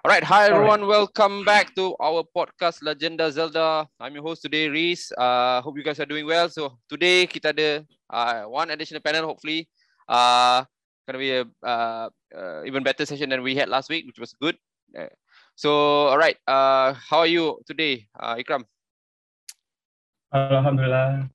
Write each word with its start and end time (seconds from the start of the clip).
Alright, 0.00 0.24
hi 0.24 0.48
everyone. 0.48 0.88
Welcome 0.88 1.44
back 1.44 1.76
to 1.76 1.92
our 2.00 2.24
podcast 2.24 2.80
Legenda 2.80 3.28
Zelda. 3.28 3.84
I'm 4.00 4.16
your 4.16 4.24
host 4.24 4.40
today, 4.40 4.64
Reese. 4.64 5.12
Uh, 5.12 5.60
hope 5.60 5.76
you 5.76 5.84
guys 5.84 6.00
are 6.00 6.08
doing 6.08 6.24
well. 6.24 6.48
So 6.48 6.80
today 6.88 7.28
kita 7.28 7.52
ada 7.52 7.84
uh, 8.08 8.48
one 8.48 8.72
additional 8.72 9.04
panel. 9.04 9.28
Hopefully, 9.28 9.68
uh, 10.08 10.64
gonna 11.04 11.20
be 11.20 11.36
a 11.36 11.44
uh, 11.60 12.08
uh, 12.32 12.64
even 12.64 12.80
better 12.80 13.04
session 13.04 13.28
than 13.28 13.44
we 13.44 13.52
had 13.52 13.68
last 13.68 13.92
week, 13.92 14.08
which 14.08 14.16
was 14.16 14.32
good. 14.40 14.56
Uh, 14.96 15.12
so, 15.52 16.08
alright. 16.08 16.40
Uh, 16.48 16.96
how 16.96 17.20
are 17.20 17.28
you 17.28 17.60
today, 17.68 18.08
uh, 18.16 18.40
Ikram? 18.40 18.64
Alhamdulillah. 20.32 21.28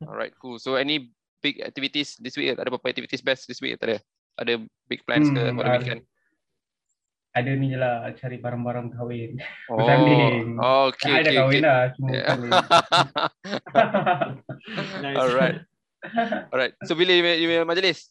Alright, 0.00 0.32
cool. 0.40 0.56
So, 0.56 0.80
any 0.80 1.12
big 1.44 1.60
activities 1.60 2.16
this 2.16 2.40
week? 2.40 2.56
Ada 2.56 2.72
apa 2.72 2.80
activities 2.88 3.20
best 3.20 3.44
this 3.52 3.60
week? 3.60 3.76
Tak 3.76 3.92
ada? 3.92 3.98
Ada 4.40 4.64
big 4.88 5.04
plans 5.04 5.28
ke 5.28 5.44
Hmm, 5.44 5.60
for 5.60 5.68
the 5.68 5.72
weekend? 5.76 6.08
Ada 7.34 7.50
ni 7.58 7.74
je 7.74 7.78
lah 7.78 8.06
cari 8.14 8.38
barang-barang 8.38 8.94
kahwin. 8.94 9.42
Oh, 9.70 9.82
Bersanding. 9.82 10.54
okay, 10.62 11.10
I 11.10 11.18
dah 11.18 11.22
okay, 11.26 11.34
kahwin 11.34 11.58
okay. 11.58 11.66
lah. 11.66 11.80
Cuma 11.98 12.06
Yeah. 12.14 12.26
kahwin. 12.30 12.50
Nice. 15.02 15.18
Alright. 15.18 15.58
Alright. 16.54 16.74
So 16.86 16.94
bila 16.94 17.10
you, 17.10 17.26
you 17.26 17.58
majlis? 17.66 18.06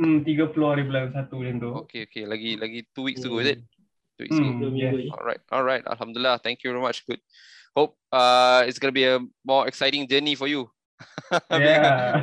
hmm, 0.00 0.24
30 0.24 0.56
hari 0.64 0.82
bulan 0.88 1.12
satu 1.12 1.36
macam 1.40 1.56
tu. 1.60 1.70
Okay, 1.88 2.08
okay. 2.08 2.24
Lagi 2.24 2.56
lagi 2.56 2.88
two 2.96 3.04
weeks 3.04 3.20
to 3.20 3.28
go, 3.28 3.40
is 3.44 3.52
it? 3.56 3.60
Two 4.16 4.24
weeks 4.28 4.36
to 4.36 4.40
go. 4.44 4.48
Hmm, 4.48 4.60
Dua 4.64 4.72
yes. 4.72 5.12
Alright, 5.12 5.42
alright. 5.52 5.84
Alhamdulillah. 5.84 6.40
Thank 6.40 6.64
you 6.64 6.72
very 6.72 6.80
much. 6.80 7.04
Good. 7.04 7.20
Hope 7.76 8.00
uh 8.08 8.64
it's 8.64 8.80
gonna 8.80 8.96
be 8.96 9.04
a 9.04 9.20
more 9.44 9.68
exciting 9.68 10.08
journey 10.08 10.32
for 10.40 10.48
you. 10.48 10.72
Yeah. 11.52 12.16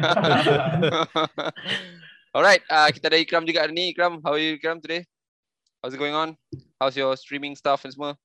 alright. 2.34 2.66
Uh, 2.66 2.90
kita 2.90 3.14
ada 3.14 3.22
Ikram 3.22 3.46
juga 3.46 3.62
hari 3.62 3.78
ni. 3.78 3.94
Ikram, 3.94 4.25
how 4.25 4.34
are 4.34 4.42
you 4.42 4.58
Ikram 4.58 4.81
today? 4.81 5.06
How's 5.84 5.94
it 5.94 6.00
going 6.00 6.16
on? 6.16 6.39
How's 6.80 6.95
your 6.95 7.12
streaming 7.20 7.59
stuff 7.59 7.84
and 7.84 7.92
semua? 7.92 8.16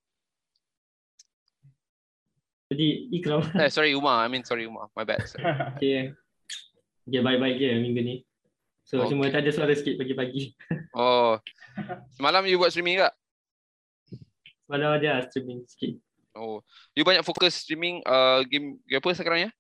Jadi 2.71 3.11
Ikram 3.11 3.43
Eh, 3.59 3.67
sorry 3.67 3.99
Umar. 3.99 4.23
I 4.23 4.31
mean 4.31 4.47
sorry 4.47 4.63
Umar. 4.71 4.87
My 4.95 5.03
bad. 5.03 5.27
Sorry. 5.27 5.43
okay. 5.75 6.15
okay, 7.03 7.19
baik-baik 7.19 7.59
je 7.59 7.75
minggu 7.83 8.01
ni. 8.07 8.17
So 8.87 9.03
Okay. 9.03 9.11
cuma 9.11 9.27
tak 9.27 9.43
ada 9.43 9.51
suara 9.51 9.75
sikit 9.75 9.99
pagi-pagi. 9.99 10.55
Oh. 10.95 11.35
Semalam 12.15 12.47
you 12.47 12.63
buat 12.63 12.71
streaming 12.71 13.03
tak? 13.03 13.15
Semalam 14.71 14.95
ada 14.95 15.27
streaming 15.27 15.67
sikit. 15.67 15.99
Oh. 16.39 16.63
You 16.95 17.03
banyak 17.03 17.27
fokus 17.27 17.59
streaming 17.59 18.07
uh, 18.07 18.47
game, 18.47 18.79
game 18.87 19.03
apa 19.03 19.19
sekarang 19.19 19.41
ya? 19.47 19.51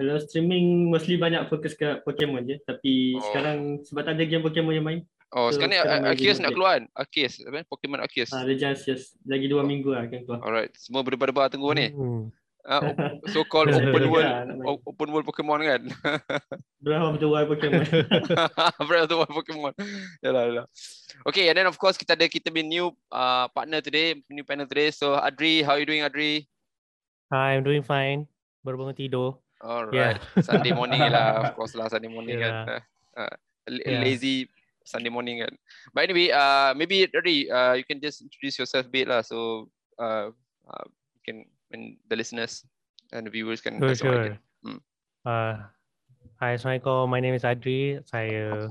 Kalau 0.00 0.16
streaming 0.24 0.88
mostly 0.88 1.20
banyak 1.20 1.52
fokus 1.52 1.76
ke 1.76 2.00
Pokemon 2.00 2.48
je. 2.48 2.56
Tapi 2.64 3.12
Oh. 3.12 3.24
sekarang 3.28 3.84
sebab 3.84 4.08
tak 4.08 4.16
ada 4.16 4.24
game 4.24 4.40
Pokemon 4.40 4.72
yang 4.80 4.88
main. 4.88 5.00
Oh, 5.32 5.48
So, 5.48 5.56
sekarang 5.56 5.72
ni 5.72 5.78
Arceus 5.80 6.38
nak 6.38 6.52
keluar 6.52 6.76
kan? 6.76 6.84
Arceus, 6.92 7.40
apa? 7.40 7.64
Pokemon 7.64 8.04
Arceus. 8.04 8.28
Ha, 8.30 8.44
ada 8.44 8.52
just, 8.52 8.84
just 8.84 9.16
lagi 9.24 9.48
dua 9.48 9.64
minggu 9.64 9.88
lah 9.88 10.04
akan 10.04 10.28
keluar. 10.28 10.40
Alright, 10.44 10.72
semua 10.76 11.00
berdebar-debar 11.00 11.48
tunggu 11.48 11.72
ni. 11.72 11.88
Hmm. 11.88 12.28
Uh, 12.62 12.94
so 13.34 13.42
called 13.42 13.74
open 13.74 14.06
world 14.06 14.28
open 14.86 15.08
world 15.10 15.26
Pokemon 15.26 15.66
kan. 15.66 15.82
Berapa 16.78 17.10
betul 17.10 17.32
wild 17.32 17.48
Pokemon. 17.48 17.82
Breath 18.86 19.08
of 19.08 19.10
the 19.10 19.16
Wild 19.18 19.32
Pokemon. 19.32 19.72
Yalah, 20.22 20.42
yalah. 20.46 20.66
Okay, 21.26 21.48
and 21.48 21.56
then 21.56 21.66
of 21.66 21.74
course 21.74 21.96
kita 21.96 22.12
ada 22.12 22.28
kita 22.28 22.52
punya 22.52 22.62
new 22.62 22.86
uh, 23.08 23.48
partner 23.50 23.80
today, 23.80 24.20
new 24.28 24.44
panel 24.44 24.68
today. 24.68 24.92
So 24.92 25.16
Adri, 25.16 25.64
how 25.64 25.74
you 25.74 25.88
doing 25.88 26.04
Adri? 26.04 26.44
Hi, 27.32 27.56
I'm 27.56 27.64
doing 27.64 27.82
fine. 27.82 28.28
Baru 28.60 28.78
bangun 28.78 28.94
tidur. 28.94 29.40
Alright, 29.58 30.20
Sunday 30.44 30.76
morning 30.76 31.00
lah, 31.00 31.40
of 31.40 31.56
course 31.56 31.72
lah 31.72 31.88
Sunday 31.88 32.12
morning 32.12 32.36
kan. 32.44 32.52
Yeah. 32.68 32.82
Uh, 33.16 33.34
la- 33.66 33.86
Yeah. 33.88 34.00
lazy 34.02 34.46
Sunday 34.84 35.10
morning 35.10 35.40
kan. 35.40 35.54
But 35.94 36.10
anyway, 36.10 36.30
uh, 36.30 36.74
maybe 36.74 37.06
Adri, 37.06 37.50
uh, 37.50 37.74
you 37.74 37.84
can 37.84 38.00
just 38.00 38.22
introduce 38.22 38.58
yourself 38.58 38.86
a 38.86 38.92
bit 38.92 39.08
lah, 39.08 39.22
so 39.22 39.68
uh, 39.98 40.30
uh, 40.68 40.86
you 41.16 41.22
can 41.24 41.36
when 41.70 41.96
the 42.08 42.16
listeners 42.16 42.64
and 43.12 43.26
the 43.26 43.32
viewers 43.32 43.60
can 43.60 43.80
Sure, 43.80 43.94
sure. 43.94 44.38
Hmm. 44.62 44.80
Uh, 45.24 45.54
hi, 46.36 46.56
Assalamualaikum. 46.58 47.08
My 47.08 47.20
name 47.20 47.34
is 47.34 47.44
Adri. 47.44 48.02
Saya 48.04 48.68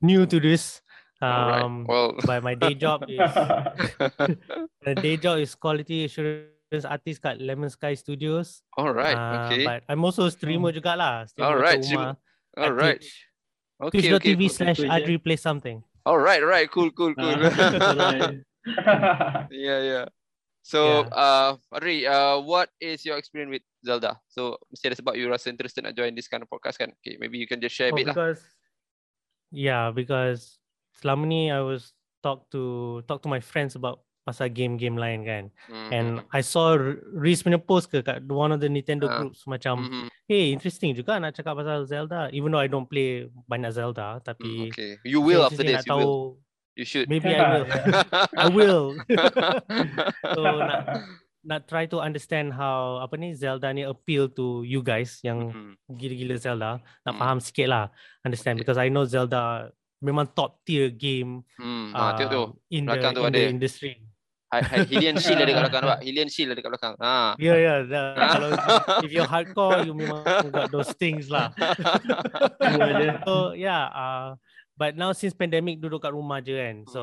new 0.00 0.24
to 0.24 0.40
this. 0.40 0.80
Um, 1.20 1.84
well, 1.84 2.16
but 2.24 2.40
my 2.40 2.56
day 2.56 2.72
job 2.72 3.04
is 3.04 3.20
the 4.84 4.94
day 4.96 5.20
job 5.20 5.36
is 5.36 5.52
quality 5.52 6.08
assurance 6.08 6.88
artist 6.88 7.20
kat 7.20 7.36
Lemon 7.36 7.68
Sky 7.68 7.92
Studios. 7.92 8.64
alright, 8.72 9.12
Uh, 9.12 9.44
okay, 9.44 9.68
But 9.68 9.84
I'm 9.84 10.00
also 10.00 10.32
streamer 10.32 10.72
juga 10.72 10.96
lah. 10.96 11.28
Streamer 11.28 11.60
Alright, 11.60 11.84
rumah 11.84 12.16
at 12.56 12.64
alright, 12.64 13.00
Twitch. 13.04 13.28
Okay, 13.80 13.98
okay, 13.98 14.08
Twitch.tv 14.12 14.40
cool. 14.44 14.54
slash 14.54 14.78
Betul 14.78 14.88
je. 14.88 14.96
Adri 15.00 15.16
play 15.16 15.36
something. 15.40 15.78
alright, 16.04 16.44
right, 16.44 16.68
cool, 16.70 16.90
cool, 16.92 17.12
cool. 17.14 17.36
Alright. 17.36 18.40
yeah, 19.50 19.80
yeah. 19.80 20.06
So, 20.62 21.08
Yeah. 21.08 21.16
uh, 21.16 21.50
Adri, 21.72 22.04
uh, 22.04 22.40
what 22.44 22.68
is 22.80 23.04
your 23.04 23.16
experience 23.16 23.50
with 23.50 23.64
Zelda? 23.80 24.20
So, 24.28 24.60
mesti 24.68 24.92
ada 24.92 24.96
sebab 25.00 25.16
you 25.16 25.28
rasa 25.32 25.48
interested 25.48 25.84
nak 25.88 25.96
join 25.96 26.12
this 26.12 26.28
kind 26.28 26.44
of 26.44 26.52
podcast 26.52 26.76
kan? 26.76 26.92
Okay, 27.00 27.16
maybe 27.16 27.40
you 27.40 27.48
can 27.48 27.60
just 27.64 27.72
share 27.72 27.88
a 27.88 27.92
Oh, 27.92 27.96
bit 27.96 28.06
lah. 28.06 28.12
because 28.12 28.44
yeah, 29.50 29.88
because 29.90 30.60
selama 31.00 31.24
ni 31.26 31.48
I 31.48 31.64
was 31.64 31.96
talk 32.20 32.44
to 32.52 33.00
talk 33.08 33.24
to 33.24 33.30
my 33.32 33.40
friends 33.40 33.72
about 33.72 34.04
pasal 34.20 34.48
game-game 34.48 34.94
lain 34.94 35.20
kan. 35.22 35.44
Mhm. 35.66 35.88
And 35.90 36.08
I 36.28 36.40
saw 36.40 36.76
Reese 37.10 37.40
punya 37.40 37.56
post 37.56 37.88
ke 37.88 37.98
kat 37.98 38.20
one 38.24 38.50
of 38.50 38.60
the 38.60 38.68
Nintendo 38.68 39.06
Ah. 39.06 39.16
groups 39.16 39.42
macam 39.44 39.80
Mhm. 39.80 40.06
hey 40.26 40.50
interesting 40.50 40.92
juga 40.92 41.16
nak 41.16 41.32
cakap 41.32 41.56
pasal 41.56 41.82
Zelda 41.82 42.28
even 42.30 42.48
though 42.48 42.60
I 42.60 42.68
don't 42.68 42.84
play 42.84 43.26
banyak 43.46 43.72
Zelda 43.72 44.16
Mm, 44.16 44.22
tapi 44.22 44.50
okay, 44.68 44.90
you 45.02 45.18
will 45.18 45.42
after 45.42 45.60
this. 45.60 45.82
You 45.82 45.90
will. 45.90 46.04
tahu 46.04 46.12
You 46.76 46.84
should. 46.84 47.06
maybe 47.06 47.28
I 47.28 47.42
will 47.50 47.66
I 48.34 48.46
will 48.48 48.84
so 50.36 50.40
nak 50.60 50.80
nak 51.40 51.60
try 51.64 51.88
to 51.88 51.98
understand 51.98 52.52
how 52.52 53.00
apa 53.00 53.16
ni 53.16 53.32
Zelda 53.32 53.72
ni 53.72 53.82
appeal 53.82 54.28
to 54.30 54.60
you 54.62 54.80
guys 54.80 55.18
yang 55.22 55.48
Mhm. 55.50 55.72
gila-gila 55.90 56.36
Zelda 56.36 56.70
nak 57.00 57.10
Hmm. 57.10 57.18
faham 57.18 57.38
sikit 57.40 57.66
lah 57.66 57.84
understand 58.20 58.60
Okay. 58.60 58.62
because 58.62 58.76
I 58.76 58.92
know 58.92 59.02
Zelda 59.02 59.72
memang 59.98 60.28
top 60.30 60.60
tier 60.62 60.88
game 60.88 61.44
Hmm, 61.56 61.92
ah, 61.92 62.12
tengok 62.14 62.30
tu. 62.30 62.44
in 62.70 62.84
the, 62.84 62.92
belakang 62.94 63.12
tu 63.12 63.20
in 63.20 63.32
the 63.32 63.42
ada. 63.42 63.50
industry 63.50 63.92
Hylian 64.50 65.14
Shield 65.22 65.38
ada 65.38 65.50
kat 65.54 65.62
belakang 65.62 65.82
nampak. 65.86 66.00
Hylian 66.02 66.28
Shield 66.28 66.50
ada 66.50 66.60
kat 66.60 66.70
belakang. 66.74 66.94
Ha. 66.98 67.38
Ya 67.38 67.54
ya 67.54 67.74
dah. 67.86 68.06
kalau 68.34 68.48
if 69.06 69.10
you're 69.14 69.28
hardcore 69.30 69.86
you 69.86 69.94
memang 69.94 70.26
got 70.50 70.74
those 70.74 70.90
things 70.98 71.30
lah. 71.30 71.54
So 73.26 73.54
yeah, 73.54 73.86
uh, 73.94 74.28
but 74.74 74.98
now 74.98 75.14
since 75.14 75.34
pandemic 75.38 75.78
duduk 75.78 76.02
kat 76.02 76.10
rumah 76.10 76.42
je 76.42 76.58
kan. 76.58 76.76
So 76.90 77.02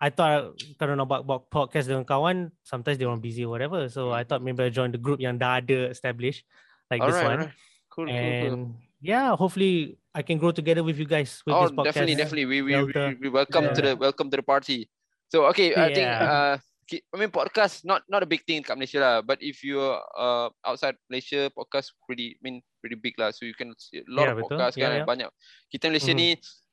I 0.00 0.08
thought 0.08 0.56
kalau 0.80 0.96
nak 0.96 1.10
buat, 1.10 1.22
buat 1.26 1.40
podcast 1.52 1.90
dengan 1.90 2.06
kawan, 2.08 2.48
sometimes 2.64 2.96
they 2.96 3.04
want 3.04 3.20
busy 3.20 3.44
or 3.44 3.52
whatever. 3.52 3.90
So 3.92 4.14
I 4.16 4.24
thought 4.24 4.40
maybe 4.40 4.64
I 4.64 4.70
join 4.72 4.88
the 4.94 5.00
group 5.00 5.20
yang 5.20 5.36
dah 5.36 5.60
ada 5.60 5.90
established 5.92 6.48
like 6.88 7.02
this 7.04 7.12
Alright, 7.18 7.28
one. 7.28 7.40
alright. 7.50 7.56
Cool, 7.92 8.06
cool, 8.06 8.14
cool. 8.14 8.54
And 8.54 8.58
yeah, 9.02 9.34
hopefully 9.34 9.98
I 10.14 10.22
can 10.22 10.38
grow 10.38 10.54
together 10.54 10.86
with 10.86 10.96
you 10.96 11.04
guys 11.04 11.42
with 11.44 11.52
Oh, 11.52 11.66
this 11.66 11.74
podcast. 11.74 11.98
definitely, 11.98 12.16
definitely. 12.16 12.46
We 12.46 12.58
we, 12.62 12.72
we, 12.78 12.92
we 13.20 13.28
welcome 13.28 13.68
to 13.74 13.80
the 13.82 13.92
welcome 13.98 14.30
to 14.30 14.38
the 14.38 14.46
party. 14.46 14.86
So 15.28 15.44
okay, 15.48 15.76
I 15.76 15.92
think 15.92 16.08
Yeah. 16.08 16.24
uh, 16.24 16.54
I 16.88 17.16
mean 17.20 17.28
podcast 17.28 17.84
not 17.84 18.00
not 18.08 18.24
a 18.24 18.28
big 18.28 18.48
thing 18.48 18.64
kat 18.64 18.72
Malaysia 18.80 18.96
lah. 18.96 19.14
But 19.20 19.44
if 19.44 19.60
you're 19.60 20.00
uh 20.16 20.48
outside 20.64 20.96
Malaysia, 21.12 21.52
podcast 21.52 21.92
pretty 22.08 22.36
I 22.36 22.40
mean 22.40 22.56
pretty 22.80 22.96
big 22.96 23.12
lah. 23.20 23.28
So 23.36 23.44
you 23.44 23.52
can 23.52 23.76
see 23.76 24.00
a 24.00 24.08
lot 24.08 24.24
Yeah, 24.24 24.32
of 24.32 24.36
betul. 24.40 24.48
podcast 24.56 24.74
Yeah, 24.80 24.84
kan 24.88 24.90
yeah. 25.04 25.06
banyak. 25.08 25.30
Kita 25.68 25.84
Malaysia 25.92 26.16
Mhm. 26.16 26.20
ni 26.20 26.28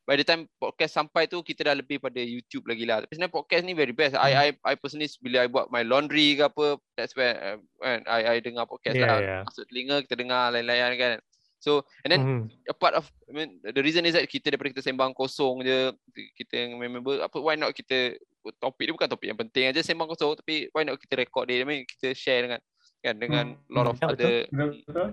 by 0.06 0.16
the 0.16 0.24
time 0.24 0.46
podcast 0.56 0.96
sampai 0.96 1.28
tu 1.28 1.44
kita 1.44 1.68
dah 1.68 1.76
lebih 1.76 2.00
pada 2.00 2.22
YouTube 2.22 2.64
lagi 2.64 2.88
lah. 2.88 3.04
Tapi 3.04 3.12
sebenarnya 3.12 3.36
podcast 3.36 3.64
ni 3.68 3.74
very 3.76 3.92
best. 3.92 4.16
I 4.16 4.32
Mhm. 4.32 4.40
I 4.40 4.48
I 4.72 4.74
personally 4.80 5.12
bila 5.20 5.44
I 5.44 5.50
buat 5.52 5.68
my 5.68 5.84
laundry 5.84 6.40
ke 6.40 6.48
apa, 6.48 6.80
that's 6.96 7.12
where 7.12 7.36
uh, 7.36 7.58
when 7.84 8.08
I 8.08 8.40
I 8.40 8.40
dengar 8.40 8.72
podcast 8.72 8.96
lah. 8.96 9.20
Yeah, 9.20 9.20
yeah. 9.20 9.42
Masuk 9.44 9.68
telinga 9.68 10.00
kita 10.08 10.16
dengar 10.16 10.56
lain-lain 10.56 10.96
kan. 10.96 11.18
So 11.66 11.82
and 12.06 12.14
then 12.14 12.22
Mhm. 12.22 12.70
a 12.70 12.76
part 12.78 12.94
of 12.94 13.10
I 13.26 13.34
mean 13.34 13.58
the 13.66 13.82
reason 13.82 14.06
is 14.06 14.14
that 14.14 14.30
kita 14.30 14.54
daripada 14.54 14.70
kita 14.70 14.86
sembang 14.86 15.18
kosong 15.18 15.66
je 15.66 15.90
kita 16.38 16.54
yang 16.62 16.78
member 16.78 17.26
apa 17.26 17.42
why 17.42 17.58
not 17.58 17.74
kita 17.74 18.14
topik 18.62 18.86
dia 18.86 18.94
bukan 18.94 19.10
topik 19.10 19.34
yang 19.34 19.40
penting 19.42 19.74
aja 19.74 19.82
sembang 19.82 20.06
kosong 20.06 20.38
tapi 20.38 20.70
why 20.78 20.86
not 20.86 21.02
kita 21.02 21.18
record 21.18 21.50
dia 21.50 21.66
I 21.66 21.66
mean 21.66 21.82
kita 21.90 22.14
share 22.14 22.46
dengan 22.46 22.62
kan 23.02 23.16
dengan 23.18 23.46
Hmm, 23.58 23.74
lot 23.74 23.86
of 23.90 23.98
betul. 23.98 24.10
other 24.14 24.34
Betul? 24.46 25.10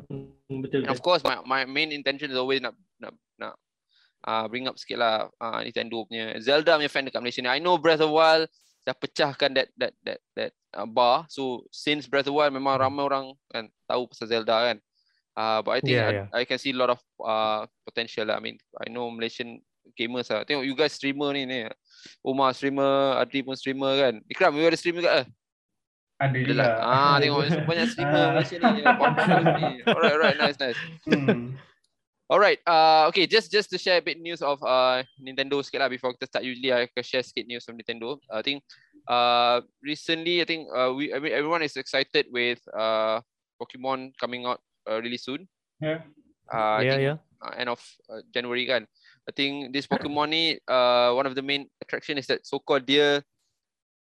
Betul. 0.61 0.81
and 0.85 0.93
of 0.93 1.01
course 1.01 1.25
my 1.25 1.41
my 1.41 1.65
main 1.65 1.89
intention 1.89 2.29
is 2.29 2.37
always 2.37 2.61
nak 2.61 2.77
nak 3.01 3.17
nak 3.41 3.57
uh, 4.29 4.45
bring 4.45 4.69
up 4.69 4.77
sikit 4.77 5.01
lah 5.01 5.33
uh, 5.41 5.61
Nintendo 5.65 6.05
punya 6.05 6.37
Zelda 6.37 6.77
punya 6.77 6.93
fan 6.93 7.09
dekat 7.09 7.21
Malaysia 7.21 7.41
ni 7.41 7.49
I 7.49 7.61
know 7.61 7.81
Breath 7.81 8.05
of 8.05 8.13
the 8.13 8.17
Wild 8.17 8.45
dah 8.85 8.93
pecahkan 8.93 9.57
that 9.57 9.69
that 9.81 9.93
that 10.05 10.21
that 10.37 10.53
uh, 10.77 10.85
bar 10.85 11.25
so 11.33 11.65
since 11.73 12.05
Breath 12.05 12.29
of 12.29 12.33
the 12.33 12.37
Wild 12.37 12.53
memang 12.53 12.77
ramai 12.77 13.09
orang 13.09 13.25
kan 13.49 13.65
tahu 13.89 14.05
pasal 14.13 14.29
Zelda 14.29 14.57
kan 14.69 14.77
Uh, 15.33 15.61
but 15.65 15.73
I 15.73 15.81
think 15.81 15.97
Yeah, 15.97 16.29
I, 16.33 16.41
I 16.41 16.45
can 16.45 16.59
see 16.61 16.73
a 16.73 16.79
lot 16.79 16.91
of 16.93 17.01
uh, 17.25 17.65
potential 17.89 18.29
lah. 18.29 18.37
I 18.37 18.43
mean, 18.45 18.61
I 18.77 18.93
know 18.93 19.09
Malaysian 19.09 19.65
gamers 19.97 20.29
lah. 20.29 20.45
Tengok 20.45 20.65
you 20.69 20.77
guys 20.77 20.93
streamer 20.93 21.33
ni 21.33 21.49
ni. 21.49 21.65
Umar 22.21 22.53
streamer, 22.53 23.17
Adri 23.17 23.41
pun 23.41 23.57
streamer 23.57 23.97
kan. 23.97 24.15
Ikram, 24.29 24.53
you 24.57 24.67
ada 24.69 24.77
stream 24.77 25.01
juga 25.01 25.25
ke? 25.25 25.33
Ada 26.21 26.37
juga. 26.37 26.55
lah. 26.61 26.69
Ah, 26.85 27.17
tengok 27.17 27.49
banyak 27.71 27.87
streamer 27.89 28.21
Ah. 28.21 28.31
Malaysia 28.37 28.57
ni. 28.61 28.83
Alright, 29.89 30.13
alright, 30.13 30.39
nice, 30.39 30.59
nice. 30.61 30.79
Hmm. 31.09 31.57
Alright, 32.33 32.61
uh, 32.65 33.13
okay, 33.13 33.29
just 33.29 33.53
just 33.53 33.69
to 33.69 33.77
share 33.77 34.01
a 34.01 34.05
bit 34.05 34.17
news 34.17 34.41
of 34.41 34.57
uh, 34.65 35.05
Nintendo 35.21 35.61
sikit 35.61 35.85
lah 35.85 35.91
before 35.93 36.17
kita 36.17 36.25
start. 36.33 36.45
Usually 36.49 36.73
I 36.73 36.89
akan 36.89 37.05
share 37.05 37.21
sikit 37.21 37.45
news 37.45 37.61
from 37.69 37.77
Nintendo. 37.77 38.17
I 38.33 38.41
think 38.41 38.65
uh, 39.05 39.61
recently 39.85 40.41
I 40.41 40.49
think 40.49 40.65
uh, 40.73 40.97
we 40.97 41.13
I 41.13 41.21
mean, 41.21 41.37
everyone 41.37 41.61
is 41.61 41.77
excited 41.77 42.33
with 42.33 42.57
uh, 42.73 43.21
Pokemon 43.61 44.17
coming 44.17 44.49
out 44.49 44.65
uh, 44.89 44.99
really 45.03 45.19
soon. 45.21 45.47
Yeah. 45.83 46.07
Uh, 46.53 46.79
yeah, 46.83 46.95
think, 46.95 47.03
yeah. 47.03 47.17
uh, 47.41 47.53
end 47.57 47.71
of 47.71 47.81
uh, 48.11 48.21
January 48.35 48.67
kan. 48.67 48.85
I 49.23 49.31
think 49.31 49.71
this 49.71 49.87
Pokemon 49.87 50.29
ni 50.35 50.45
uh, 50.67 51.15
one 51.15 51.27
of 51.27 51.35
the 51.39 51.45
main 51.45 51.71
attraction 51.79 52.19
is 52.19 52.27
that 52.27 52.43
so 52.43 52.59
called 52.59 52.83
dia 52.85 53.23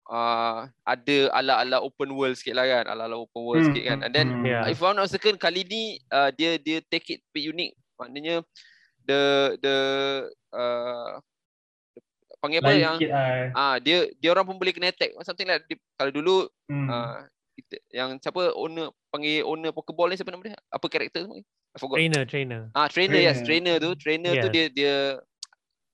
uh, 0.08 0.70
ada 0.86 1.18
ala-ala 1.34 1.82
open 1.82 2.14
world 2.14 2.38
sikit 2.38 2.54
lah 2.56 2.66
kan, 2.70 2.86
ala-ala 2.86 3.18
open 3.18 3.42
world 3.42 3.66
Hmm, 3.66 3.74
sikit 3.74 3.84
kan. 3.84 4.00
And 4.06 4.14
then 4.14 4.28
hmm. 4.30 4.46
Yeah. 4.46 4.64
if 4.70 4.80
I'm 4.80 4.96
not 4.96 5.10
mistaken 5.10 5.42
kali 5.42 5.66
ni 5.66 5.98
uh, 6.14 6.30
dia 6.32 6.62
dia 6.62 6.80
take 6.86 7.18
it 7.18 7.20
a 7.26 7.30
bit 7.34 7.46
unique. 7.50 7.76
Maknanya 7.98 8.46
the 9.04 9.22
the 9.58 9.76
uh, 10.54 11.18
panggil 12.38 12.62
apa 12.62 12.70
Lain 12.70 12.84
yang 12.86 12.98
lah. 13.10 13.50
ah 13.58 13.76
dia 13.82 14.14
dia 14.22 14.30
orang 14.30 14.46
pun 14.46 14.62
boleh 14.62 14.70
kena 14.70 14.94
attack 14.94 15.10
something 15.26 15.50
like 15.50 15.66
dia, 15.66 15.78
kalau 15.98 16.14
dulu 16.14 16.46
Hmm. 16.70 16.88
uh, 16.92 17.26
kita, 17.58 17.76
yang 17.90 18.10
siapa 18.18 18.54
owner 18.54 18.94
panggil 19.10 19.42
owner 19.42 19.74
Pokeball 19.74 20.14
ni 20.14 20.16
siapa 20.16 20.30
nama 20.30 20.46
dia? 20.46 20.58
Apa 20.70 20.86
karakter 20.86 21.26
tu? 21.26 21.34
I 21.34 21.44
forgot. 21.76 21.98
Trainer, 21.98 22.24
trainer. 22.24 22.62
Ah 22.72 22.86
trainer, 22.86 23.18
yes, 23.18 23.42
Trainer. 23.42 23.76
trainer 23.76 23.76
tu, 23.80 23.90
trainer 23.96 24.32
tu 24.36 24.48
Yes. 24.48 24.54
dia 24.54 24.66
dia 24.70 24.96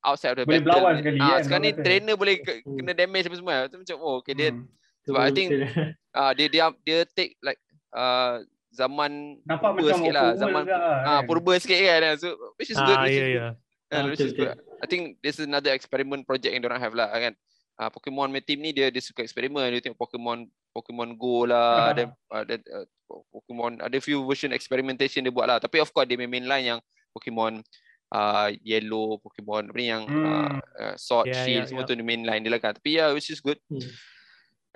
outside 0.01 0.35
of 0.35 0.37
the 0.37 0.45
Boleh 0.45 0.59
battle. 0.59 0.67
berlawan 0.75 0.93
sekali, 0.99 1.17
Ah 1.17 1.27
kan, 1.29 1.39
sekarang 1.41 1.63
ni 1.63 1.71
kata. 1.71 1.81
trainer 1.81 2.13
boleh 2.13 2.35
ke- 2.37 2.59
kena 2.61 2.91
damage 2.93 3.25
apa 3.25 3.37
semua. 3.37 3.55
Tu 3.65 3.75
macam 3.77 3.95
oh 3.97 4.15
okay 4.19 4.33
dia 4.33 4.49
Hmm. 4.51 4.67
sebab 5.01 5.19
I 5.19 5.31
think- 5.31 5.51
ah 6.13 6.31
dia 6.31 6.47
dia 6.47 6.63
dia 6.81 6.99
take 7.09 7.39
like 7.39 7.59
uh, 7.91 8.43
zaman 8.69 9.39
Nampak 9.43 9.69
purba 9.71 9.79
macam 9.85 9.97
sikit 9.97 10.13
lah, 10.13 10.29
zaman 10.35 10.61
juga 10.61 10.75
ah 10.75 10.91
kan. 11.15 11.21
purba 11.23 11.53
sikit 11.57 11.77
kan. 11.79 12.15
So 12.17 12.27
which 12.57 12.69
is 12.69 12.77
good. 12.77 12.91
Ah, 12.91 13.03
Which 13.03 13.15
is 13.15 13.17
yeah, 13.17 13.23
good. 13.25 13.39
yeah. 13.39 13.53
Kan, 13.85 13.95
Ah, 13.95 14.05
which 14.05 14.17
betul, 14.17 14.27
is 14.27 14.35
good. 14.35 14.49
I 14.81 14.85
think 14.85 15.01
this 15.19 15.37
is 15.37 15.45
another 15.45 15.71
experiment 15.71 16.25
project 16.25 16.49
yang 16.49 16.63
orang 16.63 16.81
have 16.81 16.91
lah 16.91 17.07
kan. 17.09 17.33
Uh, 17.73 17.89
Pokemon 17.89 18.29
main 18.29 18.45
team 18.45 18.61
ni 18.61 18.69
dia 18.69 18.93
dia 18.93 19.01
suka 19.01 19.25
eksperimen 19.25 19.65
dia 19.73 19.81
tengok 19.81 19.97
Pokemon 20.05 20.45
Pokemon 20.69 21.17
Go 21.17 21.49
lah 21.49 21.89
dan 21.97 22.13
uh, 22.29 22.45
dan 22.45 22.61
uh, 22.69 22.85
Pokemon 23.33 23.81
ada 23.81 23.97
few 23.97 24.21
version 24.29 24.53
experimentation 24.53 25.25
dia 25.25 25.33
buat 25.33 25.49
lah 25.49 25.57
tapi 25.57 25.81
of 25.81 25.89
course 25.89 26.05
dia 26.05 26.13
main 26.13 26.29
main 26.29 26.45
line 26.45 26.65
yang 26.69 26.79
Pokemon 27.17 27.65
uh, 28.13 28.53
Yellow 28.61 29.17
Pokemon 29.25 29.73
apa 29.73 29.77
ni 29.81 29.89
yang 29.89 30.05
Hmm. 30.05 30.61
uh, 30.61 30.95
Sword 31.01 31.33
Yeah, 31.33 31.41
Shield 31.41 31.57
yeah, 31.65 31.69
semua 31.73 31.81
yeah. 31.81 31.89
tu 31.89 31.97
dia 31.97 32.05
main 32.05 32.21
line 32.21 32.45
dia 32.45 32.53
lah 32.53 32.61
kan 32.61 32.77
tapi 32.77 32.93
yeah 32.93 33.09
which 33.09 33.33
is 33.33 33.41
good 33.41 33.57
Hmm. 33.73 33.81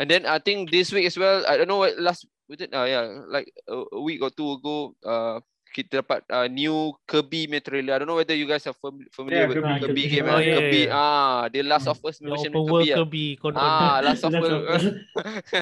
and 0.02 0.08
then 0.10 0.26
I 0.26 0.42
think 0.42 0.74
this 0.74 0.90
week 0.90 1.06
as 1.06 1.22
well 1.22 1.46
I 1.46 1.54
don't 1.54 1.70
know 1.70 1.86
what 1.86 2.02
last 2.02 2.26
was 2.50 2.58
it 2.66 2.74
uh, 2.74 2.90
yeah 2.90 3.06
like 3.30 3.54
a 3.70 4.02
week 4.02 4.26
or 4.26 4.34
two 4.34 4.58
ago 4.58 4.98
uh, 5.06 5.38
kita 5.70 6.00
dapat 6.00 6.24
uh, 6.28 6.46
new 6.46 6.76
Kirby 7.04 7.46
trailer. 7.60 7.94
I 7.94 8.00
don't 8.00 8.08
know 8.08 8.16
whether 8.16 8.34
you 8.34 8.44
guys 8.44 8.66
are 8.66 8.74
fam- 8.74 9.06
familiar 9.10 9.44
Yeah, 9.44 9.50
with 9.50 9.58
Kirby. 9.58 9.74
Kirby, 9.78 9.86
Kirby. 9.86 10.04
game. 10.10 10.26
Oh, 10.26 10.36
eh? 10.36 10.42
yeah, 10.42 10.56
Kirby, 10.56 10.82
yeah. 10.86 10.98
ah, 10.98 11.42
the 11.48 11.62
Last 11.62 11.86
Hmm. 11.86 11.94
of 11.94 12.00
Us 12.02 12.18
version 12.18 12.52
open 12.52 12.64
world 12.66 12.88
Kirby. 12.88 13.26
ah. 13.30 13.42
Kirby. 13.42 13.60
Ah, 13.60 13.98
Last 14.02 14.24
of 14.24 14.32
Us. 14.34 14.84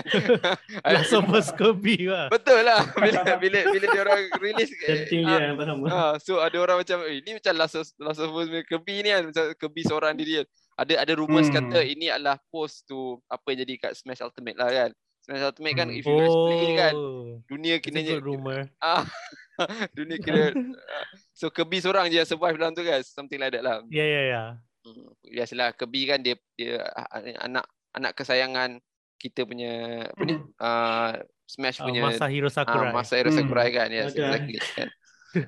Last 0.85 1.13
of 1.13 1.25
Us 1.29 1.47
Kirby 1.51 1.95
lah. 2.07 2.27
Betul 2.29 2.61
lah. 2.61 2.81
Bila 3.03 3.21
bila 3.37 3.59
bila 3.67 3.85
dia 3.85 4.01
orang 4.01 4.21
release 4.37 4.71
dia 4.79 5.21
yang 5.21 5.55
apa 5.55 5.63
sama. 5.63 5.85
Ah, 5.87 6.13
so 6.17 6.39
ada 6.39 6.57
orang 6.57 6.77
macam 6.81 6.97
eh, 7.05 7.21
ni 7.21 7.35
macam 7.35 7.53
Last 7.55 7.75
of, 7.75 7.85
Last 7.97 8.21
of 8.21 8.31
Us 8.31 8.47
Kirby 8.65 9.03
ni 9.03 9.09
kan 9.09 9.23
macam 9.29 9.43
Kirby 9.55 9.81
seorang 9.83 10.13
diri 10.15 10.41
kan. 10.41 10.47
Ada 10.75 10.93
ada 11.07 11.13
rumors 11.15 11.47
Hmm. 11.47 11.71
kata 11.71 11.79
ini 11.81 12.11
adalah 12.11 12.35
post 12.49 12.83
to 12.85 13.19
apa 13.25 13.47
yang 13.51 13.63
jadi 13.63 13.73
kat 13.79 13.91
Smash 13.95 14.19
Ultimate 14.19 14.57
lah 14.57 14.67
kan. 14.67 14.91
Smash 15.23 15.41
Ultimate 15.43 15.75
kan 15.75 15.87
Hmm. 15.87 15.97
if 15.97 16.03
you 16.03 16.15
guys 16.15 16.35
play 16.35 16.73
kan 16.75 16.93
Oh, 16.93 17.39
dunia 17.47 17.75
kena 17.79 18.01
rumor. 18.19 18.67
ah 18.77 19.07
dunia 19.97 20.17
kena 20.17 20.51
ah, 20.51 21.05
so 21.31 21.47
Kirby 21.47 21.79
seorang 21.79 22.07
je 22.07 22.19
yang 22.19 22.27
survive 22.27 22.55
dalam 22.55 22.71
tu 22.71 22.81
guys 22.81 23.07
something 23.07 23.37
like 23.37 23.51
that 23.51 23.63
lah. 23.63 23.81
Yeah, 23.87 24.05
yeah, 24.05 24.23
yeah. 24.27 24.47
Hmm, 24.81 25.09
biasalah 25.23 25.73
Kirby 25.73 26.01
kan 26.05 26.19
dia 26.19 26.35
dia 26.53 26.83
anak 27.41 27.65
anak 27.91 28.11
kesayangan 28.13 28.77
kita 29.15 29.47
punya 29.47 30.05
apa 30.05 30.21
ni 30.21 30.35
uh, 30.59 31.11
Smash 31.45 31.79
Uh, 31.79 31.87
punya 31.87 32.01
Masahiro 32.03 32.47
ah 32.47 32.53
Sakurai. 32.53 32.91
Masahiro 32.91 33.29
Hmm. 33.31 33.39
Sakurai 33.39 33.69
kan 33.69 33.87
yes 33.89 34.11
Okay. 34.11 34.21
exactly 34.21 34.57
kan. 34.75 34.89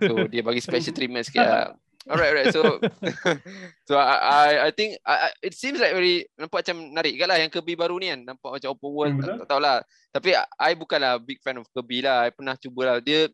So 0.03 0.13
dia 0.27 0.41
bagi 0.41 0.61
special 0.61 0.93
treatment 0.93 1.25
sikit 1.25 1.43
lah. 1.43 1.67
Alright, 2.07 2.31
alright. 2.31 2.55
So, 2.55 2.63
so 3.87 3.99
I, 3.99 4.15
I, 4.15 4.49
I 4.67 4.71
think 4.71 4.95
I, 5.03 5.27
I- 5.27 5.37
it 5.43 5.53
seems 5.53 5.75
like 5.75 5.91
very 5.91 6.23
nampak 6.39 6.63
macam 6.63 6.87
menarik 6.87 7.19
kan 7.19 7.27
lah 7.27 7.35
yang 7.35 7.51
Kirby 7.51 7.75
baru 7.75 7.99
ni 7.99 8.07
kan. 8.07 8.23
Nampak 8.23 8.47
macam 8.55 8.69
open 8.71 8.91
world. 8.95 9.13
Hmm, 9.19 9.23
tak, 9.27 9.35
tak 9.43 9.47
tahulah. 9.51 9.77
Tapi 10.15 10.29
I 10.39 10.71
bukanlah 10.79 11.19
big 11.19 11.43
fan 11.43 11.59
of 11.59 11.67
Kirby 11.67 11.99
lah. 11.99 12.23
I 12.23 12.31
pernah 12.31 12.55
cuba 12.55 12.81
lah. 12.87 12.97
Dia 13.03 13.27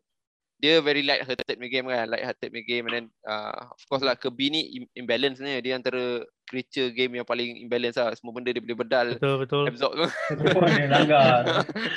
dia 0.64 0.80
very 0.80 1.04
light 1.04 1.20
hearted 1.20 1.60
punya 1.60 1.68
game 1.70 1.92
kan. 1.92 2.08
Light 2.08 2.24
hearted 2.24 2.48
punya 2.48 2.64
game 2.64 2.84
and 2.88 2.94
then 2.96 3.06
uh, 3.28 3.68
of 3.68 3.82
course 3.84 4.00
lah 4.00 4.16
Kirby 4.16 4.48
ni 4.48 4.60
im- 4.80 4.92
imbalance 4.96 5.36
ni. 5.36 5.60
Dia 5.60 5.76
antara 5.76 6.24
creature 6.48 6.88
game 6.88 7.20
yang 7.20 7.28
paling 7.28 7.60
imbalance 7.60 8.00
lah. 8.00 8.16
Semua 8.16 8.32
benda 8.32 8.48
dia 8.48 8.64
boleh 8.64 8.78
bedal. 8.80 9.06
Betul, 9.20 9.36
betul. 9.44 9.64
Absorb 9.68 9.92
tu. 9.92 10.06
Dia 10.64 10.88
langgar. 10.88 11.44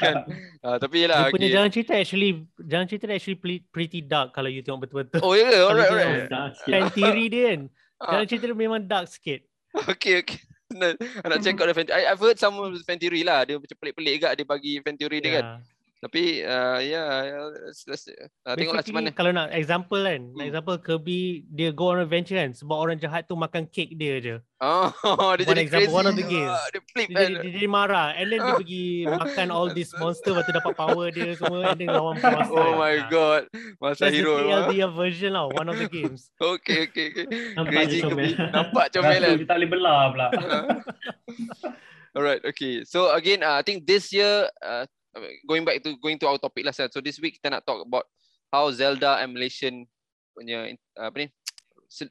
kan. 0.03 0.15
Uh, 0.59 0.75
tapi 0.75 0.95
Dia 0.99 1.03
yelah. 1.07 1.19
punya 1.31 1.47
Okay. 1.47 1.55
jalan 1.55 1.69
cerita 1.71 1.93
actually 1.95 2.31
jalan 2.59 2.85
cerita 2.85 3.05
actually 3.07 3.39
pretty 3.71 4.03
dark 4.03 4.35
kalau 4.35 4.51
you 4.51 4.59
tengok 4.59 4.83
betul-betul. 4.83 5.23
Oh 5.23 5.31
ya 5.31 5.47
ke? 5.47 5.59
Alright, 5.63 5.87
alright. 5.87 6.27
Fan 6.67 6.91
theory 6.91 7.25
dia 7.31 7.43
kan. 7.55 7.61
Ah. 8.03 8.19
Jalan 8.19 8.25
cerita 8.27 8.43
dia 8.51 8.57
memang 8.59 8.83
dark 8.83 9.07
sikit. 9.07 9.47
Okay, 9.87 10.19
okay. 10.19 10.43
Nak, 10.67 10.99
nak 11.23 11.39
check 11.39 11.55
out 11.63 11.71
the 11.71 11.75
fan 11.77 11.87
I, 11.95 12.11
I've 12.11 12.19
heard 12.19 12.35
some 12.35 12.59
of 12.59 12.75
the 12.75 12.83
fan 12.83 12.99
theory 12.99 13.23
lah. 13.23 13.47
Dia 13.47 13.55
macam 13.55 13.71
pelik-pelik 13.79 14.19
juga 14.19 14.35
dia 14.35 14.43
bagi 14.43 14.83
fan 14.83 14.99
theory 14.99 15.23
dia 15.23 15.39
kan. 15.39 15.45
Tapi 15.97 16.45
uh, 16.45 16.77
ya, 16.77 17.03
yeah, 17.25 17.41
let's, 17.65 17.81
let's, 17.89 18.05
uh, 18.05 18.53
tengoklah 18.53 18.85
macam 18.85 18.95
mana. 18.95 19.09
Kalau 19.09 19.31
nak 19.33 19.49
example 19.49 19.97
kan, 19.97 20.21
nak 20.29 20.37
Hmm. 20.37 20.45
example 20.45 20.77
Kirby 20.77 21.19
dia 21.49 21.73
go 21.73 21.89
on 21.89 21.99
adventure 21.99 22.37
kan 22.37 22.53
sebab 22.53 22.77
orang 22.77 22.97
jahat 22.97 23.25
tu 23.25 23.33
makan 23.33 23.65
cake 23.65 23.97
dia 23.97 24.21
je. 24.21 24.35
Oh, 24.61 24.93
dia 25.41 25.49
One 25.49 25.57
jadi 25.57 25.61
example, 25.65 25.89
crazy. 25.89 25.97
one 25.97 26.05
of 26.05 26.13
the 26.13 26.21
games. 26.21 26.53
Ah, 26.53 26.65
dia 26.69 26.81
flip 26.85 27.07
Dia, 27.09 27.17
kan. 27.17 27.21
jadi, 27.25 27.33
dia 27.41 27.51
jadi 27.57 27.67
marah 27.67 28.07
and 28.13 28.29
then 28.29 28.39
dia 28.39 28.53
pergi 28.61 28.85
makan 29.09 29.47
all 29.49 29.69
this 29.69 29.89
monster 29.97 30.37
lepas 30.37 30.45
tu 30.45 30.53
dapat 30.53 30.73
power 30.77 31.05
dia 31.09 31.33
semua 31.33 31.73
and 31.73 31.77
then 31.81 31.89
lawan 31.89 32.15
boss. 32.21 32.45
Oh 32.53 32.77
my 32.77 32.95
god. 33.09 33.49
That's 33.49 33.97
Masa 33.97 34.13
the 34.13 34.21
hero. 34.21 34.37
TLDR 34.37 34.91
version 34.93 35.33
lah, 35.33 35.49
one 35.49 35.65
of 35.65 35.81
the 35.81 35.89
games. 35.89 36.29
Okay, 36.37 36.85
okay, 36.85 37.09
okay. 37.09 37.25
Nampak 37.57 37.73
Crazy 37.73 38.05
comel. 38.05 38.37
Nampak 38.37 38.85
comel 38.93 39.17
kan. 39.17 39.33
dia 39.33 39.47
tak 39.49 39.57
boleh 39.57 39.69
belah 39.73 40.01
pula. 40.13 40.27
Alright, 42.13 42.41
okay. 42.45 42.81
So 42.83 43.13
again, 43.13 43.41
uh, 43.41 43.57
I 43.57 43.61
think 43.61 43.85
this 43.85 44.09
year, 44.09 44.49
uh, 44.61 44.85
going 45.45 45.63
back 45.65 45.81
to 45.83 45.97
going 45.99 46.17
to 46.19 46.27
our 46.27 46.39
topic 46.39 46.65
lah. 46.65 46.73
So 46.73 47.01
this 47.01 47.17
week 47.21 47.39
kita 47.41 47.53
nak 47.53 47.65
talk 47.65 47.85
about 47.85 48.05
how 48.53 48.69
Zelda 48.71 49.19
and 49.19 49.35
Malaysian 49.35 49.85
punya 50.37 50.71
apa 50.95 51.15
ni 51.17 51.27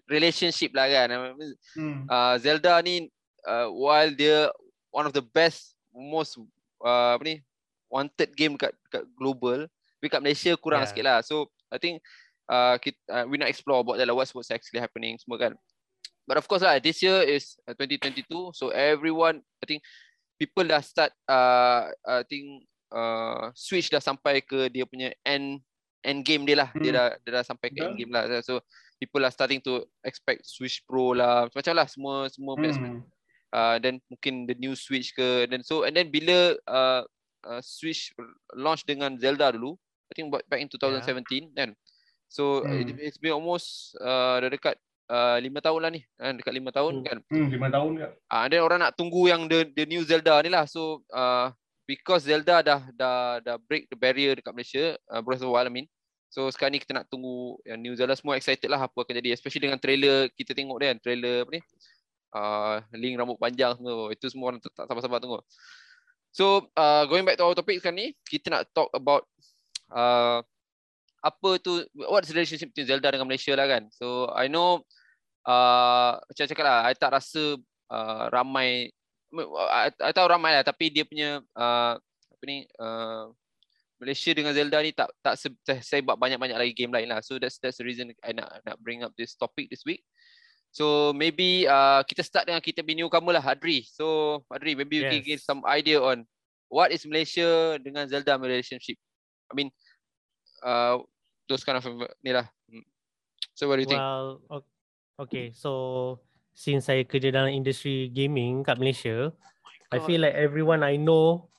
relationship 0.09 0.73
lah 0.73 0.89
kan. 0.89 1.09
Hmm. 1.77 2.09
Uh, 2.09 2.35
Zelda 2.41 2.81
ni 2.83 3.09
uh, 3.47 3.69
while 3.71 4.11
dia 4.11 4.51
one 4.91 5.07
of 5.07 5.13
the 5.13 5.23
best, 5.23 5.77
most 5.93 6.41
uh, 6.83 7.17
apa 7.17 7.23
ni 7.25 7.37
wanted 7.93 8.35
game 8.35 8.59
kat, 8.59 8.75
kat 8.91 9.07
global, 9.15 9.69
tapi 10.01 10.09
kat 10.11 10.21
Malaysia 10.25 10.53
kurang 10.59 10.83
Yeah. 10.83 10.91
sikit 10.91 11.05
lah. 11.07 11.19
So 11.23 11.53
I 11.71 11.79
think 11.79 12.03
uh, 12.51 12.81
kita, 12.83 12.99
uh, 13.11 13.25
we 13.31 13.39
nak 13.39 13.51
explore 13.53 13.83
about 13.83 14.01
that 14.01 14.09
lah, 14.11 14.17
what's 14.17 14.35
what's 14.35 14.51
actually 14.51 14.83
happening 14.83 15.15
semua 15.23 15.39
kan. 15.39 15.53
But 16.27 16.43
of 16.43 16.47
course 16.51 16.67
lah, 16.67 16.83
this 16.83 16.99
year 17.07 17.23
is 17.23 17.55
uh, 17.71 17.75
2022, 17.79 18.27
so 18.51 18.75
everyone, 18.75 19.47
I 19.63 19.65
think 19.71 19.87
people 20.43 20.67
dah 20.67 20.83
start, 20.83 21.15
uh, 21.31 21.95
I 22.03 22.27
think 22.27 22.67
uh, 22.91 23.51
Switch 23.53 23.89
dah 23.89 23.99
sampai 23.99 24.41
ke 24.41 24.69
dia 24.69 24.85
punya 24.85 25.11
end 25.23 25.63
end 26.03 26.21
game 26.23 26.47
dia 26.47 26.55
lah. 26.59 26.71
Dia 26.73 26.91
Hmm. 26.93 26.99
dah 26.99 27.07
dia 27.19 27.31
dah 27.35 27.45
sampai 27.45 27.69
ke 27.71 27.79
end 27.79 27.95
Betul. 27.95 27.99
game 27.99 28.13
lah. 28.13 28.23
So 28.43 28.63
people 28.97 29.21
are 29.21 29.33
starting 29.33 29.61
to 29.61 29.85
expect 30.03 30.45
Switch 30.45 30.81
Pro 30.83 31.13
lah, 31.13 31.47
macam-macam 31.47 31.75
lah 31.75 31.87
semua 31.87 32.15
semua 32.29 32.55
Hmm. 32.57 33.03
uh, 33.53 33.77
then 33.77 34.01
mungkin 34.09 34.47
the 34.47 34.57
new 34.57 34.73
Switch 34.73 35.13
ke 35.13 35.45
dan 35.47 35.61
so 35.61 35.85
and 35.85 35.93
then 35.93 36.09
bila 36.09 36.57
uh, 36.65 37.03
uh, 37.45 37.61
Switch 37.61 38.11
launch 38.55 38.83
dengan 38.85 39.15
Zelda 39.21 39.53
dulu 39.53 39.77
I 40.09 40.13
think 40.15 40.31
back 40.33 40.61
in 40.61 40.71
2017 40.73 41.53
kan 41.53 41.77
so 42.27 42.65
Hmm. 42.65 42.73
it, 42.73 43.13
it's 43.13 43.21
been 43.21 43.37
almost 43.37 43.93
uh, 44.01 44.41
dah 44.41 44.49
dekat 44.49 44.75
uh, 45.07 45.37
lima 45.39 45.61
tahun 45.61 45.81
lah 45.85 45.91
ni 45.93 46.01
kan 46.17 46.33
dekat 46.35 46.53
lima 46.55 46.71
tahun 46.73 46.93
Hmm. 46.97 47.05
kan 47.05 47.19
Hmm, 47.29 47.49
lima 47.53 47.69
tahun 47.69 47.91
ke? 48.01 48.07
ah 48.27 48.37
uh, 48.37 48.45
then 48.49 48.61
orang 48.65 48.81
nak 48.81 48.97
tunggu 48.97 49.29
yang 49.29 49.45
the 49.45 49.69
the 49.77 49.85
new 49.85 50.03
Zelda 50.03 50.41
ni 50.41 50.49
lah 50.49 50.65
so 50.65 51.05
uh, 51.13 51.53
because 51.87 52.27
Zelda 52.27 52.61
dah 52.61 52.81
dah 52.93 53.41
dah 53.41 53.57
break 53.63 53.87
the 53.89 53.97
barrier 53.97 54.35
dekat 54.35 54.53
Malaysia 54.53 54.85
uh, 55.09 55.23
Breath 55.23 55.41
of 55.41 55.49
the 55.49 55.55
Wild 55.55 55.71
I 55.71 55.73
mean. 55.73 55.89
So 56.29 56.51
sekarang 56.51 56.77
ni 56.77 56.83
kita 56.83 56.93
nak 56.93 57.07
tunggu 57.09 57.57
yang 57.63 57.79
New 57.81 57.95
Zelda 57.95 58.19
semua 58.19 58.37
excited 58.37 58.67
lah 58.67 58.83
apa 58.83 58.99
akan 58.99 59.15
jadi. 59.23 59.33
Especially 59.33 59.71
dengan 59.71 59.81
trailer 59.81 60.29
kita 60.35 60.53
tengok 60.53 60.77
dia 60.83 60.93
kan. 60.93 60.99
Trailer 61.01 61.47
apa 61.47 61.51
ni? 61.55 61.63
Uh, 62.37 62.77
Link 62.99 63.15
rambut 63.17 63.39
panjang 63.41 63.73
semua. 63.79 64.13
Itu 64.13 64.27
semua 64.29 64.47
orang 64.53 64.61
tak 64.61 64.85
sabar-sabar 64.85 65.23
tengok. 65.23 65.43
So 66.37 66.69
uh, 66.77 67.09
going 67.09 67.25
back 67.25 67.41
to 67.41 67.49
our 67.49 67.57
topic 67.57 67.81
sekarang 67.81 67.97
ni 67.97 68.09
kita 68.29 68.53
nak 68.53 68.69
talk 68.77 68.93
about 68.93 69.25
uh, 69.95 70.45
apa 71.25 71.51
tu 71.59 71.81
what's 71.97 72.29
the 72.29 72.37
relationship 72.37 72.71
between 72.75 72.91
Zelda 72.91 73.09
dengan 73.09 73.25
Malaysia 73.25 73.57
lah 73.57 73.65
kan. 73.65 73.89
So 73.95 74.29
I 74.37 74.53
know 74.53 74.85
uh, 75.49 76.21
macam 76.21 76.45
cakap 76.45 76.65
lah 76.67 76.79
I 76.85 76.93
tak 76.93 77.17
rasa 77.17 77.57
uh, 77.89 78.25
ramai 78.29 78.93
I 80.01 80.13
tahu 80.13 80.29
ramai 80.29 80.57
lah 80.57 80.65
tapi 80.65 80.89
dia 80.89 81.05
punya 81.05 81.41
uh, 81.55 81.95
apa 82.01 82.45
ni 82.45 82.69
uh, 82.81 83.33
Malaysia 83.97 84.31
dengan 84.37 84.53
Zelda 84.53 84.85
ni 84.85 84.93
tak 84.93 85.09
tak 85.25 85.41
se- 85.41 85.57
sebab 85.65 86.21
banyak-banyak 86.21 86.57
lagi 86.57 86.73
game 86.77 86.93
lain 86.93 87.09
lah. 87.09 87.25
So 87.25 87.41
that's 87.41 87.57
that's 87.57 87.81
the 87.81 87.87
reason 87.89 88.13
I 88.21 88.37
nak 88.37 88.61
nak 88.65 88.77
bring 88.85 89.01
up 89.01 89.17
this 89.17 89.33
topic 89.37 89.73
this 89.73 89.85
week. 89.89 90.05
So 90.77 91.17
maybe 91.17 91.65
uh, 91.65 92.05
kita 92.05 92.21
start 92.21 92.45
dengan 92.45 92.61
kita 92.61 92.85
punya 92.85 93.09
newcomer 93.09 93.41
lah 93.41 93.45
Adri. 93.45 93.89
So 93.89 94.41
Adri 94.53 94.77
maybe 94.77 95.01
you 95.01 95.09
can 95.09 95.25
give 95.25 95.41
some 95.41 95.65
idea 95.65 95.97
on 95.97 96.29
what 96.69 96.93
is 96.93 97.09
Malaysia 97.09 97.81
dengan 97.81 98.05
Zelda 98.05 98.37
relationship. 98.37 99.01
I 99.49 99.57
mean 99.57 99.73
uh, 100.61 101.01
those 101.49 101.65
kind 101.65 101.81
of 101.81 101.87
ni 102.21 102.37
lah. 102.37 102.45
Hmm. 102.69 102.85
So 103.57 103.73
what 103.73 103.81
do 103.81 103.89
you 103.89 103.91
think? 103.91 104.03
Well, 104.03 104.45
okay. 105.25 105.49
So 105.57 106.21
since 106.57 106.89
saya 106.89 107.05
kerja 107.05 107.29
dalam 107.29 107.53
industri 107.53 108.09
gaming 108.09 108.65
kat 108.65 108.81
Malaysia, 108.81 109.29
I 109.93 110.01
feel 110.01 110.25
like 110.25 110.33
everyone 110.35 110.81
I 110.81 110.97
know 110.97 111.53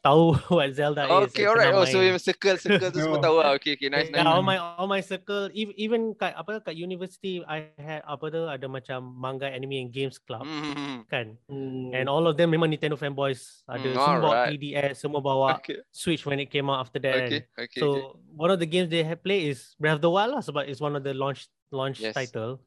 tahu 0.00 0.32
what 0.56 0.72
Zelda 0.72 1.04
is. 1.04 1.28
Okay, 1.28 1.44
alright. 1.44 1.70
Oh, 1.70 1.84
so 1.84 2.00
main. 2.00 2.16
circle 2.16 2.56
circle 2.56 2.88
tu 2.88 3.04
semua 3.04 3.20
tahu 3.20 3.36
lah. 3.36 3.52
Okay, 3.54 3.76
okay, 3.76 3.86
nice, 3.86 4.08
Yeah, 4.08 4.24
nice. 4.24 4.32
all 4.32 4.40
my 4.40 4.56
all 4.56 4.88
my 4.88 5.04
circle 5.04 5.52
ev- 5.52 5.76
even 5.76 6.16
kat 6.16 6.32
apa 6.32 6.64
kat 6.64 6.72
university 6.72 7.44
I 7.44 7.68
had 7.76 8.00
apa 8.02 8.24
tu 8.26 8.48
ada 8.48 8.64
macam 8.64 9.04
manga 9.04 9.44
anime 9.44 9.76
and 9.78 9.92
games 9.92 10.16
club 10.16 10.48
Hmm. 10.48 11.04
kan. 11.04 11.36
Hmm. 11.46 11.92
And 11.92 12.08
all 12.08 12.24
of 12.24 12.34
them 12.34 12.48
memang 12.48 12.72
Nintendo 12.72 12.96
fanboys. 12.96 13.60
Mm, 13.68 13.72
Ada 13.76 13.86
semua 13.92 14.16
bawa 14.18 14.32
alright. 14.40 14.48
3DS, 14.56 14.94
semua 14.96 15.20
bawa 15.20 15.46
Okay, 15.60 15.84
Switch 15.92 16.24
when 16.24 16.40
it 16.40 16.48
came 16.48 16.66
out 16.66 16.80
after 16.80 16.96
that. 16.98 17.28
okay, 17.28 17.44
okay. 17.60 17.76
So 17.78 18.16
one 18.32 18.48
of 18.48 18.56
the 18.56 18.66
games 18.66 18.88
they 18.88 19.04
have 19.04 19.20
played 19.20 19.52
is 19.52 19.76
Breath 19.76 20.00
of 20.00 20.04
the 20.04 20.08
Wild 20.08 20.32
lah 20.32 20.40
sebab 20.40 20.64
it's 20.64 20.80
one 20.80 20.96
of 20.96 21.04
the 21.04 21.12
launch 21.12 21.44
launch 21.70 22.02
Yes. 22.02 22.14
title. 22.14 22.58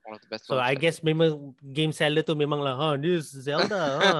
So 0.43 0.55
launch 0.55 0.63
I 0.63 0.74
title. 0.74 0.81
guess 0.81 0.98
memang 1.03 1.31
game 1.72 1.91
seller 1.91 2.24
tu 2.24 2.33
memang 2.33 2.60
lah, 2.60 2.75
ha, 2.75 2.88
this 2.95 3.31
Zelda, 3.31 4.00
ha, 4.00 4.12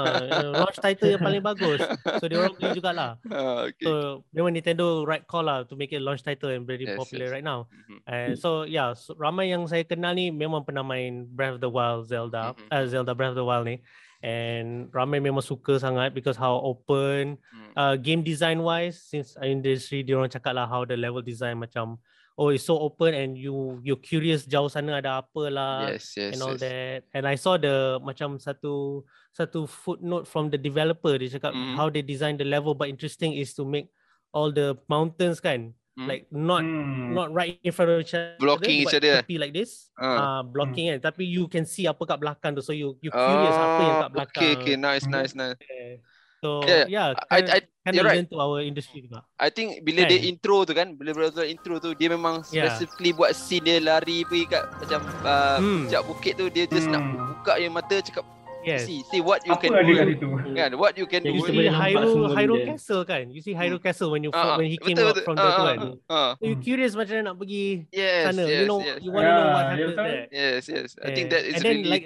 launch 0.52 0.78
title 0.78 1.10
yang 1.10 1.24
paling 1.24 1.44
bagus. 1.44 1.80
So 2.20 2.28
dia 2.28 2.44
orang 2.44 2.56
beli 2.56 2.76
jugalah. 2.76 3.16
Ah, 3.34 3.68
okay. 3.68 3.84
So 3.84 4.22
memang 4.32 4.54
Nintendo 4.54 5.08
right 5.08 5.24
call 5.24 5.48
lah 5.48 5.64
to 5.66 5.74
make 5.74 5.92
it 5.92 6.04
launch 6.04 6.22
title 6.22 6.52
and 6.52 6.68
very 6.68 6.84
Yes, 6.86 6.96
popular 6.96 7.32
yes. 7.32 7.34
right 7.34 7.46
now. 7.46 7.66
Mhm. 7.72 7.98
And 8.06 8.32
so 8.36 8.64
yeah, 8.64 8.92
so 8.94 9.16
ramai 9.16 9.50
yang 9.50 9.66
saya 9.66 9.88
kenal 9.88 10.14
ni 10.14 10.30
memang 10.30 10.68
pernah 10.68 10.84
main 10.84 11.26
Breath 11.28 11.58
of 11.58 11.62
the 11.64 11.72
Wild 11.72 12.12
Zelda, 12.12 12.54
Mhm. 12.54 12.68
uh, 12.70 12.84
Zelda 12.86 13.12
Breath 13.16 13.34
of 13.34 13.40
the 13.40 13.48
Wild 13.48 13.66
ni. 13.66 13.80
And 14.24 14.88
ramai 14.96 15.20
memang 15.20 15.44
suka 15.44 15.76
sangat 15.80 16.16
because 16.16 16.40
how 16.40 16.56
open 16.60 17.36
Hmm. 17.52 17.72
uh, 17.76 17.96
game 18.00 18.24
design 18.24 18.64
wise 18.64 18.96
since 18.96 19.36
industry 19.40 20.00
dia 20.00 20.16
orang 20.16 20.32
cakap 20.32 20.56
lah 20.56 20.64
how 20.64 20.88
the 20.88 20.96
level 20.96 21.20
design 21.20 21.60
macam 21.60 22.00
oh 22.38 22.50
it's 22.50 22.66
so 22.66 22.78
open 22.82 23.14
and 23.14 23.38
you 23.38 23.78
you 23.86 23.94
curious 23.98 24.46
jauh 24.50 24.66
sana 24.72 24.98
ada 25.00 25.22
apa 25.22 25.44
lah 25.54 25.74
Yes, 25.94 26.18
yes, 26.18 26.34
and 26.34 26.40
all 26.42 26.58
yes. 26.58 26.64
that. 26.66 27.00
And 27.14 27.24
I 27.30 27.38
saw 27.38 27.62
the 27.62 28.02
macam 28.02 28.42
satu 28.42 29.06
satu 29.38 29.70
footnote 29.70 30.26
from 30.26 30.50
the 30.50 30.58
developer 30.58 31.14
dia 31.18 31.30
cakap 31.38 31.54
Mhm. 31.54 31.78
how 31.78 31.90
they 31.94 32.02
design 32.02 32.38
the 32.42 32.46
level 32.48 32.74
but 32.74 32.90
interesting 32.90 33.38
is 33.38 33.54
to 33.54 33.66
make 33.66 33.90
all 34.34 34.50
the 34.50 34.74
mountains 34.90 35.38
kan 35.38 35.78
Hmm. 35.94 36.10
like 36.10 36.26
not 36.34 36.66
Hmm. 36.66 37.14
not 37.14 37.30
right 37.30 37.62
in 37.62 37.70
front 37.70 37.94
of 37.94 38.02
each 38.02 38.18
other 38.18 38.42
Blocking 38.42 38.82
each 38.82 38.90
but 38.90 38.98
other. 38.98 39.22
tepi 39.22 39.38
like 39.38 39.54
this 39.54 39.94
Ah. 40.02 40.18
uh, 40.18 40.42
blocking 40.42 40.90
kan 40.90 40.98
tapi 41.06 41.22
you 41.30 41.46
can 41.46 41.70
see 41.70 41.86
apa 41.86 42.02
kat 42.02 42.18
belakang 42.18 42.58
tu 42.58 42.66
so 42.66 42.74
you 42.74 42.98
you 43.06 43.14
curious 43.14 43.54
apa 43.62 43.78
yang 43.86 43.94
kat 44.02 44.10
Ah, 44.10 44.14
belakang 44.14 44.42
Okay, 44.42 44.52
okay, 44.58 44.76
nice, 44.76 45.06
Mhm. 45.06 45.14
nice, 45.14 45.34
nice. 45.38 45.58
so 46.42 46.66
Yeah, 46.66 46.86
yeah, 46.90 47.08
I, 47.30 47.40
yeah 47.46 47.54
I, 47.56 47.60
kind 47.84 47.94
you're 47.94 48.08
of 48.08 48.16
right. 48.16 48.26
to 48.26 48.38
our 48.40 48.60
industry 48.60 49.04
juga 49.04 49.28
I 49.36 49.48
think 49.48 49.84
bila 49.84 50.08
dia 50.08 50.18
Kan? 50.18 50.30
intro 50.30 50.64
tu 50.64 50.72
kan, 50.72 50.96
bila 50.96 51.12
brother 51.12 51.44
intro 51.44 51.78
tu 51.78 51.92
dia 51.94 52.08
memang 52.08 52.40
Yeah. 52.48 52.72
specifically 52.72 53.12
buat 53.12 53.36
scene 53.36 53.62
dia 53.62 53.78
lari 53.78 54.24
pergi 54.24 54.48
kat 54.50 54.64
macam 54.80 55.00
uh, 55.22 55.58
Hmm. 55.60 55.86
puncak 55.86 56.02
bukit 56.06 56.34
tu 56.36 56.46
dia 56.48 56.64
just 56.66 56.88
nak 56.88 57.04
Hmm. 57.04 57.36
buka 57.36 57.54
yang 57.58 57.72
mata 57.72 58.00
cakap 58.00 58.24
yes 58.64 58.88
see 58.88 59.04
see 59.12 59.20
what 59.20 59.44
you 59.44 59.52
Apa 59.52 59.60
can 59.60 59.72
do 59.76 59.92
kat 59.92 60.08
kan. 60.16 60.56
kan 60.56 60.72
what 60.80 60.96
you 60.96 61.04
can 61.04 61.20
Yang 61.20 61.28
do 61.28 61.36
you 61.36 61.44
see 61.44 61.68
Hyrule 61.68 62.32
Hyrule. 62.32 62.64
Castle 62.66 63.04
kan 63.04 63.24
you 63.28 63.42
see 63.44 63.52
Hyrule 63.52 63.84
Castle 63.84 64.08
when 64.08 64.24
you 64.24 64.32
fought 64.32 64.56
when 64.56 64.72
he 64.72 64.80
came 64.80 64.96
betul, 64.96 65.12
out 65.12 65.16
betul. 65.20 65.26
from 65.26 65.36
the 65.36 65.44
Ah, 65.44 65.52
tu 65.52 65.60
ah, 65.60 65.68
kan 65.68 65.78
ah. 66.08 66.32
you 66.40 66.56
curious 66.58 66.96
macam 66.96 67.20
mana 67.20 67.24
nak 67.28 67.36
pergi 67.36 67.84
yes 67.92 68.24
sana 68.26 68.44
yes 68.48 68.56
you 68.56 68.64
know 68.64 68.80
yes 68.80 68.98
you 69.04 69.12
want 69.12 69.28
to 69.28 69.34
know 69.34 69.48
what 69.52 69.66
Yeah, 69.68 69.88
betul. 69.92 70.06
there 70.08 70.26
yes 70.32 70.62
yes 70.72 70.90
I 71.04 71.12
think 71.12 71.28
Yeah. 71.28 71.34
that 71.36 71.44
is 71.44 71.54
and 71.54 71.62
then 71.62 71.76
really 71.76 71.92
like 71.92 72.06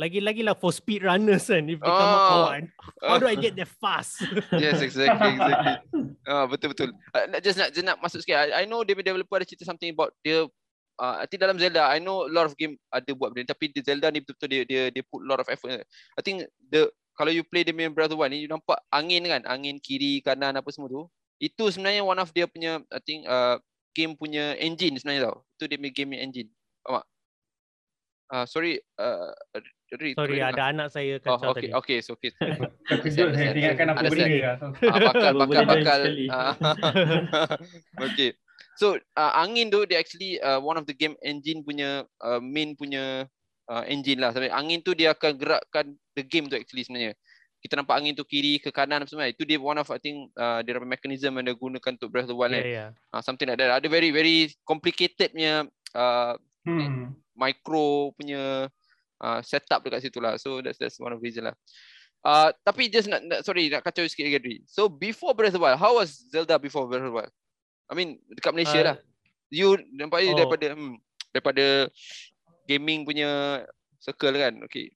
lagi-lagi 0.00 0.40
lah 0.40 0.56
for 0.56 0.72
speed 0.72 1.04
runners 1.04 1.52
kan 1.52 1.68
if 1.68 1.76
they 1.76 1.92
come 1.92 2.12
up 2.16 2.20
Oh. 2.20 2.32
oh, 2.32 2.56
and 2.56 2.66
how 3.04 3.20
do 3.20 3.28
I 3.28 3.36
get 3.36 3.52
there 3.52 3.68
fast? 3.68 4.24
Yes 4.56 4.80
exactly 4.80 5.28
exactly. 5.36 5.76
Ah 6.24 6.48
betul 6.48 6.72
betul 6.72 6.88
uh, 7.12 7.24
just 7.44 7.60
nak 7.60 7.68
just 7.76 7.84
nak 7.84 8.00
masuk 8.00 8.24
sikit. 8.24 8.40
I, 8.40 8.64
I 8.64 8.64
know 8.64 8.80
dia 8.80 8.96
punya 8.96 9.12
developer 9.12 9.36
ada 9.36 9.44
cerita 9.44 9.68
something 9.68 9.92
about 9.92 10.16
dia 10.24 10.48
uh, 10.96 11.14
I 11.20 11.28
think 11.28 11.44
dalam 11.44 11.60
Zelda 11.60 11.92
I 11.92 12.00
know 12.00 12.24
a 12.24 12.32
lot 12.32 12.48
of 12.48 12.56
game 12.56 12.80
ada 12.88 13.12
buat 13.12 13.36
benda 13.36 13.52
tapi 13.52 13.68
di 13.68 13.84
Zelda 13.84 14.08
ni 14.08 14.24
betul-betul 14.24 14.48
dia 14.48 14.62
dia 14.64 14.82
dia 14.88 15.02
put 15.04 15.20
a 15.20 15.28
lot 15.28 15.40
of 15.44 15.48
effort. 15.52 15.84
I 16.16 16.22
think 16.24 16.48
the 16.72 16.88
kalau 17.20 17.28
you 17.28 17.44
play 17.44 17.68
the 17.68 17.76
main 17.76 17.92
Breath 17.92 18.08
of 18.08 18.16
the 18.16 18.20
Wild 18.20 18.32
ni 18.32 18.40
you 18.40 18.48
nampak 18.48 18.80
angin 18.88 19.28
kan? 19.28 19.44
Angin 19.44 19.76
kiri 19.76 20.24
kanan 20.24 20.56
apa 20.56 20.72
semua 20.72 20.88
tu. 20.88 21.04
Itu 21.36 21.68
sebenarnya 21.68 22.00
one 22.00 22.16
of 22.16 22.32
dia 22.32 22.48
punya 22.48 22.80
I 22.88 23.00
think 23.04 23.28
uh, 23.28 23.60
game 23.92 24.16
punya 24.16 24.56
engine 24.56 24.96
sebenarnya 24.96 25.28
tau. 25.28 25.44
Itu 25.60 25.68
dia 25.68 25.76
punya 25.76 25.92
game 25.92 26.16
punya 26.16 26.22
engine. 26.24 26.48
Faham 26.80 27.04
tak 27.04 27.06
uh, 28.30 28.46
sorry 28.46 28.78
uh, 28.96 29.34
Ri, 29.90 30.14
sorry 30.14 30.38
boleh 30.38 30.42
dengar? 30.46 30.54
ada 30.54 30.62
anak 30.70 30.88
saya 30.94 31.18
Oh, 31.26 31.34
kacau 31.34 31.50
okay, 31.50 31.66
tadi 31.66 31.68
okay, 31.74 31.98
so 31.98 32.14
okay. 32.14 32.30
Terkejut 32.86 33.28
saya 33.36 33.50
ingatkan 33.50 33.86
apa 33.90 34.06
benda 34.06 34.26
lah. 34.30 34.56
Ah, 34.86 34.98
bakal, 35.02 35.32
bakal, 35.34 35.64
bakal. 35.66 36.00
Ah, 36.30 36.54
okay. 38.06 38.30
So, 38.78 38.96
uh, 38.96 39.32
angin 39.34 39.68
tu 39.68 39.82
dia 39.90 39.98
actually 39.98 40.38
uh, 40.38 40.62
one 40.62 40.78
of 40.78 40.86
the 40.86 40.94
game 40.94 41.18
engine 41.26 41.66
punya 41.66 42.06
uh, 42.22 42.38
main 42.38 42.78
punya 42.78 43.26
uh, 43.66 43.84
engine 43.90 44.22
lah. 44.22 44.30
Sampai 44.30 44.54
angin 44.54 44.78
tu 44.80 44.94
dia 44.94 45.10
akan 45.10 45.32
gerakkan 45.34 45.86
the 46.14 46.22
game 46.22 46.46
tu 46.46 46.54
actually 46.54 46.86
sebenarnya. 46.86 47.18
Kita 47.60 47.76
nampak 47.76 47.98
angin 47.98 48.14
tu 48.16 48.24
kiri 48.24 48.56
ke 48.62 48.70
kanan 48.70 49.02
apa 49.02 49.10
semua. 49.10 49.26
Itu 49.26 49.42
dia 49.42 49.58
one 49.58 49.76
of 49.76 49.90
I 49.90 49.98
think 49.98 50.30
uh, 50.38 50.62
dia 50.62 50.78
punya 50.78 50.86
mechanism 50.86 51.34
yang 51.36 51.50
dia 51.50 51.56
gunakan 51.58 51.92
untuk 51.98 52.08
Breath 52.08 52.30
of 52.30 52.32
the 52.32 52.38
Wild 52.38 52.56
yeah, 52.56 52.62
yeah, 52.62 52.88
yeah. 52.88 52.90
uh, 53.10 53.20
something 53.20 53.50
like 53.50 53.58
that. 53.58 53.74
Ada 53.74 53.90
very 53.90 54.14
very 54.14 54.54
complicated 54.62 55.34
punya 55.34 55.66
uh, 55.92 56.38
hmm. 56.64 57.12
micro 57.34 58.14
punya 58.16 58.70
uh, 59.20 59.40
setup 59.44 59.84
dekat 59.84 60.08
situ 60.08 60.18
lah. 60.18 60.40
So 60.40 60.64
that's 60.64 60.80
that's 60.80 60.98
one 60.98 61.12
of 61.12 61.20
the 61.20 61.24
reason 61.24 61.46
lah. 61.46 61.56
Uh, 62.20 62.52
tapi 62.60 62.92
just 62.92 63.08
nak, 63.08 63.24
nak 63.24 63.40
sorry 63.44 63.72
nak 63.72 63.80
kacau 63.80 64.04
sikit 64.04 64.28
lagi. 64.28 64.60
So 64.68 64.88
before 64.88 65.32
Breath 65.32 65.56
of 65.56 65.60
the 65.60 65.64
Wild, 65.64 65.80
how 65.80 65.96
was 65.96 66.12
Zelda 66.28 66.60
before 66.60 66.84
Breath 66.84 67.04
of 67.04 67.12
the 67.12 67.16
Wild? 67.16 67.32
I 67.88 67.96
mean 67.96 68.20
dekat 68.32 68.52
Malaysia 68.52 68.80
Uh, 68.80 68.86
lah. 68.92 68.96
You 69.50 69.80
nampak 69.96 70.24
oh. 70.30 70.36
daripada 70.36 70.66
hmm, 70.76 70.94
daripada 71.32 71.64
gaming 72.68 73.02
punya 73.02 73.62
circle 73.98 74.36
kan. 74.36 74.62
Okay. 74.68 74.94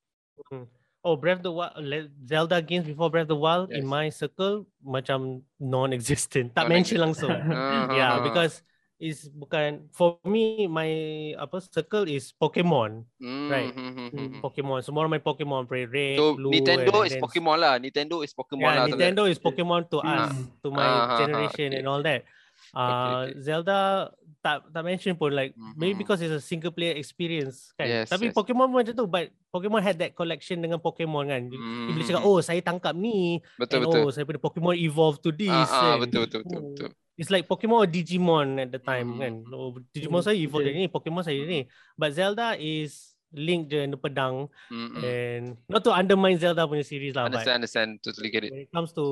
Oh, 1.04 1.20
Breath 1.20 1.44
of 1.44 1.46
the 1.48 1.52
Wild, 1.52 1.76
Zelda 2.24 2.64
games 2.64 2.88
before 2.88 3.12
Breath 3.12 3.28
of 3.28 3.36
the 3.36 3.40
Wild 3.40 3.68
Yes. 3.68 3.76
in 3.80 3.84
my 3.84 4.08
circle 4.08 4.64
macam 4.80 5.44
non-existent. 5.60 6.56
Tak 6.56 6.64
mention 6.64 6.96
langsung. 6.96 7.28
Uh, 7.28 7.92
yeah, 7.98 8.24
because 8.24 8.64
it's 9.04 9.28
bukan 9.28 9.84
for 9.92 10.16
me 10.24 10.64
my 10.64 10.88
apa 11.36 11.60
circle 11.60 12.08
is 12.08 12.32
Pokemon. 12.32 13.04
hmm, 13.20 13.48
right. 13.52 13.68
hmm. 13.68 14.40
Pokemon. 14.40 14.80
Semua 14.80 15.04
orang 15.04 15.20
main 15.20 15.22
Pokemon, 15.22 15.68
play 15.68 15.84
Red, 15.84 16.16
So 16.16 16.32
Blue. 16.32 16.48
Nintendo 16.48 17.04
and 17.04 17.04
is 17.04 17.12
then- 17.12 17.22
Pokemon 17.22 17.56
lah. 17.60 17.74
Nintendo 17.76 18.16
is 18.24 18.32
Pokemon 18.32 18.64
Yeah, 18.64 18.76
lah. 18.80 18.86
Nintendo 18.88 19.22
is 19.28 19.36
Pokemon 19.36 19.82
to 19.92 20.00
us, 20.00 20.32
Hmm. 20.32 20.48
to 20.64 20.68
my 20.72 20.80
Ah, 20.80 20.96
ah, 20.96 21.18
generation 21.20 21.68
okay. 21.68 21.78
and 21.78 21.86
all 21.86 22.00
that. 22.00 22.24
Uh, 22.72 23.28
okay. 23.28 23.44
Zelda 23.44 24.08
tak 24.40 24.60
tak 24.68 24.82
mention 24.82 25.16
pun 25.16 25.32
like 25.32 25.52
maybe 25.74 25.96
Mhm. 25.96 26.00
because 26.00 26.20
it's 26.20 26.32
a 26.32 26.40
single 26.40 26.68
player 26.68 26.92
experience 26.94 27.72
kan. 27.72 27.84
Yes, 27.86 28.08
yes. 28.08 28.10
Tapi 28.10 28.28
Pokemon 28.30 28.68
pun 28.68 28.80
macam 28.80 28.92
tu 28.92 29.04
but 29.04 29.28
Pokemon 29.48 29.80
had 29.80 29.96
that 29.96 30.12
collection 30.12 30.58
dengan 30.58 30.80
Pokemon 30.80 31.28
kan. 31.28 31.42
Dia, 31.48 31.56
dia 31.56 31.92
boleh 31.92 32.06
cakap 32.06 32.24
oh 32.24 32.38
saya 32.40 32.60
tangkap 32.60 32.92
ni 32.92 33.40
betul 33.56 33.78
and 33.78 33.84
betul. 33.86 34.00
oh 34.00 34.10
saya 34.10 34.24
punya 34.24 34.40
Pokemon 34.40 34.74
evolve 34.76 35.20
to 35.20 35.30
this. 35.30 35.48
Ah, 35.48 35.64
ah, 35.64 35.80
kan. 35.96 36.04
betul 36.04 36.20
betul 36.26 36.40
betul 36.44 36.60
betul. 36.72 36.90
It's 37.14 37.30
like 37.30 37.46
Pokemon 37.46 37.78
or 37.78 37.86
Digimon 37.86 38.58
at 38.58 38.70
the 38.70 38.78
time 38.78 39.14
Hmm. 39.14 39.20
kan. 39.20 39.32
Oh, 39.48 39.70
Digimon 39.88 40.18
Hmm, 40.18 40.26
saya 40.26 40.36
evolve 40.36 40.66
betul. 40.66 40.74
dari 40.74 40.78
ni, 40.80 40.88
Pokemon 40.88 41.22
saya 41.22 41.40
ni. 41.40 41.60
But 41.94 42.10
Zelda 42.12 42.54
is 42.54 43.14
Link 43.30 43.66
je 43.66 43.82
the 43.84 43.98
pedang 43.98 44.46
hmm. 44.70 44.94
and 44.96 45.58
not 45.66 45.82
to 45.82 45.90
undermine 45.90 46.38
Zelda 46.38 46.70
punya 46.70 46.86
series 46.86 47.18
lah 47.18 47.26
but 47.26 47.34
Understand 47.34 47.58
understand 47.58 47.90
totally 47.98 48.30
get 48.30 48.46
it. 48.46 48.54
when 48.54 48.62
it 48.62 48.70
comes 48.70 48.94
to 48.94 49.02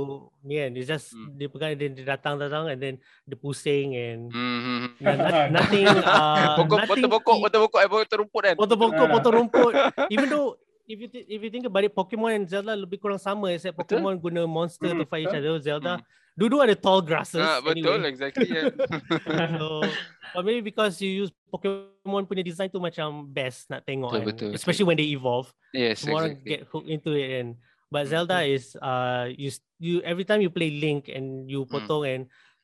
ni 0.41 0.55
kan, 0.57 0.71
it's 0.73 0.87
just 0.87 1.11
Hmm. 1.11 1.35
dia 1.35 1.51
pegang 1.51 1.75
dia, 1.75 1.91
dia 1.91 2.07
datang 2.07 2.39
datang 2.39 2.71
and 2.71 2.79
then 2.79 2.95
dia 3.27 3.35
pusing 3.35 3.91
and 3.93 4.31
Hmm, 4.31 4.39
hmm, 4.39 4.79
hmm. 4.79 4.91
no- 5.03 5.19
not- 5.19 5.51
nothing 5.59 5.87
uh, 6.07 6.55
Pokok, 6.55 6.71
potong 6.71 6.79
nothing 6.87 7.05
pokok, 7.11 7.37
potong 7.43 7.63
pokok, 7.67 7.81
eh, 7.83 7.89
potong 7.91 8.21
rumput 8.23 8.43
kan. 8.47 8.55
potong 8.57 8.79
pokok 8.79 9.03
Ah. 9.03 9.11
potong 9.11 9.35
rumput 9.37 9.73
even 10.15 10.27
though 10.29 10.55
if 10.87 10.99
you 10.99 11.09
thi- 11.09 11.27
if 11.27 11.39
you 11.39 11.51
think 11.51 11.67
about 11.67 11.83
it 11.83 11.91
Pokemon 11.91 12.31
and 12.33 12.47
Zelda 12.47 12.79
lebih 12.79 12.99
kurang 12.99 13.19
sama 13.19 13.51
except 13.51 13.75
Betul. 13.75 13.99
Pokemon 13.99 14.23
guna 14.23 14.47
monster 14.47 14.87
to 14.87 15.03
Hmm, 15.03 15.11
fight 15.11 15.27
each 15.27 15.35
betul. 15.35 15.51
other 15.51 15.59
Zelda 15.59 15.95
Hmm. 15.99 16.07
Dua-dua 16.33 16.65
ada 16.65 16.77
tall 16.77 17.01
grasses 17.01 17.41
Ah, 17.41 17.61
betul, 17.61 18.01
anyway. 18.01 18.09
exactly. 18.09 18.49
Yeah. 18.49 18.73
so 19.61 19.85
but 20.33 20.43
maybe 20.43 20.65
because 20.65 20.97
you 20.99 21.27
use 21.27 21.31
Pokemon 21.49 22.25
punya 22.25 22.41
design 22.41 22.73
tu 22.73 22.81
macam 22.81 23.29
best 23.29 23.69
nak 23.69 23.85
tengok 23.85 24.09
Betul, 24.09 24.21
kan. 24.21 24.29
betul, 24.33 24.47
betul. 24.49 24.57
especially 24.57 24.87
when 24.89 24.97
they 24.97 25.13
evolve 25.13 25.53
yes, 25.71 26.01
semua 26.01 26.25
orang 26.25 26.41
exactly. 26.41 26.49
get 26.49 26.61
hooked 26.73 26.89
into 26.89 27.13
it 27.13 27.29
and 27.39 27.49
but 27.93 28.09
Mm. 28.09 28.11
Zelda 28.11 28.41
is 28.41 28.73
uh 28.81 29.29
you 29.29 29.53
you 29.77 30.01
every 30.01 30.25
time 30.25 30.41
you 30.41 30.49
play 30.49 30.73
Link 30.73 31.13
and 31.13 31.45
you 31.45 31.69
Mm. 31.69 31.73
potong 31.77 32.05
and 32.09 32.23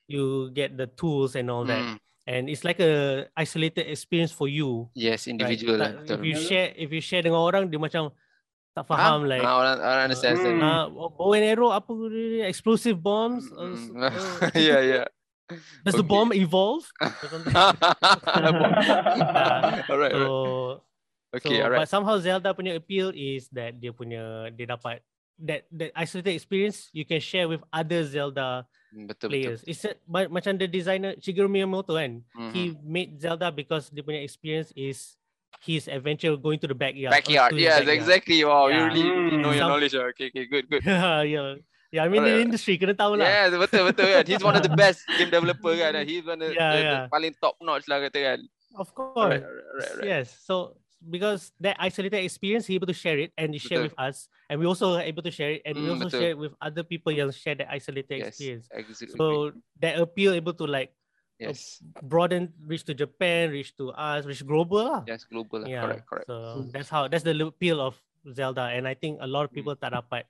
you 0.09 0.49
get 0.57 0.73
the 0.81 0.89
tools 0.97 1.37
and 1.37 1.53
all 1.53 1.69
that 1.69 1.85
Hmm, 1.85 2.01
and 2.25 2.49
it's 2.49 2.65
like 2.65 2.81
a 2.81 3.29
isolated 3.37 3.85
experience 3.85 4.33
for 4.33 4.49
you 4.49 4.89
Yes, 4.97 5.29
right? 5.29 5.37
individual 5.37 5.77
lah. 5.77 6.01
Tak- 6.01 6.09
Betul. 6.09 6.17
if 6.17 6.23
you 6.25 6.35
share 6.41 6.69
if 6.73 6.89
you 6.89 7.03
share 7.05 7.21
dengan 7.21 7.45
orang 7.45 7.69
dia 7.69 7.77
macam 7.77 8.09
tak 8.79 8.87
faham 8.87 9.27
like 9.27 9.43
Ah, 9.43 9.59
orang, 9.59 9.77
orang 9.77 10.03
understand. 10.07 10.39
Hmm. 10.39 10.47
understand. 10.55 10.95
uh, 10.95 11.11
bow 11.11 11.35
and 11.35 11.45
arrow 11.45 11.71
apa 11.71 11.91
explosive 12.47 12.95
bombs 12.97 13.51
uh, 13.51 13.75
Mm. 13.75 13.99
uh, 13.99 14.13
yeah, 14.55 14.81
yeah. 15.03 15.07
does 15.83 15.97
the 15.97 16.05
bomb 16.05 16.31
evolve 16.31 16.87
alright, 19.91 20.13
so. 20.13 20.83
Okay, 21.35 21.57
so, 21.59 21.65
alright. 21.65 21.81
But 21.85 21.89
somehow 21.89 22.17
Zelda 22.19 22.55
punya 22.55 22.77
appeal 22.77 23.13
is 23.13 23.49
that 23.53 23.77
dia 23.77 23.93
punya 23.93 24.49
dia 24.55 24.65
dapat 24.67 25.05
that 25.45 25.69
that 25.71 25.93
isolated 25.95 26.33
experience 26.35 26.89
you 26.91 27.05
can 27.05 27.21
share 27.21 27.47
with 27.47 27.61
other 27.73 28.05
Zelda 28.05 28.65
Mm, 28.89 29.05
Betul, 29.05 29.29
betul. 29.29 29.53
players. 29.53 29.61
It's 29.69 29.85
a, 29.85 29.93
ma- 30.09 30.33
macam 30.33 30.57
the 30.57 30.65
designer 30.65 31.13
Shigeru 31.21 31.45
Miyamoto 31.45 31.93
kan. 31.93 32.25
Mhm. 32.33 32.53
He 32.57 32.73
made 32.81 33.21
Zelda 33.21 33.53
because 33.53 33.93
dia 33.93 34.01
punya 34.01 34.25
experience 34.25 34.73
is 34.73 35.21
his 35.65 35.89
adventure 35.89 36.37
going 36.37 36.59
to 36.61 36.67
the 36.69 36.75
backyard. 36.75 37.13
Backyard. 37.13 37.57
Yes, 37.57 37.79
backyard. 37.81 37.97
exactly. 37.99 38.45
Wow, 38.45 38.69
you 38.69 38.85
really, 38.85 39.05
really 39.11 39.37
know 39.39 39.51
your 39.51 39.63
Some- 39.65 39.71
knowledge. 39.71 39.95
Okay, 39.95 40.27
okay, 40.31 40.45
good, 40.47 40.69
good. 40.71 40.83
yeah. 40.87 41.55
Yeah, 41.91 42.05
I 42.05 42.09
mean 42.13 42.21
in 42.21 42.25
the 42.25 42.31
Alright. 42.37 42.47
industry 42.53 42.77
kena 42.77 42.93
tahu 42.93 43.17
lah. 43.17 43.25
Yes, 43.25 43.49
betul, 43.57 43.89
betul 43.89 44.13
kan. 44.13 44.25
He's 44.29 44.45
one 44.45 44.53
of 44.53 44.61
the 44.61 44.69
best 44.85 45.09
game 45.17 45.33
developer 45.33 45.73
kan. 45.73 45.97
He's 46.05 46.21
one 46.21 46.37
of 46.45 46.53
the, 46.53 46.55
Yeah, 46.55 46.73
the, 46.77 46.79
the 46.85 46.85
yeah. 46.85 47.05
paling 47.09 47.33
top 47.41 47.57
notch 47.65 47.89
lah 47.89 48.05
kata 48.05 48.19
kan. 48.21 48.39
Of 48.77 48.93
course. 48.93 49.17
Alright, 49.17 49.41
alright, 49.41 49.69
alright. 49.73 50.05
Yes. 50.05 50.37
So 50.45 50.77
because 51.01 51.49
that 51.65 51.81
isolated 51.81 52.21
experience, 52.21 52.69
he 52.69 52.77
able 52.77 52.93
to 52.93 52.97
share 52.97 53.17
it 53.17 53.33
and 53.41 53.57
he 53.57 53.61
share 53.63 53.81
with 53.81 53.97
us, 53.97 54.29
and 54.53 54.61
we 54.61 54.69
also 54.69 55.01
able 55.01 55.25
to 55.25 55.33
share 55.33 55.57
it, 55.57 55.65
and 55.65 55.81
we 55.81 55.89
Mm, 55.89 55.97
also 55.97 56.13
betul. 56.13 56.21
share 56.21 56.33
it 56.37 56.39
with 56.39 56.53
other 56.61 56.85
people 56.85 57.09
yang 57.09 57.33
share 57.33 57.57
that 57.57 57.73
isolated 57.73 58.21
Yes, 58.21 58.37
experience. 58.37 58.67
absolutely. 58.69 59.17
So 59.17 59.57
that 59.81 59.97
appeal 59.97 60.37
able 60.37 60.53
to 60.61 60.69
like 60.69 60.93
yes, 61.39 61.79
broaden, 62.03 62.53
reach 62.67 62.85
to 62.85 62.95
Japan, 62.95 63.51
reach 63.51 63.75
to 63.79 63.91
us, 63.95 64.27
reach 64.27 64.45
global 64.45 64.85
lah. 64.85 65.03
yes, 65.07 65.25
global 65.25 65.63
lah. 65.63 65.69
Yeah. 65.71 65.83
Correct, 65.87 66.05
correct. 66.07 66.27
So 66.27 66.67
that's 66.75 66.91
how 66.91 67.09
that's 67.09 67.23
the 67.25 67.35
appeal 67.39 67.79
of 67.81 67.95
Zelda, 68.35 68.75
and 68.75 68.87
I 68.87 68.95
think 68.95 69.19
a 69.23 69.27
lot 69.27 69.47
of 69.47 69.51
people 69.55 69.75
tak 69.79 69.95
dapat. 69.95 70.27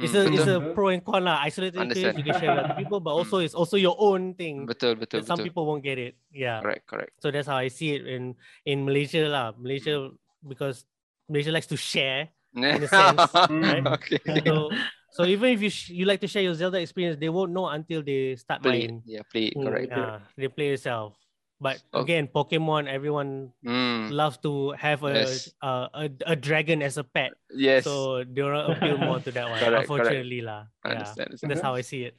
It's 0.00 0.14
Mm, 0.14 0.22
a 0.22 0.32
it's 0.32 0.48
a 0.48 0.58
pro 0.72 0.88
and 0.94 1.02
con 1.04 1.26
lah. 1.28 1.42
Isolated 1.44 1.76
experience 1.76 2.14
Understand. 2.14 2.16
you 2.16 2.24
can 2.24 2.34
share 2.40 2.50
with 2.56 2.62
other 2.64 2.78
people, 2.78 3.00
but 3.04 3.10
also 3.12 3.42
it's 3.42 3.52
also 3.58 3.76
your 3.76 3.98
own 4.00 4.32
thing. 4.32 4.64
Betul, 4.64 4.96
betul, 4.96 5.20
that 5.20 5.28
some 5.28 5.42
people 5.42 5.66
won't 5.66 5.82
get 5.84 5.98
it. 5.98 6.14
Yeah. 6.32 6.62
Correct, 6.62 6.86
correct. 6.88 7.12
So 7.20 7.28
that's 7.28 7.44
how 7.50 7.58
I 7.58 7.68
see 7.68 7.98
it 7.98 8.06
in 8.06 8.38
in 8.64 8.86
Malaysia 8.86 9.26
lah. 9.28 9.52
Malaysia 9.58 10.08
Mm. 10.08 10.16
because 10.46 10.86
Malaysia 11.28 11.52
likes 11.52 11.68
to 11.68 11.76
share. 11.76 12.32
In 12.56 12.80
a 12.80 12.88
sense, 13.02 13.22
right? 13.50 13.84
okay. 13.98 14.18
So 14.46 14.72
so 15.12 15.24
even 15.24 15.50
if 15.50 15.60
you 15.62 15.70
sh- 15.70 15.90
you 15.90 16.04
like 16.06 16.20
to 16.20 16.28
share 16.30 16.42
your 16.42 16.54
Zelda 16.54 16.78
experience, 16.80 17.18
they 17.18 17.28
won't 17.28 17.52
know 17.52 17.66
until 17.68 18.02
they 18.02 18.36
start 18.36 18.62
Play 18.62 18.86
it. 18.86 18.94
playing. 18.94 19.02
Yeah, 19.06 19.22
play 19.30 19.44
it. 19.50 19.54
Mm, 19.56 19.64
Correct. 19.66 19.86
Yeah, 19.90 20.18
they 20.36 20.48
play 20.48 20.70
itself. 20.74 21.14
But 21.60 21.76
Oh. 21.92 22.00
again, 22.00 22.24
Pokemon, 22.24 22.88
everyone 22.88 23.52
Mm. 23.60 24.08
loves 24.16 24.40
to 24.48 24.72
have 24.80 25.04
a, 25.04 25.12
Yes. 25.28 25.52
a, 25.60 25.92
a 25.92 26.04
a 26.32 26.36
dragon 26.36 26.80
as 26.80 26.96
a 26.96 27.04
pet. 27.04 27.36
Yes. 27.52 27.84
So 27.84 28.24
they 28.24 28.40
will 28.40 28.72
appeal 28.72 28.96
more 28.96 29.20
to 29.20 29.30
that 29.36 29.44
one. 29.44 29.60
Correct, 29.60 29.84
correct. 29.84 29.90
unfortunately 29.90 30.40
lah. 30.40 30.72
I 30.80 30.88
Yeah. 30.88 31.04
understand. 31.04 31.26
understand. 31.36 31.48
That's 31.52 31.60
how 31.60 31.76
I 31.76 31.84
see 31.84 32.08
it. 32.08 32.16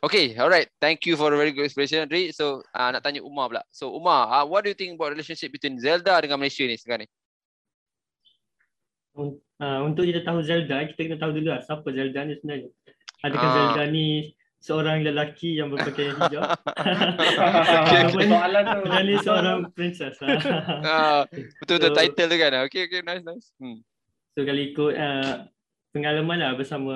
Okay, 0.00 0.32
alright. 0.38 0.70
Thank 0.80 1.04
you 1.04 1.18
for 1.18 1.28
a 1.28 1.36
very 1.36 1.50
good 1.52 1.66
explanation, 1.68 2.06
Dri. 2.08 2.32
So, 2.32 2.62
uh, 2.72 2.88
nak 2.94 3.02
tanya 3.04 3.20
Umar 3.20 3.50
pula. 3.52 3.60
So, 3.74 3.92
Umar, 3.92 4.32
uh, 4.32 4.44
what 4.48 4.64
do 4.64 4.70
you 4.72 4.78
think 4.78 4.96
about 4.96 5.12
relationship 5.12 5.52
between 5.52 5.76
Zelda 5.76 6.16
dengan 6.24 6.40
Malaysia 6.40 6.64
ni 6.64 6.78
sekarang 6.78 7.04
ni? 7.04 7.08
Uh, 9.12 9.80
untuk 9.82 10.04
kita 10.04 10.22
tahu 10.22 10.40
Zelda, 10.40 10.86
kita 10.86 11.00
kena 11.04 11.18
tahu 11.18 11.34
dulu 11.34 11.50
lah 11.50 11.60
siapa 11.60 11.84
Zelda 11.86 12.24
ni 12.24 12.34
sebenarnya. 12.34 12.70
Adakah 13.20 13.44
Ah. 13.44 13.54
Zelda 13.54 13.82
ni 13.86 14.06
seorang 14.56 15.02
lelaki 15.02 15.54
yang 15.54 15.68
berpakaian 15.68 16.16
hijau? 16.16 16.40
Okay, 16.70 18.00
okay. 18.06 18.26
Soalan 18.26 18.62
tu. 18.64 18.78
Zelda 18.80 19.00
ni 19.02 19.14
seorang 19.20 19.58
princess 19.76 20.14
lah. 20.20 20.38
Uh, 20.80 21.20
betul-betul 21.60 21.92
So- 21.92 21.98
title 21.98 22.28
tu 22.28 22.36
kan? 22.36 22.52
Okay, 22.64 22.82
okay, 22.86 23.00
nice, 23.02 23.20
nice. 23.22 23.46
Hmm. 23.58 23.82
So 24.32 24.46
kalau 24.46 24.62
ikut 24.62 24.92
uh, 24.94 25.34
pengalaman 25.90 26.38
lah 26.38 26.52
bersama 26.54 26.94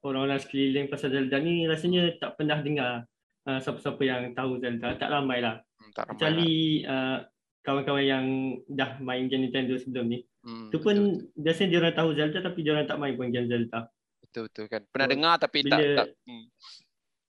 orang-orang 0.00 0.38
sekeliling 0.38 0.86
pasal 0.86 1.10
Zelda 1.10 1.36
ni 1.36 1.66
rasanya 1.66 2.14
tak 2.16 2.38
pernah 2.38 2.62
dengar 2.62 3.04
uh, 3.44 3.58
siapa-siapa 3.58 4.00
yang 4.00 4.22
tahu 4.32 4.62
Zelda. 4.62 4.94
Tak 4.94 5.10
ramai 5.10 5.42
lah. 5.42 5.60
Hmm, 5.76 5.90
tak 5.92 6.06
ramai 6.06 6.08
lah. 6.08 6.14
Kecuali 6.14 6.52
uh, 6.86 7.18
kawan-kawan 7.60 8.04
yang 8.06 8.26
dah 8.70 8.96
main 9.02 9.26
game 9.26 9.44
Nintendo 9.44 9.74
sebelum 9.76 10.06
ni. 10.06 10.22
Hmm, 10.46 10.70
Tu 10.70 10.78
pun 10.78 10.94
biasanya 11.34 11.68
dia 11.68 11.78
orang 11.82 11.96
tahu 11.96 12.10
Zelda 12.14 12.38
tapi 12.38 12.62
dia 12.62 12.70
orang 12.70 12.86
tak 12.86 12.96
main 12.96 13.18
pun 13.18 13.26
game 13.28 13.50
Zelda. 13.50 13.90
betul, 14.22 14.46
betul 14.46 14.66
kan. 14.70 14.82
Pernah 14.86 15.06
So, 15.06 15.12
dengar 15.12 15.34
tapi 15.36 15.58
tak, 15.60 15.66
bila- 15.74 15.96
tak. 15.98 16.08
Hmm. 16.22 16.46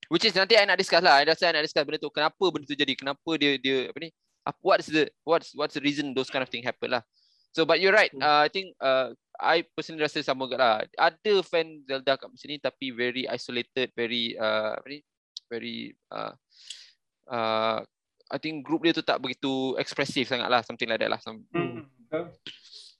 Which 0.08 0.24
is 0.24 0.32
nanti 0.32 0.54
I 0.54 0.64
nak 0.64 0.78
discuss 0.78 1.02
lah. 1.02 1.20
I 1.20 1.26
rasa 1.26 1.50
I 1.50 1.52
nak 1.52 1.66
discuss 1.66 1.82
benda 1.82 1.98
tu. 1.98 2.08
Kenapa 2.08 2.44
benda 2.48 2.64
tu 2.64 2.72
jadi? 2.72 2.94
Kenapa 2.94 3.30
dia 3.36 3.58
dia 3.58 3.90
apa 3.90 3.98
ni? 3.98 4.08
Apa 4.40 4.56
what's 4.62 4.88
the 4.88 5.04
what's 5.20 5.52
what's 5.52 5.76
the 5.76 5.82
reason 5.82 6.16
those 6.16 6.30
kind 6.30 6.40
of 6.40 6.48
thing 6.48 6.64
happen 6.64 6.88
lah. 6.88 7.04
So 7.52 7.66
but 7.66 7.76
you're 7.76 7.92
right. 7.92 8.08
Hmm. 8.08 8.22
Uh, 8.22 8.40
I 8.44 8.48
think 8.48 8.72
uh, 8.78 9.12
I 9.36 9.68
personally 9.68 10.00
rasa 10.00 10.22
sama 10.22 10.46
juga 10.46 10.56
lah. 10.56 10.74
Ada 10.96 11.42
fan 11.42 11.84
Zelda 11.84 12.16
kat 12.16 12.30
sini 12.34 12.56
tapi 12.56 12.88
very 12.88 13.26
isolated, 13.26 13.92
very 13.92 14.32
uh, 14.34 14.80
apa 14.80 14.86
ni? 14.88 14.98
Very 15.48 15.76
uh, 16.08 16.32
uh, 17.28 17.78
I 18.28 18.38
think 18.38 18.64
group 18.64 18.84
dia 18.84 18.92
tu 18.92 19.04
tak 19.04 19.20
begitu 19.20 19.76
ekspresif 19.76 20.28
sangat 20.28 20.48
lah. 20.48 20.64
Something 20.64 20.88
like 20.88 21.00
that 21.00 21.12
lah. 21.12 21.20
Some, 21.20 21.44
Hmm, 21.52 21.84
betul. 22.00 22.32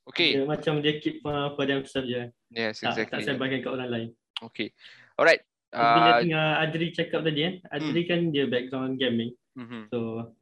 Okay. 0.08 0.30
Dia 0.34 0.44
macam 0.44 0.80
dia 0.80 0.96
keep 0.98 1.20
uh, 1.22 1.52
for 1.52 1.64
themselves 1.64 2.08
je. 2.08 2.32
Yes, 2.50 2.80
Tak, 2.80 2.96
tak 2.96 3.12
exactly. 3.12 3.24
sebarkan 3.28 3.58
kat 3.60 3.70
orang 3.70 3.90
lain. 3.92 4.08
Okay. 4.40 4.72
Alright. 5.14 5.44
Bila 5.68 6.10
Uh, 6.16 6.20
tengah 6.24 6.46
Adri 6.64 6.86
cakap 6.96 7.20
tadi 7.20 7.40
kan, 7.44 7.54
Adri 7.68 8.02
kan 8.08 8.20
dia 8.32 8.48
background 8.48 8.96
gaming. 8.96 9.36
mhm. 9.52 9.92
So 9.92 10.32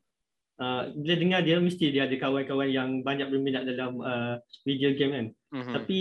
uh, 0.62 0.82
bila 0.94 1.14
dengar 1.18 1.40
dia 1.42 1.58
mesti 1.58 1.90
dia 1.90 2.06
ada 2.06 2.14
kawan-kawan 2.14 2.70
yang 2.70 2.90
banyak 3.02 3.26
berminat 3.26 3.66
dalam 3.66 3.98
uh, 3.98 4.38
video 4.62 4.94
game 4.94 5.10
kan. 5.10 5.26
Mhm. 5.50 5.72
Tapi 5.74 5.98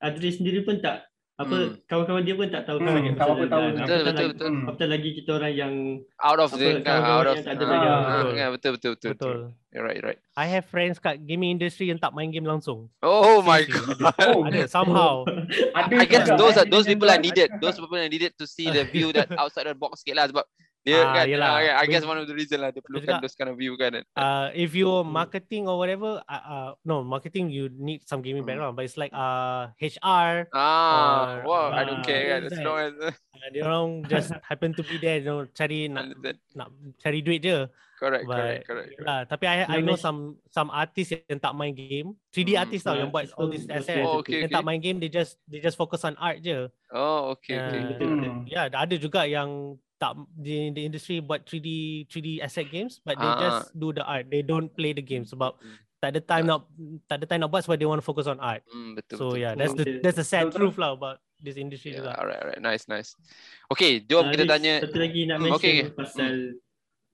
Adri 0.00 0.30
sendiri 0.32 0.64
pun 0.64 0.80
tak 0.80 1.04
apa 1.38 1.54
Hmm. 1.54 1.70
kawan-kawan 1.86 2.22
dia 2.22 2.34
pun 2.34 2.46
tak 2.48 2.66
tahu 2.66 2.78
Hmm, 2.78 2.90
sangat 2.90 3.14
pasal 3.14 3.30
apa 3.30 3.44
tahu. 3.46 3.62
Betul, 3.62 3.78
Apatah 3.78 3.86
betul, 3.86 4.02
lagi- 4.02 4.30
betul. 4.34 4.50
Apatah 4.60 4.88
lagi 4.88 5.10
kita 5.14 5.30
orang 5.32 5.52
yang 5.54 5.74
out 6.18 6.40
of 6.40 6.50
Apa, 6.50 6.58
the 6.58 6.70
kan, 6.82 6.98
out 7.00 7.22
of 7.22 7.26
yang 7.30 7.38
tak 7.38 7.52
ada 7.52 7.62
Ah, 7.62 7.68
background. 7.68 8.02
ah, 8.02 8.10
Betul. 8.10 8.26
betul 8.26 8.50
betul 8.50 8.72
betul 8.74 8.90
betul. 8.90 9.10
Betul. 9.14 9.38
You're 9.68 9.84
right, 9.84 9.96
you're 9.96 10.08
right. 10.08 10.20
I 10.34 10.46
have 10.48 10.64
friends 10.64 10.96
kat 10.96 11.22
gaming 11.22 11.54
industry 11.54 11.86
yang 11.86 11.96
tak 11.96 12.10
main 12.10 12.28
game 12.28 12.42
langsung. 12.42 12.90
Oh 12.98 13.38
my 13.40 13.62
god. 13.62 13.86
Oh, 14.26 14.42
Ada 14.42 14.66
somehow. 14.66 15.22
ada 15.70 15.94
I 15.94 16.04
guess 16.04 16.26
those 16.32 16.56
are 16.56 16.66
those 16.66 16.84
people 16.84 17.06
are 17.06 17.20
needed. 17.20 17.54
Those 17.56 17.76
people 17.76 17.94
are 17.94 18.08
needed 18.08 18.34
to 18.34 18.44
see 18.44 18.66
the 18.66 18.82
view 18.84 19.12
that 19.12 19.30
outside 19.32 19.64
the 19.64 19.74
box 19.74 20.02
sikit 20.02 20.14
lah 20.14 20.26
sebab 20.26 20.42
dia 20.86 21.04
Ah, 21.04 21.12
kan 21.12 21.24
yelah. 21.28 21.48
ah, 21.50 21.60
yeah, 21.60 21.76
I 21.78 21.84
guess 21.86 22.06
one 22.06 22.16
of 22.16 22.26
the 22.26 22.36
reason 22.36 22.62
lah 22.62 22.70
dia 22.72 22.80
perlukan 22.80 23.18
juga. 23.18 23.24
those 23.24 23.36
kind 23.36 23.50
of 23.50 23.56
view 23.58 23.74
kan. 23.76 24.02
Uh, 24.14 24.48
if 24.56 24.72
you 24.72 24.88
Hmm. 24.88 25.10
marketing 25.10 25.66
or 25.68 25.76
whatever, 25.76 26.22
uh, 26.24 26.42
uh, 26.46 26.70
no 26.82 27.02
marketing 27.04 27.50
you 27.52 27.68
need 27.72 28.02
some 28.08 28.22
gaming 28.24 28.42
Hmm. 28.46 28.50
background, 28.56 28.74
but 28.78 28.86
it's 28.88 28.96
like 28.96 29.12
uh 29.12 29.70
HR. 29.78 30.48
Ah, 30.54 30.94
Or, 30.94 31.26
wow, 31.44 31.66
I 31.74 31.82
don't 31.84 32.00
ah, 32.00 32.06
care 32.06 32.22
kan. 32.36 32.40
what 32.42 32.48
is 32.48 32.52
As 32.52 32.58
that? 32.58 32.66
long 32.66 32.78
as 32.82 32.94
Uh, 33.38 33.48
dia 33.54 33.62
orang 33.62 34.02
just 34.10 34.34
happen 34.50 34.74
to 34.74 34.82
be 34.82 34.98
there, 34.98 35.22
you 35.22 35.28
know, 35.30 35.46
cari 35.54 35.86
nak 35.86 36.10
nak 36.58 36.74
cari 36.98 37.22
duit 37.22 37.38
je. 37.44 37.70
Correct, 37.98 38.26
But 38.30 38.34
correct, 38.34 38.62
correct. 38.66 38.88
correct. 38.94 39.06
lah, 39.06 39.20
tapi 39.26 39.44
I 39.46 39.56
I 39.66 39.78
know 39.82 39.94
some 39.94 40.38
some 40.50 40.70
artists 40.70 41.14
yang 41.26 41.38
tak 41.38 41.54
main 41.54 41.74
game, 41.74 42.14
3D 42.30 42.54
Hmm. 42.54 42.62
artist 42.66 42.82
tau 42.86 42.94
yang 42.94 43.10
buat 43.10 43.30
all 43.38 43.46
these 43.50 43.66
assets. 43.70 44.06
Oh, 44.06 44.22
okay, 44.22 44.42
yang 44.42 44.50
okay. 44.50 44.54
tak 44.58 44.66
main 44.66 44.78
game, 44.82 44.98
they 45.02 45.10
just 45.10 45.38
they 45.50 45.58
just 45.62 45.74
focus 45.78 46.02
on 46.06 46.14
art 46.18 46.38
je. 46.42 46.66
Oh, 46.90 47.34
okay, 47.38 47.58
okay. 47.58 47.82
Uh. 47.82 48.10
Hmm. 48.22 48.46
Ya, 48.46 48.66
yeah, 48.66 48.74
ada 48.74 48.94
juga 48.98 49.26
yang 49.26 49.78
tak 49.98 50.14
di 50.32 50.70
the 50.70 50.82
industry 50.84 51.18
buat 51.18 51.42
3D 51.42 51.68
3D 52.06 52.38
asset 52.38 52.66
games 52.66 53.02
but 53.02 53.14
they 53.14 53.26
Ah. 53.26 53.38
just 53.40 53.74
do 53.74 53.90
the 53.90 54.00
art. 54.00 54.26
They 54.26 54.40
don't 54.40 54.70
play 54.70 54.90
the 54.90 55.02
game 55.02 55.22
sebab 55.22 55.58
Hmm. 55.58 55.76
tak 55.98 56.14
ada 56.14 56.20
time 56.22 56.46
nak 56.46 56.60
tak 57.04 57.16
ada 57.18 57.26
time 57.26 57.40
nak 57.42 57.50
buat 57.50 57.62
sebab 57.62 57.74
they 57.74 57.84
want 57.84 57.98
to 57.98 58.06
focus 58.06 58.24
on 58.24 58.38
art. 58.38 58.62
Hmm, 58.64 58.94
betul, 58.94 59.18
So 59.18 59.24
betul. 59.28 59.42
yeah, 59.42 59.52
that's 59.52 59.74
the 59.74 59.98
that's 59.98 60.16
the 60.16 60.24
sad 60.24 60.48
Betul, 60.48 60.70
truth 60.70 60.78
lah 60.78 60.94
about 60.94 61.18
this 61.36 61.54
industry 61.54 61.90
Yeah, 61.90 62.06
juga. 62.06 62.10
alright, 62.16 62.38
alright. 62.38 62.62
Nice, 62.62 62.86
nice. 62.86 63.18
Okay, 63.66 63.98
jom 64.00 64.22
Ah, 64.22 64.30
kita 64.30 64.46
Riz, 64.46 64.50
tanya. 64.50 64.74
Satu 64.80 64.98
lagi 64.98 65.20
nak 65.24 65.36
Hmm, 65.36 65.44
mention 65.44 65.58
okay, 65.60 65.74
okay. 65.84 65.92
pasal 65.92 66.32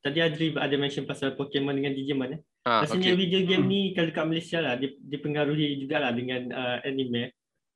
Tadi 0.05 0.20
Adri 0.20 0.53
ada 0.53 0.77
mention 0.77 1.09
pasal 1.09 1.33
Pokemon 1.33 1.73
dengan 1.75 1.97
Digimon 1.97 2.37
eh. 2.37 2.40
Ah, 2.62 2.85
Rasanya 2.85 3.16
okay. 3.16 3.20
video 3.25 3.40
game 3.42 3.64
Hmm. 3.64 3.73
ni 3.73 3.81
kalau 3.90 4.12
kat 4.12 4.25
Malaysia 4.27 4.61
lah 4.61 4.77
dip- 4.77 5.01
dipengaruhi 5.01 5.81
jugalah 5.81 6.12
dengan 6.12 6.53
uh, 6.53 6.77
anime. 6.85 7.33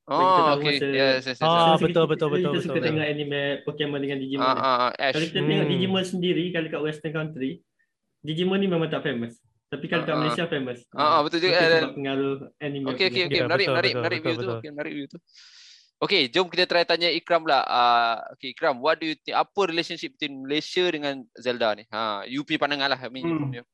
Kita 0.09 0.41
Oh, 0.41 0.57
okay. 0.57 0.75
masa- 0.75 0.89
Yes, 0.89 1.15
yes, 1.21 1.25
yes. 1.29 1.39
Ah, 1.39 1.45
yes. 1.45 1.53
Masa 1.53 1.69
betul, 1.77 1.87
kita- 1.87 2.09
betul, 2.09 2.29
betul, 2.31 2.51
Kita 2.51 2.59
suka 2.59 2.73
betul. 2.73 2.85
tengok 2.89 3.05
anime 3.07 3.41
Pokemon 3.63 4.01
dengan 4.01 4.19
Digimon. 4.19 4.43
Ah, 4.43 4.55
ah, 4.55 4.77
ah, 4.89 4.91
Ash. 4.99 5.13
Kalau 5.13 5.27
kita 5.27 5.39
tengok 5.39 5.61
Hmm. 5.61 5.71
Digimon 5.71 6.03
sendiri 6.03 6.45
kalau 6.49 6.69
kat 6.69 6.81
western 6.83 7.13
country, 7.13 7.51
Digimon 8.19 8.57
ni 8.57 8.67
memang 8.67 8.89
tak 8.89 9.03
famous. 9.03 9.37
Tapi 9.69 9.85
kalau 9.85 10.03
kat 10.03 10.11
Ah, 10.11 10.17
ah. 10.17 10.21
Malaysia 10.25 10.45
famous. 10.47 10.79
Ah, 10.91 11.05
ah, 11.05 11.21
betul 11.21 11.39
juga. 11.39 11.53
Mungkin 11.55 11.69
Dan- 11.69 11.79
sebab 11.79 11.95
pengaruh 11.95 12.35
anime. 12.59 12.87
Okay, 12.89 13.05
okay, 13.07 13.23
okay. 13.23 13.37
Ya, 13.37 13.45
Menarik, 13.45 13.61
betul, 13.63 13.69
menarik, 13.71 13.91
betul, 13.91 14.01
menarik 14.01 14.19
betul, 14.19 14.25
view 14.25 14.35
tu. 14.35 14.41
betul. 14.41 14.59
Okay, 14.59 14.71
menarik 14.71 14.93
view 14.93 15.07
tu. 15.07 15.19
Okay, 15.99 16.23
jom 16.29 16.47
kita 16.47 16.65
try 16.65 16.83
tanya 16.83 17.11
Ikram 17.11 17.43
lah. 17.43 17.67
Uh, 17.67 18.17
okay, 18.33 18.55
Ikram, 18.55 18.79
what 18.79 18.97
do 18.97 19.05
you 19.05 19.19
think? 19.19 19.35
Apa 19.35 19.67
relationship 19.67 20.15
between 20.15 20.41
Malaysia 20.41 20.87
dengan 20.87 21.27
Zelda 21.35 21.75
ni? 21.75 21.85
Ha, 21.91 22.23
you 22.25 22.41
punya 22.43 22.63
pandangan 22.63 22.95
lah. 22.95 23.01
I 23.03 23.11
mean, 23.11 23.27
Hmm. 23.27 23.51
you. 23.53 23.67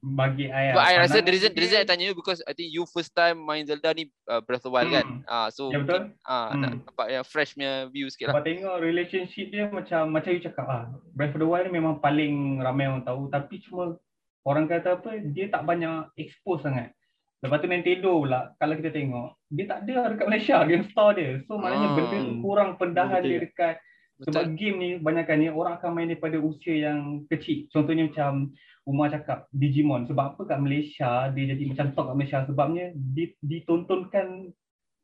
Bagi 0.00 0.48
I, 0.48 0.72
But 0.72 0.80
I 0.82 0.94
rasa 0.98 1.20
the 1.20 1.28
reason, 1.28 1.52
the 1.52 1.60
reason 1.60 1.76
I 1.76 1.84
tanya 1.84 2.08
you 2.08 2.16
because 2.16 2.40
I 2.42 2.52
think 2.52 2.72
you 2.72 2.88
first 2.88 3.12
time 3.12 3.36
main 3.38 3.62
Zelda 3.62 3.92
ni 3.92 4.08
uh, 4.24 4.40
Breath 4.40 4.64
of 4.64 4.72
the 4.72 4.72
Wild 4.72 4.88
kan? 4.90 5.04
Hmm. 5.04 5.20
Ah, 5.28 5.48
so 5.48 5.68
Ya, 5.68 5.76
betul. 5.76 6.08
mungkin, 6.08 6.24
ah, 6.24 6.48
nak 6.50 6.70
Hmm. 6.72 6.80
nampak 6.82 7.06
yang 7.10 7.20
fresh 7.22 7.52
punya 7.52 7.72
view 7.86 8.08
sikit 8.08 8.24
lah. 8.26 8.32
Sebab 8.32 8.44
tengok 8.44 8.76
relationship 8.80 9.46
dia 9.48 9.68
macam 9.68 10.08
macam 10.08 10.30
you 10.30 10.40
cakap 10.40 10.66
ah. 10.66 10.84
Breath 11.12 11.36
of 11.36 11.40
the 11.40 11.46
Wild 11.46 11.68
ni 11.68 11.76
memang 11.76 12.00
paling 12.00 12.32
ramai 12.58 12.88
orang 12.88 13.04
tahu 13.04 13.28
tapi 13.28 13.60
cuma 13.60 14.00
orang 14.42 14.64
kata 14.66 14.96
apa 14.96 15.20
dia 15.22 15.46
tak 15.46 15.62
banyak 15.62 16.08
expose 16.16 16.64
sangat. 16.64 16.96
Lepas 17.40 17.60
tu 17.60 17.68
Nintendo 17.68 18.16
pula 18.16 18.56
kalau 18.56 18.76
kita 18.76 18.88
tengok 18.90 19.36
dia 19.48 19.64
tak 19.66 19.84
ada 19.84 20.12
dekat 20.12 20.26
Malaysia 20.26 20.56
game 20.62 20.84
store 20.86 21.12
dia. 21.12 21.30
So 21.44 21.56
maknanya 21.56 21.86
Ah. 21.86 21.94
benda 21.94 22.18
kurang 22.40 22.70
pendahan 22.74 23.20
Betul. 23.20 23.28
dia 23.28 23.38
dekat 23.44 23.74
sebab 24.20 24.52
Betul. 24.52 24.56
game 24.60 24.76
ni 24.76 24.90
banyakkan 25.00 25.36
ni 25.40 25.48
orang 25.48 25.80
akan 25.80 25.90
main 25.96 26.08
daripada 26.12 26.36
usia 26.36 26.92
yang 26.92 27.24
kecil. 27.32 27.64
Contohnya 27.72 28.04
macam 28.04 28.52
Umar 28.84 29.08
cakap 29.12 29.48
Digimon. 29.52 30.04
Sebab 30.08 30.36
apa 30.36 30.40
kat 30.44 30.58
Malaysia 30.60 31.32
dia 31.32 31.44
jadi 31.56 31.62
macam 31.72 31.86
top 31.96 32.04
kat 32.12 32.16
Malaysia 32.16 32.38
sebabnya 32.44 32.84
di, 32.92 33.32
ditontonkan 33.40 34.52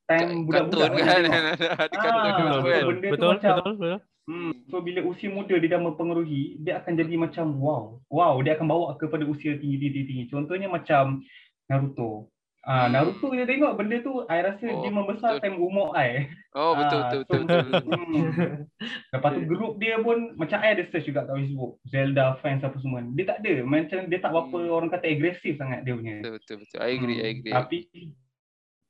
time 0.04 0.44
budak-budak. 0.44 0.90
Kan. 1.00 1.22
Ah, 1.76 1.88
kan. 1.88 2.12
betul. 2.22 2.60
kan. 2.68 2.82
tu 2.84 3.10
betul, 3.10 3.30
macam- 3.32 3.58
betul, 3.60 3.74
betul. 3.80 3.98
Hmm. 4.26 4.52
So 4.66 4.82
bila 4.82 5.06
usia 5.06 5.30
muda 5.30 5.54
dia 5.54 5.78
dah 5.78 5.80
mempengaruhi, 5.80 6.58
dia 6.58 6.82
akan 6.82 6.92
jadi 6.98 7.14
macam 7.14 7.46
wow. 7.62 7.84
Wow, 8.10 8.42
dia 8.42 8.58
akan 8.58 8.66
bawa 8.66 8.98
kepada 8.98 9.22
usia 9.22 9.54
tinggi-tinggi. 9.54 10.26
Contohnya 10.28 10.66
macam 10.66 11.22
Naruto. 11.70 12.30
Ah, 12.66 12.84
Hmm. 12.84 12.98
Naruto 12.98 13.30
dia 13.30 13.46
tengok 13.46 13.78
benda 13.78 14.02
tu, 14.02 14.26
I 14.26 14.42
rasa 14.42 14.66
Oh, 14.66 14.82
dia 14.82 14.90
membesar 14.90 15.30
betul. 15.32 15.42
time 15.46 15.56
umur 15.56 15.94
I. 15.94 16.26
Oh 16.50 16.74
betul 16.74 16.98
Ah, 16.98 17.08
betul 17.14 17.22
so- 17.22 17.46
betul. 17.46 17.62
betul. 17.62 17.82
Hmm. 17.86 18.30
Lepas 19.08 19.30
tu 19.30 19.42
grup 19.44 19.72
dia 19.78 19.94
pun 19.98 20.18
macam 20.34 20.58
I 20.58 20.74
ada 20.74 20.82
search 20.84 21.06
juga 21.06 21.22
kat 21.22 21.38
Facebook. 21.38 21.72
Zelda 21.84 22.34
fans 22.36 22.60
apa 22.60 22.74
semua. 22.76 23.06
Dia 23.08 23.24
tak 23.24 23.38
ada. 23.40 23.52
Macam 23.62 24.00
dia 24.04 24.18
tak 24.18 24.30
berapa 24.30 24.58
Hmm. 24.58 24.74
orang 24.74 24.90
kata 24.90 25.06
agresif 25.06 25.54
sangat 25.54 25.80
dia 25.80 25.94
punya. 25.94 26.14
Betul 26.18 26.32
betul 26.36 26.56
betul. 26.60 26.78
I 26.80 26.90
agree, 26.90 27.16
I 27.16 27.22
Hmm, 27.22 27.32
agree. 27.32 27.54
Tapi 27.54 27.78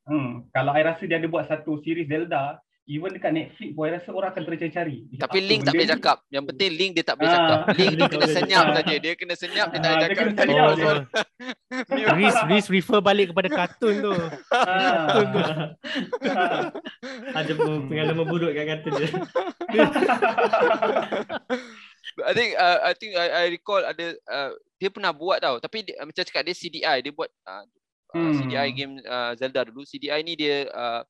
hmm, 0.07 0.29
kalau 0.49 0.71
I 0.71 0.81
rasa 0.81 1.03
dia 1.03 1.17
ada 1.17 1.27
buat 1.27 1.45
satu 1.45 1.77
series 1.77 2.07
Zelda, 2.07 2.57
even 2.87 3.11
dekat 3.11 3.29
Netflix 3.29 3.69
pun 3.71 3.85
rasa 3.85 4.09
orang 4.09 4.29
akan 4.31 4.43
tercari-cari. 4.43 4.97
Tapi 5.13 5.37
Link 5.39 5.61
tak 5.61 5.73
boleh 5.73 5.89
cakap. 5.89 6.17
Yang 6.27 6.43
penting 6.49 6.71
Link 6.73 6.91
dia 6.91 7.03
tak 7.03 7.15
boleh 7.15 7.27
Ah. 7.27 7.35
cakap. 7.35 7.59
Link 7.77 7.91
tu 7.91 7.99
tak 7.99 8.09
kena 8.09 8.27
senyap 8.31 8.65
saja. 8.71 8.95
Dia 8.95 9.13
kena 9.13 9.35
senyap 9.35 9.67
dia 9.67 9.77
tak 9.77 9.83
Ah, 9.83 9.93
boleh 9.93 9.99
dia 9.99 10.07
cakap. 10.09 10.25
kena 10.25 10.39
senyap 10.39 10.65
Oh, 12.07 12.15
Riz, 12.17 12.37
Riz 12.47 12.65
refer 12.67 12.99
balik 12.99 13.27
kepada 13.29 13.49
kartun 13.49 13.95
tu. 14.01 14.13
Ah. 14.49 15.75
Ada 17.35 17.51
pengalaman 17.83 18.25
buruk 18.25 18.51
kat 18.51 18.65
kata 18.67 18.87
dia. 18.93 19.07
I 22.17 22.33
think 22.33 22.55
uh, 22.55 22.77
I 22.81 22.93
think 22.93 23.13
I, 23.13 23.27
I 23.27 23.51
recall 23.51 23.83
ada 23.83 24.05
uh, 24.25 24.49
dia 24.75 24.89
pernah 24.89 25.11
buat 25.11 25.37
tau 25.37 25.59
tapi 25.59 25.83
dia, 25.83 25.99
macam 25.99 26.23
cakap 26.23 26.41
dia 26.41 26.55
CDI 26.55 26.97
dia 26.99 27.11
buat 27.11 27.29
uh, 27.43 27.61
uh, 27.61 27.65
Hmm. 28.07 28.33
CDI 28.33 28.67
game 28.71 29.03
uh, 29.03 29.35
Zelda 29.35 29.67
dulu 29.67 29.83
CDI 29.83 30.23
ni 30.23 30.33
dia 30.33 30.65
uh, 30.71 31.03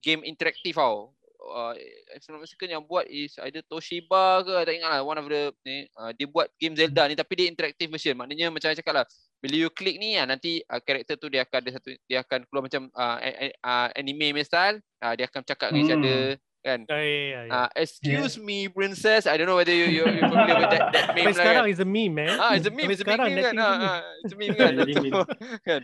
game 0.00 0.20
interaktif 0.20 0.74
tau 0.74 1.14
uh, 1.48 1.72
if 2.12 2.22
I'm 2.28 2.36
not 2.36 2.44
mistaken 2.44 2.70
yang 2.76 2.84
buat 2.84 3.08
is 3.08 3.36
either 3.48 3.64
Toshiba 3.64 4.44
ke 4.44 4.52
tak 4.68 4.74
ingat 4.76 4.90
lah 4.90 5.00
one 5.00 5.18
of 5.18 5.26
the 5.26 5.50
ni 5.64 5.88
uh, 5.96 6.12
dia 6.12 6.26
buat 6.28 6.52
game 6.60 6.76
Zelda 6.76 7.08
ni 7.08 7.16
tapi 7.16 7.32
dia 7.36 7.46
interactive 7.48 7.88
version 7.88 8.14
maknanya 8.16 8.52
macam 8.52 8.68
I 8.68 8.76
cakap 8.76 8.94
lah 9.02 9.06
bila 9.40 9.56
you 9.56 9.70
klik 9.72 9.96
ni 9.96 10.20
uh, 10.20 10.28
nanti 10.28 10.60
uh, 10.68 10.80
karakter 10.84 11.16
tu 11.16 11.32
dia 11.32 11.48
akan 11.48 11.58
ada 11.64 11.70
satu 11.80 11.88
dia 12.04 12.18
akan 12.20 12.44
keluar 12.46 12.62
macam 12.68 12.82
uh, 12.92 13.16
uh, 13.64 13.88
anime 13.96 14.36
punya 14.36 14.46
style 14.46 14.76
uh, 15.00 15.12
dia 15.16 15.24
akan 15.26 15.40
cakap 15.44 15.72
dengan 15.72 15.80
each 15.80 15.92
Hmm. 15.92 16.04
other 16.04 16.20
kan 16.60 16.84
Oh, 16.86 16.96
ya, 16.96 17.08
ya, 17.24 17.40
ya. 17.42 17.52
uh, 17.56 17.68
excuse 17.74 18.36
me 18.36 18.68
princess 18.68 19.24
I 19.24 19.40
don't 19.40 19.48
know 19.48 19.56
whether 19.56 19.72
you 19.72 19.88
you 19.88 20.04
you 20.04 20.22
familiar 20.22 20.60
with 20.60 20.68
that 20.70 20.92
that 20.92 21.06
meme 21.16 21.24
lah 21.26 21.32
kan. 21.32 21.40
sekarang 21.40 21.64
is 21.66 21.80
a 21.80 21.88
meme, 21.88 22.12
man. 22.12 22.36
Ah, 22.36 22.52
it's 22.52 22.64
a 22.64 22.70
meme, 22.70 22.84
Sampai 22.84 22.92
it's 22.92 23.00
a 23.00 23.06
big 23.06 23.16
sekarang, 23.16 23.28
meme 23.32 23.40
kan. 23.40 23.54
is 23.54 23.56
a 23.56 23.64
Ah, 23.64 23.72
meme. 23.72 23.88
ah, 23.88 24.00
it's 24.20 24.32
a 24.32 24.36
meme 24.36 24.54
kan. 24.54 24.72
So, 25.00 25.20
kan. 25.62 25.80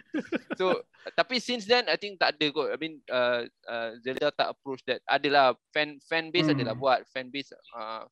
So, 0.54 0.64
tapi 1.12 1.36
since 1.38 1.64
then 1.64 1.88
I 1.88 1.96
think 1.96 2.18
tak 2.18 2.36
ada 2.36 2.46
kot. 2.50 2.68
I 2.68 2.76
mean 2.76 3.00
uh, 3.08 3.40
uh, 3.64 3.90
Zelda 4.00 4.28
tak 4.30 4.52
approach 4.52 4.84
that. 4.84 5.00
Adalah 5.06 5.56
fan 5.70 5.96
fan 6.02 6.28
base 6.28 6.52
Hmm. 6.52 6.56
adalah 6.60 6.74
buat 6.74 7.08
fan 7.08 7.28
base 7.28 7.56
uh, 7.72 8.04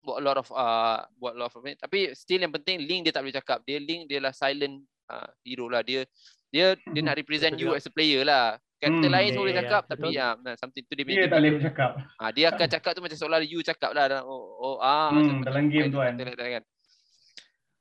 buat 0.00 0.18
a 0.18 0.24
lot 0.24 0.38
of 0.38 0.46
uh, 0.50 1.02
buat 1.16 1.34
a 1.34 1.38
lot 1.40 1.50
of 1.50 1.66
it. 1.66 1.82
Tapi 1.82 2.14
still 2.14 2.38
yang 2.38 2.54
penting 2.54 2.78
Link 2.80 3.02
dia 3.02 3.12
tak 3.12 3.26
boleh 3.26 3.34
cakap. 3.34 3.66
Dia 3.66 3.82
Link 3.82 4.06
dia 4.06 4.22
lah 4.22 4.30
silent 4.30 4.78
uh, 5.08 5.26
hero 5.42 5.66
lah. 5.66 5.82
Dia 5.82 6.06
dia 6.46 6.78
dia 6.78 7.00
nak 7.02 7.18
represent 7.18 7.58
you 7.58 7.74
as 7.74 7.82
a 7.82 7.90
player 7.90 8.22
lah. 8.22 8.54
Karakter 8.76 9.02
Hmm, 9.02 9.10
lain 9.10 9.22
ya, 9.22 9.30
semua 9.30 9.40
boleh 9.40 9.50
ya, 9.50 9.58
cakap 9.62 9.82
ya. 9.82 9.88
tapi 9.88 10.06
ya 10.10 10.34
nah, 10.36 10.54
something 10.54 10.82
tu 10.82 10.92
dia 10.92 10.98
Dia 10.98 11.06
punya 11.06 11.26
tak 11.26 11.34
boleh 11.34 11.50
bercakap. 11.54 11.90
Ah, 12.14 12.30
dia 12.30 12.44
akan 12.50 12.66
cakap 12.74 12.92
tu 12.92 13.00
macam 13.00 13.16
seolah 13.16 13.38
you 13.40 13.58
cakap 13.62 13.90
lah. 13.90 14.04
dalam- 14.06 14.22
Oh, 14.22 14.42
oh 14.58 14.76
ah, 14.78 15.08
Hmm, 15.08 15.16
macam- 15.16 15.42
dalam 15.42 15.62
macam 15.62 15.70
game 15.70 15.82
main 15.82 15.88
tu 15.88 15.98
kan. 15.98 16.14
lain 16.14 16.52
kan. 16.52 16.62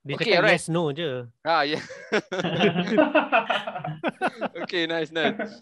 Dia 0.01 0.13
Okay, 0.13 0.23
cakap 0.23 0.37
alright. 0.39 0.55
yes, 0.55 0.67
no 0.67 0.89
je. 0.89 1.09
Ah, 1.41 1.61
ya. 1.63 1.75
okay, 4.57 4.85
nice, 4.85 5.09
nice. 5.09 5.61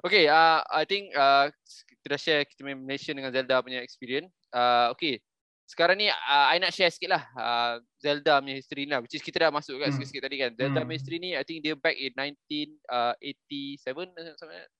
Okay, 0.00 0.26
uh, 0.26 0.60
I 0.66 0.82
think 0.84 1.14
uh, 1.14 1.48
kita 1.94 2.04
dah 2.08 2.18
share 2.18 2.42
kita 2.42 2.60
main 2.60 2.76
Malaysia 2.76 3.12
dengan 3.12 3.30
Zelda 3.30 3.60
punya 3.60 3.78
experience. 3.78 4.32
Uh, 4.50 4.90
okay, 4.90 5.20
sekarang 5.64 5.96
ni 5.96 6.08
uh, 6.08 6.46
I 6.48 6.58
nak 6.58 6.70
share 6.70 6.88
sikit 6.88 7.08
lah 7.08 7.22
uh, 7.32 7.72
Zelda 8.04 8.36
punya 8.36 8.54
history 8.54 8.84
lah. 8.84 9.00
Which 9.00 9.16
is 9.16 9.24
kita 9.24 9.40
dah 9.40 9.48
masuk 9.48 9.80
kat 9.80 9.88
Hmm. 9.88 9.96
sikit-sikit 9.96 10.28
tadi 10.28 10.36
kan. 10.36 10.52
Zelda 10.52 10.76
Hmm. 10.76 10.84
punya 10.84 10.96
history 11.00 11.16
ni, 11.16 11.32
I 11.32 11.40
think 11.40 11.64
dia 11.64 11.72
back 11.72 11.96
in 11.96 12.12
1987. 12.12 14.12
Uh, 14.12 14.36
something 14.36 14.52
like 14.52 14.60
that. 14.60 14.72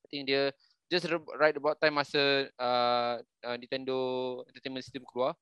I 0.00 0.06
think 0.10 0.22
dia 0.26 0.42
just 0.90 1.06
right 1.38 1.54
about 1.54 1.78
time 1.78 1.94
masa 1.94 2.50
uh, 2.58 3.22
uh, 3.46 3.56
Nintendo 3.56 3.96
Entertainment 4.50 4.82
System 4.82 5.06
keluar. 5.06 5.38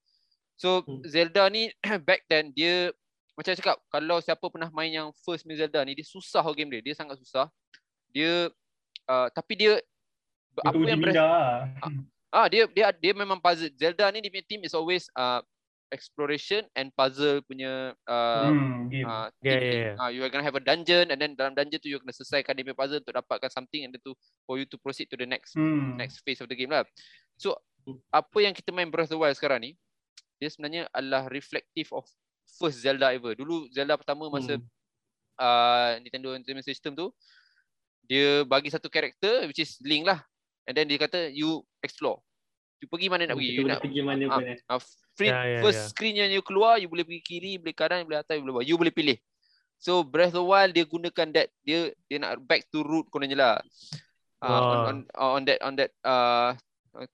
So 0.55 0.85
Hmm. 0.85 1.01
Zelda 1.09 1.49
ni 1.49 1.73
back 2.09 2.29
then 2.29 2.53
dia 2.53 2.93
macam 3.33 3.55
cakap 3.55 3.79
kalau 3.89 4.19
siapa 4.19 4.43
pernah 4.51 4.69
main 4.69 4.91
yang 4.91 5.09
first 5.23 5.47
main 5.47 5.55
Zelda 5.55 5.81
ni 5.87 5.95
dia 5.95 6.05
susah 6.05 6.43
game 6.53 6.69
dia. 6.69 6.93
Dia 6.93 6.95
sangat 6.99 7.17
susah. 7.17 7.49
Dia 8.11 8.51
uh, 9.09 9.29
tapi 9.33 9.57
dia 9.57 9.81
apa 10.59 10.75
yang 10.75 10.99
beres- 10.99 11.15
lah. 11.15 11.71
ah 12.29 12.47
dia 12.51 12.67
dia 12.69 12.91
dia 12.93 13.13
memang 13.15 13.39
puzzle. 13.39 13.71
Zelda 13.79 14.11
ni 14.11 14.21
dia 14.21 14.29
punya 14.29 14.45
team 14.45 14.61
is 14.67 14.75
always 14.75 15.07
uh, 15.15 15.41
exploration 15.89 16.65
and 16.77 16.93
puzzle 16.93 17.41
punya 17.45 17.97
uh, 18.05 18.51
Hmm, 18.53 18.89
game. 18.93 19.05
uh, 19.07 19.29
Yeah, 19.41 19.59
team 19.59 19.61
yeah, 19.61 19.73
ni. 19.73 19.79
yeah. 19.93 19.95
Ah, 19.97 20.11
you 20.13 20.21
are 20.23 20.31
gonna 20.33 20.45
have 20.45 20.57
a 20.57 20.63
dungeon 20.63 21.09
and 21.09 21.19
then 21.19 21.33
dalam 21.37 21.57
dungeon 21.57 21.81
tu 21.81 21.89
you 21.89 21.99
kena 22.01 22.13
selesaikan 22.13 22.53
dia 22.53 22.65
punya 22.65 22.77
puzzle 22.77 23.01
untuk 23.01 23.17
dapatkan 23.17 23.51
something 23.51 23.85
and 23.89 23.93
then 23.97 24.03
tu 24.05 24.13
for 24.45 24.61
you 24.61 24.67
to 24.69 24.77
proceed 24.77 25.09
to 25.09 25.17
the 25.17 25.25
next 25.25 25.57
Hmm. 25.57 25.97
next 25.97 26.21
phase 26.23 26.41
of 26.41 26.49
the 26.49 26.57
game 26.57 26.71
lah. 26.71 26.85
So 27.41 27.57
apa 28.13 28.39
yang 28.45 28.53
kita 28.53 28.69
main 28.69 28.93
Breath 28.93 29.09
of 29.09 29.17
the 29.17 29.21
Wild 29.21 29.37
sekarang 29.37 29.65
ni 29.65 29.73
dia 30.37 30.49
sebenarnya 30.53 30.87
adalah 30.93 31.27
reflective 31.33 31.89
of 31.91 32.05
first 32.61 32.85
Zelda 32.85 33.11
ever. 33.11 33.33
Dulu 33.33 33.73
Zelda 33.73 33.97
pertama 33.97 34.29
masa 34.29 34.61
Hmm. 34.61 34.65
uh, 35.41 35.93
Nintendo 36.05 36.37
Entertainment 36.37 36.69
System 36.69 36.93
tu 36.95 37.09
dia 38.05 38.45
bagi 38.45 38.69
satu 38.73 38.89
karakter 38.89 39.45
which 39.49 39.61
is 39.61 39.77
Link 39.85 40.05
lah. 40.09 40.21
And 40.69 40.77
then 40.77 40.85
dia 40.85 41.01
kata 41.01 41.33
you 41.33 41.65
explore. 41.81 42.21
You 42.79 42.87
pergi 42.87 43.07
mana 43.11 43.27
nak 43.27 43.35
pergi. 43.35 43.51
Kita 43.51 43.59
You 43.59 43.65
boleh 43.67 43.75
nak 43.75 43.83
pergi 43.83 44.01
mana 44.07 44.23
ah, 44.23 44.31
pun 44.39 44.43
uh, 44.47 44.81
free, 45.19 45.31
Ya, 45.35 45.39
ya, 45.43 45.59
first 45.67 45.81
ya. 45.83 45.87
screen 45.91 46.15
yang 46.15 46.31
you 46.31 46.43
keluar 46.47 46.79
you 46.79 46.87
boleh 46.87 47.03
pergi 47.03 47.23
kiri, 47.27 47.53
boleh 47.59 47.75
kanan, 47.75 48.07
boleh 48.07 48.23
atas, 48.23 48.39
boleh 48.39 48.55
bawah. 48.55 48.67
You 48.67 48.79
boleh 48.79 48.95
pilih. 48.95 49.19
So 49.79 50.03
Breath 50.07 50.35
of 50.35 50.43
the 50.43 50.47
Wild 50.47 50.75
dia 50.75 50.87
gunakan 50.87 51.27
that 51.35 51.49
dia 51.63 51.91
dia 52.07 52.19
nak 52.23 52.39
back 52.47 52.67
to 52.71 52.83
root 52.87 53.07
kononnya 53.11 53.39
lah. 53.39 53.55
Uh, 54.39 54.47
on, 54.47 54.59
Wah. 54.63 54.87
on 54.87 54.97
on 55.19 55.43
that 55.47 55.59
on 55.67 55.75
that 55.75 55.91
uh, 56.07 56.55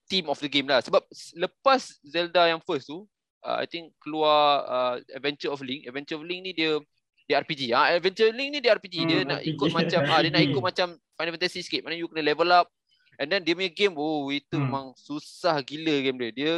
theme 0.05 0.29
of 0.29 0.37
the 0.37 0.49
game 0.49 0.69
lah. 0.69 0.81
Sebab 0.85 1.01
lepas 1.33 1.97
Zelda 2.05 2.45
yang 2.45 2.61
first 2.61 2.85
tu, 2.85 3.05
uh, 3.41 3.57
I 3.57 3.65
think 3.65 3.93
keluar 4.01 4.65
uh, 4.65 4.95
Adventure 5.13 5.49
of 5.49 5.61
Link. 5.61 5.89
Adventure 5.89 6.21
of 6.21 6.25
Link 6.25 6.45
ni 6.45 6.53
dia 6.53 6.77
dia 7.25 7.41
RPG. 7.41 7.73
Ah, 7.73 7.89
Adventure 7.97 8.29
of 8.29 8.37
Link 8.37 8.49
ni 8.53 8.59
dia 8.61 8.77
RPG. 8.77 8.95
dia 9.05 9.25
Hmm, 9.25 9.29
nak 9.33 9.41
RPG. 9.41 9.49
ikut 9.57 9.69
macam 9.73 9.99
ah 10.05 10.19
dia 10.21 10.29
nak 10.29 10.43
ikut 10.53 10.61
macam 10.61 10.87
Final 11.17 11.33
Fantasy 11.37 11.59
sikit. 11.65 11.81
Mana 11.81 11.97
you 11.97 12.05
kena 12.05 12.21
level 12.21 12.49
up. 12.53 12.69
And 13.15 13.27
then 13.27 13.41
dia 13.41 13.53
punya 13.53 13.69
game, 13.69 13.95
oh 13.95 14.27
itu 14.27 14.55
Hmm. 14.55 14.65
memang 14.65 14.85
susah 14.95 15.59
gila 15.59 15.95
game 16.01 16.17
dia. 16.17 16.31
Dia 16.31 16.53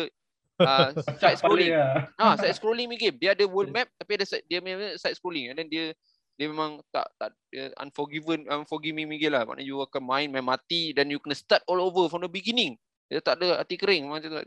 uh, 0.59 0.89
side 1.21 1.37
scrolling. 1.37 1.71
Lah. 1.71 2.09
Ah, 2.15 2.33
side 2.35 2.53
scrolling 2.53 2.87
punya 2.87 3.01
game. 3.07 3.17
Dia 3.17 3.29
ada 3.33 3.43
world 3.43 3.69
map 3.69 3.87
tapi 3.93 4.17
ada 4.17 4.25
side, 4.25 4.45
dia 4.45 4.57
punya 4.57 4.95
side 4.95 5.15
scrolling 5.15 5.49
and 5.49 5.57
then 5.57 5.67
dia 5.67 5.93
dia 6.33 6.45
memang 6.45 6.85
tak 6.89 7.09
tak 7.17 7.33
dia 7.49 7.73
unforgiven 7.77 8.45
unforgiving 8.47 9.05
punya 9.05 9.19
game 9.19 9.33
lah. 9.33 9.43
Maknanya 9.43 9.65
you 9.65 9.77
akan 9.79 10.01
main 10.01 10.27
main 10.29 10.45
mati 10.45 10.93
dan 10.93 11.09
you 11.09 11.17
kena 11.17 11.33
start 11.33 11.65
all 11.65 11.77
over 11.77 12.05
from 12.07 12.21
the 12.21 12.29
beginning. 12.29 12.77
Dia 13.07 13.21
tak 13.21 13.39
ada 13.39 13.61
hati 13.61 13.73
kering 13.73 14.05
macam 14.05 14.29
tu. 14.29 14.41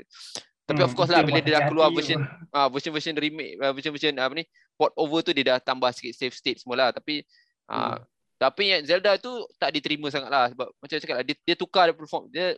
Tapi 0.67 0.81
of 0.81 0.91
Hmm, 0.91 0.95
course 0.95 1.11
lah 1.11 1.27
bila 1.27 1.43
dia 1.43 1.59
dah 1.59 1.67
keluar 1.67 1.91
version 1.91 2.23
ah 2.51 2.71
version-version 2.71 3.19
remake 3.19 3.59
uh, 3.59 3.75
version-version 3.75 4.15
apa 4.15 4.39
ni 4.39 4.47
port 4.75 4.95
over 4.95 5.19
tu 5.19 5.35
dia 5.35 5.43
dah 5.43 5.59
tambah 5.59 5.91
sikit 5.91 6.15
save 6.15 6.31
state 6.31 6.63
semua 6.63 6.79
lah 6.79 6.89
tapi 6.95 7.27
ah 7.67 7.99
Hmm. 7.99 8.07
Tapi 8.41 8.73
yang 8.73 8.81
Zelda 8.83 9.15
tu 9.15 9.29
tak 9.55 9.69
diterima 9.71 10.09
sangat 10.09 10.31
lah 10.33 10.49
sebab 10.49 10.73
macam 10.75 10.97
cakap 10.97 11.15
lah 11.15 11.25
dia, 11.25 11.37
dia 11.39 11.55
tukar 11.55 11.85
dia 11.85 11.95
perform 11.95 12.25
dia 12.27 12.57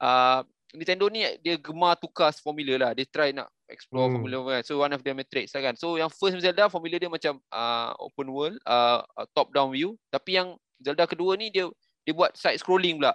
uh, 0.00 0.40
Nintendo 0.72 1.04
ni 1.06 1.20
dia 1.38 1.54
gemar 1.54 1.94
tukar 1.94 2.32
formula 2.32 2.74
lah 2.78 2.90
dia 2.92 3.04
try 3.04 3.28
nak 3.28 3.52
explore 3.68 4.08
Hmm. 4.08 4.16
formula 4.18 4.36
kan 4.50 4.62
so 4.64 4.80
one 4.80 4.88
of 4.88 5.00
their 5.00 5.12
metrics 5.12 5.52
lah 5.52 5.60
kan 5.62 5.76
so 5.76 5.94
yang 5.94 6.08
first 6.08 6.32
Zelda 6.34 6.66
formula 6.66 6.96
dia 6.96 7.06
macam 7.06 7.36
uh, 7.46 7.92
open 8.00 8.26
world 8.26 8.56
uh, 8.64 9.04
uh, 9.12 9.26
top 9.30 9.52
down 9.52 9.68
view 9.68 10.00
tapi 10.08 10.34
yang 10.34 10.56
Zelda 10.80 11.04
kedua 11.04 11.36
ni 11.36 11.48
dia 11.48 11.68
dia 12.02 12.10
buat 12.10 12.32
side 12.32 12.56
scrolling 12.56 12.96
pula 12.96 13.12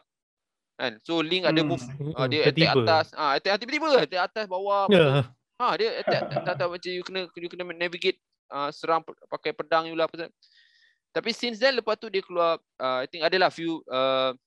kan 0.77 1.01
so 1.01 1.17
Link 1.19 1.43
ada 1.43 1.57
Hmm. 1.57 1.73
move 1.73 1.81
uh, 2.13 2.29
dia 2.29 2.45
attack 2.45 2.53
Tertiba. 2.71 2.85
atas 2.85 3.05
ah 3.11 3.33
attack 3.33 3.57
tiba-tiba 3.57 3.89
attack 3.99 4.21
atas 4.23 4.45
bawah 4.45 4.85
Ya. 4.87 5.25
Ha 5.57 5.73
dia 5.73 5.89
attack 5.97 6.21
tak 6.45 6.53
tak 6.55 6.67
macam 6.69 6.85
you 6.87 7.01
kena 7.01 7.25
you 7.25 7.49
kena 7.49 7.65
navigate 7.73 8.21
uh, 8.47 8.69
serang 8.69 9.01
pe- 9.01 9.17
pakai 9.25 9.49
pedang 9.51 9.89
you 9.89 9.97
lah 9.97 10.05
apa 10.05 10.13
tu. 10.15 10.29
Tapi 11.17 11.33
since 11.33 11.57
then 11.57 11.81
lepas 11.81 11.97
tu 11.97 12.13
dia 12.13 12.21
keluar 12.21 12.61
uh, 12.77 13.01
I 13.01 13.09
think 13.09 13.25
adalah 13.25 13.49
few 13.49 13.81
uh, 13.89 14.37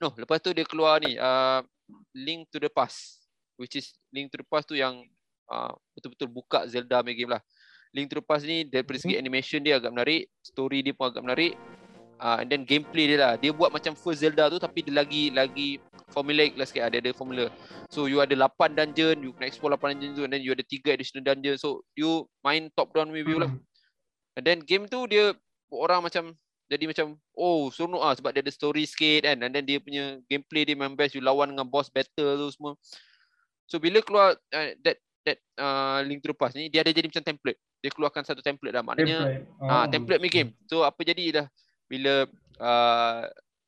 no 0.00 0.16
lepas 0.16 0.40
tu 0.40 0.56
dia 0.56 0.64
keluar 0.64 0.96
ni 1.04 1.20
uh, 1.20 1.60
Link 2.16 2.48
to 2.48 2.56
the 2.56 2.72
Past 2.72 3.20
which 3.60 3.76
is 3.76 3.92
Link 4.08 4.32
to 4.32 4.40
the 4.40 4.46
Past 4.48 4.64
tu 4.64 4.80
yang 4.80 5.04
uh, 5.52 5.76
betul-betul 5.92 6.32
buka 6.32 6.64
Zelda 6.64 7.04
punya 7.04 7.16
game 7.18 7.32
lah. 7.36 7.42
Link 7.92 8.08
to 8.08 8.22
the 8.22 8.24
Past 8.24 8.48
ni 8.48 8.64
daripada 8.64 8.96
segi 8.96 9.20
animation 9.20 9.60
dia 9.60 9.76
agak 9.76 9.92
menarik, 9.92 10.30
story 10.40 10.80
dia 10.80 10.96
pun 10.96 11.12
agak 11.12 11.20
menarik. 11.20 11.52
uh, 12.20 12.36
and 12.38 12.48
then 12.52 12.62
gameplay 12.68 13.08
dia 13.10 13.18
lah. 13.18 13.32
Dia 13.40 13.50
buat 13.50 13.72
macam 13.72 13.96
first 13.96 14.20
Zelda 14.20 14.52
tu 14.52 14.60
tapi 14.60 14.84
dia 14.84 14.94
lagi 14.94 15.32
lagi 15.32 15.80
formulaic 16.12 16.54
lah 16.54 16.68
sikit. 16.68 16.86
Ada 16.86 17.00
ada 17.00 17.10
formula. 17.16 17.48
So 17.88 18.06
you 18.06 18.20
ada 18.22 18.36
8 18.36 18.76
dungeon, 18.76 19.24
you 19.24 19.32
kena 19.34 19.48
explore 19.48 19.74
8 19.74 19.96
dungeon 19.96 20.12
tu 20.14 20.22
and 20.28 20.32
then 20.32 20.44
you 20.44 20.52
ada 20.52 20.62
3 20.62 20.94
additional 20.94 21.24
dungeon. 21.24 21.56
So 21.56 21.82
you 21.96 22.28
main 22.44 22.68
top 22.76 22.92
down 22.92 23.10
review 23.10 23.40
lah. 23.40 23.50
Hmm. 23.50 23.64
And 24.38 24.44
then 24.46 24.58
game 24.62 24.86
tu 24.86 25.08
dia 25.10 25.34
orang 25.72 26.02
macam 26.02 26.34
jadi 26.70 26.86
macam 26.86 27.18
oh 27.34 27.66
seronok 27.74 28.02
ah 28.02 28.14
sebab 28.14 28.30
dia 28.30 28.46
ada 28.46 28.54
story 28.54 28.86
sikit 28.86 29.26
kan 29.26 29.42
and 29.42 29.50
then 29.50 29.66
dia 29.66 29.82
punya 29.82 30.22
gameplay 30.30 30.62
dia 30.62 30.78
memang 30.78 30.94
best 30.94 31.18
you 31.18 31.22
lawan 31.22 31.50
dengan 31.50 31.66
boss 31.66 31.90
battle 31.90 32.38
tu 32.38 32.48
semua. 32.54 32.78
So 33.66 33.82
bila 33.82 33.98
keluar 34.06 34.38
uh, 34.54 34.70
that 34.86 34.98
that 35.26 35.38
uh, 35.58 35.98
link 36.06 36.22
to 36.22 36.30
past 36.30 36.54
ni 36.54 36.70
dia 36.70 36.86
ada 36.86 36.94
jadi 36.94 37.10
macam 37.10 37.26
template. 37.26 37.58
Dia 37.82 37.90
keluarkan 37.90 38.22
satu 38.22 38.38
template 38.38 38.70
dah 38.70 38.86
maknanya 38.86 39.18
Template. 39.26 39.66
ah 39.66 39.82
Oh. 39.82 39.86
template 39.90 40.20
main 40.22 40.30
game. 40.30 40.50
So 40.70 40.86
apa 40.86 41.02
jadi 41.02 41.42
dah 41.42 41.46
bila 41.90 42.30
uh, 42.62 43.22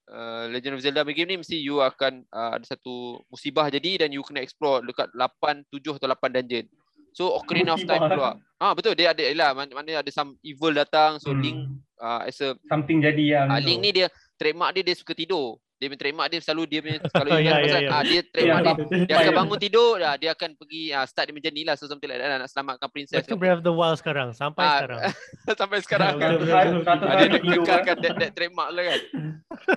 uh, 0.06 0.44
Legend 0.54 0.78
of 0.78 0.82
Zelda 0.86 1.02
main 1.02 1.18
game 1.18 1.34
ni 1.34 1.38
mesti 1.42 1.58
you 1.58 1.82
akan 1.82 2.22
uh, 2.30 2.54
ada 2.54 2.66
satu 2.66 3.18
musibah 3.26 3.66
jadi 3.66 4.06
dan 4.06 4.14
you 4.14 4.22
kena 4.22 4.46
explore 4.46 4.78
dekat 4.86 5.10
8 5.10 5.66
7 5.74 5.98
atau 5.98 6.06
8 6.06 6.38
dungeon. 6.38 6.70
So 7.12 7.34
Ocarina 7.34 7.74
of 7.76 7.82
Time 7.84 7.98
Musibah. 7.98 8.10
keluar. 8.14 8.32
Ah 8.62 8.72
betul 8.78 8.94
dia 8.94 9.10
ada 9.10 9.26
lah 9.34 9.52
mana, 9.52 9.68
mana 9.74 10.00
ada 10.00 10.10
some 10.14 10.38
evil 10.46 10.70
datang 10.70 11.18
so 11.18 11.34
Hmm. 11.34 11.42
Link 11.42 11.58
uh, 12.02 12.26
as 12.26 12.42
a 12.42 12.58
something 12.66 12.98
jadi 12.98 13.46
uh, 13.46 13.46
lah. 13.46 13.62
macam 13.62 13.66
Link 13.70 13.80
ni 13.80 13.90
dia 13.94 14.06
trademark 14.34 14.74
dia 14.74 14.82
dia 14.82 14.96
suka 14.98 15.14
tidur. 15.14 15.62
Dia 15.82 15.88
punya 15.88 15.98
trademark 15.98 16.28
dia 16.28 16.38
selalu 16.38 16.62
dia 16.64 16.78
punya 16.78 16.96
kalau 17.12 17.30
you 17.34 17.42
Ya, 17.42 17.50
ya, 17.50 17.58
pasal 17.60 17.80
ya. 17.82 17.90
ah 17.90 18.02
dia 18.02 18.20
trademark 18.24 18.62
dia 18.62 18.70
sebab- 18.72 19.02
dia 19.02 19.16
akan 19.18 19.34
bangun 19.42 19.58
tidur 19.58 19.92
dah 19.98 20.14
dia 20.14 20.30
akan 20.30 20.50
pergi 20.54 20.82
uh, 20.88 21.02
start 21.04 21.24
dia 21.26 21.34
macam 21.34 21.50
ni 21.50 21.62
lah 21.62 21.74
so 21.74 21.84
something 21.84 22.06
like 22.06 22.16
that 22.16 22.28
lah, 22.28 22.38
nak 22.38 22.48
selamatkan 22.48 22.86
princess. 22.88 23.22
Tu 23.24 23.34
Breath 23.34 23.58
of 23.58 23.64
the 23.64 23.74
Wild 23.74 23.98
sekarang. 23.98 24.30
Sampai 24.32 24.62
Ah, 24.62 24.72
sekarang. 24.78 24.98
sampai 25.60 25.78
sekarang. 25.80 26.12
Hari 26.22 27.26
dia 27.26 27.40
tidur. 27.40 27.62
kekalkan 27.62 27.96
that, 27.98 28.14
that 28.16 28.30
trademark 28.32 28.70
lah 28.70 28.84
kan. 28.86 29.00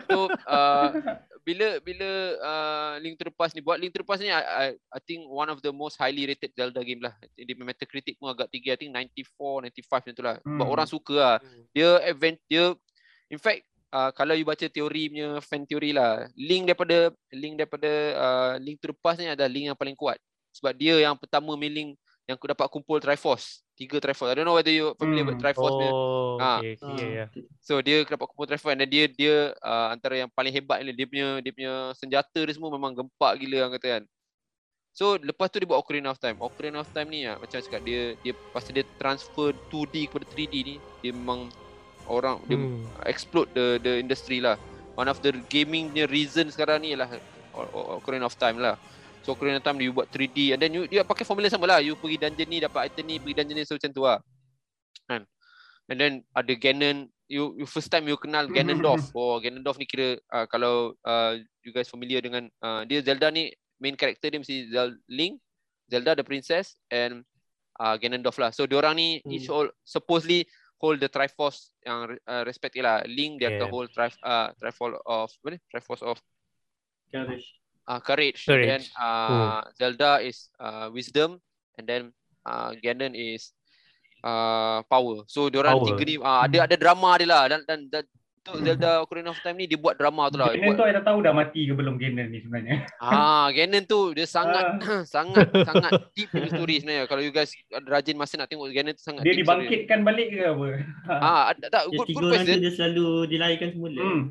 So 0.06 0.16
uh, 0.46 0.88
bila 1.42 1.78
bila 1.80 2.10
uh, 2.40 2.94
Link 3.00 3.18
to 3.18 3.26
the 3.26 3.34
Past 3.34 3.54
ni 3.54 3.62
buat 3.62 3.78
Link 3.78 3.90
to 3.92 4.02
the 4.02 4.08
Past 4.08 4.20
ni 4.20 4.30
I, 4.30 4.42
I, 4.42 4.66
I 4.92 5.00
think 5.00 5.26
one 5.26 5.48
of 5.48 5.58
the 5.60 5.70
most 5.70 5.96
highly 5.96 6.26
rated 6.26 6.52
Zelda 6.52 6.82
game 6.82 7.00
lah. 7.00 7.14
Dia 7.34 7.50
punya 7.50 7.66
Metacritic 7.68 8.16
pun 8.16 8.30
agak 8.30 8.50
tinggi. 8.50 8.70
I 8.70 8.78
think 8.78 8.92
94, 8.92 9.70
95 9.70 9.74
macam 9.96 10.12
tu 10.12 10.24
lah. 10.24 10.36
Sebab 10.40 10.54
Hmm. 10.60 10.72
orang 10.72 10.88
suka 10.88 11.16
lah. 11.16 11.38
Dia 11.72 11.98
advent 12.04 12.38
dia 12.46 12.74
in 13.28 13.38
fact 13.38 13.66
uh, 13.96 14.12
kalau 14.12 14.36
you 14.36 14.44
baca 14.44 14.68
teori 14.68 15.08
punya 15.08 15.40
fan 15.40 15.64
teori 15.64 15.96
lah, 15.96 16.28
Link 16.36 16.68
daripada 16.68 17.16
Link 17.32 17.56
daripada 17.56 17.92
uh, 18.20 18.54
Link 18.60 18.84
to 18.84 18.92
the 18.92 18.96
Past 19.00 19.24
ni 19.24 19.32
adalah 19.32 19.48
Link 19.48 19.72
yang 19.72 19.80
paling 19.80 19.96
kuat. 19.96 20.20
Sebab 20.52 20.76
dia 20.76 21.00
yang 21.00 21.16
pertama 21.16 21.56
main 21.56 21.72
Link 21.72 21.90
yang 22.26 22.36
aku 22.36 22.50
dapat 22.52 22.68
kumpul 22.68 22.98
Triforce. 23.00 23.62
Tiga 23.78 24.02
Triforce. 24.02 24.34
I 24.34 24.36
don't 24.42 24.48
know 24.50 24.58
whether 24.58 24.72
you 24.74 24.98
familiar 24.98 25.24
with 25.24 25.38
Hmm. 25.40 25.46
Triforce 25.46 25.76
punya 25.78 25.94
Oh, 25.94 26.36
Ah. 26.42 26.60
okay, 26.60 26.76
okay, 26.76 26.96
yeah, 27.00 27.28
yeah. 27.32 27.48
So 27.64 27.80
dia 27.80 28.04
dapat 28.04 28.28
kumpul 28.34 28.48
Triforce 28.50 28.76
dan 28.76 28.88
dia 28.90 29.06
dia 29.08 29.54
uh, 29.62 29.94
antara 29.94 30.20
yang 30.26 30.32
paling 30.34 30.52
hebat 30.52 30.84
ni 30.84 30.92
dia 30.92 31.08
punya 31.08 31.28
dia 31.40 31.52
punya 31.56 31.74
senjata 31.96 32.40
dia 32.44 32.54
semua 32.56 32.74
memang 32.74 32.92
gempak 32.92 33.40
gila 33.40 33.68
orang 33.68 33.74
kata 33.80 33.88
kan. 34.00 34.04
So 34.96 35.20
lepas 35.20 35.52
tu 35.52 35.60
dia 35.60 35.68
buat 35.68 35.80
Ocarina 35.84 36.10
of 36.16 36.20
Time. 36.24 36.40
Ocarina 36.40 36.82
of 36.82 36.90
Time 36.96 37.12
ni 37.12 37.28
ah, 37.28 37.36
macam 37.36 37.60
cakap 37.60 37.84
dia 37.84 38.16
dia 38.24 38.34
pasal 38.56 38.72
dia 38.74 38.88
transfer 38.96 39.52
2D 39.70 40.08
kepada 40.08 40.26
3D 40.34 40.56
ni 40.64 40.76
dia 41.04 41.12
memang 41.12 41.52
orang 42.08 42.42
dia 42.46 42.58
Hmm. 42.58 42.86
explode 43.06 43.50
the 43.54 43.78
the 43.80 44.00
industry 44.00 44.40
lah. 44.40 44.58
One 44.96 45.12
of 45.12 45.20
the 45.20 45.36
gaming 45.48 45.92
punya 45.92 46.08
reason 46.08 46.48
sekarang 46.48 46.82
ni 46.82 46.96
ialah 46.96 47.12
Ocarina 48.00 48.28
of 48.28 48.36
Time 48.36 48.60
lah. 48.60 48.80
So 49.24 49.36
Ocarina 49.36 49.60
of 49.60 49.66
Time 49.66 49.80
you 49.80 49.92
buat 49.92 50.08
3D 50.08 50.56
and 50.56 50.60
then 50.62 50.72
you 50.72 50.88
dia 50.88 51.04
pakai 51.04 51.28
formula 51.28 51.52
sama 51.52 51.68
lah. 51.68 51.80
You 51.84 51.96
pergi 51.96 52.16
dungeon 52.16 52.48
ni 52.48 52.60
dapat 52.60 52.92
item 52.92 53.06
ni, 53.08 53.16
pergi 53.20 53.36
dungeon 53.44 53.58
ni 53.60 53.68
so 53.68 53.76
macam 53.76 53.92
tu 53.92 54.04
lah. 54.04 54.20
Kan? 55.06 55.22
And 55.86 55.98
then 56.00 56.14
ada 56.32 56.54
Ganon 56.56 57.10
you, 57.28 57.58
you 57.58 57.66
first 57.66 57.90
time 57.90 58.08
you 58.08 58.16
kenal 58.16 58.48
Ganondorf. 58.48 59.02
Oh 59.18 59.38
Ganondorf 59.38 59.76
ni 59.76 59.86
kira 59.86 60.18
uh, 60.32 60.46
kalau 60.48 60.96
uh, 61.04 61.34
you 61.62 61.70
guys 61.70 61.90
familiar 61.90 62.22
dengan 62.22 62.48
uh, 62.62 62.86
dia 62.86 63.02
Zelda 63.02 63.30
ni 63.30 63.52
main 63.82 63.94
character 63.94 64.32
dia 64.32 64.40
mesti 64.40 64.72
Zel- 64.72 65.02
Link, 65.12 65.38
Zelda 65.92 66.16
the 66.16 66.24
princess 66.24 66.80
and 66.88 67.22
uh, 67.78 68.00
Ganondorf 68.00 68.40
lah. 68.40 68.50
So 68.50 68.64
diorang 68.64 68.96
ni 68.96 69.20
Hmm. 69.20 69.32
each 69.36 69.52
hold 69.52 69.76
supposedly 69.84 70.48
hold 70.86 71.02
the 71.02 71.10
Triforce 71.10 71.74
yang 71.82 72.14
uh, 72.30 72.46
respect 72.46 72.78
lah. 72.78 73.02
Link 73.10 73.42
dia 73.42 73.50
akan 73.50 73.66
Yeah. 73.66 73.74
hold 73.74 73.90
tri 73.90 74.14
uh, 74.22 74.54
Triforce 74.62 75.02
of 75.02 75.34
apa 75.34 75.48
ni? 75.50 75.60
Triforce 75.74 76.06
of 76.06 76.22
Courage. 77.10 77.48
uh, 77.90 77.98
courage. 78.06 78.46
Courage. 78.46 78.70
And 78.70 78.70
then 78.70 78.82
uh, 79.02 79.62
Zelda 79.74 80.22
is 80.22 80.54
uh, 80.62 80.94
wisdom 80.94 81.42
and 81.82 81.86
then 81.90 82.02
uh, 82.46 82.78
Ganon 82.78 83.18
is 83.18 83.50
uh, 84.22 84.86
power. 84.86 85.26
So 85.26 85.50
diorang 85.50 85.82
Power. 85.82 85.98
tiga 85.98 86.04
ni 86.06 86.16
uh, 86.22 86.46
ada 86.46 86.70
ada 86.70 86.76
drama 86.78 87.18
dia 87.18 87.26
lah 87.26 87.44
dan 87.50 87.62
dan, 87.66 87.80
dan 87.90 88.04
untuk 88.46 88.62
Zelda 88.62 89.02
Ocarina 89.02 89.34
of 89.34 89.42
Time 89.42 89.58
ni 89.58 89.66
dia 89.66 89.74
buat 89.74 89.98
drama 89.98 90.30
tu 90.30 90.38
lah. 90.38 90.54
Dia 90.54 90.62
Ganon 90.62 90.70
buat, 90.70 90.78
tu 90.78 90.86
I 90.86 90.94
dah 90.94 91.02
tahu 91.02 91.18
dah 91.26 91.34
mati 91.34 91.66
ke 91.66 91.74
belum 91.74 91.98
Ganon 91.98 92.30
ni 92.30 92.46
sebenarnya. 92.46 92.86
ah 93.02 93.50
Ganon 93.50 93.84
tu 93.90 94.14
dia 94.14 94.30
sangat 94.30 94.66
sangat 95.18 95.50
sangat 95.66 95.92
deep 96.14 96.30
punya 96.30 96.54
story 96.54 96.76
sebenarnya. 96.78 97.10
Kalau 97.10 97.22
you 97.26 97.34
guys 97.34 97.50
rajin 97.90 98.14
masa 98.14 98.38
nak 98.38 98.46
tengok 98.54 98.70
Ganon 98.70 98.94
tu 98.94 99.02
sangat 99.02 99.26
Dia 99.26 99.34
deep 99.34 99.50
story. 99.50 99.66
dibangkitkan 99.66 100.00
balik 100.06 100.28
ke 100.30 100.46
apa? 100.46 100.68
Ah, 101.10 101.58
tak 101.58 101.90
Dia 101.90 101.98
good, 101.98 102.08
good 102.14 102.30
question. 102.38 102.62
dia 102.62 102.72
selalu 102.78 103.08
dilahirkan 103.34 103.70
semula. 103.74 103.98
Hmm. 104.06 104.22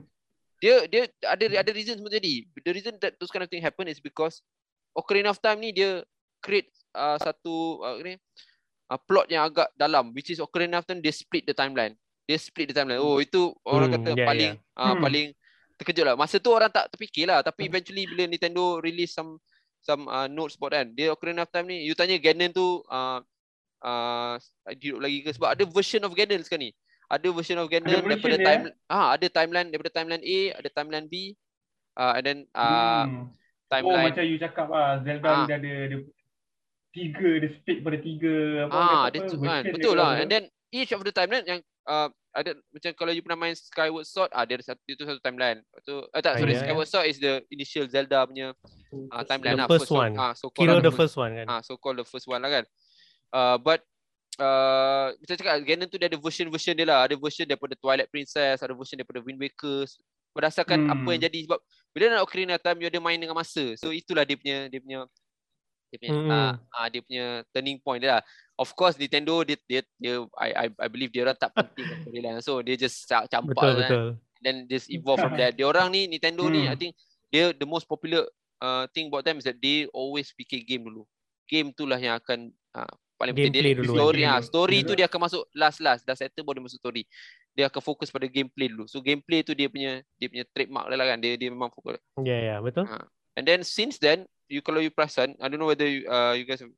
Dia 0.62 0.74
dia 0.86 1.02
ada 1.26 1.44
ada 1.66 1.70
reason 1.74 1.98
semua 1.98 2.14
jadi. 2.14 2.46
The 2.62 2.70
reason 2.70 2.94
that 3.02 3.18
those 3.18 3.34
kind 3.34 3.42
of 3.42 3.50
thing 3.50 3.66
happen 3.66 3.90
is 3.90 3.98
because 3.98 4.38
Ocarina 4.94 5.34
of 5.34 5.42
Time 5.42 5.58
ni 5.58 5.74
dia 5.74 6.06
create 6.38 6.70
uh, 6.94 7.18
satu 7.18 7.82
uh, 7.82 7.98
ni 7.98 8.14
uh, 8.86 9.00
plot 9.10 9.26
yang 9.26 9.42
agak 9.42 9.74
dalam 9.74 10.14
which 10.14 10.30
is 10.30 10.38
Ocarina 10.38 10.78
of 10.78 10.86
Time 10.86 11.02
dia 11.02 11.10
split 11.10 11.50
the 11.50 11.52
timeline. 11.52 11.98
Dia 12.24 12.36
split 12.40 12.72
the 12.72 12.74
timeline. 12.74 13.00
Oh 13.00 13.20
itu 13.20 13.52
orang 13.64 13.92
Hmm, 13.92 13.96
kata 14.00 14.10
yeah, 14.16 14.26
paling 14.26 14.52
uh, 14.74 14.84
Hmm. 14.96 15.02
paling 15.04 15.26
terkejut 15.76 16.04
lah. 16.06 16.14
Masa 16.16 16.40
tu 16.40 16.50
orang 16.50 16.72
tak 16.72 16.88
terfikir 16.88 17.28
lah 17.28 17.44
tapi 17.44 17.68
eventually 17.68 18.08
bila 18.08 18.24
Nintendo 18.24 18.80
release 18.80 19.12
some 19.12 19.36
some 19.84 20.08
uh, 20.08 20.24
notes 20.24 20.56
about 20.56 20.72
kan 20.72 20.88
dia 20.96 21.12
Ocarina 21.12 21.44
of 21.44 21.52
Time 21.52 21.68
ni 21.68 21.84
you 21.84 21.92
tanya 21.92 22.16
Ganon 22.16 22.48
tu 22.50 22.80
uh, 22.88 23.20
uh, 23.84 24.34
hidup 24.72 25.04
lagi 25.04 25.20
ke 25.20 25.30
sebab 25.36 25.52
ada 25.52 25.64
version 25.68 26.00
of 26.02 26.16
Ganon 26.16 26.40
sekarang 26.40 26.68
ni. 26.68 26.72
Ada 27.04 27.28
version 27.28 27.60
of 27.60 27.68
Ganon 27.68 27.92
version 27.92 28.08
daripada 28.08 28.36
dia, 28.40 28.46
time 28.48 28.62
ah 28.88 29.12
ada 29.12 29.26
timeline 29.28 29.68
daripada 29.68 29.92
timeline 29.92 30.24
A, 30.24 30.38
ada 30.56 30.68
timeline 30.72 31.06
B, 31.06 31.36
uh, 32.00 32.16
and 32.16 32.24
then 32.24 32.38
uh, 32.56 33.04
Hmm. 33.04 33.28
Oh 33.28 33.68
timeline 33.68 34.08
macam 34.12 34.24
you 34.24 34.38
cakap 34.40 34.66
lah 34.72 35.04
Zelda 35.04 35.26
Ah. 35.28 35.36
ni 35.36 35.44
dia 35.50 35.56
ada 35.60 35.72
dia 35.92 35.98
tiga 36.94 37.30
dia 37.42 37.50
split 37.58 37.78
pada 37.82 37.98
tiga 37.98 38.34
apa 38.64 38.72
ah 38.72 39.04
dia 39.10 39.20
apa, 39.20 39.34
kan 39.34 39.60
version 39.60 39.72
betul 39.74 39.94
lah 39.98 40.10
and 40.16 40.28
then 40.30 40.44
each 40.70 40.94
of 40.94 41.02
the 41.02 41.10
timeline 41.10 41.42
yang 41.44 41.60
uh, 41.86 42.08
ada 42.34 42.50
macam 42.68 42.90
kalau 42.92 43.12
you 43.12 43.22
pernah 43.22 43.38
main 43.38 43.54
Skyward 43.54 44.02
Sword 44.04 44.30
ah 44.30 44.42
dia 44.42 44.58
ada 44.58 44.64
satu 44.66 44.82
itu 44.84 45.02
satu 45.02 45.20
timeline. 45.20 45.62
Lepas 45.62 45.82
tu 45.82 45.96
eh, 46.02 46.20
tak 46.20 46.32
Ah, 46.34 46.38
sorry 46.38 46.52
yeah. 46.52 46.62
Skyward 46.66 46.88
Sword 46.88 47.06
is 47.06 47.18
the 47.18 47.32
initial 47.48 47.86
Zelda 47.86 48.26
punya 48.26 48.50
uh, 49.10 49.22
timeline 49.24 49.54
The 49.54 49.62
lah 49.62 49.68
first 49.70 49.86
so, 49.86 49.94
one. 49.94 50.12
ah 50.16 50.32
so 50.34 50.50
called 50.50 50.66
Kira 50.66 50.74
lah 50.76 50.82
the 50.82 50.90
first 50.90 51.14
one 51.14 51.30
kan. 51.32 51.46
ah 51.46 51.60
so 51.62 51.78
called 51.78 51.96
the 51.96 52.06
first 52.06 52.26
one 52.26 52.42
lah 52.42 52.50
kan. 52.50 52.64
Uh, 53.30 53.56
but 53.58 53.80
uh, 54.38 55.14
macam 55.14 55.34
cakap 55.34 55.54
Ganon 55.62 55.86
tu 55.86 55.96
dia 55.96 56.06
ada 56.06 56.18
version-version 56.18 56.74
dia 56.74 56.86
lah. 56.86 57.06
Ada 57.06 57.14
version 57.14 57.46
daripada 57.46 57.74
Twilight 57.74 58.10
Princess, 58.10 58.62
ada 58.62 58.74
version 58.74 58.98
daripada 58.98 59.22
Wind 59.22 59.38
Waker. 59.38 59.86
Berdasarkan 60.34 60.78
Hmm. 60.82 60.90
apa 60.90 61.08
yang 61.14 61.22
jadi 61.30 61.38
sebab 61.46 61.58
bila 61.94 62.04
nak 62.10 62.26
Ocarina 62.26 62.58
of 62.58 62.62
Time 62.62 62.82
you 62.82 62.90
ada 62.90 62.98
main 62.98 63.14
dengan 63.14 63.38
masa. 63.38 63.78
So 63.78 63.94
itulah 63.94 64.26
dia 64.26 64.34
punya 64.34 64.66
dia 64.66 64.82
punya 64.82 65.06
dia 65.86 65.96
punya 66.02 66.10
Hmm. 66.10 66.26
ah 66.26 66.52
ah, 66.74 66.86
dia 66.90 66.98
punya 67.06 67.24
turning 67.54 67.78
point 67.78 68.02
dia 68.02 68.18
lah. 68.18 68.22
Of 68.54 68.70
course 68.72 68.94
Nintendo 68.94 69.42
dia 69.42 69.58
dia, 69.66 69.82
dia 69.98 70.14
I, 70.38 70.50
I 70.54 70.66
I 70.70 70.86
believe 70.86 71.10
dia 71.10 71.26
orang 71.26 71.34
tak 71.34 71.50
penting 71.50 71.90
storyline. 72.06 72.38
So 72.38 72.62
dia 72.62 72.78
just 72.78 73.02
ca- 73.04 73.26
campak 73.26 73.50
Betul 73.58 73.74
kan. 73.82 73.90
betul. 73.90 74.08
then 74.38 74.56
just 74.68 74.92
evolve 74.92 75.18
from 75.18 75.34
there. 75.34 75.50
Dia 75.50 75.66
orang 75.66 75.88
ni 75.88 76.06
Nintendo 76.06 76.46
ni 76.46 76.64
Hmm. 76.64 76.72
I 76.72 76.76
think 76.76 76.92
dia 77.28 77.50
the 77.50 77.64
most 77.64 77.88
popular 77.88 78.22
uh, 78.60 78.84
thing 78.92 79.08
about 79.08 79.24
them 79.24 79.40
is 79.40 79.46
that 79.48 79.58
they 79.58 79.88
always 79.90 80.30
fikir 80.30 80.62
game 80.62 80.84
dulu. 80.84 81.02
Game 81.48 81.72
tu 81.72 81.88
lah 81.88 81.96
yang 81.96 82.14
akan 82.14 82.52
uh, 82.72 82.92
paling 83.16 83.34
penting 83.34 83.64
dia 83.64 83.74
dulu. 83.74 83.96
story 83.96 84.22
Gameplay 84.22 84.30
ah 84.30 84.38
dulu. 84.38 84.46
story 84.46 84.76
tu 84.84 84.92
dia 84.94 85.06
akan 85.08 85.20
masuk 85.26 85.42
last 85.50 85.78
last 85.80 86.02
dah 86.04 86.14
settle 86.14 86.44
baru 86.44 86.60
dia 86.60 86.66
masuk 86.68 86.78
story. 86.78 87.02
Dia 87.56 87.66
akan 87.66 87.82
fokus 87.82 88.12
pada 88.12 88.28
gameplay 88.28 88.70
dulu. 88.70 88.84
So 88.86 89.00
gameplay 89.00 89.42
tu 89.42 89.56
dia 89.56 89.66
punya 89.66 89.98
dia 90.14 90.28
punya 90.28 90.44
trademark 90.46 90.86
lah 90.86 91.06
kan. 91.10 91.18
Dia 91.18 91.34
dia 91.34 91.48
memang 91.50 91.72
fokus. 91.72 91.98
Ya 92.20 92.28
yeah, 92.28 92.38
ya 92.38 92.46
yeah, 92.54 92.58
betul. 92.60 92.84
And 93.34 93.42
then 93.42 93.64
since 93.66 93.96
then 93.96 94.28
you 94.46 94.60
kalau 94.60 94.78
you 94.78 94.92
perasan 94.92 95.34
I 95.40 95.48
don't 95.48 95.58
know 95.58 95.66
whether 95.66 95.88
you, 95.88 96.04
uh, 96.06 96.36
you 96.36 96.44
guys 96.44 96.60
have- 96.60 96.76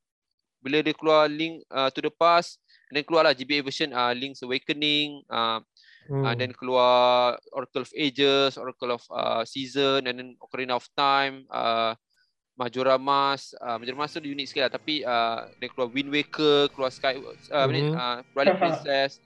bila 0.67 0.83
dia 0.83 0.91
keluar 0.91 1.31
Link 1.31 1.63
uh, 1.71 1.87
to 1.95 2.03
the 2.03 2.11
Past 2.11 2.59
then 2.91 3.07
keluarlah 3.07 3.31
GBA 3.31 3.63
version 3.63 3.95
uh, 3.95 4.11
Link's 4.11 4.43
Awakening 4.43 5.23
uh, 5.31 5.63
Hmm. 6.07 6.23
Uh, 6.23 6.35
then 6.39 6.55
keluar 6.55 7.35
Oracle 7.51 7.83
of 7.83 7.91
Ages, 7.91 8.55
Oracle 8.55 8.95
of 8.95 9.03
uh, 9.11 9.43
Season, 9.43 10.07
and 10.07 10.15
then 10.15 10.39
Ocarina 10.39 10.79
of 10.79 10.87
Time, 10.95 11.43
uh, 11.51 11.99
Majora 12.55 12.95
Mask. 12.95 13.59
Uh, 13.59 13.75
Majora 13.75 13.99
Mask 13.99 14.15
tu 14.15 14.23
unik 14.23 14.47
sikit 14.47 14.63
lah. 14.71 14.73
Tapi 14.79 15.03
uh, 15.03 15.51
dia 15.59 15.67
keluar 15.67 15.91
Wind 15.91 16.15
Waker, 16.15 16.71
keluar 16.71 16.95
Sky, 16.95 17.19
uh, 17.19 17.67
Mhm. 17.67 17.91
uh, 17.91 18.19
Twilight 18.31 18.55
Princess, 18.63 19.19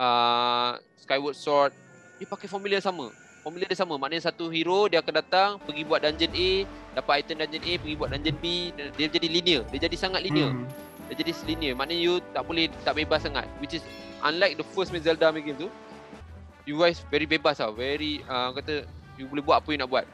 uh, 0.00 0.80
Skyward 0.96 1.36
Sword. 1.36 1.76
Dia 2.16 2.24
pakai 2.24 2.48
formula 2.48 2.80
yang 2.80 2.88
sama. 2.88 3.12
Formula 3.38 3.64
dia 3.64 3.74
sama. 3.74 3.94
Maknanya 3.96 4.28
satu 4.28 4.48
hero 4.48 4.86
dia 4.86 4.98
akan 4.98 5.14
datang, 5.14 5.48
pergi 5.62 5.82
buat 5.82 6.00
dungeon 6.00 6.32
A, 6.32 6.50
dapat 6.94 7.12
item 7.22 7.36
dungeon 7.40 7.64
A, 7.64 7.72
pergi 7.78 7.94
buat 7.96 8.08
dungeon 8.10 8.36
B. 8.38 8.44
Dia 8.94 9.06
jadi 9.08 9.28
linear. 9.28 9.62
Dia 9.70 9.88
jadi 9.88 9.96
sangat 9.96 10.20
linear. 10.20 10.52
Hmm. 10.52 10.66
Dia 11.08 11.14
jadi 11.18 11.32
linear. 11.46 11.72
Maknanya 11.72 12.00
you 12.00 12.14
tak 12.30 12.42
boleh 12.44 12.68
tak 12.84 12.94
bebas 12.94 13.24
sangat. 13.24 13.48
Which 13.58 13.72
is 13.72 13.82
unlike 14.20 14.58
the 14.58 14.66
first 14.74 14.90
main 14.90 15.00
Zelda 15.00 15.30
main 15.30 15.42
game 15.42 15.56
tu. 15.56 15.70
you 16.68 16.76
guys 16.76 17.00
very 17.08 17.24
bebas 17.24 17.56
tau. 17.56 17.72
Very 17.72 18.20
uh, 18.28 18.52
kata 18.52 18.84
you 19.16 19.24
boleh 19.24 19.40
buat 19.40 19.64
apa 19.64 19.68
you 19.72 19.80
nak 19.80 19.88
buat. 19.88 20.04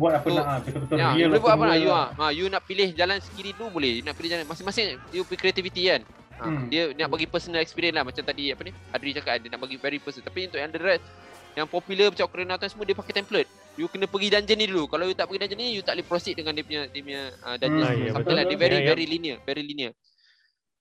Buat 0.00 0.12
apa 0.16 0.26
So, 0.26 0.36
nak 0.38 0.46
ah, 0.46 0.58
betul-betul 0.64 0.96
Ya, 0.96 1.06
real 1.12 1.18
you 1.18 1.26
boleh 1.28 1.42
buat 1.44 1.52
apa 1.52 1.60
semua 1.60 1.68
nak 1.68 1.78
you 1.78 1.90
lah. 1.92 2.00
ah. 2.00 2.08
Ha, 2.16 2.32
you 2.32 2.44
nak 2.48 2.62
pilih 2.64 2.88
jalan 2.96 3.18
sekiri 3.20 3.50
dulu 3.52 3.68
boleh. 3.76 4.00
You 4.00 4.04
nak 4.06 4.16
pilih 4.16 4.30
jalan 4.32 4.48
masing-masing 4.48 4.96
you 5.12 5.26
pilih 5.28 5.40
creativity 5.40 5.92
kan. 5.92 6.00
Ha, 6.40 6.44
Hmm. 6.48 6.72
dia 6.72 6.88
dia 6.96 7.04
nak 7.04 7.12
bagi 7.12 7.28
personal 7.28 7.60
experience 7.60 7.92
lah 7.92 8.00
macam 8.00 8.24
tadi 8.24 8.48
apa 8.48 8.64
ni 8.64 8.72
Adri 8.96 9.12
cakap 9.12 9.36
kan, 9.36 9.40
dia 9.44 9.50
nak 9.52 9.60
bagi 9.60 9.76
very 9.76 10.00
personal. 10.00 10.24
Tapi 10.24 10.48
untuk 10.48 10.56
yang 10.56 10.72
the 10.72 10.80
rest 10.80 11.04
yang 11.52 11.66
popular 11.66 12.08
macam 12.08 12.24
Ocarina 12.24 12.54
of 12.54 12.60
Time 12.60 12.70
semua 12.70 12.86
dia 12.86 12.94
pakai 12.94 13.14
template. 13.14 13.48
You 13.74 13.86
kena 13.86 14.06
pergi 14.06 14.28
dungeon 14.28 14.58
ni 14.58 14.66
dulu. 14.66 14.84
Kalau 14.86 15.04
you 15.04 15.14
tak 15.14 15.26
pergi 15.26 15.40
dungeon 15.42 15.58
ni 15.58 15.68
you 15.74 15.82
tak 15.82 15.94
boleh 15.94 16.06
proceed 16.06 16.34
dengan 16.34 16.52
dia 16.52 16.62
punya 16.62 16.82
dia 16.86 17.02
punya 17.02 17.22
uh, 17.40 17.56
dungeon. 17.56 17.86
Hmm, 17.86 18.14
betul, 18.16 18.34
like 18.34 18.48
dia 18.48 18.58
very 18.58 18.76
Ya, 18.76 18.82
ya. 18.82 18.88
very 18.92 19.04
linear, 19.06 19.36
very 19.42 19.62
linear. 19.62 19.92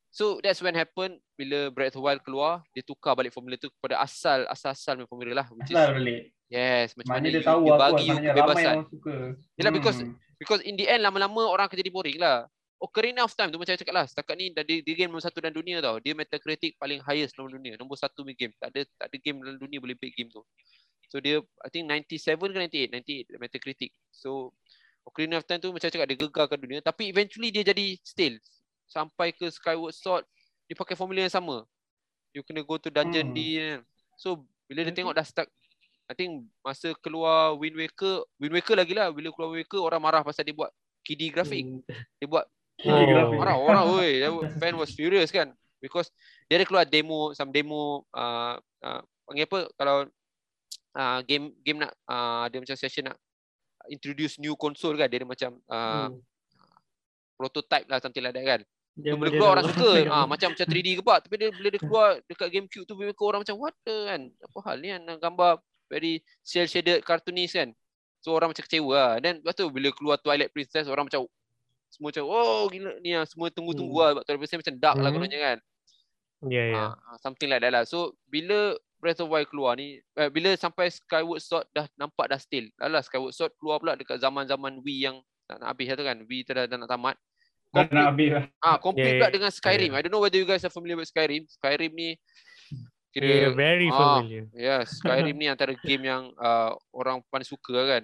So 0.10 0.42
that's 0.42 0.58
when 0.58 0.74
happen 0.74 1.22
bila 1.34 1.70
Breath 1.70 1.94
of 1.94 2.02
the 2.02 2.04
Wild 2.04 2.22
keluar, 2.22 2.66
dia 2.74 2.82
tukar 2.82 3.14
balik 3.14 3.30
formula 3.30 3.56
tu 3.56 3.70
kepada 3.70 3.98
asal 3.98 4.46
asal-asal 4.46 4.98
punya 4.98 5.08
formula 5.08 5.32
lah 5.38 5.48
which 5.54 5.70
is 5.70 5.78
yes 6.50 6.98
macam 6.98 7.14
Maknanya 7.14 7.22
mana 7.22 7.30
dia 7.30 7.38
you, 7.38 7.46
tahu 7.46 7.62
dia 7.62 7.72
bagi 7.72 7.94
you 8.02 8.10
maknanya 8.10 8.30
ramai 8.30 8.42
kebebasan. 8.42 8.74
orang 8.74 8.88
suka. 8.90 9.14
Because- 9.70 10.02
Hmm. 10.02 10.16
Because 10.40 10.62
in 10.64 10.80
the 10.80 10.88
end 10.88 11.04
lama-lama 11.04 11.46
orang 11.46 11.68
akan 11.68 11.78
jadi 11.78 11.92
boring 11.92 12.16
lah. 12.18 12.48
Ocarina 12.80 13.28
of 13.28 13.36
Time 13.36 13.52
tu 13.52 13.60
macam 13.60 13.76
saya 13.76 13.82
cakap 13.84 13.92
lah. 13.92 14.06
Setakat 14.08 14.36
ni 14.40 14.56
dah 14.56 14.64
dia, 14.64 14.80
dia 14.80 14.96
game 14.96 15.12
nombor 15.12 15.28
satu 15.28 15.44
dalam 15.44 15.52
dunia 15.52 15.84
tau. 15.84 16.00
Dia 16.00 16.16
Metacritic 16.16 16.80
paling 16.80 17.04
highest 17.04 17.36
dalam 17.36 17.52
dunia. 17.52 17.76
Nombor 17.76 18.00
satu 18.00 18.24
punya 18.24 18.40
game. 18.40 18.56
Tak 18.56 18.72
ada 18.72 18.82
tak 18.96 19.08
ada 19.12 19.18
game 19.20 19.38
dalam 19.44 19.60
dunia 19.60 19.84
boleh 19.84 20.00
beat 20.00 20.16
game 20.16 20.32
tu. 20.32 20.40
So 21.12 21.20
dia 21.20 21.44
I 21.60 21.68
think 21.68 21.92
97 21.92 22.40
ke 22.40 22.56
98? 22.96 23.36
98 23.36 23.36
Metacritic. 23.36 23.92
So 24.16 24.56
Ocarina 25.04 25.44
of 25.44 25.46
Time 25.46 25.60
tu 25.60 25.76
macam 25.76 25.92
cakap 25.92 26.08
dia 26.08 26.16
gegarkan 26.16 26.56
dunia. 26.56 26.80
Tapi 26.80 27.12
eventually 27.12 27.52
dia 27.52 27.68
jadi 27.68 28.00
stale. 28.00 28.40
Sampai 28.88 29.36
ke 29.36 29.44
Skyward 29.52 29.92
Sword 29.92 30.24
dia 30.72 30.76
pakai 30.80 30.96
formula 30.96 31.28
yang 31.28 31.36
sama. 31.36 31.68
You 32.32 32.48
kena 32.48 32.64
go 32.64 32.80
to 32.80 32.88
dungeon 32.88 33.28
Hmm. 33.28 33.36
di 33.36 33.60
kan. 33.60 33.84
So 34.16 34.48
bila 34.72 34.88
dia 34.88 34.96
tengok 34.96 35.12
dah 35.20 35.28
start 35.28 35.52
I 36.10 36.16
think 36.16 36.48
masa 36.66 36.96
keluar 37.06 37.54
Wind 37.60 37.76
Waker, 37.76 38.24
Wind 38.40 38.56
Waker 38.56 38.80
lagi 38.80 38.96
lah. 38.96 39.12
Bila 39.12 39.36
keluar 39.36 39.52
Wind 39.52 39.68
Waker 39.68 39.84
orang 39.84 40.00
marah 40.02 40.22
pasal 40.24 40.48
dia 40.48 40.56
buat 40.56 40.72
kiddie 41.04 41.28
grafik. 41.28 41.68
Hmm. 41.68 41.84
Dia 42.18 42.26
buat 42.30 42.48
Oh. 42.88 43.36
marah 43.36 43.58
orang 43.60 43.86
oi. 43.92 44.24
Fan 44.60 44.76
was 44.82 44.96
furious 44.96 45.32
kan. 45.34 45.52
Because 45.80 46.12
dia 46.48 46.60
ada 46.60 46.68
keluar 46.68 46.84
demo, 46.84 47.32
some 47.36 47.52
demo 47.52 48.04
uh, 48.12 48.60
uh, 48.84 49.02
panggil 49.28 49.48
apa 49.48 49.60
kalau 49.80 49.98
uh, 50.96 51.20
game 51.24 51.56
game 51.64 51.80
nak 51.84 51.92
uh, 52.08 52.48
ada 52.48 52.60
macam 52.60 52.76
session 52.76 53.08
nak 53.08 53.18
introduce 53.88 54.40
new 54.40 54.56
console 54.56 54.96
kan. 54.96 55.08
Dia 55.08 55.24
ada 55.24 55.28
macam 55.28 55.52
uh, 55.68 56.08
Hmm. 56.12 56.20
prototype 57.40 57.88
lah 57.88 58.04
something 58.04 58.24
like 58.24 58.36
that 58.36 58.44
kan. 58.44 58.62
Dia 59.00 59.16
bila 59.16 59.20
boleh 59.20 59.32
keluar 59.32 59.50
orang 59.56 59.68
suka 59.72 59.92
ah 60.16 60.26
macam 60.28 60.52
macam 60.52 60.68
3D 60.68 61.00
ke 61.00 61.02
apa 61.08 61.16
tapi 61.24 61.36
dia 61.40 61.50
bila 61.56 61.68
dia 61.72 61.80
keluar 61.80 62.08
dekat 62.28 62.48
GameCube 62.52 62.84
tu 62.84 62.94
bila 63.00 63.16
orang 63.24 63.42
macam 63.48 63.56
what 63.56 63.72
the 63.88 63.96
kan 64.12 64.22
apa 64.28 64.58
hal 64.68 64.76
ni 64.84 64.88
kan 64.92 65.02
gambar 65.24 65.52
very 65.88 66.20
cel 66.44 66.68
shaded 66.68 67.00
cartoonist 67.08 67.56
kan 67.56 67.72
so 68.20 68.36
orang 68.36 68.52
macam 68.52 68.60
kecewa 68.68 68.92
lah 68.92 69.12
dan 69.24 69.40
lepas 69.40 69.56
tu 69.56 69.72
bila 69.72 69.88
keluar 69.96 70.20
Twilight 70.20 70.52
Princess 70.52 70.92
orang 70.92 71.08
macam 71.08 71.24
semua 71.90 72.10
macam 72.10 72.26
oh 72.26 72.64
gila 72.70 72.92
ni 73.02 73.12
lah 73.12 73.26
semua 73.26 73.50
tunggu-tunggu 73.50 73.92
Hmm. 73.92 74.02
lah 74.02 74.10
sebab 74.14 74.24
Twilight 74.24 74.42
Princess 74.42 74.62
macam 74.62 74.76
dark 74.78 74.98
lah 74.98 75.10
Hmm. 75.10 75.16
kononnya 75.18 75.40
kan 75.42 75.58
Ya, 76.40 76.64
ya. 76.72 76.76
Ah, 76.80 76.92
ah, 76.96 77.18
something 77.20 77.52
like 77.52 77.60
that 77.60 77.76
lah 77.76 77.84
so 77.84 78.16
bila 78.26 78.72
Breath 78.96 79.20
of 79.20 79.28
Wild 79.28 79.52
keluar 79.52 79.76
ni 79.76 80.00
eh, 80.16 80.30
bila 80.30 80.56
sampai 80.56 80.88
Skyward 80.88 81.44
Sword 81.44 81.68
dah 81.70 81.84
nampak 81.96 82.32
dah 82.32 82.40
still 82.40 82.64
dah 82.76 82.88
lah 82.88 83.04
Skyward 83.04 83.36
Sword 83.36 83.52
keluar 83.60 83.80
pula 83.80 84.00
dekat 84.00 84.18
zaman-zaman 84.18 84.80
Wii 84.80 85.00
yang 85.04 85.20
nak, 85.46 85.58
nak 85.60 85.68
habis 85.72 85.92
lah 85.92 85.96
tu 85.96 86.06
kan 86.06 86.18
Wii 86.24 86.42
tu 86.44 86.52
dah, 86.54 86.64
dah 86.64 86.78
nak 86.78 86.88
tamat 86.88 87.16
Dah 87.70 87.86
nak 87.86 88.06
habis 88.10 88.30
lah. 88.34 88.44
Ah, 88.60 88.80
compete 88.80 89.04
Yeah, 89.06 89.22
pula 89.22 89.28
yeah. 89.28 89.34
dengan 89.36 89.52
Skyrim. 89.54 89.92
I 89.94 90.02
don't 90.02 90.10
know 90.10 90.24
whether 90.24 90.42
you 90.42 90.48
guys 90.50 90.66
are 90.66 90.74
familiar 90.74 90.98
with 90.98 91.06
Skyrim. 91.06 91.46
Skyrim 91.46 91.94
ni 91.94 92.18
kira 93.10 93.26
Yeah, 93.26 93.54
very 93.54 93.86
ah, 93.90 94.18
familiar. 94.18 94.50
yeah, 94.58 94.82
Skyrim 94.82 95.38
ni 95.38 95.46
antara 95.46 95.78
game 95.78 96.02
yang 96.02 96.34
uh, 96.34 96.74
orang 96.90 97.22
paling 97.30 97.46
suka 97.46 97.70
lah 97.74 97.86
kan. 97.94 98.04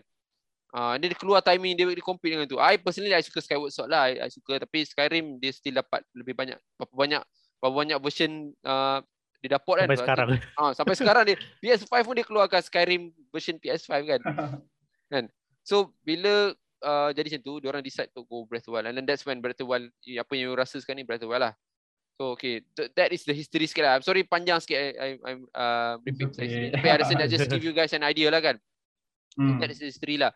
Ah, 0.74 0.94
uh, 0.94 0.94
dia 1.00 1.14
keluar 1.16 1.40
timing 1.40 1.78
dia, 1.78 1.88
dia 1.88 2.04
compete 2.04 2.36
dengan 2.36 2.50
tu. 2.50 2.60
I 2.60 2.76
personally 2.82 3.14
I 3.14 3.24
suka 3.24 3.40
Skyward 3.40 3.72
Sword 3.72 3.90
lah. 3.92 4.12
I, 4.12 4.28
I 4.28 4.30
suka 4.34 4.60
tapi 4.60 4.84
Skyrim 4.84 5.40
dia 5.40 5.54
still 5.56 5.78
dapat 5.78 6.04
lebih 6.12 6.36
banyak 6.36 6.58
berapa 6.76 6.94
banyak 6.94 7.22
berapa 7.62 7.76
banyak 7.76 7.98
version 8.04 8.52
uh, 8.68 9.00
dia 9.40 9.56
dapat 9.56 9.86
kan. 9.86 9.88
Sampai 9.88 10.02
sekarang. 10.02 10.28
Ah, 10.60 10.72
sampai 10.74 10.96
sekarang 10.98 11.24
dia 11.30 11.38
PS5 11.64 11.94
pun 12.04 12.14
dia 12.18 12.26
keluarkan 12.26 12.62
Skyrim 12.66 13.14
version 13.30 13.56
PS5 13.62 13.94
kan. 15.14 15.26
So 15.66 15.96
bila 16.06 16.54
uh, 16.86 17.10
jadi 17.12 17.28
macam 17.36 17.42
tu, 17.42 17.54
diorang 17.64 17.84
decide 17.86 18.14
to 18.14 18.22
go 18.30 18.46
Breath 18.46 18.70
of 18.70 18.74
the 18.74 18.74
Wild. 18.78 18.88
And 18.92 18.96
then 18.98 19.06
that's 19.10 19.26
when 19.26 19.42
Breath 19.42 19.58
of 19.58 19.66
the 19.66 19.70
Wild, 19.70 19.86
apa 19.90 20.32
yang 20.38 20.52
you 20.52 20.54
rasa 20.54 20.78
sekarang 20.78 21.02
ni 21.02 21.06
Breath 21.08 21.26
of 21.26 21.30
the 21.30 21.34
Wild 21.34 21.46
lah. 21.50 21.54
So 22.16 22.32
okay, 22.38 22.64
th- 22.64 22.96
that 22.96 23.12
is 23.12 23.28
the 23.28 23.36
history 23.36 23.68
sikit 23.68 23.84
lah. 23.84 24.00
I'm 24.00 24.06
sorry 24.06 24.24
panjang 24.24 24.64
sikit 24.64 24.80
I, 24.80 24.88
I, 24.96 25.10
I'm 25.28 25.42
uh, 25.52 26.00
repeat 26.06 26.32
saya 26.32 26.48
okay. 26.48 26.54
sini. 26.56 26.68
Tapi 26.72 26.86
I 26.88 26.96
rasa 26.96 27.12
nak 27.18 27.28
just 27.28 27.48
give 27.52 27.66
you 27.66 27.76
guys 27.76 27.92
an 27.92 28.08
idea 28.08 28.32
lah 28.32 28.40
kan. 28.40 28.56
Hmm. 29.36 29.60
That 29.60 29.74
is 29.74 29.84
the 29.84 29.92
history 29.92 30.16
lah. 30.16 30.32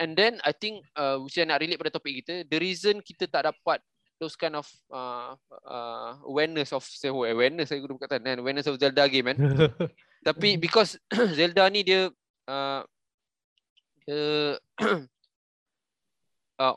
And 0.00 0.16
then 0.16 0.40
I 0.40 0.56
think 0.56 0.88
uh, 0.96 1.20
which 1.20 1.36
I 1.36 1.44
nak 1.44 1.60
relate 1.60 1.76
pada 1.76 1.92
topik 1.92 2.24
kita, 2.24 2.48
the 2.48 2.58
reason 2.58 3.04
kita 3.04 3.28
tak 3.28 3.44
dapat 3.52 3.84
those 4.22 4.38
kind 4.38 4.54
of 4.54 4.64
uh, 4.88 5.34
uh, 5.66 6.14
awareness 6.24 6.70
of 6.70 6.86
say, 6.86 7.10
oh, 7.10 7.26
awareness 7.26 7.68
saya 7.68 7.82
guna 7.82 7.98
perkataan 7.98 8.22
kan? 8.22 8.38
Awareness 8.38 8.70
of 8.70 8.78
Zelda 8.78 9.04
game 9.10 9.34
kan? 9.34 9.38
Tapi 10.26 10.54
because 10.54 10.94
Zelda 11.38 11.66
ni 11.66 11.82
dia 11.82 12.08
uh, 12.46 12.80
dia 14.06 14.56
uh, 16.62 16.74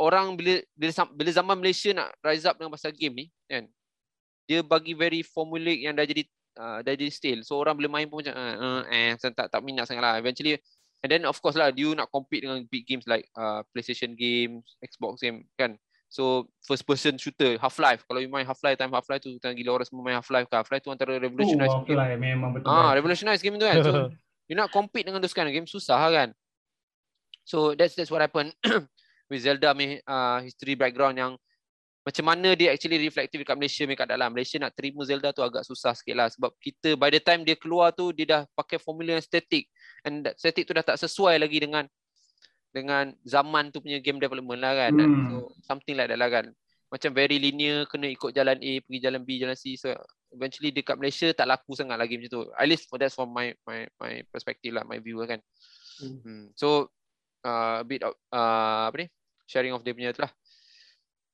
orang 0.00 0.32
bila 0.34 0.58
bila, 0.72 0.92
bila 1.12 1.30
zaman 1.30 1.56
Malaysia 1.60 1.92
nak 1.92 2.08
rise 2.24 2.48
up 2.48 2.56
dengan 2.56 2.72
pasal 2.72 2.96
game 2.96 3.14
ni 3.14 3.26
kan? 3.46 3.68
Dia 4.48 4.64
bagi 4.64 4.96
very 4.96 5.20
formulaic 5.20 5.84
yang 5.84 5.92
dah 5.92 6.08
jadi 6.08 6.24
uh, 6.56 6.80
dah 6.80 6.92
jadi 6.96 7.12
stale. 7.12 7.44
So 7.44 7.60
orang 7.60 7.76
bila 7.76 8.00
main 8.00 8.08
pun 8.08 8.24
macam 8.24 8.32
uh, 8.32 8.56
uh, 8.56 8.80
eh 8.88 9.12
macam 9.12 9.30
tak 9.36 9.46
tak 9.52 9.60
minat 9.60 9.84
sangat 9.84 10.02
lah. 10.02 10.16
Eventually 10.16 10.56
and 11.02 11.08
then 11.12 11.22
of 11.24 11.38
course 11.38 11.54
lah 11.54 11.70
you 11.74 11.94
nak 11.94 12.10
compete 12.10 12.42
dengan 12.42 12.62
big 12.66 12.86
games 12.86 13.06
like 13.06 13.26
uh, 13.38 13.62
PlayStation 13.70 14.18
games 14.18 14.64
Xbox 14.82 15.22
game 15.22 15.46
kan? 15.58 15.78
So 16.08 16.48
first 16.64 16.88
person 16.88 17.20
shooter 17.20 17.60
Half-Life. 17.60 18.08
Kalau 18.08 18.16
you 18.24 18.32
main 18.32 18.48
Half-Life 18.48 18.80
time 18.80 18.88
Half-Life 18.96 19.28
tu 19.28 19.36
tengah 19.36 19.52
gila 19.52 19.76
orang 19.76 19.86
semua 19.86 20.02
main 20.08 20.16
Half-Life 20.16 20.48
kan 20.48 20.64
Half-Life 20.64 20.88
tu 20.88 20.90
antara 20.90 21.12
Oh, 21.12 21.20
revolutionize 21.20 21.68
apa 21.68 21.84
game. 21.84 21.98
lah 22.00 22.06
memang 22.16 22.50
betul. 22.56 22.68
ah 22.72 22.90
revolutionize 22.96 23.40
game 23.44 23.60
tu 23.60 23.68
kan? 23.68 23.76
So 23.84 23.92
you 24.48 24.56
nak 24.56 24.72
compete 24.72 25.04
dengan 25.04 25.20
those 25.20 25.36
kind 25.36 25.44
of 25.44 25.52
game 25.52 25.68
susah 25.68 26.00
lah 26.00 26.10
kan? 26.24 26.28
So 27.44 27.76
that's 27.76 27.92
that's 27.92 28.08
what 28.08 28.24
happened 28.24 28.56
with 29.28 29.44
Zelda 29.44 29.76
ni 29.76 30.00
uh, 30.08 30.40
history 30.40 30.76
background 30.80 31.20
yang 31.20 31.32
macam 32.08 32.24
mana 32.24 32.56
dia 32.56 32.72
actually 32.72 32.96
reflective 33.04 33.44
dekat 33.44 33.56
Malaysia 33.60 33.84
punya 33.84 34.00
keadaan 34.00 34.32
Malaysia 34.32 34.56
nak 34.56 34.72
terima 34.72 35.04
Zelda 35.04 35.28
tu 35.28 35.44
agak 35.44 35.60
susah 35.68 35.92
sikit 35.92 36.16
lah 36.16 36.32
sebab 36.32 36.56
kita 36.56 36.96
by 36.96 37.12
the 37.12 37.20
time 37.20 37.44
dia 37.44 37.52
keluar 37.52 37.92
tu 37.92 38.16
dia 38.16 38.24
dah 38.24 38.42
pakai 38.56 38.80
formula 38.80 39.20
yang 39.20 39.20
static 39.20 39.68
and 40.06 40.26
that 40.26 40.34
static 40.38 40.66
tu 40.66 40.74
dah 40.74 40.84
tak 40.84 41.00
sesuai 41.00 41.40
lagi 41.40 41.58
dengan 41.58 41.86
dengan 42.68 43.10
zaman 43.24 43.72
tu 43.72 43.80
punya 43.80 43.98
game 43.98 44.20
development 44.20 44.60
lah 44.60 44.76
kan 44.76 44.92
Hmm. 44.94 45.26
so 45.32 45.36
something 45.64 45.96
like 45.96 46.06
that 46.06 46.20
lah 46.20 46.28
kan 46.28 46.52
macam 46.88 47.10
very 47.12 47.36
linear 47.36 47.84
kena 47.84 48.08
ikut 48.08 48.32
jalan 48.32 48.56
A 48.60 48.72
pergi 48.84 48.98
jalan 49.00 49.20
B 49.24 49.36
jalan 49.40 49.56
C 49.56 49.76
so 49.76 49.92
eventually 50.32 50.72
dekat 50.72 50.96
Malaysia 50.96 51.32
tak 51.32 51.48
laku 51.48 51.72
sangat 51.72 51.96
lagi 51.96 52.16
macam 52.16 52.30
tu 52.32 52.40
at 52.52 52.66
least 52.68 52.88
for 52.88 52.96
that's 52.96 53.16
from 53.16 53.32
my 53.32 53.52
my 53.64 53.88
my 53.96 54.20
perspective 54.28 54.72
lah 54.72 54.84
my 54.84 55.00
view 55.00 55.20
lah 55.20 55.36
kan 55.36 55.40
Hmm. 55.98 56.22
hmm. 56.22 56.44
so 56.54 56.86
uh, 57.42 57.82
a 57.82 57.86
bit 57.86 58.06
of 58.06 58.14
uh, 58.30 58.86
apa 58.86 59.02
ni 59.02 59.06
sharing 59.50 59.74
of 59.74 59.82
dia 59.82 59.90
punya 59.92 60.14
tu 60.14 60.22
lah 60.22 60.30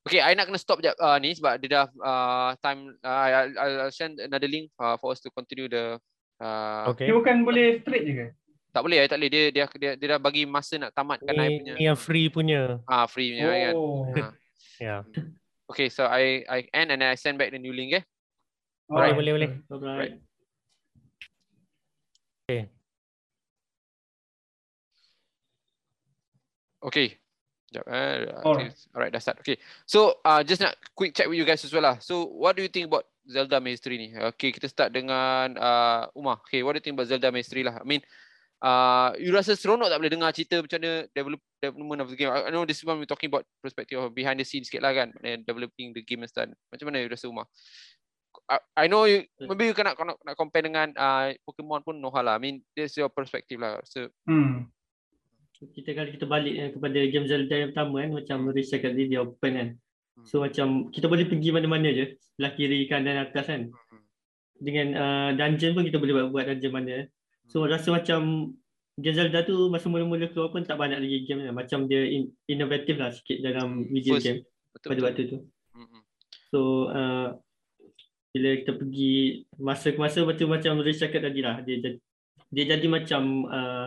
Okay, 0.05 0.21
I 0.21 0.37
nak 0.37 0.53
kena 0.53 0.61
stop 0.61 0.85
jap 0.85 1.01
uh, 1.01 1.17
ni 1.17 1.33
sebab 1.33 1.57
dia 1.65 1.81
dah 1.81 1.87
uh, 1.97 2.53
time 2.61 2.93
uh, 3.01 3.21
I'll, 3.25 3.57
I'll 3.57 3.89
send 3.89 4.21
another 4.21 4.45
link 4.45 4.69
uh, 4.77 5.01
for 5.01 5.17
us 5.17 5.21
to 5.25 5.33
continue 5.33 5.65
the 5.65 5.97
uh, 6.45 6.93
Okay. 6.93 7.09
Dia 7.09 7.17
bukan 7.17 7.41
boleh 7.41 7.81
straight 7.81 8.05
je 8.05 8.13
ke? 8.13 8.27
Tak 8.75 8.83
boleh, 8.83 8.99
I 8.99 9.07
tak 9.07 9.23
boleh. 9.23 9.31
Dia 9.31 9.43
dia 9.55 9.65
dia, 9.79 9.91
dia 9.95 10.07
dah 10.13 10.19
bagi 10.19 10.43
masa 10.51 10.75
nak 10.83 10.91
tamatkan 10.91 11.31
I 11.31 11.47
Ni, 11.47 11.63
punya 11.63 11.73
ni 11.79 11.85
yang 11.87 11.95
free 11.95 12.27
punya. 12.27 12.83
ah 12.91 13.07
free 13.07 13.39
punya 13.39 13.71
kan. 13.71 13.75
Oh. 13.79 14.11
Ah. 14.19 14.35
Ya. 14.83 15.07
Okay, 15.71 15.87
so 15.87 16.03
I 16.03 16.43
I 16.51 16.67
end 16.75 16.91
and 16.91 16.99
then 16.99 17.07
I 17.07 17.15
send 17.15 17.39
back 17.39 17.55
the 17.55 17.63
new 17.63 17.71
link 17.71 17.95
eh. 17.95 18.03
Alright, 18.91 19.15
boleh, 19.15 19.33
boleh. 19.39 19.51
Alright. 19.71 20.19
Okay. 26.83 27.23
Sekejap 27.75 27.87
eh. 27.91 28.31
Alright. 28.47 28.75
Alright, 28.95 29.11
dah 29.11 29.19
start. 29.19 29.43
Okay. 29.43 29.59
So, 29.83 30.23
uh, 30.23 30.47
just 30.47 30.63
nak 30.63 30.79
quick 30.95 31.11
check 31.11 31.27
with 31.27 31.35
you 31.35 31.43
guys 31.43 31.67
as 31.67 31.75
well 31.75 31.83
lah. 31.83 31.99
So, 31.99 32.23
what 32.31 32.55
do 32.55 32.63
you 32.63 32.71
think 32.71 32.87
about 32.87 33.03
Zelda 33.27 33.59
Mastery 33.59 33.99
ni? 33.99 34.09
Okay, 34.15 34.55
kita 34.55 34.71
start 34.71 34.95
dengan 34.95 35.59
uh, 35.59 36.07
Umar. 36.15 36.39
Okay, 36.47 36.63
what 36.63 36.77
do 36.77 36.79
you 36.79 36.87
think 36.87 36.95
about 36.95 37.11
Zelda 37.11 37.35
Mastery 37.35 37.67
lah? 37.67 37.83
I 37.83 37.87
mean, 37.89 37.99
uh, 37.99 38.07
you 39.19 39.31
rasa 39.35 39.59
seronok 39.59 39.91
tak 39.91 39.99
boleh 40.01 40.13
dengar 40.13 40.31
cerita 40.31 40.61
macam 40.61 40.79
mana 40.81 40.93
develop, 41.11 41.41
development 41.61 42.01
of 42.05 42.09
the 42.13 42.17
game? 42.17 42.31
I 42.31 42.51
know 42.53 42.65
this 42.65 42.85
one 42.85 43.01
we're 43.01 43.09
talking 43.09 43.29
about 43.29 43.49
perspective 43.61 43.99
of 44.01 44.15
behind 44.15 44.39
the 44.39 44.47
scenes 44.47 44.71
sikit 44.71 44.85
lah 44.85 44.93
kan. 44.95 45.11
And 45.25 45.43
developing 45.45 45.93
the 45.93 46.03
game 46.05 46.23
and 46.25 46.31
stuff. 46.31 46.49
Macam 46.71 46.89
mana 46.89 47.03
you 47.03 47.11
rasa 47.11 47.29
Umar? 47.29 47.49
I, 48.51 48.85
I 48.85 48.87
know 48.91 49.07
you, 49.07 49.25
maybe 49.41 49.71
you 49.71 49.75
nak, 49.79 49.97
nak, 49.97 50.19
nak 50.21 50.37
compare 50.37 50.67
dengan 50.67 50.91
uh, 50.99 51.33
Pokemon 51.47 51.87
pun 51.87 51.97
no 51.97 52.11
hal 52.13 52.27
lah. 52.27 52.37
I 52.37 52.43
mean, 52.43 52.61
that's 52.77 52.99
your 52.99 53.09
perspective 53.09 53.63
lah. 53.63 53.81
So, 53.87 54.11
Hmm. 54.27 54.69
kita 55.65 55.97
kalau 55.97 56.11
kita 56.13 56.27
balik 56.29 56.55
eh, 56.61 56.69
kepada 56.77 56.99
game 57.09 57.25
Zelda 57.25 57.57
yang 57.57 57.71
pertama 57.73 58.05
kan 58.05 58.11
macam 58.13 58.39
Riz 58.53 58.69
cakap 58.69 58.93
tadi 58.93 59.09
dia 59.09 59.25
open 59.25 59.53
kan. 59.57 59.69
So 60.23 60.45
macam 60.45 60.95
kita 60.95 61.11
boleh 61.11 61.27
pergi 61.27 61.51
mana-mana 61.51 61.91
je 61.91 62.15
sebelah 62.21 62.53
kiri 62.55 62.87
kanan 62.87 63.19
atas 63.19 63.51
kan. 63.51 63.73
dengan 64.55 64.87
uh, 64.95 65.31
dungeon 65.35 65.75
pun 65.75 65.83
kita 65.83 65.99
boleh 65.99 66.15
buat, 66.15 66.27
buat 66.31 66.45
dungeon 66.55 66.73
mana. 66.73 66.97
So 67.51 67.65
rasa 67.69 67.93
macam 67.93 68.53
game 68.95 69.17
Zelda 69.19 69.43
tu 69.43 69.69
masa 69.71 69.91
mula-mula 69.91 70.31
keluar 70.31 70.55
pun 70.55 70.63
tak 70.63 70.79
banyak 70.79 71.03
lagi 71.03 71.19
game 71.27 71.45
lah. 71.45 71.55
Macam 71.55 71.87
dia 71.91 72.03
in, 72.07 72.31
inovatif 72.47 72.95
lah 72.99 73.11
sikit 73.11 73.43
dalam 73.43 73.85
video 73.91 74.17
First, 74.17 74.25
game 74.25 74.41
Betul, 74.75 74.89
pada 74.91 75.01
betul. 75.01 75.07
waktu 75.07 75.23
tu. 75.27 75.39
Mm-mm. 75.75 76.01
So 76.51 76.59
uh, 76.91 77.29
bila 78.35 78.49
kita 78.59 78.73
pergi 78.75 79.15
masa 79.59 79.95
ke 79.95 79.99
masa 79.99 80.23
macam 80.27 80.47
macam 80.51 80.83
Riz 80.83 80.99
cakap 80.99 81.23
tadi 81.23 81.39
lah 81.43 81.63
dia 81.63 81.79
jadi, 81.79 81.99
dia 82.51 82.65
jadi 82.75 82.87
macam 82.91 83.23
uh, 83.47 83.87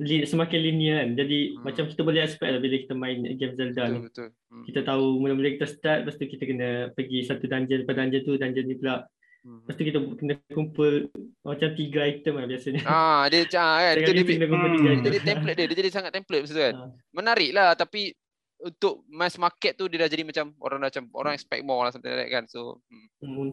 li, 0.00 0.24
semakin 0.24 0.60
linear 0.60 0.96
kan. 1.04 1.10
Jadi 1.20 1.38
Hmm. 1.52 1.62
macam 1.64 1.84
kita 1.88 2.00
boleh 2.04 2.20
expect 2.24 2.50
lah 2.52 2.60
bila 2.60 2.76
kita 2.80 2.94
main 2.96 3.18
game 3.36 3.54
Zelda 3.56 3.84
Betul, 3.84 3.92
ni. 3.92 3.98
betul. 4.08 4.28
Mm. 4.52 4.64
Kita 4.68 4.80
tahu 4.84 5.04
mula-mula 5.20 5.48
kita 5.56 5.66
start 5.68 5.98
lepas 6.04 6.14
tu 6.16 6.24
kita 6.28 6.44
kena 6.44 6.68
pergi 6.92 7.18
satu 7.24 7.44
dungeon 7.48 7.84
lepas 7.84 7.94
dungeon 7.96 8.22
tu 8.24 8.32
dungeon 8.36 8.64
ni 8.68 8.76
pula. 8.76 9.04
Lepas 9.44 9.74
tu 9.76 9.84
kita 9.84 9.98
kena 10.16 10.34
kumpul 10.48 10.92
macam 11.44 11.68
tiga 11.76 12.00
item 12.08 12.34
lah 12.40 12.46
biasanya. 12.48 12.80
Ah, 12.88 13.28
dia 13.28 13.44
macam 13.44 13.60
ah, 13.60 13.76
kan. 13.76 13.94
Itu 13.94 14.00
dia, 14.00 14.22
kita 14.24 14.32
kena 14.32 14.46
kumpul 14.48 14.68
Hmm. 14.68 14.76
tiga 14.76 14.88
dia 14.88 14.94
item. 14.96 15.04
jadi 15.04 15.18
template 15.20 15.56
dia. 15.56 15.66
Dia 15.68 15.78
jadi 15.84 15.90
sangat 15.92 16.10
template 16.16 16.42
masa 16.42 16.52
tu 16.52 16.62
kan. 16.64 16.74
Ah. 16.74 16.88
Menarik 17.12 17.50
lah 17.52 17.68
tapi 17.76 18.02
untuk 18.64 18.94
mass 19.06 19.36
market 19.36 19.76
tu 19.76 19.84
dia 19.92 19.98
dah 20.00 20.08
jadi 20.08 20.24
macam 20.24 20.56
orang 20.58 20.78
dah 20.80 20.88
macam 20.88 21.04
orang 21.12 21.32
expect 21.36 21.62
more 21.62 21.84
lah 21.84 21.92
something 21.92 22.08
like 22.08 22.24
that 22.24 22.30
kan. 22.32 22.44
So, 22.48 22.80
mm. 22.88 23.06
Hmm. 23.20 23.50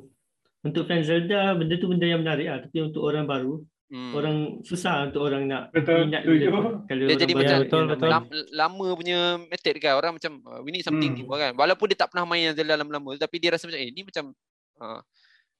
Untuk 0.62 0.86
fan 0.88 1.04
Zelda 1.04 1.58
benda 1.58 1.76
tu 1.76 1.92
benda 1.92 2.08
yang 2.08 2.24
menarik 2.24 2.48
lah 2.48 2.60
tapi 2.64 2.78
untuk 2.80 3.04
orang 3.04 3.28
baru 3.28 3.60
Mm. 3.92 4.16
orang 4.16 4.36
susah 4.64 5.12
untuk 5.12 5.28
orang 5.28 5.52
nak 5.52 5.68
Betul, 5.76 6.08
minat 6.08 6.24
tu. 6.24 6.32
Kalau 6.32 7.04
Dia 7.12 7.18
jadi 7.20 7.34
macam- 7.36 7.60
Betul, 7.68 7.84
betul. 7.92 8.08
lama 8.56 8.88
punya 8.96 9.36
method 9.52 9.76
kan 9.84 10.00
orang 10.00 10.16
macam 10.16 10.40
uh, 10.48 10.64
we 10.64 10.72
need 10.72 10.80
something 10.80 11.12
Hmm. 11.12 11.28
new 11.28 11.36
kan 11.36 11.52
walaupun 11.60 11.92
dia 11.92 12.00
tak 12.00 12.08
pernah 12.08 12.24
main 12.24 12.48
yang 12.48 12.56
Zelda 12.56 12.80
lama-lama 12.80 13.20
tapi 13.20 13.44
dia 13.44 13.52
rasa 13.52 13.68
macam 13.68 13.84
eh 13.84 13.92
ni 13.92 14.08
macam 14.08 14.32
uh, 14.80 15.04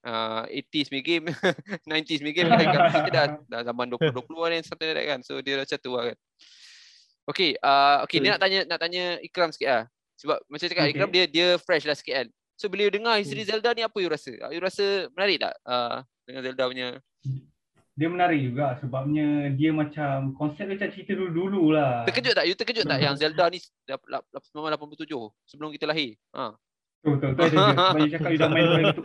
uh, 0.02 0.42
80s 0.46 0.88
punya 0.88 1.02
game 1.02 1.24
90s 1.84 2.18
punya 2.18 2.34
game 2.34 2.48
kan 2.48 2.58
dia 2.58 3.10
dah, 3.10 3.26
dah 3.44 3.60
zaman 3.64 3.86
2020 3.90 4.22
ni 4.48 4.58
something 4.60 4.88
like 4.88 4.96
that 4.96 5.06
kan 5.08 5.20
so 5.20 5.38
dia 5.38 5.56
macam 5.56 5.78
tu 5.78 5.90
lah 5.90 6.04
kan 6.06 6.16
okay 7.24 7.50
uh, 7.56 8.02
okay 8.02 8.18
ni 8.18 8.26
Betul. 8.26 8.32
nak 8.32 8.40
tanya 8.40 8.60
nak 8.64 8.78
tanya 8.78 9.04
Ikram 9.18 9.50
sikit 9.50 9.68
lah 9.68 9.84
sebab 10.14 10.38
macam 10.46 10.66
cakap 10.66 10.84
Okay. 10.84 10.92
Ikram 10.92 11.10
dia 11.10 11.24
dia 11.24 11.46
fresh 11.56 11.82
lah 11.82 11.94
sikit 11.94 12.14
kan 12.14 12.26
so 12.54 12.66
bila 12.66 12.84
you 12.84 12.92
dengar 12.92 13.16
history 13.16 13.42
Hmm. 13.42 13.50
Zelda 13.52 13.70
ni 13.72 13.82
apa 13.82 13.96
you 13.96 14.06
rasa 14.06 14.30
you 14.48 14.60
rasa 14.60 14.84
menarik 15.10 15.38
tak 15.40 15.54
uh, 15.64 15.96
dengan 16.22 16.42
Zelda 16.42 16.64
punya 16.64 16.88
Dia 17.92 18.08
menarik 18.08 18.40
juga 18.40 18.72
sebabnya 18.78 19.52
dia 19.52 19.68
macam 19.68 20.32
konsep 20.32 20.64
dia 20.64 20.74
macam 20.74 20.90
cerita 20.90 21.12
dulu-dulu 21.12 21.76
lah. 21.76 22.02
terkejut 22.02 22.32
tak 22.32 22.46
you 22.46 22.54
terkejut 22.54 22.86
tak 22.86 22.98
yang 22.98 23.12
Zelda 23.14 23.44
ni 23.46 23.60
dah- 23.84 24.00
dah- 24.00 24.24
dah- 24.24 24.42
1987 24.48 25.12
sebelum 25.44 25.68
kita 25.70 25.84
lahir 25.84 26.16
ha 26.32 26.56
Betul, 27.02 27.34
betul, 27.34 27.34
betul. 27.34 27.50
betul. 27.50 27.74
Sebab 27.74 27.98
you 27.98 28.10
cakap 28.14 28.30
you 28.30 28.38
dah 28.38 28.50
main 28.50 28.94
tu. 28.94 29.02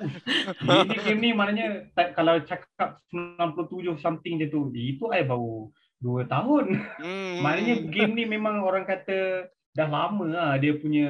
Ini 0.62 0.98
game 1.02 1.22
ni 1.22 1.30
maknanya 1.34 1.68
tak, 1.98 2.14
kalau 2.14 2.38
cakap 2.46 3.02
97 3.10 3.98
something 3.98 4.38
je 4.38 4.48
tu, 4.54 4.70
itu 4.78 5.10
I 5.10 5.26
baru 5.26 5.74
2 6.06 6.30
tahun. 6.30 6.66
hmm. 7.02 7.42
Maknanya 7.42 7.76
game 7.90 8.14
ni 8.14 8.24
memang 8.30 8.62
orang 8.62 8.86
kata 8.86 9.50
dah 9.74 9.90
lama 9.90 10.26
lah 10.26 10.52
dia 10.58 10.74
punya 10.74 11.10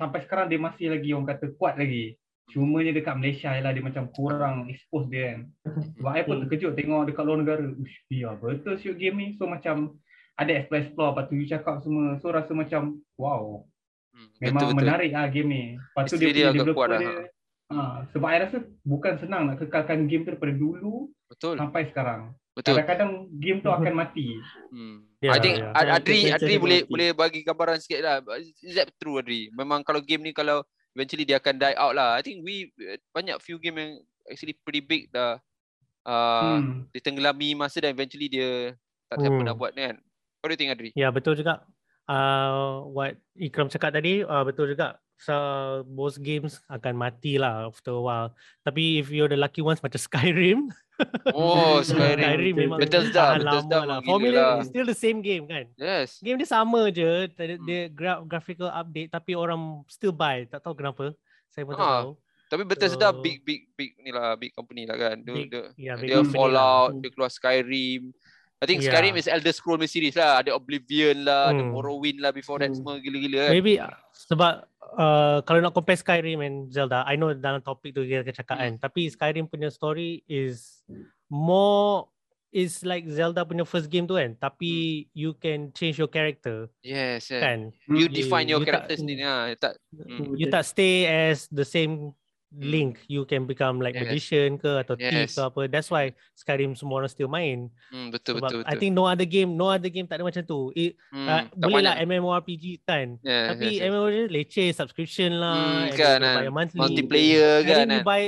sampai 0.00 0.24
sekarang 0.24 0.48
dia 0.48 0.56
masih 0.56 0.88
lagi 0.92 1.12
orang 1.16 1.28
kata 1.32 1.56
kuat 1.56 1.80
lagi. 1.80 2.20
Cumanya 2.52 2.94
dekat 2.94 3.16
Malaysia 3.18 3.50
lah 3.56 3.72
dia 3.74 3.82
macam 3.82 4.06
kurang 4.12 4.68
expose 4.68 5.08
dia 5.08 5.34
kan. 5.34 5.40
Sebab 5.98 6.12
I 6.14 6.22
pun 6.22 6.36
terkejut 6.44 6.76
tengok 6.76 7.08
dekat 7.10 7.24
luar 7.24 7.38
negara. 7.40 7.64
Ush, 7.64 8.06
ya 8.12 8.36
betul 8.36 8.76
siut 8.76 9.00
game 9.00 9.16
ni. 9.16 9.28
So 9.40 9.48
macam 9.48 9.96
ada 10.36 10.52
explore-explore 10.52 11.16
lepas 11.16 11.24
tu 11.32 11.34
you 11.40 11.48
cakap 11.48 11.80
semua. 11.80 12.20
So 12.20 12.28
rasa 12.28 12.52
macam 12.52 13.00
wow. 13.16 13.64
Hmm, 14.16 14.28
Memang 14.40 14.52
betul-betul. 14.64 14.80
menarik 14.82 15.10
lah 15.12 15.26
game 15.28 15.48
ni. 15.48 15.62
Lepas 15.76 16.04
tu 16.08 16.16
dia 16.16 16.32
dia 16.32 16.46
developer 16.48 16.72
kuat 16.74 16.88
lah, 16.88 16.98
dia. 16.98 17.12
Ha. 17.66 18.06
sebab 18.08 18.28
I 18.30 18.38
rasa 18.40 18.56
bukan 18.80 19.18
senang 19.18 19.42
nak 19.44 19.58
kekalkan 19.58 20.06
game 20.06 20.22
tu 20.22 20.30
daripada 20.30 20.54
dulu 20.54 21.10
Betul. 21.26 21.58
sampai 21.58 21.84
sekarang. 21.86 22.30
Betul. 22.54 22.78
Kadang-kadang 22.78 23.10
game 23.36 23.58
tu 23.58 23.68
akan 23.68 23.92
mati. 23.92 24.38
Hmm. 24.70 25.04
Ya, 25.18 25.34
I 25.34 25.40
think 25.42 25.58
ya. 25.58 25.74
Ad- 25.74 25.92
Adri 25.92 26.24
Betul, 26.24 26.32
Adri 26.32 26.46
betul, 26.48 26.62
boleh 26.62 26.78
betul. 26.78 26.90
boleh 26.90 27.08
bagi 27.12 27.40
gambaran 27.42 27.78
sikit 27.78 28.00
lah. 28.00 28.16
Is 28.38 28.72
that 28.72 28.88
true 28.96 29.18
Adri? 29.18 29.52
Memang 29.52 29.82
kalau 29.82 30.00
game 30.00 30.22
ni 30.22 30.32
kalau 30.32 30.64
eventually 30.94 31.22
dia 31.22 31.36
akan 31.36 31.54
die 31.54 31.76
out 31.76 31.92
lah. 31.92 32.16
I 32.16 32.22
think 32.22 32.40
we 32.40 32.72
banyak 33.10 33.36
few 33.38 33.58
game 33.58 33.76
yang 33.76 33.92
actually 34.24 34.56
pretty 34.56 34.80
big 34.80 35.10
dah 35.10 35.36
uh, 36.02 36.56
Hmm. 36.56 36.86
ditenggelami 36.90 37.52
masa 37.52 37.82
dan 37.82 37.92
eventually 37.92 38.30
dia 38.30 38.72
tak 39.06 39.20
siapa 39.20 39.34
Hmm. 39.34 39.44
nak 39.44 39.56
buat 39.56 39.74
ni 39.74 39.82
kan. 39.84 39.98
What 40.38 40.48
do 40.48 40.54
you 40.54 40.60
think 40.60 40.70
Adri? 40.70 40.90
Ya 40.94 41.10
betul 41.10 41.34
juga. 41.34 41.66
Uh, 42.06 42.86
what 42.88 43.18
Ikram 43.34 43.66
cakap 43.66 43.90
tadi 43.90 44.22
uh, 44.22 44.42
betul 44.42 44.70
juga. 44.70 44.94
So 45.16 45.32
most 45.86 46.20
games 46.20 46.60
akan 46.66 46.94
mati 46.94 47.34
lah 47.34 47.66
after 47.66 47.90
a 47.90 47.98
while. 47.98 48.30
Tapi 48.62 49.00
if 49.00 49.08
you're 49.08 49.26
the 49.26 49.34
lucky 49.34 49.58
ones 49.58 49.80
macam 49.80 49.96
Skyrim, 49.96 50.68
Oh 51.32 51.80
Skyrim. 51.80 52.20
Skyrim 52.20 52.54
memang 52.54 52.78
Bethesda 52.78 53.34
lama 53.34 53.64
lah. 53.82 53.98
Formula 54.02 54.60
lah. 54.60 54.62
still 54.62 54.84
the 54.84 54.94
same 54.94 55.18
game 55.18 55.44
kan. 55.44 55.66
Yes. 55.74 56.20
Game 56.20 56.36
dia 56.36 56.44
sama 56.44 56.88
je, 56.88 57.26
dia, 57.28 57.44
Hmm. 57.50 57.64
dia 57.64 57.80
gra- 57.88 58.22
graphical 58.22 58.68
update 58.68 59.08
tapi 59.08 59.32
orang 59.32 59.56
still 59.86 60.12
buy. 60.12 60.44
Tak 60.44 60.60
tahu 60.60 60.76
kenapa. 60.76 61.16
Saya 61.48 61.64
pun 61.64 61.74
tak 61.74 61.80
Ah, 61.80 61.96
tahu. 62.02 62.12
Tapi 62.46 62.62
Bethesda 62.62 63.08
So- 63.08 63.18
big 63.18 63.42
big 63.42 63.66
big 63.72 63.96
ni 63.98 64.12
lah 64.12 64.36
big 64.36 64.52
company 64.52 64.84
lah 64.84 64.94
kan. 64.94 65.16
Dia, 65.18 65.32
Big- 65.34 65.48
dia, 65.50 65.64
big 65.96 66.06
dia 66.06 66.20
company 66.20 66.36
Fallout, 66.36 66.90
lah. 66.92 67.00
dia 67.00 67.10
keluar 67.10 67.30
Skyrim. 67.32 68.02
I 68.56 68.64
think 68.64 68.80
Yeah. 68.80 68.96
Skyrim 68.96 69.20
is 69.20 69.28
Elder 69.28 69.52
Scrolls 69.52 69.76
punya 69.76 69.90
series 69.90 70.16
lah. 70.16 70.40
Ada 70.40 70.56
Oblivion 70.56 71.28
lah, 71.28 71.52
ada 71.52 71.60
Hmm. 71.60 71.76
Morrowind 71.76 72.24
lah 72.24 72.32
before 72.32 72.56
that 72.56 72.72
Hmm. 72.72 72.80
semua 72.80 72.96
gila-gila 72.98 73.48
kan. 73.48 73.52
Maybe 73.52 73.76
uh, 73.76 73.92
sebab 74.16 74.52
uh, 74.96 75.38
kalau 75.44 75.60
nak 75.60 75.76
compare 75.76 76.00
Skyrim 76.00 76.40
and 76.40 76.72
Zelda, 76.72 77.04
I 77.04 77.20
know 77.20 77.36
dalam 77.36 77.60
topik 77.60 77.92
tu 77.92 78.00
kita 78.00 78.32
cakap 78.32 78.56
kan. 78.56 78.80
Tapi 78.80 79.12
Skyrim 79.12 79.44
punya 79.44 79.68
story 79.68 80.24
is 80.24 80.80
more 81.28 82.08
is 82.48 82.80
like 82.80 83.04
Zelda 83.04 83.44
punya 83.44 83.68
first 83.68 83.92
game 83.92 84.08
tu 84.08 84.16
kan. 84.16 84.32
Tapi 84.32 85.04
you 85.12 85.36
can 85.36 85.68
change 85.76 86.00
your 86.00 86.08
character 86.08 86.72
Yes, 86.80 87.28
yes. 87.28 87.44
kan. 87.44 87.76
You 87.84 88.08
Hmm. 88.08 88.16
define 88.16 88.48
your 88.48 88.64
You 88.64 88.64
tak- 88.64 88.88
character 88.88 88.96
sendiri 88.96 89.20
lah. 89.20 89.52
Tak, 89.60 89.76
Hmm. 89.92 90.32
You 90.32 90.48
tak 90.48 90.64
stay 90.64 91.04
as 91.04 91.44
the 91.52 91.68
same 91.68 92.16
link. 92.56 93.04
You 93.06 93.28
can 93.28 93.44
become 93.44 93.78
like 93.78 93.92
Yes. 93.92 94.08
magician 94.08 94.56
ke 94.56 94.80
atau 94.80 94.96
thief 94.96 95.28
Yes. 95.28 95.36
ke 95.36 95.40
apa. 95.44 95.60
That's 95.68 95.88
why 95.88 96.16
Skyrim 96.32 96.72
semua 96.72 97.04
orang 97.04 97.12
still 97.12 97.28
main. 97.28 97.68
hmm, 97.92 98.08
betul 98.08 98.40
Sebab 98.40 98.48
betul 98.48 98.58
betul. 98.64 98.72
I 98.72 98.74
think 98.80 98.92
no 98.96 99.04
other 99.04 99.28
game, 99.28 99.56
no 99.56 99.68
other 99.68 99.92
game 99.92 100.08
tak 100.08 100.20
ada 100.20 100.24
macam 100.24 100.42
tu. 100.42 100.72
It, 100.72 100.96
hmm, 101.12 101.26
uh, 101.28 101.42
boleh 101.52 101.84
lah. 101.84 101.94
MMORPG 102.00 102.64
kan. 102.82 103.20
Yes, 103.20 103.46
Tapi 103.52 103.66
yes, 103.68 103.78
yes. 103.80 103.88
MMORPG 103.92 104.20
leceh 104.32 104.68
subscription 104.72 105.30
lah. 105.36 105.90
Hmm, 105.90 105.92
kan, 105.92 106.18
then 106.18 106.24
you 106.24 106.28
kan. 106.28 106.36
bayar 106.40 106.52
monthly. 106.52 106.80
multiplayer 106.80 107.52
kan. 107.60 107.66
Sekarang 107.66 107.88
you 107.88 108.00
kan? 108.00 108.06
buy 108.06 108.22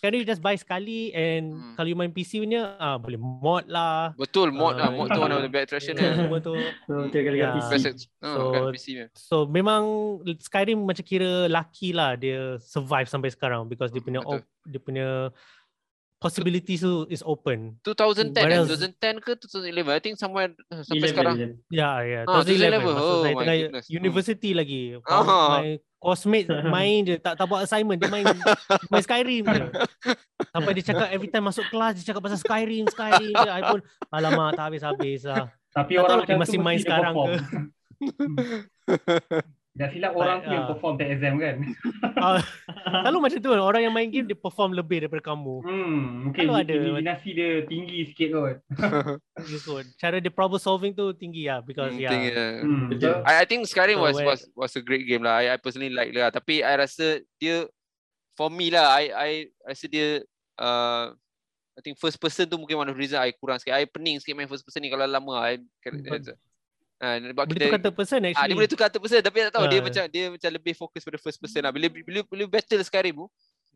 sekarang 0.00 0.16
you 0.16 0.24
just 0.24 0.40
buy 0.40 0.56
sekali 0.56 1.12
and 1.12 1.52
Hmm. 1.52 1.76
kalau 1.76 1.84
you 1.84 1.94
main 1.94 2.08
PC 2.08 2.40
punya 2.40 2.72
ah 2.74 2.96
boleh 2.96 3.14
mod 3.16 3.68
lah. 3.68 4.16
Betul 4.16 4.48
mod 4.48 4.74
lah. 4.74 4.88
Ah, 4.88 4.90
Mod 4.90 5.06
tu 5.06 5.20
one 5.20 5.28
of 5.30 5.38
the 5.38 5.48
best 5.48 5.68
attraction 5.68 5.94
Yeah, 5.94 6.16
dia. 6.16 6.24
semua 6.24 6.40
tu. 6.40 6.56
So, 6.88 6.92
kali 7.06 7.36
Ya. 7.36 7.52
PC. 7.52 7.72
Oh, 8.18 8.32
So- 8.32 8.72
PC. 8.72 8.86
So 9.12 9.36
memang 9.44 9.84
Skyrim 10.34 10.80
macam 10.80 11.04
kira 11.04 11.28
lucky 11.46 11.92
lah 11.92 12.16
dia 12.16 12.56
survive 12.58 13.06
sampai 13.06 13.28
sekarang 13.28 13.64
because 13.66 13.88
dia 13.88 14.00
Hmm, 14.00 14.08
punya 14.08 14.20
op, 14.22 14.40
dia 14.64 14.80
punya 14.80 15.08
possibilities 16.16 16.80
tu 16.80 17.04
is 17.06 17.20
open. 17.22 17.80
2010 17.82 18.36
What 18.38 18.48
eh? 18.50 18.58
else? 18.58 18.68
2010 18.70 19.20
ke 19.20 19.32
2011 19.38 19.88
I 19.90 20.00
think 20.00 20.16
somewhere 20.16 20.52
uh, 20.68 20.80
sampai 20.82 21.00
11, 21.02 21.10
sekarang 21.10 21.34
11. 21.34 21.72
Ya, 21.72 21.90
ya. 22.02 22.20
Ah, 22.24 22.40
2011 22.40 22.76
2011. 22.76 22.84
masa 22.84 23.00
Oh 23.00 23.16
saya 23.18 23.24
my 23.26 23.38
tengah 23.38 23.56
goodness. 23.58 23.84
Hmm. 23.86 23.96
university 23.96 24.50
lagi. 24.52 24.80
Ah. 25.02 25.24
My 25.58 25.80
coursemate 26.00 26.48
main 26.74 27.04
je, 27.04 27.20
tak 27.20 27.36
tak 27.36 27.44
buat 27.44 27.60
assignment, 27.62 28.00
dia 28.00 28.08
main 28.08 28.24
main 28.88 29.02
Skyrim 29.04 29.44
je. 29.44 29.64
Sampai 30.50 30.72
dia 30.74 30.84
cakap 30.90 31.08
every 31.12 31.28
time 31.28 31.46
masuk 31.46 31.68
kelas 31.68 32.00
dia 32.00 32.10
cakap 32.10 32.24
pasal 32.24 32.40
Skyrim, 32.40 32.88
Skyrim 32.88 33.36
je. 33.36 33.50
I 33.52 33.60
pun 33.62 33.80
alamak 34.10 34.56
tak 34.56 34.64
habis-habis 34.72 35.28
lah. 35.28 35.52
Tapi 35.70 35.92
Tak 35.94 36.02
orang 36.02 36.08
tahu 36.08 36.20
macam 36.24 36.34
dia 36.34 36.42
masih 36.42 36.58
tu 36.58 36.64
main 36.64 36.78
sekarang 36.80 37.12
perform. 37.14 37.30
ke. 37.30 37.58
Dah 39.70 39.86
silap 39.86 40.12
orang 40.12 40.42
tu 40.42 40.50
yang 40.50 40.66
ah. 40.66 40.68
perform 40.68 40.98
tak 40.98 41.08
exam 41.08 41.38
kan. 41.38 41.56
Ah, 42.20 42.42
Selalu 43.00 43.18
macam 43.22 43.38
tu 43.38 43.48
kan, 43.48 43.62
orang 43.62 43.80
yang 43.80 43.94
main 43.94 44.10
game 44.10 44.26
dia 44.26 44.34
perform 44.34 44.74
lebih 44.74 45.00
daripada 45.00 45.24
kamu. 45.24 45.62
Hmm, 45.62 45.96
mungkin 46.26 46.42
Kalau 46.42 46.58
ada- 46.58 46.74
imaginasi 46.74 47.28
dia 47.32 47.50
tinggi 47.64 48.04
sikit 48.04 48.28
kot. 48.30 48.56
Kot. 49.64 49.86
Cara 49.96 50.18
dia 50.18 50.28
problem 50.28 50.58
solving 50.58 50.92
tu 50.92 51.14
tinggi 51.14 51.46
lah 51.46 51.62
because 51.62 51.88
Hmm, 51.88 52.02
yeah. 52.02 52.10
think, 52.10 52.22
uh, 52.28 52.52
Hmm, 52.60 52.82
Betul. 52.88 53.14
betul. 53.14 53.14
I, 53.24 53.32
I 53.40 53.46
think 53.46 53.60
Skyrim 53.64 53.96
So 53.96 54.04
was 54.04 54.16
was 54.20 54.40
was 54.52 54.72
a 54.74 54.82
great 54.82 55.06
game 55.06 55.22
lah. 55.22 55.38
I, 55.38 55.54
I 55.54 55.56
personally 55.56 55.88
like 55.88 56.10
lah. 56.10 56.28
Tapi 56.28 56.60
I 56.60 56.74
rasa 56.76 57.06
dia 57.36 57.64
for 58.34 58.50
me 58.50 58.68
lah. 58.68 58.90
I 58.90 59.04
I 59.08 59.30
rasa 59.64 59.86
dia 59.86 60.20
uh, 60.56 61.14
I 61.72 61.80
think 61.80 61.96
first 61.96 62.18
person 62.18 62.44
tu 62.44 62.58
mungkin 62.58 62.76
one 62.76 62.88
of 62.88 62.92
the 62.92 63.00
reason 63.00 63.16
I 63.16 63.32
kurang 63.32 63.56
sikit. 63.56 63.72
I 63.72 63.86
pening 63.86 64.18
sikit 64.18 64.34
main 64.34 64.50
first 64.50 64.66
person 64.66 64.82
ni 64.82 64.90
kalau 64.90 65.06
lama. 65.06 65.40
I 65.40 65.62
But- 65.86 66.36
Ah, 67.00 67.16
sebab 67.16 67.32
Boleh 67.42 67.56
kita 67.56 67.64
tukar 67.66 67.80
third 67.80 67.96
person 67.96 68.18
ah, 68.18 68.28
actually. 68.28 68.44
dia 68.44 68.54
boleh 68.54 68.70
tukar 68.70 68.86
third 68.86 69.00
person 69.00 69.20
tapi 69.20 69.38
tak 69.40 69.52
tahu 69.52 69.64
dia 69.66 69.78
Ah. 69.78 69.84
macam 69.84 70.02
dia 70.06 70.24
macam 70.28 70.50
lebih 70.52 70.74
fokus 70.74 71.00
pada 71.00 71.16
first 71.16 71.38
person 71.38 71.60
lah. 71.62 71.72
Bila 71.72 71.86
bila 71.88 72.20
bila 72.22 72.44
battle 72.46 72.80
Skyrim 72.80 73.16
tu 73.16 73.26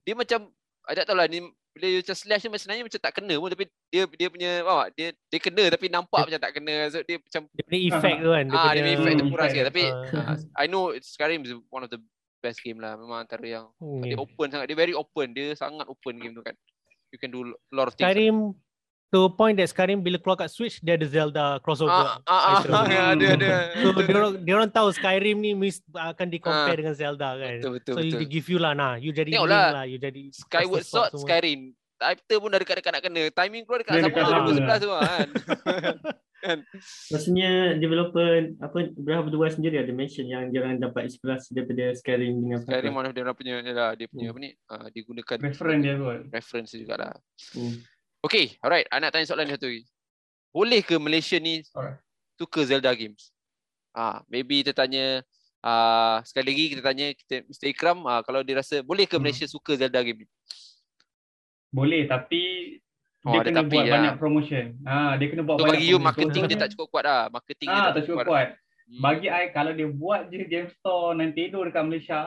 dia 0.03 0.13
macam 0.15 0.41
I 0.85 0.93
tak 0.93 1.09
tahu 1.09 1.17
lah 1.17 1.25
ni 1.25 1.41
bila 1.73 1.87
you 1.89 1.99
macam 1.99 2.13
slash 2.15 2.39
ni 2.39 2.49
macam 2.49 2.61
sebenarnya 2.61 2.85
macam 2.85 3.01
tak 3.01 3.13
kena 3.17 3.35
pun 3.35 3.49
tapi 3.49 3.65
dia 3.89 4.03
dia 4.13 4.29
punya 4.29 4.51
faham 4.61 4.79
tak? 4.79 4.89
dia 4.95 5.07
dia 5.27 5.39
kena 5.41 5.65
tapi 5.73 5.87
nampak 5.89 6.23
macam 6.23 6.39
tak 6.39 6.53
kena. 6.53 6.75
So 6.87 7.01
dia 7.01 7.17
macam 7.19 7.41
Dia 7.49 7.63
punya 7.65 7.81
effect 7.83 8.19
tu 8.19 8.31
kan. 8.31 8.45
ah 8.47 8.71
dia 8.71 8.81
punya 8.83 8.95
effect 8.95 9.17
tu 9.17 9.25
kurang 9.27 9.49
sikit 9.49 9.59
dia. 9.59 9.69
tapi 9.69 9.83
Ah. 10.13 10.21
ah, 10.23 10.37
I 10.55 10.67
know 10.67 10.83
Skyrim 10.95 11.41
is 11.43 11.53
one 11.67 11.81
of 11.81 11.89
the 11.89 12.01
best 12.39 12.61
game 12.61 12.77
lah 12.77 12.93
memang 12.95 13.25
antara 13.25 13.41
yang 13.43 13.65
Hmm, 13.75 14.05
dia 14.05 14.15
open 14.15 14.47
sangat 14.47 14.69
dia 14.69 14.77
very 14.77 14.93
open 14.93 15.33
dia 15.33 15.57
sangat 15.57 15.89
open 15.89 16.15
game 16.15 16.31
tu 16.31 16.45
kan 16.45 16.53
you 17.09 17.17
can 17.17 17.33
do 17.33 17.41
a 17.43 17.73
lot 17.73 17.89
of 17.89 17.97
things. 17.97 18.05
Skyrim 18.05 18.53
to 19.15 19.23
a 19.23 19.31
point 19.31 19.55
that 19.55 19.71
Skyrim 19.71 20.03
bila 20.03 20.19
keluar 20.19 20.35
kat 20.37 20.51
Switch 20.51 20.83
dia 20.83 20.99
ada 20.99 21.07
Zelda 21.07 21.63
crossover. 21.63 21.95
Ah, 21.95 22.19
ah, 22.27 22.59
item. 22.59 22.75
ah, 22.75 22.85
ya, 22.91 23.03
ada 23.15 23.27
ada. 23.33 23.51
So 23.79 23.95
dia 23.95 24.11
orang 24.13 24.33
dia 24.43 24.53
orang 24.53 24.71
tahu 24.71 24.89
Skyrim 24.91 25.39
ni 25.39 25.55
mis, 25.55 25.79
akan 25.89 26.27
di 26.27 26.39
compare 26.39 26.75
Ah. 26.75 26.79
dengan 26.83 26.95
Zelda 26.95 27.29
kan. 27.33 27.63
Betul 27.63 27.73
betul 27.79 27.95
so 27.95 28.01
betul. 28.03 28.19
you 28.19 28.27
give 28.27 28.47
you 28.49 28.59
lah 28.59 28.75
nah, 28.75 28.99
you 28.99 29.15
jadi 29.15 29.31
Tengok 29.31 29.47
lah. 29.47 29.71
lah, 29.73 29.85
you 29.87 29.97
jadi 29.97 30.23
Skyward 30.29 30.83
Sword. 30.83 31.15
Skyrim. 31.15 31.71
Title 31.95 32.43
pun 32.43 32.51
dah 32.51 32.59
dekat-dekat 32.59 32.91
nak 32.91 33.03
kena. 33.03 33.23
Timing 33.31 33.63
keluar 33.63 33.79
dekat 33.81 33.93
Dia 33.95 34.03
sama 34.03 34.19
sama. 34.19 34.51
2011 34.51 34.83
tu 34.83 34.89
kan. 34.91 35.27
Maksudnya 37.09 37.51
developer 37.75 38.31
apa 38.61 38.79
Berapa 38.93 39.29
Dua 39.29 39.49
sendiri 39.49 39.81
ada 39.81 39.89
mention 39.91 40.27
yang 40.27 40.53
dia 40.53 40.61
orang 40.61 40.77
dapat 40.77 41.09
inspirasi 41.09 41.55
daripada 41.55 41.95
Skyrim 41.95 42.37
dengan 42.37 42.61
Skyrim 42.61 42.93
of 42.93 43.09
dia 43.09 43.23
orang 43.23 43.33
punya 43.33 43.55
yalah, 43.63 43.97
dia 43.97 44.07
punya 44.07 44.29
Hmm. 44.29 44.35
apa 44.35 44.39
ni? 44.41 44.51
Uh, 44.67 44.87
dia 44.91 45.03
gunakan 45.03 45.37
Reference 45.41 45.81
dia 45.81 45.95
kot. 45.97 46.21
reference 46.29 46.71
jugalah. 46.75 47.15
Hmm. 47.55 47.75
Okay, 48.25 48.57
alright. 48.59 48.89
I 48.89 48.99
nak 48.99 49.13
tanya 49.13 49.29
soalan 49.29 49.47
satu 49.47 49.69
lagi. 49.69 49.85
Boleh 50.49 50.81
ke 50.81 50.97
Malaysia 50.97 51.37
ni 51.37 51.61
Alright. 51.69 52.01
suka 52.33 52.65
Zelda 52.65 52.95
games? 52.95 53.35
Ah, 53.91 54.23
maybe 54.27 54.63
kita 54.63 54.73
tanya 54.73 55.21
ah 55.61 56.21
sekali 56.23 56.51
lagi 56.51 56.65
kita 56.73 56.83
tanya 56.83 57.07
kita 57.13 57.45
Mr 57.45 57.67
Ikram 57.69 57.99
ah 58.05 58.21
kalau 58.21 58.41
dia 58.41 58.57
rasa 58.57 58.81
boleh 58.81 59.05
ke 59.05 59.15
Hmm. 59.15 59.23
Malaysia 59.23 59.45
suka 59.45 59.75
Zelda 59.75 60.01
game 60.01 60.25
ni? 60.25 60.27
Boleh 61.69 62.07
tapi 62.07 62.43
Oh, 63.25 63.33
dia 63.33 63.41
ada 63.41 63.49
kena 63.49 63.61
tapi 63.63 63.73
buat 63.73 63.83
lah. 63.83 63.95
banyak 63.95 64.15
promotion. 64.15 64.65
Ha, 64.85 65.17
dia 65.17 65.27
kena 65.27 65.43
buat 65.43 65.57
So 65.57 65.65
banyak 65.65 65.73
bagi 65.75 65.87
you 65.87 65.97
marketing 65.99 66.29
dia 66.29 66.37
Contohnya- 66.45 66.61
tak 66.61 66.71
cukup 66.73 66.87
kuat 66.91 67.05
lah. 67.05 67.23
Marketing 67.31 67.67
dia 67.67 67.75
Ah, 67.75 67.85
tak 67.87 67.95
tak 67.95 68.03
cukup 68.05 68.17
kuat. 68.19 68.29
kuat. 68.29 68.49
Hmm. 68.85 69.01
Bagi 69.01 69.27
I 69.27 69.45
kalau 69.51 69.73
dia 69.73 69.89
buat 69.91 70.21
je 70.29 70.45
game 70.45 70.69
store 70.71 71.13
Nintendo 71.15 71.59
dekat 71.63 71.83
Malaysia, 71.83 72.21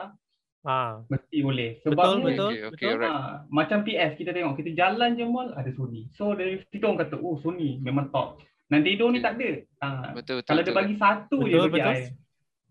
Ah, 0.68 1.00
mesti 1.08 1.40
boleh. 1.40 1.80
betul 1.80 1.96
Sebabnya 1.96 2.24
betul. 2.28 2.50
Okay, 2.50 2.60
okay, 2.60 2.68
betul. 2.76 2.92
alright. 2.92 3.08
Ha, 3.10 3.32
macam 3.48 3.78
PS 3.82 4.12
kita 4.14 4.30
tengok 4.30 4.54
kita 4.54 4.70
jalan 4.76 5.10
je 5.16 5.24
mall 5.24 5.48
ada 5.50 5.70
Sony. 5.72 6.12
So 6.12 6.36
dari 6.36 6.60
situ 6.62 6.84
orang 6.84 7.00
kata 7.00 7.16
oh 7.16 7.40
Sony 7.40 7.80
memang 7.80 8.12
top. 8.12 8.36
Nintendo 8.68 9.08
ni 9.08 9.16
Okay. 9.16 9.24
tak 9.24 9.32
ada. 9.34 9.50
Ha, 9.80 9.88
Betul 10.12 10.34
betul. 10.36 10.46
kalau 10.46 10.60
betul. 10.60 10.68
dia 10.68 10.76
bagi 10.76 10.94
satu 10.94 11.36
je 11.40 11.48
Betul, 11.48 11.66
bagi 11.66 11.80
betul. 11.80 11.88
I 11.88 12.00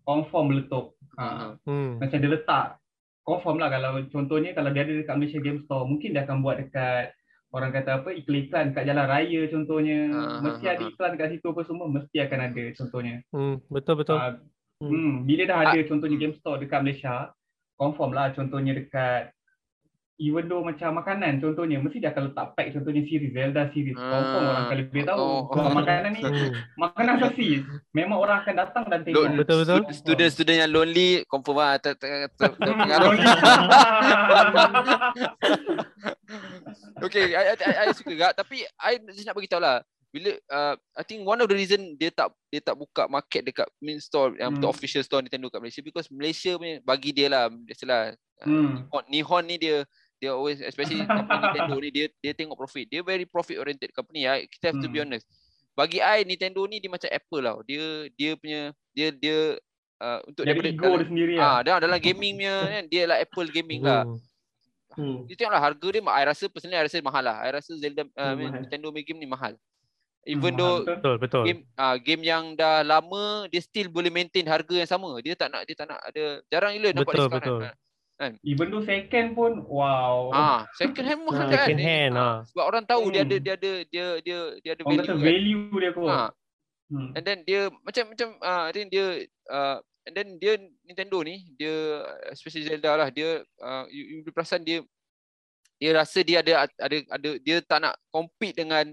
confirm 0.00 0.44
meletup. 0.46 0.86
Ha, 1.18 1.26
Hmm. 1.66 1.90
Macam 1.98 2.16
dia 2.16 2.30
letak 2.30 2.66
confirm 3.20 3.56
lah 3.58 3.68
kalau 3.68 3.90
contohnya 4.08 4.50
kalau 4.54 4.70
dia 4.70 4.82
ada 4.82 4.94
dekat 4.94 5.14
Malaysia 5.14 5.40
Game 5.42 5.60
Store 5.60 5.84
mungkin 5.84 6.14
dia 6.14 6.22
akan 6.22 6.40
buat 6.40 6.56
dekat 6.56 7.12
orang 7.50 7.70
kata 7.72 7.90
apa 8.00 8.08
iklan-iklan 8.14 8.72
kat 8.72 8.84
jalan 8.84 9.04
raya 9.04 9.40
contohnya 9.48 9.98
Ah, 10.08 10.40
mesti 10.40 10.64
ah, 10.64 10.72
ada 10.72 10.84
ah. 10.84 10.88
iklan 10.88 11.12
kat 11.12 11.28
situ 11.30 11.46
apa 11.46 11.60
semua 11.64 11.86
mesti 11.88 12.16
akan 12.18 12.40
ada 12.42 12.64
contohnya 12.72 13.14
Hmm, 13.28 13.56
betul 13.68 13.94
betul. 13.96 14.16
Ah, 14.16 14.38
Hmm. 14.78 14.88
hmm, 14.88 15.14
bila 15.26 15.42
dah 15.44 15.58
ada 15.66 15.78
contohnya 15.84 16.14
hmm. 16.14 16.24
game 16.24 16.36
store 16.38 16.62
dekat 16.62 16.80
Malaysia 16.80 17.34
confirm 17.78 18.10
lah 18.10 18.34
contohnya 18.34 18.74
dekat 18.74 19.30
even 20.18 20.50
though 20.50 20.60
macam 20.60 20.98
makanan 20.98 21.38
contohnya 21.38 21.78
mesti 21.78 22.02
dia 22.02 22.10
akan 22.10 22.28
letak 22.28 22.46
pack 22.52 22.74
contohnya 22.74 23.06
series 23.06 23.30
Zelda 23.30 23.70
series 23.70 23.94
confirm 23.94 24.34
Ah, 24.34 24.42
orang 24.42 24.58
akan 24.66 24.76
lebih 24.82 25.02
tahu 25.06 25.22
oh, 25.22 25.46
oh. 25.46 25.70
makanan 25.70 26.10
ni 26.10 26.22
Hmm. 26.26 26.50
makanan 26.74 27.12
asasi 27.22 27.62
memang 27.94 28.18
orang 28.18 28.42
akan 28.42 28.54
datang 28.58 28.84
dan 28.90 29.00
tengok 29.06 29.30
Betul, 29.38 29.62
betul. 29.62 29.78
Confirm. 29.78 29.94
Student-student 29.94 30.58
yang 30.58 30.70
lonely 30.74 31.22
confirm 31.24 31.56
lah 31.56 31.78
Hmm, 31.78 31.94
terpengaruh. 32.58 33.14
okay, 37.06 37.24
I, 37.32 37.42
I, 37.48 37.54
I, 37.54 37.72
I 37.78 37.86
suka 37.94 38.10
gak 38.12 38.34
tapi 38.34 38.66
I 38.74 38.98
just 39.08 39.22
nak 39.22 39.38
bagi 39.38 39.46
tahu 39.46 39.62
lah 39.62 39.86
bila 40.08 40.32
uh, 40.48 40.74
I 40.96 41.04
think 41.04 41.20
one 41.22 41.36
of 41.38 41.48
the 41.48 41.56
reason 41.56 41.92
dia 42.00 42.08
tak 42.08 42.32
dia 42.48 42.64
tak 42.64 42.74
buka 42.74 43.04
market 43.06 43.44
dekat 43.44 43.68
main 43.76 44.00
store 44.00 44.32
yang 44.40 44.56
Hmm. 44.56 44.64
official 44.66 45.04
store 45.04 45.20
Nintendo 45.20 45.52
kat 45.52 45.60
Malaysia 45.60 45.84
because 45.84 46.08
Malaysia 46.08 46.56
punya 46.56 46.80
bagi 46.80 47.12
dia 47.12 47.28
lah 47.28 47.52
biasalah 47.52 48.16
hmm. 48.40 48.88
Nihon, 48.88 49.04
Nihon 49.12 49.44
ni 49.44 49.56
dia 49.60 49.76
dia 50.18 50.32
always 50.34 50.58
especially 50.64 51.04
company 51.04 51.38
Nintendo 51.52 51.76
ni 51.78 51.88
dia 51.92 52.06
dia 52.18 52.32
tengok 52.32 52.56
profit. 52.56 52.88
Dia 52.88 53.04
very 53.04 53.22
profit 53.22 53.60
oriented 53.60 53.92
company. 53.92 54.26
I, 54.26 54.48
kita 54.48 54.72
have 54.72 54.80
to 54.80 54.88
be 54.88 54.98
Hmm. 54.98 55.12
honest. 55.12 55.28
Bagi 55.76 56.02
I 56.02 56.24
Nintendo 56.26 56.64
ni 56.66 56.80
dia 56.80 56.90
macam 56.90 57.06
Apple 57.06 57.42
tau. 57.44 57.58
Dia 57.62 57.84
dia 58.16 58.30
punya 58.34 58.60
dia 58.90 59.14
dia 59.14 59.38
uh, 60.02 60.18
untuk 60.26 60.42
daripada 60.42 60.72
ego 60.72 60.82
dalam, 60.88 60.98
dia 60.98 61.06
sendiri 61.06 61.34
ah 61.38 61.38
lah. 61.38 61.56
dalam, 61.62 61.78
dalam 61.86 61.98
gaming 62.02 62.34
punya 62.34 62.56
kan 62.74 62.84
dia 62.90 63.02
lah 63.06 63.16
Apple 63.20 63.48
gaming 63.52 63.84
lah. 63.84 64.02
Hmm. 64.08 64.18
Hmm. 64.98 65.18
Dia 65.30 65.38
tengoklah 65.38 65.62
harga 65.62 65.86
dia 65.94 66.02
I 66.02 66.22
rasa 66.26 66.44
personally 66.50 66.74
I 66.80 66.88
rasa 66.88 66.98
mahal 66.98 67.22
lah. 67.22 67.36
I 67.44 67.48
rasa 67.54 67.70
Zelda 67.78 68.02
uh, 68.08 68.34
Hmm. 68.34 68.64
Nintendo 68.64 68.90
punya 68.90 69.04
game 69.06 69.20
ni 69.22 69.28
mahal. 69.28 69.54
Even 70.28 70.52
Hmm, 70.52 70.60
though 70.60 70.76
betul. 70.78 70.94
Betul 70.94 71.14
betul. 71.18 71.42
game 71.42 71.60
ah 71.74 71.96
game 71.96 72.20
yang 72.20 72.52
dah 72.52 72.80
lama 72.82 73.22
dia 73.48 73.58
still 73.58 73.88
boleh 73.88 74.08
maintain 74.08 74.44
harga 74.44 74.74
yang 74.76 74.86
sama. 74.86 75.16
Dia 75.18 75.32
tak 75.32 75.48
nak 75.48 75.64
dia 75.64 75.72
tak 75.72 75.88
nak 75.88 76.00
ada 76.02 76.24
jarang 76.46 76.76
gila 76.76 76.88
nampak 76.92 77.02
Betul, 77.08 77.24
diskaun 77.24 77.40
betul. 77.40 77.60
kan. 78.18 78.32
Even 78.42 78.66
though 78.68 78.82
second 78.82 79.26
pun 79.32 79.52
wow. 79.64 80.28
Ah, 80.30 80.60
second 80.74 81.06
hand 81.06 81.22
mahal 81.22 81.38
Ah, 81.38 81.48
kan. 81.48 81.64
second 81.64 81.80
hand, 81.80 82.12
Ah, 82.12 82.20
ah. 82.20 82.36
Sebab 82.44 82.64
orang 82.66 82.84
tahu 82.84 83.02
dia 83.08 83.22
ada 83.22 83.30
Hmm. 83.32 83.40
dia 83.40 83.54
ada 83.54 83.72
dia 83.86 84.06
dia 84.20 84.38
dia 84.58 84.70
ada 84.74 84.82
Orang 84.82 84.98
kata 85.00 85.06
value 85.06 85.16
kan. 85.16 85.24
value 85.24 85.64
dia 85.78 85.90
kot. 85.92 86.08
Ha, 86.08 86.26
Hmm. 86.88 87.10
and 87.14 87.22
then 87.22 87.38
dia 87.42 87.60
macam 87.78 88.04
macam 88.08 88.28
ah 88.42 88.62
I 88.64 88.72
think 88.72 88.88
dia 88.88 89.06
uh, 89.46 89.76
and 90.02 90.14
then 90.14 90.28
dia 90.36 90.52
Nintendo 90.82 91.20
ni 91.20 91.36
dia 91.54 92.00
especially 92.28 92.64
Zelda 92.64 92.96
lah 92.96 93.08
dia 93.08 93.28
uh, 93.58 93.84
you, 93.86 94.18
you 94.18 94.32
perasan 94.32 94.60
dia 94.60 94.80
dia 95.76 95.94
rasa 95.94 96.20
dia 96.20 96.40
ada 96.40 96.64
ada 96.66 96.96
ada 97.06 97.30
dia 97.38 97.60
tak 97.60 97.78
nak 97.78 97.94
compete 98.08 98.56
dengan 98.56 98.88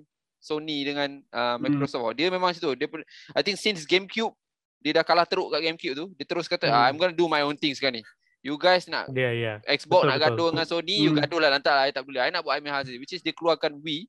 Sony 0.45 0.85
dengan 0.85 1.09
uh, 1.33 1.57
Microsoft. 1.57 2.13
Dia 2.13 2.29
memang 2.29 2.53
situ. 2.53 2.69
Dia 2.77 2.85
I 3.33 3.41
think 3.41 3.57
since 3.57 3.81
GameCube 3.83 4.29
dia 4.77 4.93
dah 4.93 5.01
kalah 5.01 5.25
teruk 5.25 5.49
kat 5.49 5.65
GameCube 5.65 5.97
tu, 5.97 6.05
dia 6.13 6.25
terus 6.29 6.45
kata 6.45 6.69
ah, 6.69 6.85
Hmm. 6.85 6.93
I'm 6.93 6.97
gonna 7.01 7.17
do 7.17 7.25
my 7.25 7.41
own 7.41 7.57
thing 7.57 7.73
sekarang 7.73 7.99
ni. 7.99 8.03
You 8.45 8.61
guys 8.61 8.85
nak 8.85 9.09
Ya 9.09 9.33
ya. 9.33 9.53
Xbox 9.65 10.05
Betul, 10.05 10.09
nak 10.13 10.17
betul. 10.21 10.29
gaduh 10.29 10.47
dengan 10.53 10.67
Sony, 10.69 10.95
you 11.01 11.09
Hmm. 11.09 11.19
gaduh 11.25 11.39
lah 11.41 11.49
lantak 11.49 11.73
lah. 11.73 11.89
I 11.89 11.91
tak 11.91 12.05
boleh. 12.05 12.21
I 12.21 12.29
nak 12.29 12.45
buat 12.45 12.53
I 12.53 12.61
punya 12.61 12.77
hasil. 12.77 12.93
Which 13.01 13.17
is 13.17 13.25
dia 13.25 13.33
keluarkan 13.33 13.81
Wii. 13.81 14.05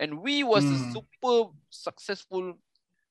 And 0.00 0.24
Wii 0.24 0.40
was 0.42 0.64
a 0.64 0.72
Hmm. 0.72 0.88
super 0.90 1.52
successful 1.68 2.56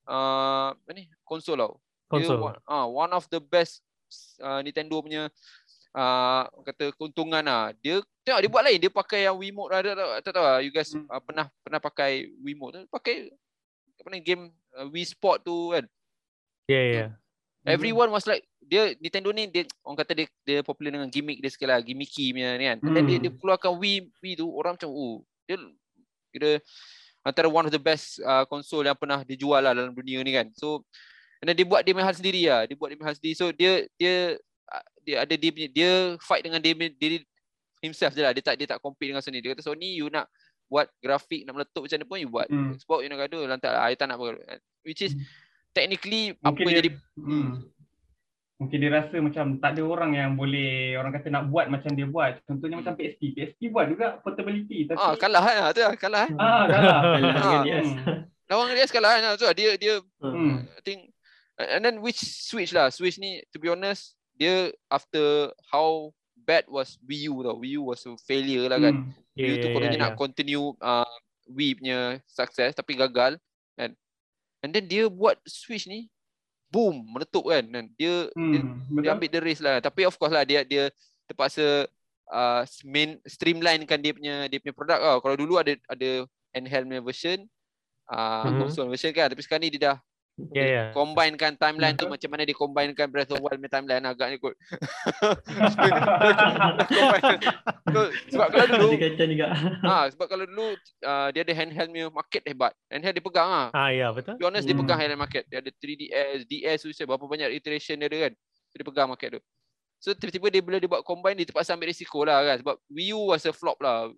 uh, 0.09 0.73
apa 0.73 0.91
ni, 0.91 1.05
konsol 1.23 1.61
tau. 1.61 1.77
Dia 2.09 2.25
Konsol. 2.25 2.37
one, 2.41 2.57
ah, 2.65 2.85
one 2.89 3.13
of 3.13 3.29
the 3.29 3.37
best 3.37 3.85
uh, 4.41 4.59
Nintendo 4.59 4.97
punya 4.97 5.29
uh, 5.93 6.43
kata 6.65 6.91
keuntungan 6.97 7.41
lah. 7.45 7.71
Dia 7.79 8.01
tengok 8.25 8.39
dia 8.41 8.49
buat 8.49 8.63
lain. 8.65 8.79
Dia 8.81 8.91
pakai 8.91 9.29
yang 9.29 9.37
Wiimote 9.37 9.71
lah. 9.71 10.19
Tak 10.21 10.33
tahu, 10.33 10.43
lah. 10.43 10.59
You 10.59 10.73
guys 10.73 10.91
Hmm. 10.93 11.07
uh, 11.07 11.21
pernah 11.21 11.45
pernah 11.61 11.79
pakai 11.79 12.29
Wiimote 12.41 12.83
tu. 12.83 12.87
Pakai 12.89 13.29
apa 14.01 14.07
ni 14.11 14.19
game 14.19 14.51
uh, 14.75 14.87
Wii 14.89 15.05
Sport 15.07 15.45
tu 15.45 15.71
kan. 15.71 15.85
Ya 16.67 16.81
ya. 16.81 17.05
Everyone 17.63 18.11
was 18.11 18.27
like 18.27 18.43
dia 18.59 18.91
Nintendo 18.99 19.31
ni 19.31 19.47
dia 19.47 19.63
orang 19.87 20.03
kata 20.03 20.11
dia 20.11 20.27
dia 20.43 20.59
popular 20.59 20.91
dengan 20.91 21.07
gimmick 21.07 21.39
dia 21.39 21.47
sikit 21.47 21.71
lah 21.71 21.79
gimmicky 21.79 22.35
punya 22.35 22.59
ni 22.59 22.67
kan. 22.67 22.77
Hmm. 22.83 22.91
Dan 22.91 23.03
dia 23.07 23.17
dia 23.23 23.31
Hmm. 23.31 23.39
keluarkan 23.39 23.71
Wii 23.79 23.97
Wii 24.19 24.35
tu 24.35 24.51
orang 24.51 24.75
macam 24.75 24.91
oh 24.91 25.23
dia 25.47 25.55
kira 26.35 26.59
antara 27.23 27.47
one 27.47 27.63
of 27.63 27.71
the 27.71 27.79
best 27.79 28.19
uh, 28.19 28.43
konsol 28.51 28.83
yang 28.83 28.99
pernah 28.99 29.23
dijual 29.23 29.63
lah 29.63 29.71
dalam 29.71 29.95
dunia 29.95 30.19
ni 30.19 30.35
kan. 30.35 30.51
So 30.59 30.83
and 31.39 31.47
then 31.47 31.55
dia 31.55 31.63
buat 31.63 31.87
dia 31.87 31.95
punya 31.95 32.03
hal 32.03 32.17
sendiri 32.19 32.41
lah. 32.51 32.67
Dia 32.67 32.75
buat 32.75 32.91
dia 32.91 32.99
punya 32.99 33.09
hal 33.11 33.17
sendiri. 33.19 33.35
So 33.39 33.45
dia 33.55 33.87
dia 33.95 34.35
dia 35.01 35.21
ada 35.21 35.33
dia 35.33 35.49
punya 35.49 35.67
dia 35.67 35.91
fight 36.19 36.41
dengan 36.41 36.57
dia 36.57 36.73
diri 36.73 37.21
himself 37.79 38.11
je 38.11 38.21
lah. 38.21 38.31
Dia 38.31 38.41
tak 38.41 38.55
dia 38.55 38.65
tak 38.65 38.79
compete 38.79 39.11
dengan 39.11 39.21
Sony. 39.21 39.39
Dia 39.39 39.53
kata 39.53 39.63
Sony 39.63 39.99
you 39.99 40.07
nak 40.07 40.25
buat 40.65 40.89
grafik 40.97 41.43
nak 41.43 41.53
meletup 41.53 41.85
macam 41.85 41.97
mana 41.99 42.07
pun 42.07 42.17
you 42.17 42.29
buat. 42.29 42.47
Hmm. 42.47 42.73
Xbox 42.73 42.99
you 43.01 43.09
nak 43.09 43.19
gaduh 43.21 43.43
lantak 43.45 43.71
lah. 43.71 43.85
I 43.85 43.93
tak 43.93 44.07
nak 44.07 44.17
buat. 44.17 44.39
Which 44.81 45.01
is 45.01 45.13
Hmm. 45.13 45.23
technically 45.71 46.33
apa 46.35 46.49
Mungkin 46.49 46.63
yang 46.63 46.71
dia, 46.71 46.79
jadi 46.79 46.89
hmm. 47.19 47.49
Mungkin 48.53 48.77
dia 48.79 48.91
rasa 48.93 49.15
macam 49.19 49.45
tak 49.59 49.75
ada 49.75 49.81
orang 49.83 50.11
yang 50.15 50.29
boleh 50.33 50.95
orang 50.95 51.11
kata 51.11 51.27
nak 51.27 51.51
buat 51.51 51.67
macam 51.67 51.91
dia 51.91 52.07
buat. 52.07 52.39
Contohnya 52.47 52.79
Hmm. 52.79 52.87
macam 52.87 52.93
PSP. 52.95 53.21
PSP 53.35 53.59
buat 53.67 53.85
juga 53.91 54.17
portability 54.23 54.87
tapi 54.87 54.97
Ah 54.97 55.13
kalah 55.13 55.41
kan 55.41 55.55
tu 55.75 55.81
lah, 55.83 55.93
kalah. 55.99 56.25
kan. 56.25 56.37
ah 56.39 56.63
kalah. 56.65 57.01
Kalah 57.03 57.03
dengan 57.19 57.35
Ah. 57.35 57.61
Hmm. 57.83 57.95
Lawan 58.47 58.71
dia 58.71 58.87
kalah 58.87 59.11
kan. 59.19 59.35
So 59.35 59.45
dia 59.51 59.75
dia 59.75 59.93
Hmm. 60.23 60.63
I 60.63 60.81
think 60.81 61.11
and 61.59 61.83
then 61.83 61.99
which 61.99 62.17
Switch 62.17 62.71
lah. 62.71 62.87
Switch 62.87 63.19
ni 63.19 63.43
to 63.51 63.59
be 63.59 63.67
honest 63.67 64.15
dia 64.33 64.55
after 64.87 65.51
how 65.67 66.09
bad 66.35 66.65
was 66.67 66.99
Wii 67.01 67.31
U 67.31 67.41
tau. 67.41 67.55
Wii 67.55 67.79
U 67.79 67.89
was 67.89 68.03
a 68.03 68.13
failure 68.19 68.67
lah 68.67 68.77
kan. 68.77 68.95
Hmm. 69.07 69.11
Ya 69.33 69.47
Wii 69.47 69.53
U 69.53 69.55
tu 69.55 69.67
ya 69.67 69.73
kononnya 69.73 69.97
ya. 69.97 70.03
nak 70.05 70.13
continue 70.15 70.75
uh, 70.77 71.07
Wii 71.47 71.79
punya 71.79 71.99
success 72.25 72.73
tapi 72.73 72.95
gagal 72.95 73.39
kan. 73.73 73.91
And 74.59 74.71
then 74.71 74.87
dia 74.87 75.07
buat 75.07 75.35
Switch 75.43 75.85
ni 75.85 76.07
boom 76.67 77.03
meletup 77.05 77.45
kan. 77.45 77.63
Dan 77.63 77.91
dia 77.93 78.27
dia, 78.27 78.59
Hmm. 78.59 78.79
dia 78.91 79.03
Betul. 79.03 79.13
ambil 79.15 79.29
the 79.29 79.41
race 79.41 79.61
lah. 79.61 79.77
Tapi 79.79 80.01
of 80.03 80.15
course 80.15 80.31
lah 80.31 80.43
dia 80.43 80.63
dia 80.63 80.87
terpaksa 81.23 81.87
uh, 82.27 82.61
main 82.83 83.19
streamlinekan 83.23 83.99
dia 83.99 84.11
punya 84.11 84.35
dia 84.47 84.59
punya 84.59 84.75
produk 84.75 84.99
tau. 84.99 85.17
Kalau 85.19 85.35
dulu 85.35 85.59
ada 85.59 85.75
ada 85.87 86.09
handheld 86.51 86.87
punya 86.87 87.03
version 87.03 87.39
uh, 88.07 88.43
Mhm. 88.47 88.59
console 88.59 88.89
version 88.89 89.11
kan. 89.11 89.27
Tapi 89.31 89.41
sekarang 89.43 89.63
ni 89.63 89.71
dia 89.75 89.91
dah 89.91 89.97
Ya 90.33 90.65
ya. 90.65 90.83
combinekan 90.97 91.53
timeline 91.61 91.93
tu 91.93 92.09
Betul. 92.09 92.17
macam 92.17 92.29
mana 92.33 92.41
dia 92.41 92.57
combinekan 92.57 93.05
Breath 93.13 93.37
of 93.37 93.37
Wild 93.37 93.61
punya 93.61 93.69
timeline 93.69 94.01
agaknya 94.01 94.41
kot. 94.41 94.57
Combine. 96.89 97.41
so, 97.93 97.99
sebab 98.33 98.47
kalau 98.49 98.65
dulu 98.73 98.89
ha, 99.85 99.97
sebab 100.11 100.25
kalau 100.25 100.45
dulu 100.49 100.73
uh, 101.05 101.27
dia 101.29 101.45
ada 101.45 101.53
handheld 101.53 101.89
punya 101.93 102.09
market 102.09 102.43
hebat. 102.49 102.73
Handheld 102.89 103.13
dia 103.13 103.21
pegang 103.21 103.45
ah. 103.45 103.69
Ah 103.77 103.93
ya 103.93 104.09
betul. 104.09 104.33
To 104.33 104.41
be 104.41 104.45
honest 104.49 104.65
dia 104.65 104.73
Hmm. 104.73 104.81
pegang 104.81 104.97
handheld 105.05 105.21
market. 105.21 105.43
Dia 105.53 105.61
ada 105.61 105.69
3DS, 105.69 106.49
DS 106.49 106.77
tu 106.81 106.89
saya 106.97 107.05
berapa 107.05 107.25
banyak 107.29 107.53
iteration 107.53 108.01
dia 108.01 108.09
ada 108.09 108.17
kan. 108.29 108.33
So, 108.73 108.75
dia 108.81 108.85
pegang 108.89 109.09
market 109.13 109.29
tu. 109.37 109.41
So 110.01 110.11
tiba-tiba 110.11 110.49
dia 110.51 110.59
bila 110.65 110.77
dia 110.81 110.89
buat 110.89 111.05
combine 111.05 111.37
dia 111.37 111.47
terpaksa 111.47 111.77
ambil 111.77 111.87
risiko 111.93 112.27
lah 112.27 112.43
kan 112.43 112.57
sebab 112.59 112.75
Wii 112.91 113.13
U 113.15 113.31
was 113.31 113.45
a 113.47 113.53
flop 113.55 113.79
lah. 113.79 114.09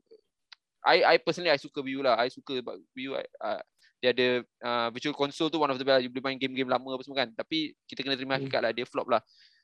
I 0.82 1.03
I 1.03 1.16
personally 1.22 1.53
I 1.53 1.59
suka 1.61 1.84
Wii 1.84 1.99
U 1.99 2.01
lah. 2.01 2.18
I 2.18 2.32
suka 2.32 2.57
sebab 2.57 2.74
Wii 2.97 3.07
U 3.11 3.20
uh, 3.20 3.61
dia 4.06 4.14
ada 4.14 4.28
uh, 4.62 4.88
virtual 4.93 5.18
console 5.18 5.49
tu 5.49 5.58
one 5.58 5.74
of 5.74 5.82
the 5.82 5.88
best. 5.88 6.06
You 6.06 6.14
boleh 6.14 6.22
main 6.30 6.38
game-game 6.38 6.70
lama 6.70 6.93
apa 6.93 7.01
semua 7.01 7.26
kan. 7.26 7.34
Tapi 7.34 7.74
kita 7.89 8.06
kena 8.06 8.14
terima 8.14 8.38
hakikat 8.38 8.62
lah. 8.62 8.70
Dia 8.70 8.86
flop 8.86 9.10
lah. 9.10 9.22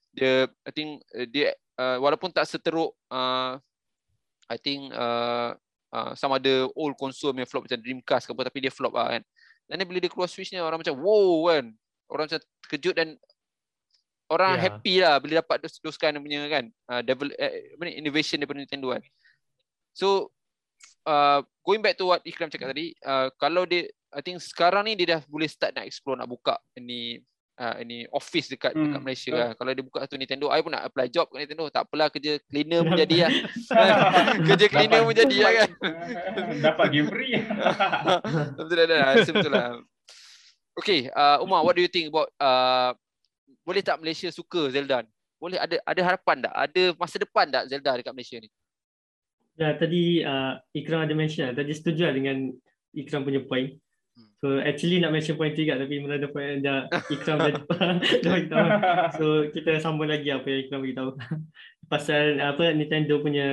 Dia 0.10 0.50
I 0.66 0.72
think 0.74 1.06
uh, 1.14 1.30
dia 1.30 1.54
uh, 1.78 2.02
walaupun 2.02 2.34
tak 2.34 2.50
seteruk 2.50 2.98
uh, 3.14 3.62
I 4.50 4.58
think 4.58 4.90
uh, 4.98 5.54
uh, 5.94 6.12
sama 6.18 6.42
ada 6.42 6.66
old 6.74 6.98
console 6.98 7.38
yang 7.38 7.46
flop 7.46 7.70
macam 7.70 7.78
Dreamcast 7.78 8.26
ke 8.26 8.34
apa 8.34 8.42
tapi 8.50 8.58
dia 8.66 8.74
flop 8.74 8.98
lah 8.98 9.14
kan. 9.14 9.22
Dan 9.70 9.86
bila 9.86 10.02
dia 10.02 10.10
keluar 10.10 10.28
Switch 10.28 10.50
ni 10.50 10.58
orang 10.58 10.82
macam 10.82 10.98
wow 10.98 11.54
kan. 11.54 11.70
Orang 12.10 12.26
macam 12.26 12.42
terkejut 12.66 12.98
dan 12.98 13.16
orang 14.32 14.58
Yeah. 14.58 14.64
happy 14.64 14.96
lah 15.04 15.20
bila 15.20 15.44
dapat 15.44 15.68
dos 15.68 15.76
doskan 15.84 16.16
punya 16.24 16.48
kan 16.48 16.72
uh, 16.88 17.04
develop 17.04 17.36
eh, 17.36 17.76
apa 17.76 17.84
ni 17.84 18.00
innovation 18.00 18.40
daripada 18.40 18.64
Nintendo 18.64 18.96
kan. 18.96 19.04
So 19.92 20.32
uh, 21.06 21.44
going 21.68 21.84
back 21.84 22.00
to 22.00 22.08
what 22.08 22.24
Ikram 22.24 22.48
cakap 22.48 22.72
tadi, 22.72 22.96
uh, 23.04 23.28
kalau 23.36 23.68
dia 23.68 23.92
I 24.12 24.20
think 24.20 24.44
sekarang 24.44 24.88
ni 24.88 25.00
dia 25.00 25.18
dah 25.18 25.22
boleh 25.28 25.48
start 25.48 25.72
nak 25.76 25.88
explore 25.88 26.20
nak 26.20 26.28
buka 26.28 26.60
ni 26.76 27.24
uh, 27.62 27.80
ni 27.86 28.04
office 28.12 28.52
dekat 28.52 28.74
Hmm, 28.76 28.92
dekat 28.92 29.02
Malaysia 29.04 29.32
lah. 29.32 29.50
Kalau 29.56 29.72
dia 29.72 29.84
buka 29.84 29.98
satu 30.04 30.16
Nintendo, 30.18 30.50
I 30.50 30.60
pun 30.60 30.74
nak 30.74 30.84
apply 30.90 31.08
job 31.08 31.30
kat 31.30 31.46
Nintendo. 31.46 31.70
Tak 31.70 31.88
apalah 31.88 32.08
kerja 32.10 32.42
cleaner 32.50 32.82
pun 32.84 32.96
jadi 32.98 33.18
lah. 33.28 33.32
kerja 34.48 34.66
cleaner 34.68 35.02
pun 35.06 35.16
jadi 35.16 35.38
lah 35.40 35.52
kan. 35.54 35.70
Dapat 36.68 36.86
game 36.92 37.08
free. 37.08 37.34
betul 38.60 38.76
dah, 38.76 38.86
dah, 38.88 39.12
betul 39.22 39.52
lah. 39.52 39.68
Okay, 40.82 41.12
uh, 41.12 41.44
Umar, 41.44 41.68
what 41.68 41.76
do 41.76 41.84
you 41.84 41.92
think 41.92 42.10
about 42.10 42.32
uh, 42.40 42.96
boleh 43.68 43.84
tak 43.84 44.00
Malaysia 44.00 44.32
suka 44.32 44.72
Zelda? 44.72 45.04
ni? 45.04 45.12
Boleh 45.38 45.58
ada 45.60 45.78
ada 45.84 46.02
harapan 46.06 46.48
tak? 46.48 46.54
Ada 46.54 46.84
masa 46.96 47.16
depan 47.20 47.46
tak 47.50 47.68
Zelda 47.68 47.98
dekat 47.98 48.14
Malaysia 48.16 48.38
ni? 48.40 48.50
Ya, 49.60 49.76
tadi 49.76 50.24
uh, 50.24 50.58
Ikram 50.74 51.06
ada 51.06 51.14
mention 51.14 51.52
lah. 51.52 51.56
Tadi 51.60 51.72
setuju 51.76 52.08
lah 52.08 52.14
dengan 52.16 52.50
Ikram 52.96 53.28
punya 53.28 53.44
point. 53.44 53.78
Hmm. 54.42 54.58
So 54.58 54.58
actually 54.58 54.98
nak 54.98 55.14
mention 55.14 55.38
point 55.38 55.54
tiga 55.54 55.78
tapi 55.78 56.02
mana 56.02 56.18
ada 56.18 56.26
point 56.26 56.58
yang 56.58 56.62
dah 56.66 56.80
Ikram 57.14 57.38
dah, 57.38 57.54
dah 58.26 58.32
beritahu. 58.34 58.68
So 59.14 59.26
kita 59.54 59.78
sambung 59.78 60.10
lagi 60.10 60.34
apa 60.34 60.50
yang 60.50 60.60
Ikram 60.66 60.82
beritahu. 60.82 61.10
Pasal 61.94 62.42
apa 62.42 62.74
Nintendo 62.74 63.22
punya 63.22 63.48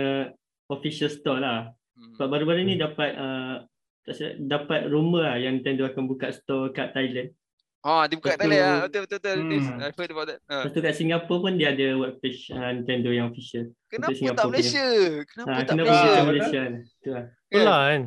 official 0.66 1.12
store 1.12 1.44
lah. 1.44 1.60
Hmm. 1.92 2.16
Sebab 2.16 2.28
baru-baru 2.32 2.64
ni 2.64 2.80
dapat 2.80 3.12
uh, 3.14 3.68
tak 4.08 4.40
dapat 4.40 4.88
rumor 4.88 5.28
lah 5.28 5.36
yang 5.36 5.60
Nintendo 5.60 5.84
akan 5.84 6.08
buka 6.08 6.32
store 6.32 6.72
kat 6.72 6.96
Thailand. 6.96 7.36
Ha, 7.84 8.08
dia 8.08 8.16
buka. 8.16 8.40
Thailand 8.40 8.56
lah. 8.56 8.76
Betul 8.88 9.00
betul 9.04 9.18
betul. 9.20 9.36
Hmm. 9.36 9.50
This, 9.52 9.66
I 9.68 9.90
heard 9.92 10.10
about 10.10 10.26
that. 10.32 10.40
Ha. 10.48 10.54
Lepas 10.64 10.72
tu 10.72 10.80
kat 10.80 10.94
Singapura 10.96 11.38
pun 11.44 11.52
dia 11.60 11.68
ada 11.76 11.86
webpage 12.00 12.48
uh, 12.50 12.70
Nintendo 12.72 13.12
yang 13.12 13.28
official. 13.28 13.68
Kenapa 13.92 14.08
tak 14.08 14.16
Singapura 14.16 14.40
punya. 14.40 14.52
Malaysia? 14.56 14.86
Kenapa 15.28 15.44
Ha, 15.44 15.52
tak 15.52 15.66
kenapa 15.68 15.84
Malaysia? 15.84 16.00
bukan 16.00 16.16
Betul. 16.16 16.28
Malaysia? 16.32 16.62
Tu 17.04 17.08
lah. 17.12 17.24
Betul 17.28 17.60
lah 17.60 17.80
kan. 17.84 18.02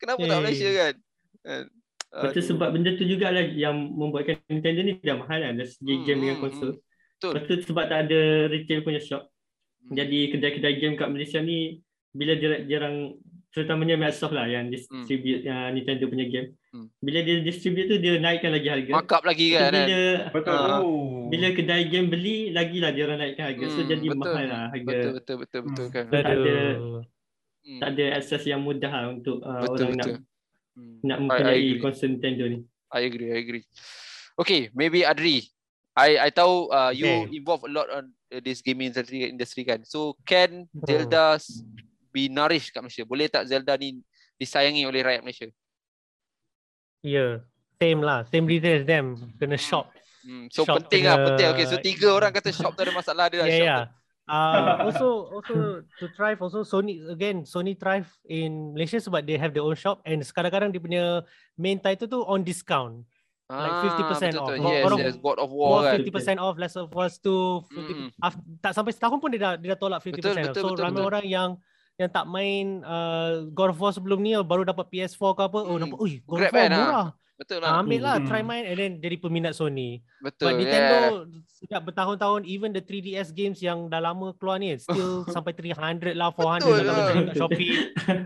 Kenapa 0.00 0.18
tak 0.18 0.32
Eh. 0.32 0.40
Malaysia 0.40 0.70
kan? 0.72 0.94
Lepas 2.14 2.30
tu 2.30 2.38
Aduh. 2.38 2.48
sebab 2.48 2.68
benda 2.70 2.90
tu 2.92 3.04
jugalah 3.04 3.42
yang 3.42 3.74
membuatkan 3.74 4.38
Nintendo 4.46 4.80
ni 4.80 4.92
dah 4.96 5.16
mahal 5.16 5.38
kan 5.40 5.54
dari 5.54 5.66
segi 5.66 5.92
Hmm, 5.92 6.04
game 6.04 6.20
dengan 6.20 6.36
hmm, 6.36 6.44
konsol. 6.44 6.70
Betul. 7.12 7.30
Lepas 7.32 7.44
tu 7.44 7.54
sebab 7.66 7.84
tak 7.84 7.98
ada 8.04 8.20
retail 8.46 8.80
punya 8.80 9.00
shop. 9.00 9.22
Hmm. 9.82 9.94
Jadi 9.94 10.18
kedai-kedai 10.30 10.74
game 10.76 10.94
kat 10.94 11.08
Malaysia 11.08 11.38
ni 11.38 11.82
bila 12.10 12.32
dia 12.32 12.62
jarang 12.64 13.18
terutamanya 13.50 13.94
Microsoft 13.96 14.30
lah 14.30 14.46
yang 14.46 14.66
distribute 14.66 15.42
uh, 15.44 15.70
Nintendo 15.70 16.06
punya 16.06 16.26
game. 16.26 16.54
Hmm. 16.70 16.86
Bila 16.98 17.18
dia 17.20 17.38
distribute 17.40 17.86
tu 17.88 17.98
dia 17.98 18.14
naikkan 18.16 18.50
lagi 18.50 18.66
harga. 18.66 18.90
markup 18.92 19.22
lagi 19.22 19.46
kan? 19.50 19.58
tu 19.60 19.66
kan? 19.66 19.74
bila 19.74 20.00
Betul. 20.30 20.58
Oh. 20.76 21.26
bila 21.26 21.46
kedai 21.50 21.82
game 21.86 22.08
beli 22.08 22.36
lagilah 22.50 22.90
dia 22.90 23.02
orang 23.04 23.18
naikkan 23.20 23.44
harga. 23.48 23.64
so 23.68 23.78
Hmm, 23.78 23.90
jadi 23.90 24.06
betul. 24.08 24.18
mahal 24.20 24.44
lah 24.44 24.62
harga. 24.70 24.86
Betul 24.86 25.10
betul 25.12 25.36
betul 25.38 25.60
betul 25.64 25.84
Hmm. 25.84 25.92
kan. 25.92 26.04
Tak 26.08 26.22
ada-. 26.24 26.74
Hmm. 27.64 27.80
Tak 27.80 27.88
ada 27.90 28.04
akses 28.14 28.42
yang 28.44 28.60
mudah 28.60 28.92
lah 28.92 29.08
untuk 29.08 29.40
uh, 29.40 29.64
Betul, 29.64 29.74
orang 29.74 29.90
betul. 29.90 30.12
nak 30.14 30.33
Hmm. 30.74 30.98
nak 31.06 31.18
mempunyai 31.22 31.54
agree. 31.54 31.78
konsol 31.78 32.08
Nintendo 32.10 32.44
ni. 32.50 32.58
I 32.90 33.06
agree, 33.06 33.30
I 33.30 33.38
agree. 33.38 33.64
Okay, 34.34 34.70
maybe 34.74 35.06
Adri. 35.06 35.46
I 35.94 36.18
I 36.18 36.30
tahu 36.34 36.66
uh, 36.68 36.90
you 36.90 37.06
Okay. 37.06 37.38
involved 37.38 37.66
a 37.66 37.70
lot 37.70 37.86
on 37.86 38.10
uh, 38.10 38.42
this 38.42 38.58
gaming 38.58 38.90
industry, 38.90 39.22
industry 39.24 39.62
kan. 39.62 39.86
So 39.86 40.18
can 40.26 40.66
Hmm. 40.66 40.82
Zelda 40.82 41.38
be 42.10 42.26
nourished 42.26 42.74
kat 42.74 42.82
Malaysia? 42.82 43.06
Boleh 43.06 43.30
tak 43.30 43.46
Zelda 43.46 43.78
ni 43.78 44.02
disayangi 44.34 44.82
oleh 44.82 45.06
rakyat 45.06 45.22
Malaysia? 45.22 45.46
Yeah. 47.02 47.46
Same 47.78 48.00
lah. 48.02 48.26
Same 48.26 48.46
reason 48.46 48.70
as 48.82 48.84
them. 48.86 49.14
Kena 49.38 49.54
shop. 49.54 49.90
Hmm, 50.24 50.48
so 50.48 50.64
Shop 50.64 50.80
penting 50.82 51.04
lah, 51.04 51.14
kena- 51.14 51.26
penting. 51.30 51.46
Okay, 51.52 51.66
so 51.68 51.76
tiga 51.78 52.08
orang 52.10 52.32
kata 52.32 52.48
shop 52.48 52.72
tu 52.72 52.82
ada 52.82 52.90
masalah 52.90 53.28
dia 53.28 53.38
lah. 53.38 53.46
Yeah, 53.46 53.54
shop 53.54 53.66
yeah. 53.68 53.78
tu. 53.78 53.86
Uh, 54.24 54.80
also, 54.88 55.08
also 55.30 55.54
to 56.00 56.04
thrive, 56.16 56.40
also 56.40 56.64
Sony 56.64 57.04
again, 57.08 57.44
Sony 57.44 57.76
thrive 57.76 58.08
in 58.24 58.72
Malaysia 58.72 58.96
sebab 58.96 59.24
they 59.24 59.36
have 59.36 59.52
their 59.52 59.62
own 59.62 59.76
shop 59.76 60.00
and 60.04 60.24
kadang-kadang 60.24 60.72
dia 60.72 60.80
punya 60.80 61.04
main 61.54 61.76
title 61.76 62.08
tu 62.08 62.20
on 62.24 62.40
discount. 62.40 63.04
like 63.44 63.92
50% 63.92 64.32
betul, 64.32 64.40
off. 64.40 64.48
betul. 64.56 64.98
Yes, 64.98 65.12
yes, 65.12 65.16
God 65.20 65.36
of 65.36 65.52
War 65.52 65.68
War 65.68 65.80
kan. 65.92 66.00
50% 66.00 66.40
off, 66.40 66.56
Last 66.56 66.80
of 66.80 66.88
Us 66.96 67.20
2, 67.20 67.60
50, 67.68 67.92
Mm. 67.92 68.08
tak 68.64 68.72
sampai 68.72 68.92
setahun 68.96 69.20
pun 69.20 69.28
dia 69.28 69.40
dah, 69.44 69.52
dia 69.60 69.76
dah 69.76 69.78
tolak 69.78 70.00
50% 70.00 70.16
Betul, 70.16 70.32
off. 70.32 70.48
betul, 70.48 70.62
so 70.64 70.68
betul, 70.72 70.80
ramai 70.80 71.00
betul. 71.04 71.10
orang 71.12 71.24
yang 71.28 71.50
yang 71.94 72.10
tak 72.10 72.24
main 72.26 72.80
uh, 72.82 73.44
God 73.52 73.70
of 73.70 73.78
War 73.78 73.92
sebelum 73.92 74.18
ni 74.18 74.32
baru 74.40 74.64
dapat 74.64 74.88
PS4 74.88 75.20
ke 75.36 75.42
apa, 75.44 75.58
oh 75.60 75.76
Mm. 75.76 75.80
nampak, 75.84 75.98
ui 76.00 76.12
God 76.24 76.38
Grab 76.40 76.50
of 76.50 76.56
War 76.56 76.64
kan, 76.64 76.72
ah. 76.72 77.08
Betul 77.34 77.58
Ah, 77.58 77.66
lah. 77.66 77.82
ambil 77.82 78.00
lah, 78.00 78.14
Hmm. 78.16 78.26
try 78.26 78.40
main 78.40 78.62
and 78.64 78.76
then 78.76 78.92
jadi 78.96 79.16
peminat 79.16 79.52
Sony. 79.52 79.98
Betul. 80.18 80.44
But 80.44 80.52
yeah. 80.52 80.58
Nintendo 80.60 80.98
sejak 81.52 81.80
bertahun-tahun 81.82 82.40
even 82.44 82.70
the 82.70 82.78
3DS 82.78 83.30
games 83.30 83.58
yang 83.58 83.86
dah 83.86 83.98
lama 83.98 84.30
keluar 84.32 84.56
ni 84.56 84.74
still 84.76 85.26
sampai 85.34 85.50
300 85.50 86.12
lah 86.12 86.30
400 86.30 86.62
Betul 86.62 86.74
lah 86.76 86.82
kalau 86.84 86.94
lah. 86.94 87.06
cari 87.08 87.20
kat 87.24 87.34
Shopee. 87.36 87.72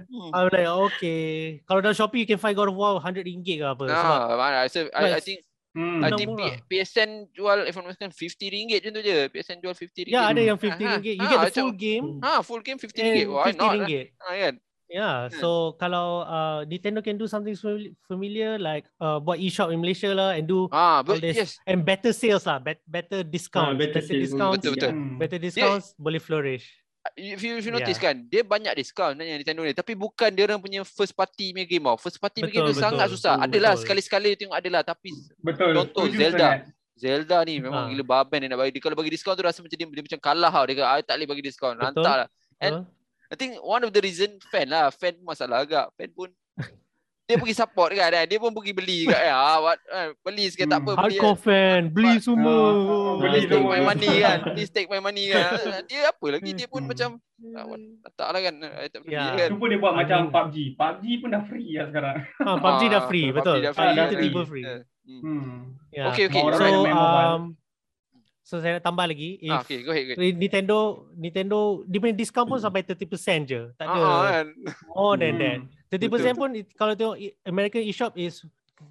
Hmm. 0.04 0.30
I'm 0.36 0.46
like 0.46 0.68
okay. 0.86 1.26
Kalau 1.64 1.80
dalam 1.80 1.94
Shopee 1.94 2.20
you 2.20 2.28
can 2.28 2.36
find 2.36 2.52
God 2.52 2.68
of 2.68 2.76
War 2.76 2.96
100 2.96 3.24
ringgit 3.24 3.56
ke 3.58 3.66
apa. 3.66 3.84
Sebab 3.86 3.96
Nah, 3.96 4.36
mana? 4.36 4.56
I, 4.58 4.68
I, 4.68 4.80
I 4.92 5.02
But- 5.10 5.22
think 5.22 5.40
Hmm. 5.72 6.00
I 6.00 6.10
think. 6.10 6.32
P- 6.34 6.58
PSN 6.66 7.28
jual 7.30 7.62
if 7.62 7.72
I'm 7.72 7.84
not 7.84 7.92
mistaken 7.92 8.10
50 8.10 8.50
ringgit 8.50 8.80
macam 8.82 8.92
tu 8.92 9.02
je. 9.04 9.30
PSN 9.30 9.62
jual 9.62 9.72
50 9.72 10.00
ringgit. 10.02 10.16
ya 10.16 10.26
ada 10.26 10.40
yang 10.42 10.58
Ah, 10.58 10.64
50 10.64 10.74
ah, 10.74 10.90
ringgit. 10.90 11.14
You 11.14 11.22
ah, 11.22 11.28
get 11.28 11.38
the 11.38 11.44
macam- 11.44 11.62
full 11.62 11.76
game 11.76 12.06
Ha, 12.18 12.32
full 12.40 12.62
game 12.62 12.78
50 12.78 12.88
and 12.90 13.04
ringgit. 13.06 13.26
Why 13.28 13.44
50 13.46 13.56
not? 13.56 13.72
ringgit. 13.76 14.06
Ha, 14.18 14.28
kan? 14.34 14.54
Yeah, 14.88 15.28
Hmm. 15.28 15.36
so 15.36 15.48
kalau 15.74 16.24
uh, 16.24 16.64
Nintendo 16.64 16.98
can 16.98 17.14
do 17.14 17.24
something 17.24 17.52
famili- 17.52 17.92
familiar 18.02 18.56
like 18.56 18.88
uh, 18.96 19.16
buat 19.16 19.36
e-shop 19.36 19.68
in 19.68 19.78
Malaysia 19.78 20.08
lah 20.10 20.32
and 20.32 20.44
do 20.44 20.64
Ah, 20.68 20.98
all 20.98 21.04
but 21.04 21.20
this 21.20 21.36
yes. 21.36 21.50
and 21.62 21.84
better 21.84 22.08
sales 22.10 22.42
lah, 22.42 22.56
bet, 22.56 22.80
better 22.82 23.20
discounts, 23.20 23.76
better 23.76 24.00
better, 24.00 24.02
sales. 24.02 24.22
discounts, 24.26 24.56
Betul, 24.58 24.72
betul. 24.74 24.90
Hmm. 24.90 25.16
better 25.16 25.36
discounts 25.38 25.92
boleh 25.94 26.16
flourish. 26.16 26.64
If 27.14 27.40
you, 27.40 27.56
if 27.56 27.64
you 27.64 27.70
Yeah. 27.70 27.80
notice 27.80 27.96
kan, 27.96 28.24
dia 28.26 28.40
banyak 28.42 28.72
discount 28.74 29.12
sebenarnya 29.12 29.36
Nintendo 29.38 29.60
ni. 29.62 29.72
Tapi 29.72 29.92
bukan 29.92 30.28
dia 30.28 30.44
orang 30.44 30.56
punya 30.58 30.80
first 30.82 31.12
party 31.12 31.52
punya 31.52 31.64
game 31.64 31.84
tau. 31.84 31.96
First 31.96 32.16
party 32.16 32.38
punya 32.42 32.52
game 32.54 32.64
Betul, 32.64 32.76
tu 32.76 32.80
sangat 32.80 33.06
betul. 33.06 33.14
susah. 33.16 33.34
Betul, 33.34 33.44
Adalah 33.48 33.70
betul. 33.70 33.82
sekali-sekali 33.84 34.28
tengok 34.36 34.56
adalah. 34.56 34.82
Tapi 34.82 35.10
Betul. 35.38 35.70
Contoh, 35.74 36.04
Setuju 36.04 36.16
Zelda. 36.18 36.36
sangat. 36.38 36.60
Zelda 36.94 37.38
ni 37.44 37.54
memang 37.60 37.84
Ha. 37.86 37.90
gila 37.92 38.04
baben 38.04 38.38
dia 38.40 38.48
nak 38.48 38.58
bagi. 38.58 38.72
Dia 38.72 38.82
kalau 38.82 38.96
bagi 38.96 39.08
diskaun 39.10 39.36
tu 39.36 39.44
rasa 39.44 39.60
macam 39.60 39.72
dia, 39.72 39.86
dia 39.86 40.04
macam 40.04 40.20
kalah 40.20 40.50
tau. 40.50 40.64
Dia 40.64 40.74
kata, 40.74 40.88
I 40.90 41.02
tak 41.02 41.14
boleh 41.14 41.28
bagi 41.28 41.44
diskaun. 41.44 41.74
Betul. 41.74 41.84
Lantak 41.86 42.14
lah. 42.18 42.28
And 42.58 42.72
Betul? 42.74 42.97
I 43.28 43.36
think 43.36 43.60
one 43.60 43.82
of 43.82 43.92
the 43.92 44.00
reason 44.00 44.40
fan 44.44 44.68
lah. 44.68 44.88
Fan 44.88 45.16
pun 45.16 45.26
masalah 45.28 45.60
agak. 45.60 45.92
Fan 45.94 46.10
pun 46.10 46.32
dia 47.28 47.36
pergi 47.36 47.52
support 47.52 47.92
kan. 47.92 48.08
kan. 48.08 48.24
Dia 48.24 48.40
pun 48.40 48.48
pergi 48.50 48.72
beli 48.72 49.04
kat 49.04 49.20
ya. 49.20 49.36
Ah, 49.36 49.60
what, 49.60 49.76
eh, 49.84 50.16
beli 50.18 50.48
sikit 50.48 50.64
tak 50.66 50.80
apa. 50.80 50.96
Hmm. 50.96 51.04
Beli, 51.04 51.20
Hardcore 51.20 51.36
fan, 51.38 51.80
beli 51.92 52.12
But- 52.14 52.24
semua. 52.24 52.56
Ah, 52.56 52.72
Please 53.20 53.44
beli 53.44 53.52
take 53.52 53.68
my 53.68 53.80
money 53.84 54.12
kan. 54.18 54.38
Please 54.48 54.70
take 54.74 54.88
my 54.88 54.96
money 54.98 55.24
kan. 55.28 55.44
Dia 55.84 56.08
apa 56.08 56.26
lagi? 56.30 56.50
Dia 56.56 56.66
pun 56.66 56.80
Hmm. 56.80 56.88
macam 56.88 57.08
ah, 57.52 57.64
what, 57.68 57.80
tak 58.16 58.28
lah 58.32 58.40
kan. 58.40 58.54
I 58.64 58.88
tak 58.88 59.00
beli 59.04 59.12
kan. 59.12 59.48
Tu 59.52 59.56
pun 59.60 59.68
dia 59.68 59.76
buat 59.76 59.92
I 59.92 59.96
macam 60.00 60.20
PUBG. 60.32 60.56
PUBG 60.72 61.04
pun 61.20 61.28
dah 61.28 61.42
free 61.44 61.68
lah 61.76 61.86
sekarang. 61.92 62.16
Ha, 62.24 62.50
PUBG 62.56 62.82
dah 62.86 62.96
Ah, 62.96 63.04
free, 63.04 63.26
PUBG 63.28 63.36
betul. 63.36 63.56
dah 63.60 63.72
free, 63.76 63.84
Ah, 63.84 63.92
dah 63.92 64.06
free. 64.08 64.32
free. 64.48 64.64
Eh, 64.64 64.80
hmm. 65.04 65.20
Hmm. 65.20 65.56
Yeah. 65.92 66.08
Okay, 66.08 66.24
okay. 66.28 66.40
So, 66.48 66.64
um, 66.88 67.57
so 68.48 68.64
saya 68.64 68.80
nak 68.80 68.84
tambah 68.88 69.04
lagi. 69.04 69.36
If 69.38 69.52
Ah, 69.52 69.60
okay, 69.60 69.84
go 69.84 69.92
ahead. 69.92 70.16
Go 70.16 70.24
ahead. 70.24 70.40
Nintendo, 70.40 70.76
Nintendo, 71.12 71.58
dia 71.84 72.00
punya 72.00 72.16
discount 72.16 72.48
pun 72.48 72.56
sampai 72.56 72.80
30% 72.80 73.44
je. 73.44 73.60
Tak 73.76 73.84
ada 73.84 74.00
Ah, 74.00 74.24
kan. 74.24 74.46
more 74.88 75.20
than 75.20 75.36
Hmm. 75.36 75.42
that. 75.44 75.58
30% 75.92 76.32
pun 76.32 76.48
it- 76.56 76.72
kalau 76.72 76.96
tengok 76.96 77.16
American 77.44 77.84
eShop 77.84 78.16
is 78.16 78.40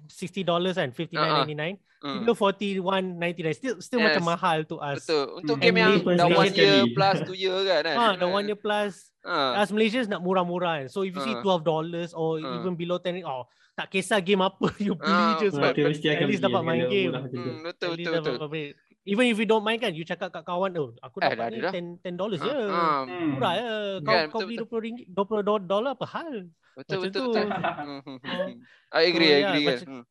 $60 0.06 0.78
kan, 0.78 0.94
59.99. 0.94 1.74
Hmm. 1.98 2.22
Below 2.22 2.38
41.99. 2.38 3.50
Still 3.50 3.74
still 3.82 3.98
Yes. 3.98 4.14
macam 4.14 4.24
mahal 4.30 4.58
to 4.62 4.78
us. 4.78 5.02
Betul. 5.02 5.24
Untuk 5.34 5.54
Hmm. 5.58 5.64
game 5.66 5.76
yang 5.76 5.92
dah 6.14 6.28
one 6.30 6.54
year 6.54 6.86
plus 6.94 7.16
two 7.26 7.34
year 7.34 7.58
kan. 7.66 7.82
kan? 7.82 7.96
Ha, 7.98 8.06
the 8.14 8.28
one 8.30 8.46
year 8.46 8.54
plus 8.54 9.10
Ah. 9.26 9.58
as 9.58 9.74
Malaysians 9.74 10.06
nak 10.06 10.22
murah-murah 10.22 10.78
kan. 10.78 10.86
So 10.86 11.02
if 11.02 11.10
you 11.10 11.22
see 11.26 11.34
Ah. 11.34 11.42
$12 11.42 12.14
or 12.14 12.38
Ah. 12.38 12.62
even 12.62 12.78
below 12.78 13.02
10 13.02 13.26
oh 13.26 13.50
tak 13.74 13.90
kisah 13.90 14.18
game 14.18 14.38
apa 14.40 14.70
you 14.78 14.94
beli 14.94 15.10
Ah, 15.10 15.38
je 15.38 15.50
sebab 15.50 15.74
mesti 15.74 16.06
at 16.06 16.14
akan 16.14 16.26
least 16.26 16.42
dapat 16.42 16.62
main 16.62 16.86
game. 16.86 17.10
Hmm, 17.10 17.62
betul 17.66 17.98
betul 17.98 18.14
betul. 18.38 18.74
Even 19.04 19.24
if 19.24 19.36
you 19.36 19.44
don't 19.44 19.62
mind 19.62 19.78
kan, 19.78 19.90
you 19.90 20.02
cakap 20.02 20.28
kat 20.28 20.42
kawan 20.42 20.70
tu, 20.70 20.92
aku 20.98 21.16
Eh, 21.18 21.30
dapat 21.30 21.44
ada 21.44 21.54
ni 21.54 21.60
dah. 21.60 21.72
10 21.72 22.02
10 22.02 22.14
dollars 22.14 22.38
je. 22.38 22.50
Ah, 22.68 23.02
Hmm. 23.02 23.28
Murah 23.32 23.52
je. 23.54 23.68
Kau 23.98 24.04
Kan, 24.04 24.24
kau 24.26 24.38
betul, 24.38 24.46
beli 24.46 24.56
betul. 24.58 24.68
20 24.68 24.84
ringgit, 24.84 25.06
20 25.08 25.42
dolar 25.64 25.92
apa 25.92 26.06
hal? 26.08 26.32
Betul 26.74 26.76
Macam 26.76 26.98
betul 27.02 27.24
tu. 27.24 27.32
betul. 27.32 27.46
I 28.98 29.02
agree, 29.04 29.28
So, 29.28 29.32
I 29.32 29.36
yeah, 29.36 29.48
agree 29.48 29.64
kan. 29.64 29.72
macam- 29.74 29.92
Hmm. 29.94 30.04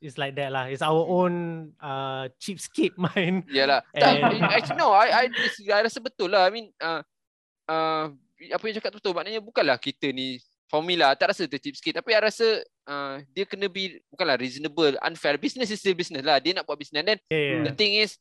It's 0.00 0.16
like 0.16 0.32
that 0.34 0.48
lah. 0.48 0.64
It's 0.66 0.80
our 0.80 1.04
own 1.04 1.32
uh, 1.76 2.32
cheapskate 2.40 2.96
mind. 3.06 3.44
Yalah. 3.46 3.84
Tak, 3.92 4.16
And- 4.16 4.48
actually 4.48 4.80
no, 4.80 4.90
I 4.90 5.06
I 5.12 5.24
disagree. 5.28 5.70
I 5.70 5.84
rasa 5.84 6.00
betul 6.00 6.32
lah. 6.32 6.48
I 6.48 6.50
mean 6.50 6.72
uh, 6.80 7.04
uh, 7.68 8.08
apa 8.48 8.62
yang 8.64 8.74
cakap 8.74 8.90
tu 8.90 8.98
betul. 8.98 9.12
Maknanya 9.12 9.44
bukanlah 9.44 9.76
kita 9.76 10.08
ni 10.08 10.40
for 10.70 10.80
me 10.80 10.94
lah 10.94 11.18
tak 11.18 11.34
rasa 11.34 11.44
tu 11.44 11.58
cheap 11.58 11.74
sikit 11.74 11.98
tapi 11.98 12.14
I 12.14 12.22
rasa 12.22 12.46
uh, 12.86 13.18
dia 13.34 13.42
kena 13.42 13.66
be 13.66 13.98
bukanlah 14.06 14.38
reasonable 14.38 14.94
unfair 15.02 15.34
business 15.34 15.68
is 15.68 15.82
still 15.82 15.98
business 15.98 16.22
lah 16.22 16.38
dia 16.38 16.54
nak 16.54 16.62
buat 16.62 16.78
business 16.78 17.02
then 17.02 17.18
Yeah, 17.26 17.66
the 17.66 17.74
yeah. 17.74 17.76
thing 17.76 17.92
is 17.98 18.14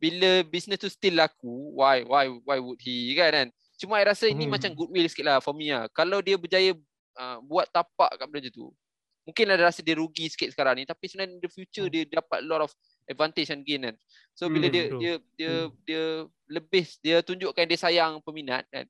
bila 0.00 0.40
business 0.42 0.80
tu 0.80 0.88
still 0.88 1.20
laku 1.20 1.76
why 1.76 2.00
why 2.02 2.32
why 2.42 2.56
would 2.56 2.80
he 2.80 3.12
kan 3.12 3.28
kan 3.30 3.48
cuma 3.76 4.00
I 4.00 4.08
rasa 4.08 4.24
ini 4.26 4.48
Hmm. 4.48 4.56
macam 4.56 4.72
goodwill 4.72 5.04
sikit 5.06 5.28
lah 5.28 5.38
for 5.38 5.52
me 5.52 5.68
lah 5.68 5.92
kalau 5.92 6.24
dia 6.24 6.40
berjaya 6.40 6.72
uh, 7.14 7.36
buat 7.44 7.68
tapak 7.68 8.16
kat 8.16 8.26
benda 8.26 8.48
tu 8.48 8.72
mungkin 9.20 9.52
ada 9.52 9.68
rasa 9.68 9.84
dia 9.84 9.92
rugi 9.94 10.26
sikit 10.26 10.48
sekarang 10.50 10.80
ni 10.80 10.88
tapi 10.88 11.04
sebenarnya 11.04 11.36
in 11.36 11.40
the 11.44 11.52
future 11.52 11.84
Hmm. 11.84 11.92
dia 11.92 12.02
dapat 12.08 12.40
lot 12.40 12.64
of 12.64 12.72
advantage 13.04 13.52
and 13.52 13.60
gain 13.62 13.84
kan 13.84 13.96
so 14.32 14.48
bila 14.48 14.66
Hmm, 14.66 14.72
dia 14.72 14.84
true. 14.88 14.98
dia 14.98 15.12
dia 15.36 15.52
Hmm. 15.52 15.72
dia 15.84 16.02
lebih 16.48 16.84
dia 17.04 17.16
tunjukkan 17.20 17.64
dia 17.68 17.78
sayang 17.78 18.24
peminat 18.24 18.64
kan 18.72 18.88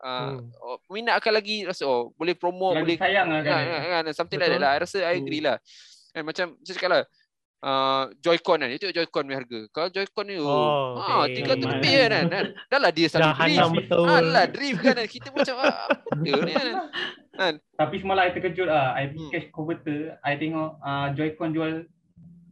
uh, 0.00 0.36
Hmm. 0.36 0.48
oh, 0.58 0.76
peminat 0.84 1.14
akan 1.16 1.32
lagi 1.34 1.56
rasa 1.62 1.84
oh 1.84 2.12
boleh 2.14 2.32
promote 2.32 2.76
boleh 2.76 2.94
Lagi 2.94 3.00
sayang 3.00 3.28
lah 3.28 3.40
kan, 3.40 3.52
kan. 3.52 3.80
kan, 3.84 4.02
kan, 4.02 4.14
something 4.14 4.36
like 4.36 4.48
that 4.48 4.58
lah. 4.58 4.70
I 4.70 4.78
rasa 4.78 4.98
I 5.02 5.14
agree 5.16 5.40
lah. 5.40 5.56
Kan, 6.10 6.22
macam 6.24 6.46
saya 6.60 6.74
cakap 6.74 6.90
lah, 6.90 7.02
uh, 7.60 8.04
Joy-Con 8.18 8.58
kan, 8.58 8.68
dia 8.68 8.78
tengok 8.78 8.96
Joy-Con 8.96 9.22
punya 9.24 9.38
harga. 9.38 9.60
Kalau 9.70 9.88
Joy-Con 9.88 10.24
ni, 10.26 10.36
oh, 10.36 10.48
Oh, 10.48 10.98
ah, 10.98 11.22
okay. 11.22 11.36
tiga 11.36 11.52
tu 11.54 11.64
Mahal. 11.64 11.78
lebih 11.78 11.92
kan, 12.08 12.24
kan. 12.26 12.46
Dah 12.66 12.78
lah 12.78 12.90
dia 12.90 13.06
Dah 13.06 13.12
selalu 13.12 13.30
drift. 13.36 13.72
betul. 13.78 14.04
Ah, 14.04 14.20
lah 14.20 14.46
drift 14.46 14.80
kan. 14.80 14.94
Kita 15.06 15.28
macam, 15.30 15.54
apa 15.56 15.94
dia 16.18 16.32
ni 16.40 16.52
kan. 16.52 17.52
Tapi 17.78 17.94
semalam 17.96 18.22
I 18.22 18.32
terkejut 18.32 18.66
lah. 18.66 18.86
I 18.94 19.04
Hmm. 19.08 19.30
cash 19.30 19.46
converter, 19.50 19.98
I 20.20 20.34
tengok 20.34 20.70
uh, 20.78 21.08
Joy-Con 21.14 21.50
jual 21.52 21.72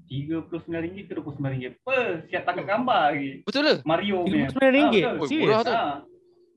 RM39 0.09 1.05
ke 1.05 1.12
RM29. 1.12 1.57
Apa? 1.74 1.96
Siap 2.24 2.42
tangkap 2.42 2.64
gambar 2.66 3.01
lagi. 3.12 3.30
Betul 3.42 3.62
ke? 3.62 3.76
Mario 3.84 4.22
punya. 4.22 4.49
RM39? 4.49 4.78
Ah, 4.78 4.88
betul. 5.14 5.26
Serious? 5.26 5.44
murah 5.44 5.61
tu. 5.61 5.74
Ah. 5.74 5.96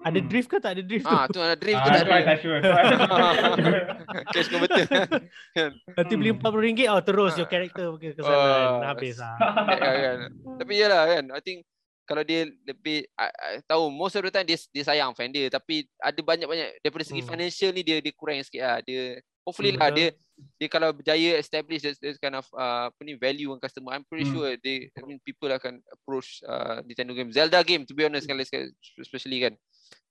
Ada 0.02 0.18
Hmm. 0.18 0.28
drift 0.28 0.49
ke 0.49 0.58
tak 0.58 0.72
ada 0.74 0.82
drift 0.82 1.06
tu? 1.06 1.14
Ah, 1.14 1.26
tu 1.30 1.38
ada 1.38 1.54
drift 1.54 1.78
Ah, 1.78 1.84
ke 1.84 1.89
tak 1.91 2.02
tu 2.02 2.10
ada. 2.10 2.26
tak 2.26 2.38
sure. 2.41 2.60
Cash 4.32 4.49
converter. 4.52 4.86
Nanti 5.93 6.14
beli 6.16 6.32
Hmm. 6.32 6.41
RM40 6.41 6.89
oh 6.89 7.02
terus 7.02 7.32
Ah. 7.34 7.38
your 7.38 7.49
character 7.49 7.86
ke 7.95 8.10
kesalahan 8.14 8.68
Oh, 8.72 8.82
habis 8.84 9.16
lah. 9.16 9.38
kan, 9.70 9.95
kan. 9.95 10.18
Tapi 10.58 10.74
yalah 10.76 11.04
kan, 11.08 11.24
I 11.30 11.39
think 11.39 11.60
kalau 12.04 12.22
dia 12.22 12.43
lebih 12.66 13.06
I, 13.14 13.28
I, 13.30 13.52
tahu 13.64 13.88
most 13.88 14.18
of 14.18 14.26
the 14.26 14.30
time 14.30 14.43
dia 14.43 14.58
dia 14.68 14.84
sayang 14.84 15.14
fan 15.14 15.30
dia 15.30 15.47
tapi 15.47 15.86
ada 15.95 16.18
banyak-banyak 16.18 16.82
daripada 16.82 17.06
segi 17.06 17.22
Hmm. 17.22 17.30
financial 17.30 17.72
ni 17.72 17.82
dia 17.82 18.02
dia 18.02 18.12
kurang 18.12 18.41
sikit 18.41 18.60
lah. 18.60 18.78
Dia 18.82 19.16
hopefully 19.41 19.72
Hmm, 19.72 19.80
lah 19.80 19.89
betul. 19.89 19.97
dia 19.97 20.08
dia 20.58 20.68
kalau 20.68 20.89
berjaya 20.89 21.38
establish 21.38 21.86
this, 21.86 22.02
this 22.02 22.18
kind 22.18 22.34
of 22.34 22.49
uh, 22.52 22.89
apa 22.89 22.99
ni 23.02 23.14
value 23.14 23.47
on 23.47 23.62
customer 23.62 23.93
I'm 23.93 24.02
pretty 24.02 24.26
Hmm. 24.26 24.34
sure 24.36 24.49
they 24.58 24.89
I 24.91 25.06
mean 25.06 25.22
people 25.22 25.47
akan 25.47 25.86
approach 25.88 26.41
uh, 26.41 26.82
Nintendo 26.82 27.14
game 27.14 27.30
Zelda 27.30 27.62
game 27.62 27.86
to 27.86 27.93
be 27.93 28.02
honest 28.02 28.26
kan 28.26 28.41
especially 28.97 29.38
kan 29.39 29.54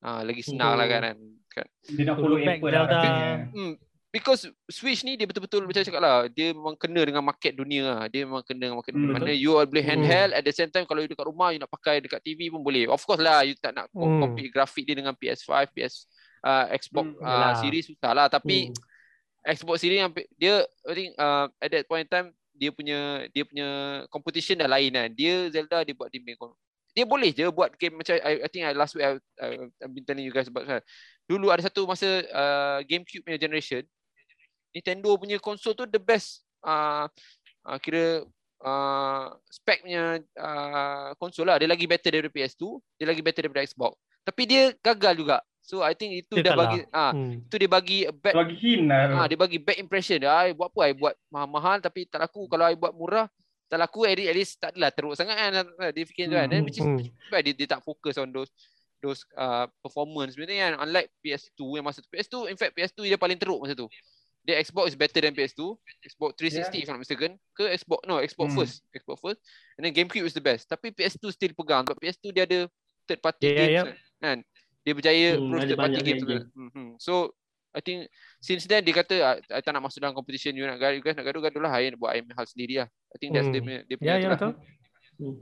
uh, 0.01 0.21
lagi 0.23 0.43
senang 0.43 0.75
lah 0.75 0.87
kan, 0.87 1.03
kan 1.49 1.67
Dia 1.87 2.03
nak 2.05 2.17
To 2.17 2.23
follow 2.23 2.39
Apple 2.39 2.71
lah. 2.71 3.51
Hmm, 3.51 3.75
because 4.09 4.43
Switch 4.67 5.03
ni 5.03 5.15
dia 5.15 5.27
betul-betul 5.27 5.67
macam 5.67 5.83
cakap 5.83 5.99
lah, 5.99 6.17
dia 6.27 6.51
memang 6.51 6.75
kena 6.75 7.03
dengan 7.03 7.23
market 7.23 7.53
dunia 7.53 7.83
lah. 7.85 8.03
Dia 8.07 8.23
memang 8.23 8.43
kena 8.43 8.67
dengan 8.67 8.79
market 8.79 8.93
Hmm, 8.93 9.03
dunia. 9.03 9.15
betul. 9.15 9.27
Mana 9.27 9.33
you 9.35 9.51
all 9.53 9.67
boleh 9.67 9.83
Hmm. 9.83 9.93
handheld 9.97 10.33
at 10.33 10.43
the 10.43 10.51
same 10.51 10.69
time 10.69 10.85
kalau 10.85 11.01
you 11.01 11.09
dekat 11.09 11.27
rumah 11.27 11.51
you 11.51 11.59
nak 11.59 11.71
pakai 11.71 11.99
dekat 11.99 12.21
TV 12.21 12.49
pun 12.49 12.61
boleh. 12.61 12.87
Of 12.87 13.03
course 13.03 13.19
lah 13.19 13.43
you 13.43 13.55
tak 13.55 13.73
nak 13.73 13.91
Hmm. 13.91 14.19
compete 14.21 14.49
grafik 14.49 14.85
dia 14.85 14.95
dengan 14.95 15.13
PS5, 15.13 15.51
PS 15.69 16.07
uh, 16.41 16.71
Xbox 16.71 17.07
Hmm, 17.13 17.21
uh, 17.21 17.53
series 17.57 17.85
susah 17.87 18.13
lah 18.13 18.27
tapi 18.27 18.71
Hmm. 18.71 18.89
Xbox 19.43 19.81
series 19.81 19.99
yang 19.99 20.13
dia 20.35 20.61
I 20.85 20.93
think 20.93 21.11
uh, 21.17 21.49
at 21.57 21.71
that 21.71 21.85
point 21.85 22.05
in 22.05 22.09
time 22.09 22.29
dia 22.53 22.69
punya 22.69 22.99
dia 23.33 23.41
punya 23.41 23.69
competition 24.07 24.55
dah 24.55 24.69
lain 24.69 24.93
kan. 24.93 25.09
Dia 25.11 25.49
Zelda 25.49 25.81
dia 25.81 25.97
buat 25.97 26.09
dia 26.09 26.21
main 26.21 26.37
dia 26.91 27.05
boleh 27.07 27.31
je 27.31 27.47
buat 27.49 27.71
game 27.79 27.97
macam 27.97 28.19
I, 28.19 28.43
I 28.43 28.49
think 28.51 28.67
I 28.67 28.75
last 28.75 28.95
week 28.95 29.07
I, 29.07 29.17
I, 29.39 29.49
I've 29.81 29.93
been 29.95 30.03
telling 30.03 30.27
you 30.27 30.35
guys 30.35 30.51
about 30.51 30.67
kan. 30.67 30.83
Dulu 31.25 31.49
ada 31.49 31.63
satu 31.63 31.87
masa 31.87 32.07
uh, 32.31 32.79
GameCube 32.83 33.23
punya 33.23 33.39
generation 33.39 33.87
Nintendo 34.71 35.15
punya 35.19 35.39
konsol 35.43 35.75
tu 35.75 35.87
the 35.87 35.99
best 35.99 36.47
uh, 36.63 37.11
uh, 37.67 37.79
kira 37.83 38.23
uh, 38.63 39.27
spec 39.51 39.83
punya 39.83 40.23
uh, 40.39 41.11
konsol 41.19 41.47
lah. 41.51 41.59
Dia 41.59 41.67
lagi 41.67 41.91
better 41.91 42.11
daripada 42.15 42.35
PS2, 42.35 42.79
dia 42.99 43.07
lagi 43.11 43.23
better 43.23 43.43
daripada 43.47 43.67
Xbox. 43.67 43.99
Tapi 44.23 44.43
dia 44.47 44.63
gagal 44.79 45.15
juga. 45.19 45.39
So 45.61 45.83
I 45.83 45.93
think 45.95 46.25
itu 46.27 46.35
Dia 46.41 46.51
dah 46.51 46.53
kalah. 46.55 46.63
bagi 46.67 46.79
ah 46.91 47.13
Hmm. 47.13 47.47
itu 47.47 47.55
dia 47.59 47.71
bagi 47.71 47.99
bad 48.11 48.35
Bagi 48.35 48.57
hint 48.59 48.83
lah. 48.89 49.03
Ah, 49.23 49.27
dia 49.27 49.39
bagi 49.39 49.59
bad 49.59 49.79
impression. 49.79 50.19
I 50.25 50.55
buat 50.55 50.71
apa? 50.73 50.81
I 50.87 50.95
buat 50.95 51.15
mahal-mahal 51.31 51.79
tapi 51.83 52.07
tak 52.07 52.23
laku. 52.23 52.47
Kalau 52.47 52.65
I 52.67 52.75
buat 52.75 52.95
murah, 52.95 53.27
tak 53.71 53.79
laku 53.79 54.03
at 54.03 54.19
least, 54.19 54.27
at 54.27 54.37
least 54.37 54.53
tak 54.59 54.71
adalah 54.75 54.91
teruk 54.91 55.15
sangat 55.15 55.37
kan. 55.39 55.51
Dia 55.95 56.05
fikir 56.05 56.27
tu 56.27 56.35
kan. 56.35 56.51
Then, 56.51 56.67
which 56.67 56.77
is, 56.77 56.87
sebab 57.31 57.41
dia, 57.41 57.55
dia 57.55 57.69
tak 57.71 57.81
fokus 57.81 58.19
on 58.19 58.29
those 58.29 58.51
those 58.99 59.23
uh, 59.33 59.65
performance 59.81 60.35
sebenarnya 60.35 60.75
kan. 60.77 60.85
Unlike 60.85 61.09
PS2 61.23 61.61
yang 61.73 61.87
masa 61.87 62.03
tu. 62.03 62.11
PS2, 62.11 62.51
in 62.51 62.59
fact 62.59 62.75
PS2 62.75 63.07
dia 63.07 63.17
paling 63.17 63.39
teruk 63.39 63.63
masa 63.63 63.73
tu. 63.73 63.87
Dia 64.41 64.59
Xbox 64.59 64.91
is 64.91 64.99
better 64.99 65.21
than 65.21 65.31
PS2. 65.31 65.63
Xbox 66.03 66.35
360 66.35 66.73
if 66.75 66.89
I'm 66.89 66.97
not 66.97 67.03
mistaken. 67.05 67.31
Ke 67.53 67.71
Xbox, 67.71 68.01
no 68.05 68.19
Xbox 68.19 68.49
Hmm. 68.51 68.59
first. 68.59 68.75
Xbox 68.91 69.17
first. 69.21 69.41
And 69.77 69.85
then 69.85 69.93
GameCube 69.93 70.25
is 70.25 70.33
the 70.33 70.43
best. 70.43 70.67
Tapi 70.67 70.91
PS2 70.91 71.31
still 71.31 71.53
pegang. 71.55 71.85
Sebab 71.85 71.97
PS2 71.97 72.25
dia 72.31 72.45
ada 72.45 72.61
third 73.07 73.21
party 73.21 73.47
Yeah, 73.47 73.55
games 73.55 73.73
yeah. 73.73 73.97
kan. 74.19 74.39
Dia 74.81 74.93
berjaya 74.93 75.29
Hmm, 75.37 75.53
ada 75.55 75.65
third 75.67 75.79
party 75.79 76.01
games. 76.03 76.23
game. 76.25 76.45
Hmm, 76.51 76.71
hmm. 76.73 76.91
So 76.97 77.37
I 77.71 77.81
think 77.81 78.11
since 78.43 78.67
then 78.67 78.83
dia 78.83 78.91
kata 78.91 79.15
I, 79.15 79.35
I 79.55 79.61
tak 79.63 79.71
nak 79.71 79.87
masuk 79.87 80.03
dalam 80.03 80.11
competition 80.13 80.59
you 80.59 80.67
nak 80.67 80.83
gaduh, 80.83 80.99
you 80.99 81.05
guys 81.05 81.15
nak 81.15 81.27
gaduh-gaduh 81.27 81.63
lah 81.63 81.73
I 81.79 81.95
buat 81.95 82.19
I 82.19 82.23
hal 82.27 82.47
sendiri 82.47 82.83
lah. 82.83 82.89
I 83.11 83.17
think 83.19 83.31
that's 83.33 83.47
Hmm. 83.47 83.55
dia 83.55 83.63
punya 83.63 83.79
dia 83.87 83.97
punya 83.97 84.11
Ya, 84.11 84.15
tu 84.15 84.21
ya 84.21 84.27
lah. 84.27 84.35
betul. 84.39 84.53
Hmm. 85.21 85.37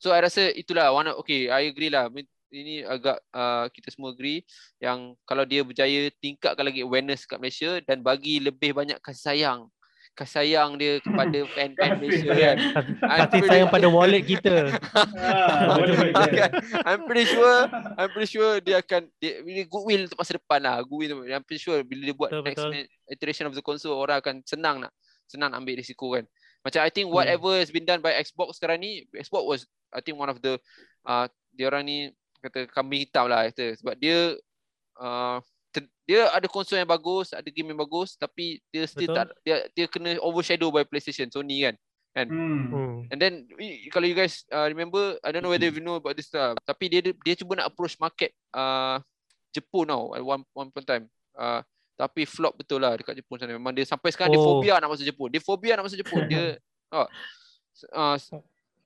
So 0.00 0.08
I 0.12 0.20
rasa 0.20 0.42
itulah 0.52 0.92
one 0.92 1.08
of, 1.08 1.20
okay 1.20 1.48
I 1.48 1.68
agree 1.68 1.88
lah. 1.92 2.08
Ini 2.50 2.82
agak 2.82 3.22
uh, 3.30 3.70
kita 3.70 3.94
semua 3.94 4.10
agree 4.10 4.42
yang 4.82 5.14
kalau 5.22 5.46
dia 5.46 5.62
berjaya 5.62 6.10
tingkatkan 6.18 6.66
lagi 6.66 6.82
awareness 6.82 7.22
kat 7.22 7.38
Malaysia 7.38 7.78
dan 7.86 8.02
bagi 8.02 8.42
lebih 8.42 8.74
banyak 8.74 8.98
kasih 8.98 9.22
sayang 9.22 9.60
kasih 10.20 10.32
sayang 10.36 10.76
dia 10.76 11.00
kepada 11.00 11.38
fan-fan 11.56 11.90
Malaysia 11.96 12.28
sayang. 12.28 12.56
kan. 12.60 12.84
I'm 13.00 13.18
Kasih 13.18 13.30
pretty- 13.32 13.48
sayang 13.48 13.68
pada 13.68 13.86
wallet 13.88 14.22
kita. 14.22 14.54
Ah. 15.16 15.80
Kan? 16.28 16.50
I'm 16.84 17.00
pretty 17.04 17.26
sure 17.26 17.56
I'm 17.96 18.10
pretty 18.12 18.30
sure 18.30 18.60
dia 18.60 18.80
akan 18.80 19.08
dia 19.16 19.40
really 19.40 19.64
goodwill 19.64 20.04
untuk 20.04 20.18
masa 20.18 20.36
depan 20.36 20.60
lah 20.60 20.80
goodwill 20.82 21.24
I'm 21.24 21.40
pretty 21.40 21.62
sure 21.62 21.80
bila 21.80 22.02
dia 22.04 22.14
buat 22.14 22.30
Betul, 22.30 22.44
next 22.44 22.60
betul. 22.60 22.84
iteration 23.08 23.44
of 23.48 23.54
the 23.54 23.64
console 23.64 23.96
orang 23.96 24.20
akan 24.20 24.44
senang 24.44 24.84
nak 24.84 24.92
senang 25.24 25.50
nak 25.50 25.62
ambil 25.62 25.78
risiko 25.78 26.12
kan 26.12 26.28
macam 26.60 26.80
I 26.84 26.90
think 26.92 27.08
Hmm. 27.08 27.16
whatever 27.16 27.56
has 27.56 27.72
been 27.72 27.88
done 27.88 27.98
by 27.98 28.12
Xbox 28.14 28.60
sekarang 28.60 28.84
ni 28.84 29.08
Xbox 29.10 29.42
was 29.46 29.60
I 29.90 30.04
think 30.04 30.16
one 30.16 30.28
of 30.28 30.38
the 30.38 30.60
uh, 31.02 31.24
dia 31.50 31.66
orang 31.66 31.88
ni 31.88 31.96
kata 32.38 32.68
kambing 32.68 33.04
hitam 33.04 33.26
lah 33.26 33.48
kata 33.48 33.76
sebab 33.76 33.96
dia 33.96 34.36
uh, 34.96 35.40
ter- 35.70 35.90
dia 36.06 36.26
ada 36.30 36.46
konsol 36.50 36.78
yang 36.82 36.90
bagus 36.90 37.30
ada 37.34 37.46
game 37.46 37.70
yang 37.70 37.80
bagus 37.80 38.18
tapi 38.18 38.58
dia 38.70 38.84
still 38.86 39.10
Betul. 39.10 39.16
tak 39.16 39.26
dia 39.46 39.56
dia 39.72 39.86
kena 39.86 40.18
overshadow 40.22 40.70
by 40.70 40.82
PlayStation 40.84 41.30
Sony 41.30 41.64
kan 41.64 41.76
Hmm. 42.10 42.66
Hmm. 42.74 42.96
And 43.06 43.18
then 43.22 43.46
kalau 43.94 44.02
you 44.02 44.18
guys 44.18 44.42
uh, 44.50 44.66
remember, 44.66 45.14
I 45.22 45.30
don't 45.30 45.46
know 45.46 45.54
whether 45.54 45.70
you 45.70 45.78
know 45.78 46.02
about 46.02 46.18
this 46.18 46.26
lah. 46.34 46.58
Tapi 46.66 46.90
dia 46.90 47.00
dia 47.14 47.34
cuba 47.38 47.54
nak 47.62 47.70
approach 47.70 47.94
market 48.02 48.34
uh, 48.50 48.98
Jepun 49.54 49.86
tau 49.86 50.10
at 50.18 50.22
one 50.22 50.42
one 50.50 50.74
point 50.74 50.82
time. 50.82 51.06
Uh, 51.38 51.62
tapi 51.94 52.26
flop 52.26 52.58
betul 52.58 52.82
lah 52.82 52.98
dekat 52.98 53.14
Jepun 53.14 53.38
sana. 53.38 53.54
Memang 53.54 53.70
dia 53.70 53.86
sampai 53.86 54.10
sekarang 54.10 54.34
dia 54.34 54.42
Oh. 54.42 54.58
phobia 54.58 54.82
nak 54.82 54.90
masuk 54.90 55.06
Jepun. 55.06 55.28
Dia 55.30 55.38
phobia 55.38 55.72
nak 55.78 55.86
masuk 55.86 56.02
Jepun. 56.02 56.22
dia 56.26 56.58
oh. 56.98 57.06
Uh, 57.94 58.18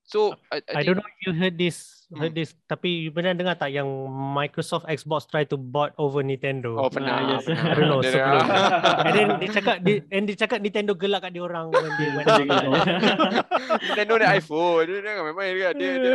so 0.04 0.36
I, 0.48 0.60
I, 0.66 0.72
I 0.76 0.82
don't 0.82 0.94
know 0.94 1.04
if 1.04 1.18
you 1.20 1.32
heard 1.32 1.56
this, 1.56 1.76
heard 2.10 2.32
this. 2.32 2.52
Tapi 2.64 3.04
you 3.04 3.10
pernah 3.10 3.32
dengar 3.32 3.56
tak 3.56 3.68
yang 3.68 3.88
Microsoft 4.30 4.84
Xbox 4.86 5.24
try 5.26 5.42
to 5.42 5.56
bought 5.56 5.92
over 5.96 6.20
Nintendo? 6.20 6.76
Oh 6.76 6.86
pernah. 6.86 7.14
Ah, 7.14 7.22
yes. 7.32 7.44
pernah. 7.44 7.64
I 7.64 7.74
don't 7.74 7.88
know, 7.88 8.00
Dia- 8.00 8.12
sebelum. 8.12 8.44
and 9.00 9.12
then 9.12 9.28
dia 9.36 9.48
cakap, 9.50 9.76
dia, 9.80 9.96
and 10.08 10.24
dia 10.24 10.36
cakap 10.36 10.58
Nintendo 10.58 10.92
gelak 10.92 11.20
kat 11.22 11.32
dia 11.32 11.42
orang 11.42 11.68
when 11.68 11.82
they 11.90 12.08
Dia. 12.20 12.44
Nintendo 13.80 14.12
ada 14.16 14.28
iPhone. 14.34 14.84
Dia, 14.86 14.98
dia 15.00 15.22
memang 15.22 15.44
dia 15.44 15.54
dia 15.54 15.70
dia, 15.72 15.90
dia, 15.94 16.12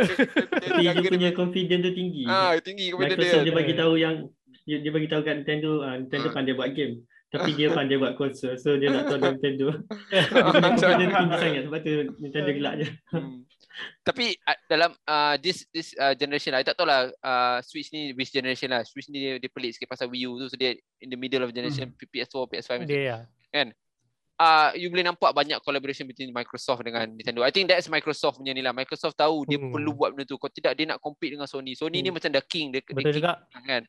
Tapi 0.60 0.80
dia 0.80 0.90
jaga 0.92 1.08
punya 1.10 1.30
confidence 1.32 1.82
tu 1.82 1.92
tinggi. 1.92 2.22
Ah, 2.24 2.54
tinggi 2.58 2.86
kepada 2.88 3.10
Microsoft 3.10 3.34
dia. 3.36 3.46
dia 3.46 3.54
bagi 3.54 3.74
tahu 3.74 3.92
yang 3.96 4.14
dia, 4.62 4.76
dia 4.78 4.92
bagi 4.92 5.08
tahu 5.08 5.20
kat 5.20 5.34
Nintendo 5.36 5.70
ah, 5.82 5.94
Nintendo 5.96 6.28
Ah. 6.28 6.34
pandai 6.34 6.54
buat 6.54 6.70
game. 6.70 6.94
Tapi 7.30 7.54
dia 7.54 7.70
pandai 7.70 7.94
buat 7.94 8.14
konsol. 8.14 8.54
So 8.56 8.74
dia 8.74 8.90
nak 8.90 9.06
tahu 9.06 9.18
Nintendo. 9.20 9.66
Macam- 9.70 10.74
Confidence 10.82 11.12
tinggi 11.12 11.38
sangat 11.38 11.62
sebab 11.64 11.78
tu 11.80 11.90
Nintendo 12.18 12.50
gelak 12.52 12.74
je. 12.76 12.86
Hmm. 13.10 13.38
Tapi 14.02 14.34
uh, 14.44 14.58
dalam 14.66 14.90
uh, 15.06 15.34
this 15.38 15.64
this 15.70 15.92
uh, 15.96 16.12
generation 16.12 16.52
lah, 16.52 16.60
I 16.60 16.66
tak 16.66 16.76
tahu 16.76 16.88
lah 16.88 17.08
uh, 17.22 17.58
Switch 17.64 17.92
ni 17.92 18.12
which 18.12 18.32
generation 18.32 18.68
lah. 18.70 18.82
Switch 18.84 19.08
ni 19.08 19.20
dia, 19.20 19.32
dia 19.38 19.50
pelik 19.52 19.76
sikit 19.76 19.88
pasal 19.88 20.10
Wii 20.10 20.26
U 20.28 20.40
tu. 20.40 20.46
So 20.50 20.56
dia 20.58 20.74
in 21.00 21.08
the 21.08 21.18
middle 21.18 21.44
of 21.46 21.54
generation 21.54 21.92
PS4, 21.96 22.44
PS5. 22.50 22.70
macam 22.76 22.86
tu. 22.86 22.92
Dia 22.92 23.02
ya. 23.02 23.18
Uh, 24.40 24.72
you 24.72 24.88
boleh 24.88 25.04
nampak 25.04 25.36
banyak 25.36 25.60
collaboration 25.60 26.08
between 26.08 26.32
Microsoft 26.32 26.80
dengan 26.80 27.04
Nintendo. 27.12 27.44
I 27.44 27.52
think 27.52 27.68
that's 27.68 27.92
Microsoft 27.92 28.40
punya 28.40 28.56
ni 28.56 28.64
lah. 28.64 28.72
Microsoft 28.72 29.12
tahu 29.12 29.44
dia 29.44 29.60
Hmm. 29.60 29.68
perlu 29.68 29.92
buat 29.92 30.16
benda 30.16 30.24
tu. 30.24 30.40
Kalau 30.40 30.48
tidak 30.48 30.72
dia 30.80 30.88
nak 30.88 30.96
compete 30.96 31.36
dengan 31.36 31.44
Sony. 31.44 31.76
Sony 31.76 32.00
ni 32.00 32.08
Hmm. 32.08 32.16
macam 32.16 32.32
the 32.32 32.40
king. 32.48 32.72
Betul 32.72 33.04
king 33.04 33.20
juga. 33.20 33.44
kan. 33.52 33.84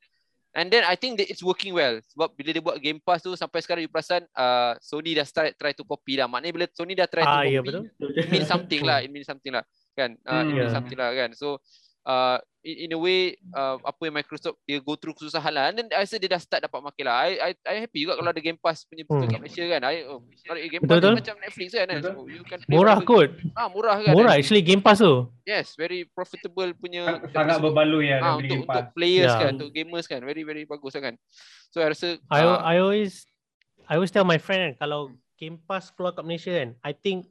And 0.51 0.67
then 0.67 0.83
I 0.83 0.99
think 0.99 1.15
that 1.23 1.31
it's 1.31 1.39
working 1.39 1.71
well. 1.71 2.03
Sebab 2.11 2.35
bila 2.35 2.49
dia 2.51 2.59
buat 2.59 2.75
Game 2.83 2.99
Pass 2.99 3.23
tu 3.23 3.31
sampai 3.39 3.63
sekarang 3.63 3.87
you 3.87 3.91
perasan 3.91 4.27
uh, 4.35 4.75
Sony 4.83 5.15
dah 5.15 5.23
start 5.23 5.55
try 5.55 5.71
to 5.71 5.87
copy 5.87 6.19
lah. 6.19 6.27
Maknanya 6.27 6.51
bila 6.51 6.65
Sony 6.75 6.91
dah 6.91 7.07
try 7.07 7.23
to 7.23 7.31
Ah, 7.31 7.43
copy, 7.47 7.55
ya 7.55 7.61
betul. 7.63 7.83
it 8.19 8.27
means 8.27 8.51
something 8.51 8.81
lah. 8.83 8.99
It 8.99 9.11
means 9.15 9.27
something 9.31 9.55
lah. 9.55 9.63
Kan? 9.95 10.19
Uh, 10.27 10.43
it 10.43 10.51
Hmm. 10.51 10.51
means 10.51 10.67
Yeah. 10.67 10.75
something 10.75 10.99
lah 10.99 11.09
kan. 11.15 11.29
So 11.39 11.63
uh, 12.03 12.37
in, 12.61 12.85
in 12.85 12.89
a 12.93 12.99
way 12.99 13.33
uh, 13.51 13.81
apa 13.81 14.01
yang 14.05 14.15
Microsoft 14.15 14.57
dia 14.63 14.77
go 14.77 14.93
through 14.93 15.13
kesusahan 15.13 15.49
lah. 15.49 15.63
And 15.69 15.77
then 15.77 15.87
I 15.89 16.01
rasa 16.01 16.17
dia 16.17 16.29
dah 16.29 16.37
start 16.37 16.61
dapat 16.61 16.79
makin 16.79 17.03
lah. 17.05 17.15
I, 17.25 17.31
I, 17.37 17.51
I 17.65 17.75
happy 17.83 18.05
juga 18.05 18.17
kalau 18.17 18.29
ada 18.29 18.41
Game 18.41 18.57
Pass 18.57 18.85
punya 18.85 19.03
betul 19.03 19.25
Hmm. 19.25 19.29
kat 19.29 19.39
Malaysia 19.41 19.63
kan. 19.67 19.81
I, 19.83 19.95
oh, 20.05 20.19
kalau 20.45 20.59
Game 20.61 20.81
Betul, 20.81 20.89
Pass 20.89 21.01
betul. 21.01 21.13
macam 21.17 21.35
Netflix 21.41 21.67
kan. 21.71 21.85
kan? 21.85 21.97
Betul. 21.97 22.13
So, 22.13 22.21
you 22.27 22.43
can 22.45 22.59
Murah 22.65 22.97
whatever- 22.97 23.27
kot. 23.27 23.29
Ah, 23.53 23.67
murah 23.67 23.95
kan. 23.97 24.13
Murah 24.13 24.33
And- 24.33 24.39
actually 24.39 24.63
Game 24.63 24.81
Pass 24.81 24.99
tu. 24.99 25.13
Yes, 25.43 25.73
very 25.73 26.05
profitable 26.07 26.69
punya. 26.75 27.19
Sangat 27.29 27.57
berbaloi 27.59 28.05
ya 28.07 28.17
Ah, 28.17 28.25
ah, 28.25 28.35
beli 28.37 28.49
untuk 28.53 28.61
Game 28.61 28.65
untuk 28.69 28.85
players 28.93 29.27
Yeah. 29.27 29.41
kan, 29.41 29.51
untuk 29.57 29.69
gamers 29.71 30.05
kan. 30.05 30.19
Very 30.21 30.41
very 30.41 30.63
bagus 30.63 30.93
lah 30.93 31.03
kan. 31.07 31.15
So 31.69 31.81
I 31.81 31.91
rasa 31.91 32.07
I 32.29 32.41
ah, 32.43 32.61
I 32.61 32.75
always 32.77 33.25
I 33.89 33.97
always 33.97 34.13
tell 34.13 34.23
my 34.23 34.37
friend 34.37 34.71
kan 34.71 34.73
kalau 34.79 35.09
Game 35.35 35.57
Pass 35.57 35.89
keluar 35.89 36.13
kat 36.13 36.21
Malaysia 36.21 36.53
kan, 36.53 36.77
I 36.79 36.93
think 36.93 37.25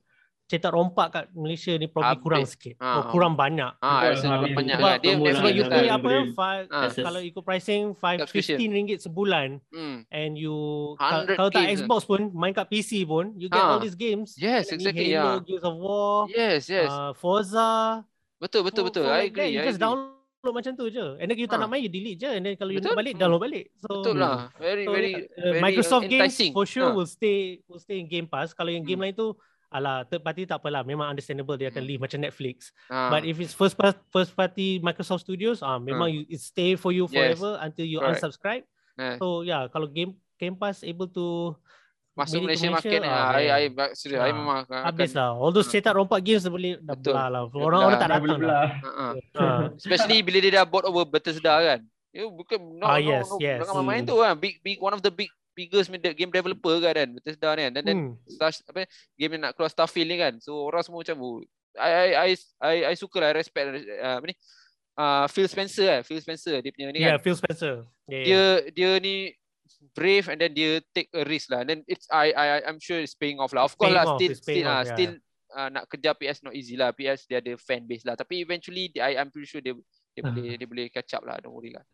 cetak 0.50 0.68
rompak 0.68 1.06
kat 1.08 1.24
Malaysia 1.30 1.70
ni 1.72 1.86
probably 1.86 2.10
Habis. 2.10 2.24
kurang 2.26 2.42
sikit. 2.44 2.74
Ah, 2.76 2.98
Oh, 2.98 3.04
kurang 3.08 3.34
banyak. 3.34 3.70
ah, 3.78 4.02
I 4.02 4.10
rasa 4.10 4.18
Betul, 4.20 4.26
lebih 4.26 4.34
habis. 4.42 4.56
banyak 4.56 4.76
Sebab. 4.76 4.90
Dia 4.96 5.14
dia 5.14 5.32
Sebab 5.32 5.50
you 5.52 5.64
pay 5.64 5.86
apa 5.86 6.10
five. 6.34 6.64
Access. 6.68 7.04
kalau 7.06 7.20
ikut 7.20 7.42
pricing 7.42 7.82
five 7.94 8.18
Subscription. 8.18 8.58
fifteen 8.58 8.70
ringgit 8.72 8.98
sebulan 8.98 9.48
hmm. 9.68 9.96
and 10.10 10.34
you 10.34 10.54
100 10.98 11.38
kalau 11.38 11.48
tak 11.48 11.62
games. 11.62 11.78
Xbox 11.78 12.00
pun 12.04 12.20
main 12.32 12.50
kat 12.50 12.66
PC 12.66 13.04
pun 13.04 13.30
you 13.34 13.46
get 13.46 13.56
Ah. 13.56 13.70
all 13.70 13.80
these 13.80 13.94
games. 13.94 14.34
Yes, 14.34 14.68
Ni 14.68 14.74
exactly. 14.76 15.06
Halo, 15.08 15.38
Yeah. 15.38 15.38
Gears 15.40 15.62
of 15.62 15.74
War, 15.76 16.26
Yes, 16.28 16.66
yes. 16.66 16.90
uh, 16.90 17.14
Forza. 17.14 18.02
betul 18.36 18.60
betul 18.62 18.82
betul. 18.84 19.04
for 19.04 19.14
I 19.14 19.22
like 19.22 19.32
agree. 19.32 19.52
You 19.52 19.60
I 19.60 19.64
just 19.64 19.78
agree. 19.78 19.86
download 19.86 20.18
macam 20.50 20.72
tu 20.72 20.88
je. 20.88 21.06
And 21.14 21.26
then 21.26 21.36
you 21.36 21.46
tak 21.46 21.56
nak 21.56 21.68
main 21.68 21.80
you 21.80 21.88
delete 21.88 22.18
je 22.18 22.28
and 22.28 22.42
then 22.42 22.56
kalau 22.56 22.72
you 22.72 22.80
Betul. 22.80 22.90
nak 22.90 22.98
balik 22.98 23.14
download 23.14 23.42
balik. 23.42 23.64
So 23.78 24.00
Betul 24.00 24.16
lah. 24.16 24.48
Very 24.56 24.82
So, 24.82 24.90
very, 24.90 25.12
uh, 25.14 25.22
very 25.46 25.60
Microsoft 25.60 26.04
games 26.06 26.26
enticing. 26.26 26.50
for 26.50 26.64
sure 26.64 26.88
Ah. 26.88 26.96
will 26.96 27.06
stay 27.06 27.38
will 27.64 27.78
stay 27.78 27.96
in 27.96 28.06
Game 28.06 28.24
Pass. 28.24 28.50
Kalau 28.50 28.68
yang 28.68 28.82
game 28.82 28.98
Hmm. 28.98 29.06
lain 29.06 29.14
tu 29.14 29.36
Alah, 29.70 30.02
third 30.02 30.20
party 30.20 30.44
tak 30.44 30.58
apalah. 30.58 30.82
Memang 30.82 31.06
understandable 31.08 31.54
dia 31.54 31.70
akan 31.70 31.78
Hmm. 31.78 31.88
leave 31.88 32.02
macam 32.02 32.18
Netflix. 32.18 32.74
Ah. 32.86 33.06
But 33.08 33.22
if 33.22 33.38
it's 33.38 33.54
first 33.54 33.74
part, 33.74 33.94
first 34.08 34.34
party 34.34 34.78
Microsoft 34.78 35.22
Studios, 35.22 35.60
ah 35.60 35.78
memang 35.78 36.10
you, 36.10 36.26
it 36.26 36.38
stay 36.38 36.74
for 36.74 36.90
you 36.90 37.06
Yes. 37.06 37.38
forever 37.38 37.54
until 37.60 37.86
you 37.86 37.98
Correct. 37.98 38.18
unsubscribe. 38.18 38.64
Eh. 38.96 39.14
So 39.16 39.40
yeah, 39.40 39.66
kalau 39.66 39.86
game 39.86 40.12
Game 40.34 40.54
Pass 40.54 40.82
able 40.82 41.06
to 41.06 41.54
masuk 42.12 42.40
to 42.40 42.42
Malaysia 42.42 42.66
market 42.66 42.98
Malaysia, 42.98 43.06
ah, 43.06 43.30
ah, 43.30 43.38
I, 43.38 43.44
I, 43.46 43.64
man. 43.68 43.88
serius, 43.92 44.18
I 44.18 44.24
Ah, 44.24 44.34
memang 44.34 44.56
akan, 44.64 44.80
habis 44.82 45.10
lah. 45.12 45.30
All 45.32 45.52
those 45.52 45.64
Ah. 45.64 45.72
cetak 45.72 45.94
rompak 45.94 46.20
games 46.20 46.42
dah 46.42 46.50
boleh 46.50 46.72
dah 46.76 46.96
Betul. 46.98 47.12
belah 47.12 47.28
lah. 47.28 47.42
Dah 47.44 47.60
Orang-orang 47.60 47.86
belah. 47.86 48.00
tak 48.00 48.08
datang 48.10 48.40
lah. 48.42 48.66
Ah, 48.82 48.88
ah. 48.90 49.12
Ah. 49.36 49.60
Especially 49.72 50.18
bila 50.20 50.38
dia 50.38 50.52
dah 50.52 50.64
bought 50.64 50.82
over 50.82 51.06
Bethesda 51.06 51.54
kan. 51.56 51.80
You 52.10 52.26
bukan 52.28 52.58
no, 52.74 52.84
Ah, 52.84 52.98
no, 52.98 53.06
yes, 53.06 53.24
no, 53.24 53.38
yes. 53.38 53.62
Jangan 53.62 53.84
main 53.86 54.02
Hmm. 54.02 54.10
tu 54.10 54.16
kan. 54.18 54.34
Big 54.34 54.58
big 54.58 54.82
one 54.82 54.90
of 54.90 54.98
the 54.98 55.12
big 55.14 55.30
biggest 55.52 55.88
game 56.14 56.30
developer 56.30 56.78
kan 56.78 56.94
kan 56.94 57.08
Bethesda 57.14 57.48
ni 57.54 57.62
kan. 57.66 57.72
Dan 57.76 57.82
then 57.84 57.98
Hmm. 58.00 58.14
Star, 58.26 58.50
apa 58.52 58.86
game 59.14 59.32
yang 59.36 59.42
nak 59.44 59.52
keluar 59.54 59.70
Starfield 59.70 60.08
ni 60.08 60.16
kan. 60.16 60.34
So 60.38 60.64
orang 60.64 60.82
semua 60.82 61.02
macam 61.02 61.16
oh, 61.20 61.40
I 61.74 61.90
I 61.90 62.06
I 62.10 62.30
I, 62.60 62.74
I 62.90 62.94
suka 62.94 63.20
lah 63.20 63.30
I 63.30 63.36
respect 63.36 63.66
uh, 64.00 64.16
apa 64.18 64.26
ni 64.26 64.34
uh, 64.96 65.26
Phil 65.28 65.46
Spencer 65.46 65.86
lah. 65.86 66.00
Phil 66.02 66.18
Spencer 66.18 66.58
dia 66.58 66.70
punya 66.70 66.90
ni 66.90 67.00
Yeah, 67.00 67.16
kan. 67.16 67.22
Phil 67.22 67.36
Spencer. 67.36 67.74
Yeah, 68.06 68.24
Dia 68.24 68.32
yeah. 68.34 68.52
dia 68.72 68.90
ni 68.98 69.14
brave 69.94 70.26
and 70.28 70.38
then 70.38 70.52
dia 70.52 70.82
take 70.92 71.08
a 71.14 71.22
risk 71.24 71.48
lah. 71.48 71.62
And 71.62 71.68
then 71.70 71.80
it's 71.86 72.10
I 72.10 72.34
I 72.34 72.46
I'm 72.66 72.78
sure 72.78 72.98
it's 72.98 73.14
paying 73.14 73.38
off 73.38 73.54
lah. 73.54 73.64
Of 73.64 73.78
course 73.78 73.94
lah 73.94 74.04
off, 74.04 74.18
still 74.18 74.34
still 74.34 74.66
ah 74.66 74.82
off, 74.82 74.86
yeah. 74.86 74.94
still 74.94 75.12
uh, 75.50 75.68
nak 75.70 75.84
kejar 75.86 76.14
PS 76.14 76.42
not 76.42 76.54
easy 76.54 76.74
lah. 76.74 76.90
PS 76.90 77.26
dia 77.26 77.38
ada 77.38 77.54
fan 77.54 77.86
base 77.86 78.02
lah. 78.02 78.18
Tapi 78.18 78.42
eventually 78.42 78.90
I 78.98 79.16
I'm 79.16 79.30
pretty 79.30 79.46
sure 79.46 79.62
dia 79.62 79.74
dia 80.10 80.20
Ah. 80.26 80.34
boleh 80.34 80.58
dia 80.58 80.66
boleh 80.66 80.86
catch 80.90 81.14
up 81.14 81.22
lah. 81.22 81.38
Don't 81.38 81.54
worry 81.54 81.70
lah. 81.70 81.86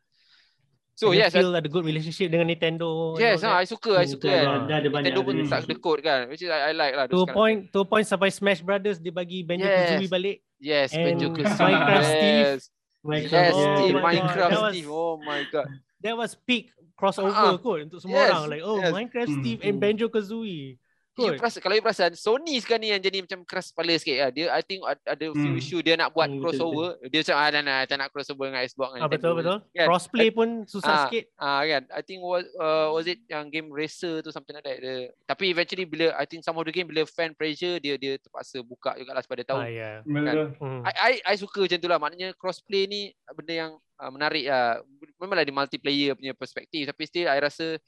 So 0.97 1.13
And 1.13 1.21
yes, 1.21 1.37
I, 1.37 1.45
Phil 1.45 1.53
ada 1.53 1.69
good 1.69 1.85
relationship 1.85 2.33
dengan 2.33 2.49
Nintendo. 2.49 3.13
yes, 3.21 3.45
all 3.45 3.53
ah, 3.53 3.61
I 3.61 3.69
suka, 3.69 4.01
I 4.01 4.09
Hmm, 4.09 4.15
suka 4.17 4.33
kan. 4.33 4.65
ada 4.65 4.89
Nintendo 4.89 5.21
pun 5.21 5.33
ada 5.37 5.45
tak 5.45 5.61
ni. 5.61 5.65
kedekut 5.69 5.99
kan. 6.01 6.21
Which 6.33 6.41
is 6.41 6.49
I, 6.49 6.61
I 6.63 6.73
like 6.73 6.97
lah. 6.97 7.05
Of 7.05 7.29
point, 7.37 7.69
a 7.69 7.85
point 7.85 8.09
sampai 8.09 8.33
Smash 8.33 8.65
Brothers 8.65 8.97
dia 8.97 9.13
bagi 9.13 9.45
Banjo 9.45 9.69
Yes. 9.69 9.77
Kazooie 9.93 10.09
balik. 10.09 10.37
Yes, 10.57 10.89
And 10.97 11.05
Banjo 11.05 11.29
Kazooie. 11.37 11.69
Minecraft 11.69 12.09
Steve. 12.09 12.41
Yes, 12.41 12.61
Minecraft, 13.05 13.45
yes, 13.45 13.53
Oh 13.53 13.61
Steve, 13.61 13.93
God, 13.93 14.05
Minecraft 14.09 14.51
was- 14.57 14.73
Steve. 14.73 14.89
Oh 14.89 15.15
my 15.21 15.41
god. 15.53 15.67
That 16.01 16.15
was 16.17 16.33
peak 16.33 16.65
crossover 16.97 17.29
Ah, 17.29 17.61
kot 17.61 17.79
untuk 17.85 18.01
semua 18.01 18.17
yes, 18.17 18.31
orang. 18.33 18.45
Like, 18.49 18.65
oh, 18.65 18.79
yes. 18.81 18.89
Minecraft 18.89 19.29
Hmm, 19.29 19.39
Steve 19.45 19.61
and 19.69 19.77
hmm. 19.77 19.83
Banjo 19.85 20.07
Kazooie. 20.09 20.81
You 21.17 21.33
Good. 21.33 21.41
perasan, 21.41 21.61
kalau 21.65 21.73
you 21.73 21.81
perasan, 21.81 22.13
Sony 22.13 22.61
sekarang 22.61 22.85
ni 22.85 22.93
yang 22.93 23.01
jadi 23.01 23.25
macam 23.25 23.41
keras 23.41 23.73
kepala 23.73 23.97
sikit 23.97 24.17
lah. 24.19 24.29
Dia, 24.29 24.53
I 24.53 24.61
think 24.61 24.85
ad- 24.85 25.01
ada 25.01 25.33
few 25.33 25.49
Hmm. 25.49 25.57
issue 25.57 25.81
dia 25.81 25.97
nak 25.97 26.13
buat 26.13 26.29
Hmm, 26.29 26.45
betul, 26.45 26.53
crossover. 26.53 26.89
Dia 27.09 27.19
macam, 27.25 27.37
ah, 27.37 27.49
nah, 27.49 27.63
nah, 27.63 27.79
tak 27.83 27.97
nak 27.97 28.09
crossover 28.13 28.45
dengan 28.47 28.61
Xbox. 28.63 28.89
dengan 28.93 29.01
Ah, 29.01 29.09
betul 29.09 29.33
Nintendo." 29.33 29.41
betul. 29.57 29.57
Kan? 29.73 29.87
Crossplay 29.89 30.29
pun 30.29 30.49
susah 30.63 30.93
Ah, 30.93 31.01
sikit. 31.09 31.25
Ah 31.35 31.65
kan, 31.65 31.83
I 31.89 32.03
think 32.03 32.21
was 32.21 32.45
uh, 32.55 32.93
was 32.93 33.09
it 33.09 33.25
yang 33.25 33.49
game 33.49 33.73
racer 33.73 34.21
tu 34.21 34.29
something 34.29 34.53
like 34.53 34.61
that. 34.63 34.77
Dia, 34.77 34.95
tapi 35.25 35.49
eventually 35.49 35.89
bila 35.89 36.13
I 36.13 36.29
think 36.29 36.45
some 36.45 36.53
of 36.53 36.63
the 36.63 36.71
game 36.71 36.85
bila 36.85 37.09
fan 37.09 37.33
pressure 37.33 37.81
dia 37.81 37.97
dia 37.97 38.21
terpaksa 38.21 38.61
buka 38.61 38.93
juga 38.95 39.17
lah 39.17 39.25
sebab 39.25 39.37
dia 39.37 39.47
tahu. 39.47 39.57
Ah, 39.59 39.73
yeah. 39.73 39.95
Betul. 40.03 40.53
Hmm. 40.59 40.85
I, 40.85 40.93
I 40.93 41.33
I 41.33 41.35
suka 41.35 41.65
macam 41.65 41.79
tu 41.79 41.89
lah. 41.89 41.97
Maknanya 41.97 42.29
crossplay 42.35 42.85
ni 42.85 43.01
benda 43.27 43.57
yang 43.57 43.73
uh, 43.97 44.11
menarik 44.11 44.45
lah. 44.45 44.85
Memanglah 45.17 45.49
di 45.49 45.55
multiplayer 45.55 46.13
punya 46.13 46.33
perspektif 46.33 46.85
tapi 46.85 47.03
still 47.05 47.25
I 47.25 47.41
rasa 47.41 47.81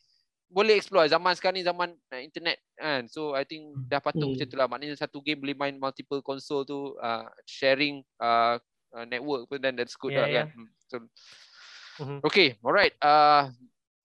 boleh 0.49 0.81
explore. 0.81 1.05
Zaman 1.07 1.37
sekarang 1.37 1.61
ni 1.61 1.65
zaman 1.65 1.93
uh, 1.93 2.21
internet 2.21 2.57
kan. 2.75 3.05
So 3.07 3.37
I 3.37 3.45
think 3.45 3.69
dah 3.87 4.01
patut 4.01 4.25
Hmm. 4.25 4.33
macam 4.33 4.47
tu 4.49 4.57
lah. 4.57 4.67
Maknanya 4.67 4.97
satu 4.97 5.21
game 5.21 5.39
boleh 5.39 5.53
main 5.53 5.77
multiple 5.77 6.25
console 6.25 6.65
tu 6.65 6.97
uh, 6.99 7.29
sharing 7.45 8.01
uh, 8.17 8.57
uh, 8.93 9.05
network 9.05 9.45
pun 9.47 9.61
dan 9.61 9.77
that's 9.77 9.93
good 9.95 10.17
Yeah, 10.17 10.25
lah 10.25 10.29
yeah. 10.29 10.47
kan. 10.49 10.57
Hmm. 10.57 10.69
So, 10.89 10.97
Mhm. 11.99 12.23
Okay, 12.23 12.55
alright. 12.63 12.95
Uh, 13.03 13.51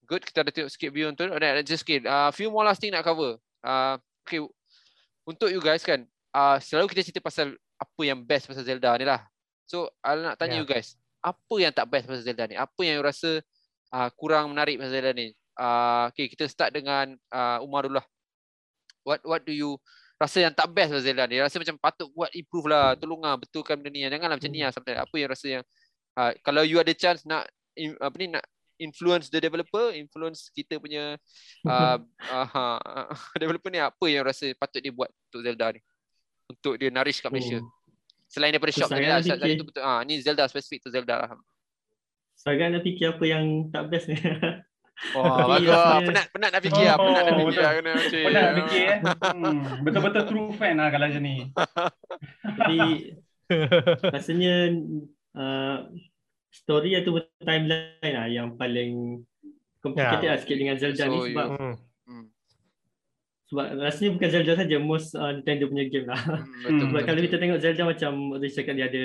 good, 0.09 0.25
kita 0.25 0.41
dah 0.41 0.49
tengok 0.49 0.73
sikit 0.73 0.89
view 0.89 1.13
tu. 1.13 1.29
Alright, 1.29 1.61
just 1.61 1.85
sikit. 1.85 2.09
Uh, 2.09 2.33
few 2.33 2.49
more 2.49 2.65
last 2.65 2.81
thing 2.81 2.89
nak 2.89 3.05
cover. 3.05 3.37
Uh, 3.61 4.01
okay, 4.25 4.41
untuk 5.23 5.53
you 5.53 5.61
guys 5.61 5.85
kan, 5.85 6.01
uh, 6.33 6.57
selalu 6.57 6.89
kita 6.89 7.05
cerita 7.05 7.21
pasal 7.21 7.53
apa 7.77 8.01
yang 8.01 8.17
best 8.25 8.49
pasal 8.49 8.65
Zelda 8.65 8.97
ni 8.97 9.05
lah. 9.05 9.21
So, 9.69 9.93
I 10.01 10.17
nak 10.17 10.41
tanya 10.41 10.57
Yeah. 10.57 10.65
you 10.65 10.67
guys, 10.67 10.97
apa 11.21 11.55
yang 11.61 11.69
tak 11.69 11.85
best 11.85 12.09
pasal 12.09 12.25
Zelda 12.25 12.49
ni? 12.49 12.57
Apa 12.57 12.81
yang 12.81 12.97
you 12.97 13.05
rasa 13.05 13.45
uh, 13.93 14.09
kurang 14.17 14.49
menarik 14.49 14.81
pasal 14.81 14.97
Zelda 14.97 15.13
ni? 15.13 15.29
Uh, 15.53 16.09
okay, 16.09 16.25
kita 16.29 16.49
start 16.49 16.73
dengan 16.73 17.13
uh, 17.29 17.61
Umar 17.61 17.85
dulu 17.85 18.01
lah. 18.01 18.07
What 19.03 19.19
what 19.27 19.41
do 19.43 19.53
you 19.53 19.77
rasa 20.17 20.47
yang 20.47 20.53
tak 20.55 20.71
best 20.71 20.95
pasal 20.95 21.03
Zelda 21.03 21.27
ni? 21.27 21.37
Rasa 21.37 21.59
macam 21.59 21.75
patut 21.77 22.07
buat 22.15 22.31
improve 22.31 22.71
lah, 22.71 22.95
tolong 22.95 23.21
lah, 23.21 23.35
betulkan 23.35 23.77
benda 23.77 23.91
ni. 23.91 24.07
Janganlah 24.07 24.39
macam 24.39 24.51
ni 24.51 24.61
lah. 24.63 24.71
Something. 24.71 24.95
Apa 24.95 25.15
yang 25.19 25.29
rasa 25.29 25.45
yang, 25.59 25.63
uh, 26.15 26.31
kalau 26.41 26.63
you 26.63 26.79
ada 26.79 26.93
chance 26.95 27.27
nak 27.27 27.45
in, 27.75 27.93
apa 27.99 28.15
ni 28.17 28.31
nak 28.31 28.45
influence 28.81 29.29
the 29.29 29.37
developer, 29.37 29.93
influence 29.93 30.49
kita 30.49 30.79
punya 30.81 31.19
uh, 31.69 31.97
uh, 32.31 33.11
developer 33.41 33.69
ni 33.69 33.83
apa 33.83 34.05
yang 34.07 34.23
rasa 34.25 34.49
patut 34.57 34.79
dia 34.79 34.95
buat 34.95 35.11
untuk 35.29 35.41
Zelda 35.43 35.75
ni? 35.75 35.81
Untuk 36.49 36.73
dia 36.79 36.89
nourish 36.89 37.19
kat 37.19 37.29
Malaysia. 37.29 37.59
Oh. 37.59 37.69
Selain 38.33 38.49
daripada 38.49 38.73
shop 38.73 38.89
tadi 38.89 39.05
Kesangan 39.05 39.29
lah. 39.29 39.37
Tadi 39.37 39.53
tu 39.61 39.65
betul. 39.69 39.81
Ah, 39.85 40.01
ni 40.01 40.17
Zelda 40.17 40.49
spesifik 40.49 40.81
tu 40.81 40.89
Zelda 40.89 41.21
lah. 41.21 41.29
Sangat 42.33 42.73
nak 42.73 42.81
fikir 42.81 43.13
apa 43.13 43.23
yang 43.29 43.69
tak 43.69 43.93
best 43.93 44.09
ni. 44.09 44.17
Wah, 45.11 45.45
bagus. 45.49 45.67
rasanya- 45.69 46.07
Penat 46.07 46.25
penat 46.29 46.49
nak 46.49 46.61
fikir 46.61 46.83
lah. 46.85 46.95
Penat 46.97 47.21
nak 47.21 47.33
Oh, 47.33 47.39
fikir 47.43 47.59
lah. 47.59 47.71
Kena 47.73 47.91
macam. 47.91 48.21
Pernah 48.23 48.41
nak 48.41 48.53
fikir 48.57 48.83
eh. 48.83 48.97
Hmm. 49.27 49.59
Betul-betul 49.81 50.23
true 50.25 50.51
fan 50.53 50.73
lah 50.75 50.87
kalau 50.87 51.05
macam 51.05 51.21
ni. 51.21 51.35
Tapi 52.41 52.77
rasanya 54.09 54.53
uh, 55.33 55.77
story 56.49 56.95
atau 56.95 57.11
timeline 57.37 57.83
lah 58.13 58.27
yang 58.27 58.53
paling 58.53 59.21
complicated 59.79 60.23
Ya. 60.23 60.29
lah 60.29 60.39
sikit 60.39 60.57
dengan 60.57 60.75
Zelda 60.75 61.03
ni 61.05 61.17
So, 61.17 61.25
sebab 61.27 61.47
Hmm. 61.49 61.75
Hmm, 62.03 62.25
sebab 63.45 63.65
rasanya 63.77 64.09
bukan 64.11 64.29
Zelda 64.29 64.53
saja 64.55 64.75
most 64.77 65.13
uh, 65.13 65.31
Nintendo 65.33 65.67
punya 65.67 65.85
game 65.85 66.05
lah. 66.05 66.19
hmm, 66.19 66.39
betul. 66.63 66.79
Sebab 66.79 66.89
betul, 66.89 67.03
kalau 67.03 67.13
betul. 67.13 67.25
kita 67.25 67.35
tengok 67.37 67.59
Zelda 67.59 67.83
macam 67.85 68.11
Riz 68.37 68.53
cakap 68.53 68.73
dia 68.73 68.87
ada 68.87 69.03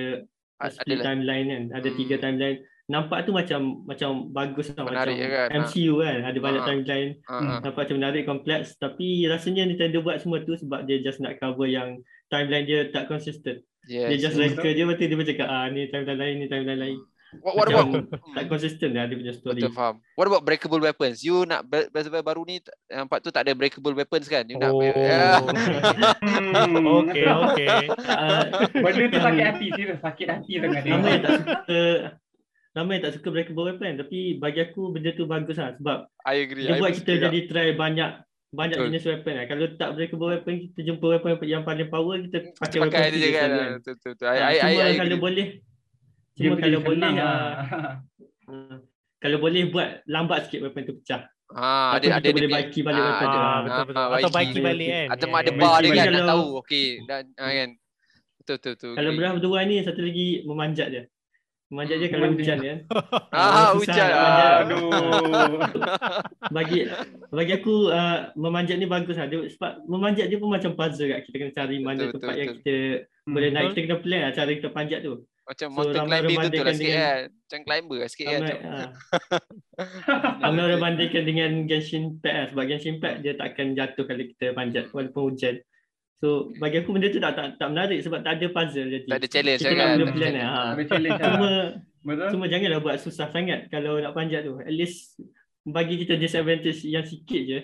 A- 0.59 0.71
split 0.71 0.87
adalah. 0.93 1.07
timeline 1.09 1.47
kan, 1.47 1.63
ada 1.73 1.89
tiga 1.93 2.15
Hmm. 2.15 2.23
timeline. 2.25 2.59
Nampak 2.89 3.29
tu 3.29 3.37
macam 3.37 3.85
macam 3.85 4.33
bagus 4.33 4.73
lah, 4.73 4.81
macam 4.81 4.97
Menarik 4.97 5.17
kan, 5.21 5.47
ha. 5.47 5.57
MCU 5.61 6.01
kan, 6.01 6.19
ada 6.25 6.39
banyak 6.41 6.63
Ha. 6.63 6.67
timeline. 6.67 7.11
Ah, 7.23 7.33
ah. 7.37 7.59
Nampak 7.61 7.85
macam 7.85 7.97
menarik, 7.97 8.23
kompleks. 8.25 8.69
Tapi 8.75 9.29
rasanya 9.29 9.63
Nintendo 9.63 10.01
buat 10.01 10.17
semua 10.19 10.41
tu 10.41 10.57
sebab 10.57 10.83
dia 10.83 10.97
just 10.99 11.21
nak 11.21 11.37
cover 11.37 11.69
yang 11.69 12.01
timeline 12.27 12.65
dia 12.65 12.89
tak 12.89 13.05
consistent. 13.05 13.61
Dia 13.85 14.09
Yes. 14.09 14.21
just 14.23 14.35
betul. 14.35 14.57
reka 14.57 14.69
je 14.71 14.85
betul 14.85 15.07
dia 15.07 15.17
macam 15.17 15.31
cakap 15.31 15.49
ah 15.49 15.65
ni 15.69 15.85
timeline 15.87 16.17
lain, 16.19 16.35
ni 16.35 16.47
timeline 16.47 16.81
lain. 16.81 16.99
What, 17.39 17.55
what 17.55 17.69
about 17.69 17.89
Macam 17.93 18.09
tak 18.37 18.45
consistent 18.49 18.93
lah 18.93 19.05
dia 19.05 19.17
punya 19.17 19.33
story. 19.33 19.61
Betul 19.61 19.73
faham. 19.75 20.01
What 20.17 20.27
about 20.27 20.43
breakable 20.43 20.81
weapons? 20.81 21.21
You 21.21 21.45
nak 21.45 21.69
Wild 21.69 22.25
baru 22.25 22.41
ni 22.43 22.57
nampak 22.89 23.21
tu 23.21 23.29
tak 23.29 23.45
ada 23.45 23.53
breakable 23.53 23.93
weapons 23.93 24.25
kan? 24.25 24.49
You 24.49 24.57
nak 24.57 24.73
Oh. 24.73 24.81
Yeah. 24.81 25.45
Hmm. 26.49 26.85
Okay, 27.05 27.25
okay. 27.29 27.69
Ah, 28.01 28.49
Benda 28.81 29.05
tu 29.09 29.21
sakit 29.21 29.45
hati. 29.45 29.67
Serius 29.77 30.01
sakit 30.01 30.27
hati 30.27 30.53
sangat 30.57 30.81
dia. 30.81 30.93
ramai 30.95 31.11
yang 31.11 31.23
tak 31.23 31.33
suka 31.39 31.81
ramai 32.79 33.03
yang 33.03 33.11
tak 33.11 33.19
suka 33.19 33.29
breakable 33.35 33.67
weapon 33.67 33.99
tapi 33.99 34.39
bagi 34.39 34.63
aku 34.63 34.95
benda 34.95 35.11
tu 35.11 35.27
bagus 35.27 35.59
lah 35.59 35.75
sebab 35.75 36.07
I 36.23 36.47
agree. 36.47 36.71
I 36.71 36.71
dia 36.71 36.75
buat 36.79 36.95
pun 36.95 36.99
kita 37.03 37.13
jadi 37.27 37.39
try 37.51 37.69
banyak 37.75 38.11
banyak 38.49 38.77
Betul. 38.81 38.87
jenis 38.89 39.05
weapon 39.13 39.33
lah. 39.37 39.45
Kalau 39.45 39.65
tak 39.77 39.91
breakable 39.99 40.31
weapon 40.33 40.55
kita 40.71 40.81
jumpa 40.87 41.05
weapon 41.05 41.31
yang 41.45 41.69
paling 41.69 41.91
power 41.93 42.17
kita 42.25 42.49
tak. 42.49 42.55
pakai 42.57 42.79
Pakai 42.81 42.81
weapon 42.81 43.13
tu 43.13 43.19
je 43.19 43.21
tu 43.21 43.21
je 43.21 43.31
kan. 43.37 43.49
kan. 43.51 43.71
Betul 43.77 43.93
betul. 43.99 44.11
betul. 44.17 44.27
I 44.27 44.37
I 44.39 44.41
I, 44.41 44.53
I 44.55 44.57
kalau 44.57 44.89
agree. 45.05 45.19
boleh 45.21 45.47
Dia 46.33 46.41
cuma 46.41 46.55
boleh 46.55 46.63
kalau 46.63 46.79
boleh 46.81 47.11
ah, 47.11 47.13
lah. 47.13 47.45
ah, 48.49 48.77
kalau 49.19 49.39
boleh 49.43 49.63
buat 49.69 49.89
lambat 50.09 50.39
sikit 50.49 50.61
weapon 50.65 50.83
tu 50.87 50.95
pecah. 51.03 51.23
Ah, 51.49 51.97
Atau 51.97 52.09
ada 52.13 52.21
ada 52.21 52.29
boleh 52.29 52.49
dia 52.49 52.57
baiki 52.57 52.81
balik 52.85 53.01
Ah, 53.01 53.07
weapon 53.09 53.27
tu. 53.27 53.39
Ah, 53.39 53.59
betul 53.61 53.85
betul. 53.89 54.01
Ah, 54.01 54.17
Atau 54.17 54.31
baiki. 54.33 54.61
balik 54.61 54.89
kan. 54.89 55.07
Atau 55.13 55.27
Yeah, 55.29 55.41
ada 55.41 55.51
bar 55.53 55.77
dia 55.81 55.91
kan 55.93 56.07
nak 56.13 56.27
tahu. 56.33 56.47
Okey 56.63 56.87
dan 57.05 57.23
ah, 57.37 57.53
kan. 57.53 57.69
Betul 58.39 58.55
betul 58.57 58.73
betul. 58.73 58.93
Kalau 58.97 59.11
the 59.45 59.49
Wild 59.53 59.67
ni 59.69 59.77
satu 59.85 60.01
lagi 60.01 60.29
memanjat 60.49 60.89
je. 60.89 61.03
Memanjat 61.69 61.97
je 61.97 62.07
Hmm. 62.07 62.15
kalau 62.15 62.29
hujan 62.33 62.59
ya. 62.59 62.75
Ah, 63.29 63.69
hujan. 63.71 64.09
Aduh. 64.65 64.89
Bagi 66.49 66.89
bagi 67.29 67.53
aku 67.55 67.75
uh, 67.89 68.33
memanjat 68.35 68.77
ni 68.77 68.87
bagus 68.87 69.15
lah. 69.15 69.27
Dia, 69.27 69.45
sebab 69.47 69.85
memanjat 69.85 70.27
dia 70.27 70.37
pun 70.37 70.49
macam 70.49 70.73
puzzle 70.73 71.09
kat. 71.09 71.21
Kita 71.23 71.37
kena 71.39 71.53
cari 71.53 71.77
mana 71.79 72.03
Betul, 72.03 72.13
tempat 72.15 72.25
betul, 72.27 72.39
yang 72.39 72.49
betul. 72.51 72.59
kita 72.59 72.75
boleh 73.27 73.51
naik. 73.51 73.69
Kita 73.69 73.81
kena 73.85 73.97
plan 73.99 74.21
lah 74.23 74.33
cara 74.33 74.51
kita 74.51 74.69
panjat 74.71 75.01
tu. 75.03 75.13
Macam 75.45 75.67
So, 75.67 75.75
mountain 75.75 75.97
ramai 75.99 76.09
climbing 76.19 76.37
tu 76.37 76.49
tu 76.51 76.57
lah 76.59 76.75
sikit 76.75 76.85
dengan- 76.85 77.01
kan. 77.01 77.21
Macam 77.39 77.61
climber 77.63 77.97
lah 77.99 78.09
sikit 78.09 78.27
kan. 78.27 78.41
Ramai, 78.41 78.57
ha. 78.59 78.77
Ramai 80.43 80.63
orang 80.63 80.81
bandingkan 80.83 81.23
dengan 81.25 81.51
Genshin 81.65 82.03
Impact 82.11 82.33
lah. 82.35 82.47
Sebab 82.49 82.65
Genshin 82.67 82.93
Impact 82.95 83.17
dia 83.21 83.33
takkan 83.35 83.67
jatuh 83.73 84.05
kalau 84.05 84.25
kita 84.27 84.47
panjat 84.53 84.85
walaupun 84.91 85.23
hujan. 85.27 85.57
So 86.19 86.29
bagi 86.57 86.77
aku 86.79 86.91
benda 86.91 87.09
tu 87.09 87.19
tak 87.19 87.33
tak, 87.33 87.47
tak 87.57 87.69
menarik 87.69 88.03
sebab 88.03 88.21
tak 88.21 88.33
ada 88.37 88.47
puzzle 88.49 88.89
jadi. 88.89 89.07
Tak 89.07 89.17
ada 89.17 89.29
challenge 89.29 89.61
Kita 89.61 89.69
lah 89.69 89.77
kan. 89.79 89.89
ada 89.89 90.05
plan 90.05 90.15
challenge. 90.19 90.35
lah. 90.35 90.51
Ha. 90.51 90.63
Ada 90.69 90.83
challenge 90.85 91.15
lah. 91.15 91.29
Cuma 91.29 91.51
Betul? 92.01 92.29
cuma 92.31 92.45
janganlah 92.47 92.81
buat 92.81 92.97
susah 92.97 93.27
sangat 93.29 93.61
kalau 93.69 93.93
nak 93.97 94.13
panjat 94.13 94.41
tu. 94.43 94.59
At 94.59 94.71
least 94.71 95.19
bagi 95.65 95.95
kita 95.97 96.15
disadvantage 96.15 96.83
yang 96.85 97.03
sikit 97.03 97.43
je. 97.45 97.61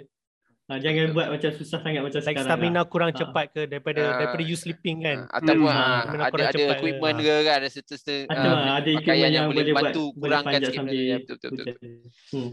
Ha, 0.64 0.80
jangan 0.80 1.12
buat 1.12 1.28
macam 1.28 1.50
susah 1.52 1.76
sangat 1.78 2.00
macam 2.00 2.16
Like 2.16 2.26
sekarang 2.30 2.46
stamina 2.46 2.72
lah. 2.74 2.84
kurang 2.86 3.10
Ah. 3.10 3.16
cepat 3.16 3.44
ke 3.50 3.62
daripada 3.64 4.00
Ah. 4.02 4.16
daripada 4.16 4.42
you 4.42 4.54
sleeping 4.54 5.02
kan. 5.02 5.28
Ataupun 5.28 5.60
Hmm. 5.60 5.76
ah, 5.76 6.00
ada 6.00 6.30
kurang 6.30 6.46
ada 6.46 6.54
cepat 6.54 6.64
ke. 6.64 6.78
equipment 6.78 7.14
Ah. 7.14 7.20
ke 7.20 7.34
kan. 7.42 7.56
Ada 7.58 7.68
certain 7.74 8.22
Atau 8.24 8.48
ah, 8.48 8.72
ada 8.72 8.88
equipment 8.88 9.18
yang 9.20 9.32
yang 9.34 9.46
boleh 9.46 9.64
bantu 9.72 10.04
boleh 10.08 10.16
kurangkan 10.16 10.60
sikit 10.62 10.80
benda. 10.80 10.94
Ya, 10.96 11.16
Betul 11.18 11.34
betul 11.36 11.50
betul. 11.52 11.74
Hmm. 12.30 12.50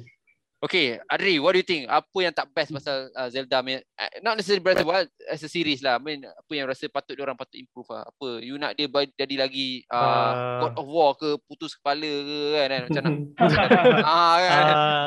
Okay, 0.61 1.01
Adri, 1.09 1.41
what 1.41 1.57
do 1.57 1.59
you 1.59 1.65
think? 1.65 1.89
Apa 1.89 2.17
yang 2.21 2.29
tak 2.29 2.53
best 2.53 2.69
pasal 2.69 3.09
uh, 3.17 3.25
Zelda? 3.33 3.65
uh, 3.65 3.81
not 4.21 4.37
necessarily 4.37 4.61
Breath 4.61 4.77
of 4.77 4.85
the 4.85 4.93
Wild 4.93 5.09
as 5.25 5.41
a 5.41 5.49
series 5.49 5.81
lah. 5.81 5.97
I 5.97 6.01
mean, 6.05 6.21
apa 6.21 6.51
yang 6.53 6.69
rasa 6.69 6.85
patut 6.85 7.17
dia 7.17 7.25
orang 7.25 7.33
patut 7.33 7.57
improve 7.57 7.89
lah. 7.89 8.05
Apa? 8.05 8.37
You 8.45 8.61
nak 8.61 8.77
dia 8.77 8.85
jadi 9.17 9.41
lagi 9.41 9.81
uh, 9.89 9.97
Ah. 9.97 10.61
God 10.61 10.73
of 10.77 10.85
War 10.85 11.17
ke, 11.17 11.41
putus 11.49 11.73
kepala 11.73 12.05
ke 12.05 12.39
kan? 12.53 12.67
kan? 12.69 12.81
Macam 12.85 13.01
nak, 13.01 13.15
ah, 14.05 14.37
kan? 14.37 14.53
Ah, 14.61 15.05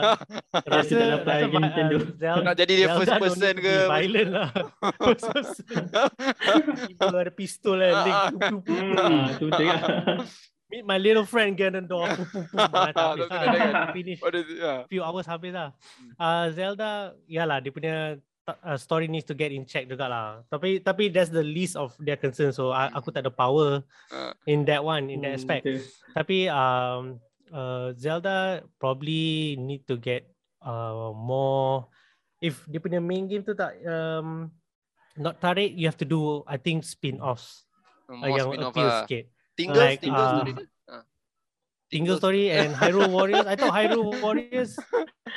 rasa 0.75 0.91
kita 0.91 1.05
dapat 1.23 1.31
rasa 1.31 1.45
lagi 1.47 1.57
Nintendo. 1.63 1.97
uh, 2.03 2.07
Zelda, 2.19 2.43
nak 2.43 2.55
jadi 2.59 2.73
dia 2.75 2.89
Zelda 2.91 2.99
first 2.99 3.15
person 3.23 3.55
ke? 3.63 3.75
Violent 3.87 4.31
lah. 4.35 4.49
First 4.99 5.25
person. 5.31 5.83
Ada 6.99 7.31
pistol 7.31 7.79
kan. 7.79 7.95
Link. 8.03 8.17
Ah, 8.19 8.29
Pup, 8.35 8.43
pup, 8.43 8.59
pup. 8.67 8.99
Ah, 8.99 9.27
tu 9.39 9.45
betul 9.47 9.65
kan? 9.71 9.83
Meet 10.75 10.85
my 10.85 10.99
little 10.99 11.23
friend 11.23 11.55
Ganondorf. 11.55 12.11
Habis 12.51 13.63
lah. 13.71 13.95
Finish. 13.95 14.19
Is 14.19 14.49
it? 14.51 14.59
Ah. 14.59 14.83
Few 14.91 14.99
hours 14.99 15.23
habis 15.25 15.55
lah. 15.55 15.71
Hmm. 15.71 16.11
Uh, 16.19 16.47
Zelda, 16.51 16.91
yalah 17.31 17.63
dia 17.63 17.71
punya 17.71 18.19
uh, 18.51 18.75
story 18.75 19.07
needs 19.07 19.23
to 19.23 19.39
get 19.39 19.55
in 19.55 19.63
check 19.63 19.87
juga 19.87 20.11
lah. 20.11 20.27
Tapi 20.51 20.83
tapi 20.83 21.15
that's 21.15 21.31
the 21.31 21.47
least 21.47 21.79
of 21.79 21.95
their 22.03 22.19
concern. 22.19 22.51
So 22.51 22.75
uh, 22.75 22.91
aku 22.91 23.15
tak 23.15 23.23
ada 23.23 23.31
power 23.31 23.87
Ah. 24.11 24.35
in 24.51 24.67
that 24.67 24.83
one, 24.83 25.07
in 25.09 25.23
that 25.23 25.39
Hmm, 25.39 25.39
aspect. 25.39 25.63
betul. 25.63 25.79
Tapi 26.11 26.39
um, 26.51 27.23
uh, 27.55 27.95
Zelda 27.95 28.39
probably 28.83 29.55
need 29.55 29.87
to 29.87 29.95
get 29.95 30.27
uh, 30.59 31.15
more. 31.15 31.87
If 32.43 32.67
dia 32.67 32.83
punya 32.83 32.99
main 32.99 33.31
game 33.31 33.47
tu 33.47 33.55
tak 33.55 33.79
um, 33.87 34.51
not 35.15 35.39
tarik, 35.39 35.71
you 35.71 35.87
have 35.87 35.97
to 35.97 36.05
do 36.05 36.43
I 36.45 36.59
think 36.59 36.83
spin-offs 36.83 37.63
uh, 38.11 38.27
yang 38.27 38.51
spin-off 38.51 38.75
appeal 38.75 38.91
lah. 38.91 39.01
sikit. 39.07 39.25
Tinggal, 39.55 39.83
Like, 39.87 40.01
tinggal 40.03 40.25
ah, 40.25 40.31
story 40.39 40.53
ke? 40.55 40.63
Ah. 40.91 41.03
Tingle 41.91 42.19
Story 42.19 42.51
and 42.51 42.75
Hyrule 42.75 43.07
Warriors. 43.07 43.47
I 43.47 43.55
thought 43.55 43.71
Hyrule 43.79 44.19
Warriors. 44.19 44.75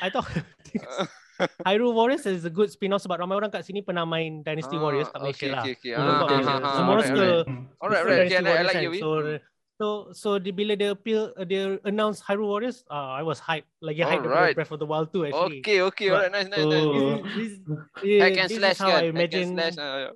I 0.01 0.09
thought 0.09 0.26
Hyrule 1.70 1.93
Warriors 1.93 2.26
is 2.26 2.49
a 2.49 2.49
good 2.49 2.74
spin-off 2.74 3.05
sebab 3.05 3.22
ramai 3.22 3.38
orang 3.38 3.53
kat 3.53 3.61
sini 3.61 3.86
pernah 3.86 4.09
main 4.09 4.41
Dynasty 4.41 4.74
Ah, 4.74 4.82
Warriors 4.82 5.05
kat 5.13 5.22
Malaysia 5.22 5.45
okay, 5.45 5.53
lah. 5.53 5.61
okay, 5.61 5.74
okay. 5.78 5.91
Ah, 5.93 6.26
okay. 6.26 6.41
Semua 6.74 6.91
orang 6.97 7.05
suka 7.05 7.26
alright. 7.78 8.01
Alright, 8.01 8.26
Okay, 8.26 8.38
I, 8.38 8.41
Warriors 8.41 8.68
like 8.74 8.82
you. 8.82 8.93
So 8.97 9.09
so 9.78 9.88
so 10.18 10.30
di 10.41 10.49
bila 10.49 10.74
dia 10.74 10.97
appeal 10.97 11.30
uh, 11.38 11.45
dia 11.45 11.78
announce 11.86 12.26
Hyrule 12.26 12.49
Warriors, 12.49 12.82
uh, 12.89 13.13
I 13.13 13.22
was 13.22 13.38
hyped. 13.38 13.70
Lagi 13.86 14.01
hyped 14.01 14.26
Alright. 14.26 14.57
daripada 14.57 14.57
Breath 14.57 14.74
of 14.74 14.82
the 14.82 14.89
Wild 14.89 15.13
2 15.13 15.30
actually. 15.30 15.61
Okay, 15.61 15.86
okay. 15.93 16.09
Alright, 16.09 16.34
nice, 16.34 16.49
nice, 16.49 16.65
nice. 16.65 16.89
This, 17.38 17.53
this, 18.01 18.49
this 18.49 18.57
slash 18.57 18.74
is 18.74 18.82
how 18.82 18.89
kan? 18.89 18.97
I 18.97 19.05
Hack 19.05 19.05
and 19.05 19.13
imagine 19.13 19.47
slash. 19.53 19.78
ah, 19.78 20.09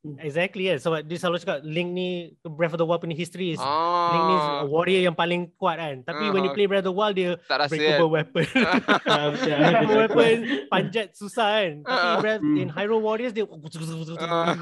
Exactly 0.00 0.64
yeah. 0.64 0.80
So 0.80 0.96
dia 0.96 1.20
selalu 1.20 1.44
cakap 1.44 1.60
Link 1.60 1.92
ni 1.92 2.08
Breath 2.40 2.72
of 2.72 2.80
the 2.80 2.88
Wild 2.88 3.04
punya 3.04 3.12
history 3.12 3.52
is 3.52 3.60
Link 3.60 4.24
ni 4.24 4.36
Ah, 4.40 4.64
warrior 4.64 5.04
yang 5.04 5.12
paling 5.12 5.52
kuat 5.60 5.76
kan. 5.76 6.00
Tapi 6.00 6.32
when 6.32 6.40
you 6.40 6.52
Ah, 6.52 6.56
play 6.56 6.64
Breath 6.64 6.88
of 6.88 6.88
the 6.88 6.96
Wild 6.96 7.20
dia 7.20 7.36
tak 7.44 7.60
rasa 7.60 7.76
kan? 7.76 8.00
breakable 8.00 8.08
weapon. 8.08 8.46
Ah, 9.04 9.28
breakable 9.28 10.00
weapon 10.00 10.34
panjat 10.72 11.12
susah 11.12 11.48
kan. 11.52 11.72
Tapi 11.84 12.00
Ah. 12.00 12.16
Breath 12.16 12.40
Hmm. 12.40 12.56
in 12.56 12.68
Hyrule 12.72 13.04
Warriors 13.04 13.36
dia 13.36 13.44
Ah. 13.44 14.56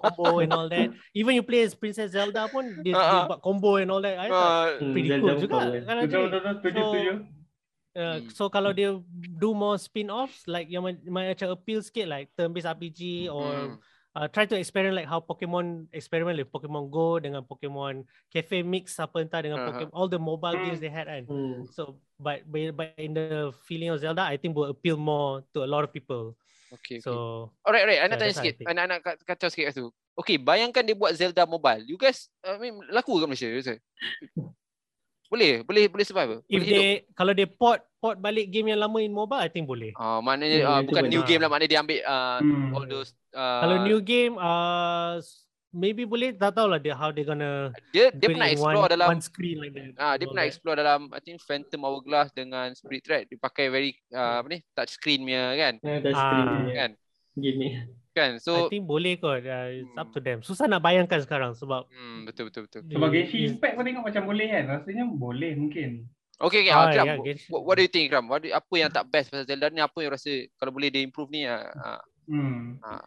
combo 0.00 0.40
and 0.40 0.52
all 0.56 0.68
that. 0.72 0.88
Even 1.12 1.36
you 1.36 1.44
play 1.44 1.60
as 1.60 1.76
Princess 1.76 2.16
Zelda 2.16 2.48
pun 2.48 2.64
dia, 2.80 2.96
dia 2.96 3.20
Ah. 3.20 3.28
buat 3.28 3.44
combo 3.44 3.76
and 3.76 3.92
all 3.92 4.00
that. 4.00 4.16
I 4.16 4.32
thought 4.32 4.48
Ah, 4.48 4.66
Hmm, 4.80 4.92
pretty 4.96 5.08
Zelda 5.12 5.20
cool 5.20 5.36
pun 5.36 5.44
juga. 5.44 5.60
Kan 5.84 5.94
So, 6.00 6.08
setuju. 6.56 7.12
Uh, 7.94 8.18
Hmm. 8.18 8.26
so 8.26 8.42
kalau 8.48 8.72
dia 8.72 8.90
do 9.14 9.52
more 9.52 9.76
spin-offs 9.76 10.48
like 10.48 10.66
yang 10.66 10.82
ma- 10.82 10.98
macam 11.30 11.52
appeal 11.52 11.78
sikit 11.78 12.10
like 12.10 12.26
turn-based 12.32 12.66
RPG 12.66 13.28
or 13.28 13.76
Hmm. 13.76 13.78
Uh, 14.14 14.26
try 14.30 14.46
to 14.46 14.54
experiment 14.54 14.94
like 14.94 15.06
how 15.06 15.18
Pokemon 15.18 15.90
experiment 15.90 16.38
with 16.38 16.48
Pokemon 16.48 16.88
Go 16.88 17.18
dengan 17.18 17.42
Pokemon 17.42 18.06
Cafe 18.30 18.62
Mix 18.62 18.96
apa 18.96 19.20
entah 19.20 19.42
dengan 19.42 19.58
Uh-huh. 19.60 19.68
Pokemon 19.74 19.92
all 19.92 20.08
the 20.08 20.18
mobile 20.18 20.54
games 20.56 20.78
they 20.78 20.88
had 20.88 21.06
kan. 21.06 21.26
Hmm. 21.26 21.66
So 21.70 21.98
but, 22.16 22.46
but 22.46 22.74
but 22.74 22.94
in 22.96 23.12
the 23.12 23.50
feeling 23.66 23.90
of 23.90 23.98
Zelda 23.98 24.22
I 24.22 24.38
think 24.38 24.54
will 24.54 24.70
appeal 24.70 24.94
more 24.96 25.42
to 25.52 25.62
a 25.62 25.68
lot 25.68 25.82
of 25.82 25.90
people. 25.90 26.38
Okay, 26.74 26.98
okay. 26.98 27.06
So 27.06 27.50
Alright, 27.62 27.86
alright. 27.86 28.00
I 28.02 28.06
nak 28.06 28.18
Yeah, 28.18 28.22
tanya 28.26 28.34
sikit. 28.34 28.54
think. 28.58 28.66
I 28.66 28.72
nak, 28.74 28.86
nak 28.90 28.98
kat- 29.02 29.22
kacau 29.22 29.46
sikit 29.46 29.70
kat 29.70 29.74
tu. 29.78 29.90
Okay, 30.14 30.38
bayangkan 30.38 30.82
dia 30.82 30.94
buat 30.94 31.10
Zelda 31.14 31.42
mobile. 31.42 31.82
You 31.82 31.94
guys, 31.94 32.30
I 32.42 32.54
mean, 32.58 32.78
laku 32.90 33.18
ke 33.18 33.26
Malaysia? 33.26 33.50
rasa? 33.50 33.74
Boleh, 35.26 35.66
boleh, 35.66 35.90
boleh 35.90 36.06
survive. 36.06 36.30
if 36.46 36.62
Boleh 36.62 36.66
hidup. 36.66 36.82
they 36.82 36.90
kalau 37.16 37.32
dia 37.34 37.48
port 37.48 37.82
port 38.04 38.16
balik 38.18 38.46
game 38.48 38.68
yang 38.68 38.78
lama 38.78 39.00
in 39.00 39.08
mobile 39.10 39.38
I 39.38 39.48
think 39.48 39.64
boleh. 39.64 39.96
Ah, 39.96 40.20
maknanya 40.20 40.58
Hmm, 40.58 40.68
ah, 40.68 40.78
itu 40.78 40.88
bukan 40.90 41.02
new 41.06 41.16
benar. 41.16 41.26
game 41.26 41.40
lah, 41.40 41.48
maknanya 41.48 41.70
dia 41.70 41.80
ambil 41.80 41.98
ah, 42.04 42.38
Hmm. 42.38 42.68
all 42.70 42.84
those 42.86 43.10
ah, 43.32 43.60
Kalau 43.62 43.76
new 43.82 43.98
game 43.98 44.34
uh 44.36 45.16
maybe 45.74 46.04
boleh 46.04 46.30
tak 46.32 46.52
tahulah 46.52 46.78
dia 46.78 46.92
how 46.92 47.10
they 47.10 47.22
gonna 47.22 47.74
dia 47.90 48.12
dia 48.12 48.28
pernah 48.28 48.46
explore 48.46 48.78
one, 48.80 48.92
dalam 48.92 49.08
one 49.10 49.18
screen 49.20 49.58
like 49.58 49.72
that. 49.72 49.90
ah 49.96 50.14
dia 50.14 50.22
all 50.22 50.30
pernah 50.30 50.44
that. 50.44 50.52
explore 50.52 50.76
dalam 50.76 51.00
I 51.10 51.18
think 51.18 51.40
Phantom 51.40 51.80
Hourglass 51.82 52.30
dengan 52.30 52.70
Spirit 52.72 53.02
Thread 53.02 53.22
dia 53.26 53.34
pakai 53.36 53.66
very 53.68 53.90
ah, 54.10 54.38
apa 54.38 54.46
ni 54.48 54.62
touch 54.70 54.92
screen 54.92 55.24
punya 55.24 55.50
kan 55.54 55.74
Ah, 55.80 55.98
dah 55.98 56.10
Ah. 56.10 56.20
screen 56.20 56.46
ni. 56.60 56.72
kan 56.72 56.90
Game 57.34 57.58
ni. 57.58 57.70
kan 58.12 58.30
I 58.30 58.38
so 58.38 58.70
think 58.70 58.86
boleh 58.86 59.18
kot. 59.18 59.42
Uh, 59.42 59.66
it's 59.74 59.90
up 59.96 60.06
Hmm. 60.06 60.14
to 60.14 60.20
them. 60.20 60.38
Susah 60.40 60.70
nak 60.70 60.78
bayangkan 60.78 61.18
sekarang 61.18 61.50
sebab 61.52 61.90
hmm, 61.90 62.22
betul 62.24 62.46
betul 62.46 62.62
betul 62.64 62.86
Sebab 62.86 63.08
dia- 63.08 63.26
Genshin 63.26 63.42
Impact 63.50 63.72
kau 63.74 63.82
tengok 63.82 64.04
macam 64.06 64.22
boleh 64.24 64.46
kan? 64.46 64.64
Rasanya 64.70 65.04
boleh 65.08 65.52
mungkin. 65.56 65.90
Okay, 66.36 66.60
okay. 66.62 66.72
Ah, 66.72 66.80
Ah, 66.80 66.90
Kram, 66.90 67.06
ya, 67.06 67.14
what, 67.46 67.62
what 67.62 67.74
do 67.74 67.82
you 67.82 67.88
think, 67.88 68.08
Kram? 68.08 68.26
What 68.26 68.42
do, 68.42 68.50
apa 68.50 68.74
yang 68.74 68.90
tak 68.90 69.06
best 69.06 69.30
pasal 69.30 69.46
Zelda 69.46 69.68
ni? 69.68 69.78
Apa 69.78 69.98
yang 69.98 70.10
rasa 70.10 70.30
kalau 70.56 70.70
boleh 70.70 70.88
dia 70.88 71.00
improve 71.00 71.30
ni? 71.30 71.46
Ah, 71.46 71.70
ah. 71.74 72.00
Hmm. 72.26 72.80
Ah. 72.80 73.04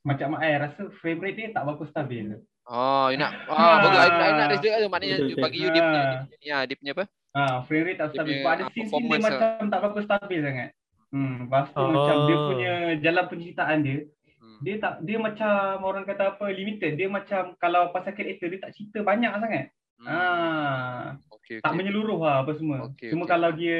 Macam 0.00 0.38
I 0.38 0.56
rasa 0.56 0.88
frame 0.96 1.20
rate 1.20 1.36
dia 1.36 1.48
tak 1.50 1.64
bagus 1.64 1.90
stabil. 1.90 2.38
Oh, 2.64 3.10
you 3.10 3.18
nak 3.18 3.34
ah, 3.50 3.78
bagus. 3.80 3.98
I, 3.98 4.06
I 4.06 4.30
nak 4.32 4.46
Ah. 4.46 4.48
rasa 4.50 4.66
tu 4.78 4.88
maknanya 4.88 5.16
Betul, 5.20 5.38
bagi 5.38 5.58
you 5.58 5.68
dia 5.68 5.82
punya, 5.82 5.98
Ah. 5.98 6.06
dia 6.06 6.18
punya, 6.22 6.36
ni, 6.38 6.48
ah, 6.48 6.62
dia 6.64 6.76
punya 6.78 6.92
apa? 6.92 7.04
Ah, 7.32 7.56
frame 7.62 7.84
rate 7.84 7.98
tak 7.98 8.08
stabil. 8.08 8.24
punya, 8.24 8.36
Sebab 8.38 8.48
ada 8.48 8.56
ah, 8.56 8.66
scene-scene 8.66 8.80
dia 8.80 8.90
performance 8.96 9.24
macam 9.26 9.66
tak 9.68 9.80
bagus 9.82 10.02
stabil 10.04 10.40
sangat. 10.40 10.68
Hmm, 11.06 11.34
lepas 11.44 11.66
tu 11.68 11.78
Oh. 11.78 11.90
macam 11.90 12.16
dia 12.24 12.36
punya 12.40 12.72
jalan 12.98 13.24
penceritaan 13.26 13.78
dia, 13.80 13.98
Hmm. 14.36 14.58
dia 14.60 14.74
tak 14.78 14.92
dia 15.02 15.18
macam 15.18 15.54
orang 15.82 16.04
kata 16.04 16.22
apa 16.32 16.44
limited. 16.48 16.92
Dia 16.94 17.08
macam 17.08 17.42
kalau 17.56 17.90
pasal 17.90 18.10
karakter 18.10 18.46
dia 18.48 18.58
tak 18.58 18.72
cerita 18.72 18.98
banyak 19.02 19.32
sangat. 19.32 19.64
Hmm. 19.96 20.06
Ah, 20.06 21.02
Okay, 21.46 21.62
tak 21.62 21.70
okay. 21.70 21.78
menyeluruh 21.78 22.18
lah 22.18 22.42
apa 22.42 22.58
semua. 22.58 22.90
Okey, 22.90 23.14
Cuma 23.14 23.22
okey. 23.22 23.30
kalau 23.30 23.54
dia 23.54 23.78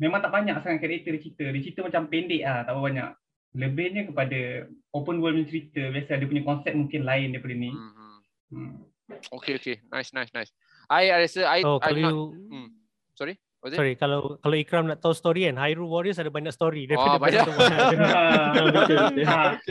memang 0.00 0.24
tak 0.24 0.32
banyak 0.32 0.56
sangat 0.64 0.80
karakter 0.80 1.12
dia 1.12 1.20
cerita. 1.20 1.44
Dia 1.52 1.60
cerita 1.60 1.80
macam 1.84 2.08
pendek 2.08 2.40
ah, 2.40 2.64
tak 2.64 2.72
banyak. 2.72 3.10
Lebihnya 3.52 4.08
kepada 4.08 4.64
open 4.96 5.20
world 5.20 5.36
punya 5.36 5.48
cerita. 5.52 5.92
Biasa 5.92 6.16
dia 6.16 6.24
punya 6.24 6.40
konsep 6.48 6.72
mungkin 6.72 7.04
lain 7.04 7.36
daripada 7.36 7.52
ni. 7.52 7.68
Hmm, 7.68 7.92
hmm. 7.92 8.16
Hmm. 8.48 8.72
Okay, 9.36 9.60
okay. 9.60 9.76
Nice, 9.92 10.16
nice, 10.16 10.32
nice. 10.32 10.48
I, 10.88 11.12
I 11.12 11.28
rasa 11.28 11.44
I, 11.44 11.60
Oh, 11.68 11.76
I 11.84 11.92
kalau 11.92 12.00
not, 12.00 12.08
you 12.08 12.20
hmm. 12.48 12.68
Sorry? 13.12 13.36
Was 13.60 13.76
it? 13.76 13.76
Sorry, 13.76 13.92
kalau 14.00 14.40
kalau 14.40 14.56
Ikram 14.56 14.88
nak 14.88 15.04
tahu 15.04 15.12
story 15.12 15.44
kan, 15.44 15.60
Hyrule 15.60 15.92
Warriors 15.92 16.16
ada 16.16 16.32
banyak 16.32 16.48
story 16.48 16.88
Oh, 16.88 16.96
daripada 16.96 17.20
banyak. 17.20 17.44
Wild. 17.44 17.92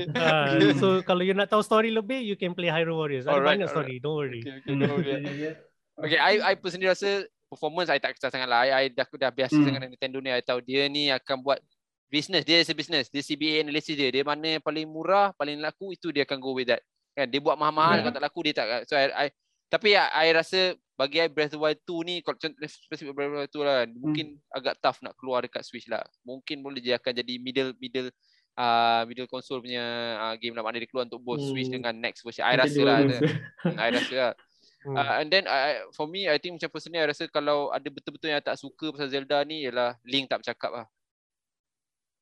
Ah, 0.13 0.53
so 0.77 1.01
kalau 1.01 1.25
you 1.25 1.33
nak 1.33 1.49
tahu 1.49 1.65
story 1.65 1.89
lebih, 1.89 2.21
you 2.21 2.37
can 2.37 2.53
play 2.53 2.69
Hyrule 2.69 3.01
Warriors. 3.01 3.25
Ada 3.25 3.41
Alright, 3.41 3.57
banyak 3.57 3.69
story, 3.73 3.97
don't 3.97 4.13
worry. 4.13 4.45
Okay, 4.45 4.61
okay, 4.61 4.77
don't 4.77 4.93
worry. 4.93 5.57
Okay, 5.99 6.15
I 6.15 6.33
I 6.41 6.53
personally 6.55 6.87
rasa 6.87 7.23
performance 7.45 7.87
I 7.87 7.97
tak 7.97 8.13
kisah 8.13 8.29
sangat 8.29 8.45
lah. 8.45 8.61
I, 8.61 8.69
I 8.71 8.83
dah, 8.87 9.03
dah 9.05 9.29
biasa 9.29 9.53
Hmm. 9.53 9.65
dengan 9.65 9.81
Nintendo 9.85 10.17
ni. 10.17 10.29
I 10.29 10.39
tahu 10.39 10.59
dia 10.59 10.85
ni 10.85 11.09
akan 11.09 11.41
buat 11.41 11.59
business. 12.07 12.41
Dia 12.41 12.59
is 12.59 12.69
a 12.69 12.73
business. 12.73 13.05
Dia 13.07 13.19
CBA 13.19 13.61
analysis 13.61 13.93
dia. 13.93 14.09
Dia 14.09 14.23
mana 14.23 14.57
yang 14.57 14.63
paling 14.63 14.85
murah, 14.85 15.33
paling 15.33 15.57
laku, 15.57 15.91
itu 15.91 16.09
dia 16.09 16.23
akan 16.23 16.37
go 16.37 16.53
with 16.53 16.67
that. 16.67 16.81
Kan? 17.13 17.27
Dia 17.27 17.37
buat 17.37 17.53
mahal-mahal, 17.53 17.99
Yeah. 17.99 18.03
kalau 18.05 18.15
tak 18.15 18.23
laku, 18.23 18.39
dia 18.45 18.53
tak. 18.53 18.67
So, 18.85 18.95
I, 18.95 19.09
I 19.11 19.27
tapi 19.67 19.93
I, 19.93 20.25
I 20.25 20.33
rasa 20.33 20.73
bagi 20.95 21.21
I 21.21 21.29
Breath 21.29 21.53
of 21.53 21.57
the 21.57 21.61
Wild 21.61 21.79
2 21.85 22.01
ni, 22.01 22.15
kalau 22.19 22.35
contoh 22.35 22.57
spesifik 22.65 23.13
Breath 23.13 23.29
of 23.29 23.35
the 23.35 23.41
Wild 23.45 23.53
2 23.53 23.61
lah, 23.61 23.79
mungkin 23.91 24.25
agak 24.49 24.81
tough 24.81 24.97
nak 24.99 25.13
keluar 25.13 25.41
dekat 25.41 25.61
Switch 25.61 25.85
lah. 25.85 26.01
Mungkin 26.23 26.59
boleh 26.59 26.81
dia 26.81 26.97
akan 26.97 27.13
jadi 27.13 27.33
middle 27.37 27.77
middle 27.77 28.09
uh, 28.55 29.05
middle 29.05 29.29
console 29.29 29.61
punya 29.61 29.83
uh, 30.17 30.35
game 30.35 30.53
lah. 30.53 30.65
Mana 30.65 30.77
dia 30.77 30.89
keluar 30.89 31.05
untuk 31.05 31.21
both 31.21 31.45
Switch 31.45 31.69
Hmm. 31.69 31.77
dengan 31.81 31.93
next 31.95 32.25
version. 32.25 32.41
I 32.43 32.57
rasa 32.57 32.81
lah. 32.81 32.97
Hmm, 33.05 33.77
I 33.77 33.89
rasa 33.93 34.13
lah. 34.15 34.33
Hmm. 34.79 34.95
Uh, 34.95 35.15
and 35.19 35.27
then 35.27 35.43
I, 35.43 35.83
for 35.91 36.07
me, 36.07 36.31
I 36.31 36.39
think 36.39 36.55
macam 36.55 36.71
personally, 36.71 37.03
I 37.03 37.11
rasa 37.11 37.27
kalau 37.27 37.67
ada 37.75 37.83
betul-betul 37.91 38.31
yang 38.31 38.39
tak 38.39 38.55
suka 38.55 38.95
pasal 38.95 39.11
Zelda 39.11 39.43
ni 39.43 39.67
ialah 39.67 39.99
Link 40.07 40.31
tak 40.31 40.39
bercakap 40.39 40.71
lah. 40.71 40.85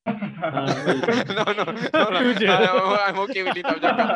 Ah, 0.08 0.64
no, 1.38 1.43
no, 1.51 1.64
no, 1.68 2.03
no. 2.10 2.20
Uh, 2.34 3.01
I'm 3.05 3.20
okay 3.30 3.45
with 3.45 3.53
Link 3.53 3.68
tak 3.68 3.78
bercakap. 3.78 4.10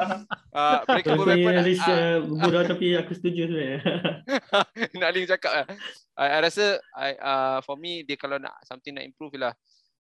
Uh, 0.50 0.80
mereka 0.90 1.10
saya 1.14 1.46
nak, 1.54 1.66
Riz 1.68 1.82
uh, 1.86 1.94
uh, 1.94 2.16
bodoh 2.26 2.64
tapi 2.66 2.86
aku 2.98 3.12
setuju 3.14 3.42
sebenarnya. 3.46 3.80
nak 5.02 5.10
Link 5.14 5.28
cakap 5.30 5.52
lah. 5.54 5.66
I, 6.18 6.28
I 6.34 6.40
rasa 6.42 6.66
I, 6.98 7.12
uh, 7.22 7.58
for 7.62 7.78
me, 7.78 8.02
dia 8.02 8.18
kalau 8.18 8.42
nak 8.42 8.58
something 8.66 8.98
nak 8.98 9.06
improve 9.06 9.38
lah. 9.38 9.54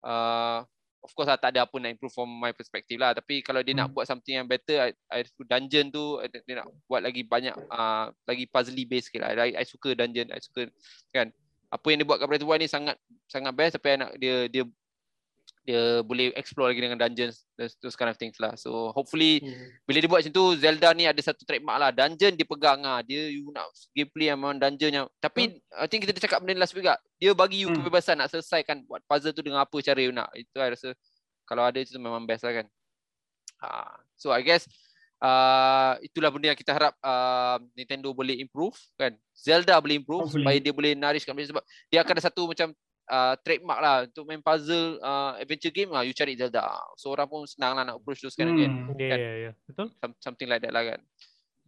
Uh, 0.05 0.61
of 1.07 1.15
course 1.15 1.31
lah, 1.31 1.39
tak 1.39 1.55
ada 1.55 1.63
apa 1.63 1.79
nak 1.79 1.95
improve 1.95 2.11
from 2.11 2.27
my 2.27 2.51
perspective 2.51 2.99
lah. 2.99 3.15
Tapi 3.15 3.39
kalau 3.47 3.63
dia 3.63 3.79
nak 3.79 3.89
Hmm. 3.89 3.95
buat 3.95 4.11
something 4.11 4.35
yang 4.35 4.51
better, 4.51 4.91
I, 4.91 4.91
I 5.15 5.23
dungeon 5.47 5.95
tu, 5.95 6.19
I- 6.19 6.27
dia 6.27 6.55
nak 6.59 6.67
buat 6.91 7.07
lagi 7.07 7.23
banyak, 7.23 7.55
uh, 7.71 8.11
lagi 8.27 8.51
puzzly 8.51 8.83
based 8.83 9.15
sikit 9.15 9.23
lah. 9.23 9.39
I, 9.39 9.55
I 9.55 9.65
suka 9.65 9.95
dungeon, 9.95 10.35
I 10.35 10.43
suka 10.43 10.67
kan. 11.15 11.31
Apa 11.71 11.87
yang 11.95 12.03
dia 12.03 12.09
buat 12.11 12.19
kat 12.19 12.27
Breath 12.27 12.43
of 12.43 12.47
the 12.47 12.51
Wild 12.51 12.63
ni 12.63 12.71
sangat 12.71 12.95
sangat 13.27 13.53
best 13.55 13.75
tapi 13.79 13.95
I 13.95 13.99
nak 13.99 14.11
dia 14.19 14.47
dia 14.47 14.63
dia 15.67 15.99
boleh 16.01 16.31
explore 16.39 16.71
lagi 16.71 16.79
dengan 16.79 16.95
dungeons 16.95 17.43
those, 17.59 17.75
those 17.83 17.99
kind 17.99 18.07
of 18.07 18.15
things 18.15 18.39
lah. 18.39 18.55
So 18.55 18.95
hopefully 18.95 19.43
Hmm. 19.43 19.67
bila 19.83 19.99
dia 19.99 20.07
buat 20.07 20.23
macam 20.23 20.33
tu 20.33 20.45
Zelda 20.55 20.95
ni 20.95 21.05
ada 21.05 21.19
satu 21.19 21.43
trademark 21.43 21.83
lah 21.83 21.91
dungeon 21.91 22.33
dia 22.33 22.47
pegang 22.47 22.87
ah 22.87 23.03
dia 23.03 23.27
you 23.27 23.51
nak 23.51 23.67
gameplay 23.91 24.31
yang 24.31 24.39
memang 24.39 24.57
dungeon 24.57 24.93
yang 24.95 25.07
tapi 25.19 25.59
I 25.75 25.91
think 25.91 26.07
kita 26.07 26.15
dah 26.15 26.23
cakap 26.23 26.39
benda 26.39 26.55
ni 26.55 26.63
last 26.63 26.71
week 26.73 26.87
tak 26.87 27.03
dia 27.19 27.35
bagi 27.35 27.67
you 27.67 27.69
Hmm. 27.69 27.83
kebebasan 27.83 28.15
nak 28.17 28.31
selesaikan 28.31 28.87
buat 28.87 29.03
puzzle 29.05 29.35
tu 29.35 29.43
dengan 29.43 29.61
apa 29.61 29.75
cara 29.83 29.99
you 29.99 30.15
nak 30.15 30.31
itu 30.33 30.55
I 30.55 30.71
rasa 30.71 30.95
kalau 31.43 31.67
ada 31.67 31.83
itu 31.83 31.99
memang 31.99 32.23
best 32.23 32.47
lah 32.47 32.63
kan 32.63 32.67
ha. 33.61 33.99
so 34.15 34.31
I 34.31 34.47
guess 34.47 34.71
uh, 35.19 35.97
itulah 35.99 36.29
benda 36.29 36.53
yang 36.53 36.59
kita 36.59 36.73
harap 36.73 36.93
uh, 37.01 37.57
Nintendo 37.73 38.13
boleh 38.13 38.37
improve 38.39 38.77
kan 38.95 39.15
Zelda 39.33 39.77
boleh 39.79 39.99
improve 39.99 40.29
Hopefully. 40.29 40.45
supaya 40.45 40.59
dia 40.61 40.73
boleh 40.73 40.93
nourishkan 40.95 41.33
sebab 41.35 41.63
dia 41.89 42.01
akan 42.03 42.13
ada 42.17 42.25
satu 42.25 42.47
macam 42.47 42.71
uh, 43.07 43.35
trademark 43.41 43.81
lah 43.81 43.97
untuk 44.05 44.25
main 44.25 44.41
puzzle 44.41 44.99
uh, 45.01 45.35
adventure 45.37 45.71
game 45.71 45.91
lah 45.91 46.03
you 46.03 46.11
cari 46.11 46.35
Zelda 46.35 46.67
so 46.95 47.11
orang 47.11 47.27
pun 47.27 47.47
senang 47.47 47.75
lah 47.75 47.83
nak 47.83 47.99
approach 47.99 48.21
those 48.21 48.35
kind 48.35 48.51
of 48.51 48.57
game 48.57 48.75
Hmm. 48.87 48.99
Ya, 48.99 49.09
kan? 49.11 49.19
ya, 49.19 49.33
ya. 49.39 49.51
Betul? 49.67 49.87
some- 49.97 50.19
something 50.21 50.49
like 50.49 50.61
that 50.61 50.71
lah 50.71 50.85
kan. 50.85 51.01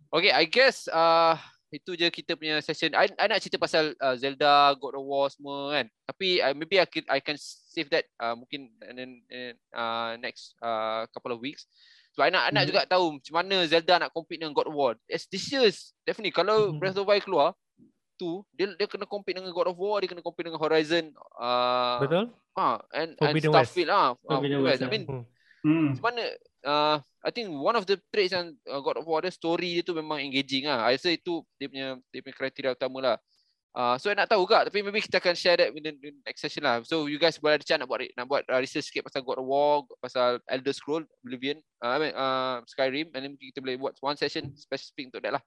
Okay, 0.08 0.32
I 0.32 0.48
guess 0.48 0.88
uh, 0.88 1.36
itu 1.68 1.92
je 1.92 2.08
kita 2.08 2.32
punya 2.32 2.64
session. 2.64 2.96
I, 2.96 3.12
I 3.20 3.28
nak 3.28 3.44
cerita 3.44 3.60
pasal 3.60 3.92
uh, 4.00 4.16
Zelda, 4.16 4.72
God 4.80 4.96
of 4.96 5.04
War 5.04 5.28
semua 5.28 5.76
kan. 5.76 5.84
Tapi 6.08 6.40
uh, 6.40 6.56
maybe 6.56 6.80
I 6.80 6.88
can, 6.88 7.04
I 7.12 7.20
can 7.20 7.36
save 7.36 7.92
that 7.92 8.08
uh, 8.16 8.32
mungkin 8.32 8.72
and 8.80 8.96
then 8.96 9.10
in, 9.28 9.52
uh, 9.76 10.16
next 10.16 10.56
uh, 10.64 11.04
couple 11.12 11.28
of 11.28 11.44
weeks. 11.44 11.68
So 12.16 12.24
I 12.24 12.32
nak 12.32 12.48
I 12.48 12.56
nak 12.56 12.64
juga 12.64 12.88
tahu 12.88 13.20
macam 13.20 13.34
mana 13.36 13.68
Zelda 13.68 14.00
nak 14.00 14.16
compete 14.16 14.40
dengan 14.40 14.56
God 14.56 14.72
of 14.72 14.74
War. 14.74 14.96
Yes, 15.04 15.28
this 15.28 15.44
year 15.52 15.68
is 15.68 15.92
definitely 16.02 16.32
kalau 16.32 16.72
Mhm. 16.72 16.80
Breath 16.80 16.96
of 16.96 17.04
the 17.04 17.06
Wild 17.06 17.22
keluar 17.22 17.52
tu 18.18 18.42
dia 18.50 18.74
dia 18.74 18.90
kena 18.90 19.06
compete 19.06 19.38
dengan 19.38 19.54
God 19.54 19.70
of 19.70 19.78
War, 19.78 20.02
dia 20.02 20.10
kena 20.10 20.20
compete 20.20 20.50
dengan 20.50 20.58
Horizon 20.58 21.14
uh, 21.38 22.02
Betul? 22.02 22.24
ah 22.58 22.82
and, 22.90 23.14
and 23.14 23.30
Forbidden 23.32 23.54
West. 23.54 23.70
Starfield 23.70 23.90
ah. 23.94 24.18
ah, 24.18 24.36
Forbidden 24.36 24.60
West. 24.66 24.82
I 24.82 24.90
mean 24.90 25.06
Hmm. 25.08 25.24
Hmm. 25.66 25.90
macam 25.90 26.14
mana 26.14 26.22
uh, 26.70 26.96
I 27.26 27.30
think 27.34 27.50
one 27.50 27.74
of 27.74 27.82
the 27.82 27.98
traits 28.14 28.30
yang 28.30 28.54
uh, 28.70 28.78
God 28.78 29.02
of 29.02 29.06
War 29.10 29.26
dia 29.26 29.34
story 29.34 29.74
dia 29.74 29.82
tu 29.82 29.90
memang 29.90 30.22
engaging 30.22 30.70
lah. 30.70 30.86
I 30.86 30.94
rasa 30.94 31.10
itu 31.10 31.42
dia 31.58 31.66
punya 31.66 31.98
dia 32.14 32.22
punya 32.22 32.36
kriteria 32.38 32.78
utama 32.78 32.98
lah. 33.02 33.16
Uh, 33.74 33.94
so 34.00 34.10
I 34.10 34.14
nak 34.14 34.30
tahu 34.30 34.46
kak 34.46 34.70
tapi 34.70 34.82
maybe 34.82 35.02
kita 35.02 35.22
akan 35.22 35.34
share 35.38 35.58
that 35.60 35.70
in 35.70 35.82
the, 35.82 35.92
in 35.98 36.14
the 36.18 36.22
next 36.24 36.46
session 36.46 36.62
lah. 36.62 36.78
So 36.86 37.10
you 37.10 37.18
guys 37.18 37.42
boleh 37.42 37.58
ada 37.58 37.66
chance 37.66 37.82
nak 37.82 37.90
buat 37.90 38.06
nak 38.14 38.26
buat 38.30 38.42
uh, 38.46 38.58
research 38.62 38.90
sikit 38.90 39.02
pasal 39.06 39.26
God 39.26 39.42
of 39.42 39.46
War, 39.50 39.82
pasal 39.98 40.38
Elder 40.46 40.74
Scroll, 40.74 41.02
Oblivion, 41.26 41.58
uh, 41.82 41.90
I 41.90 41.98
mean, 41.98 42.12
uh, 42.14 42.62
Skyrim 42.70 43.10
and 43.12 43.20
then 43.26 43.30
mungkin 43.34 43.50
kita 43.50 43.58
boleh 43.58 43.76
buat 43.82 43.94
one 43.98 44.14
session 44.14 44.54
specific 44.54 45.10
untuk 45.10 45.26
that 45.26 45.38
lah. 45.38 45.44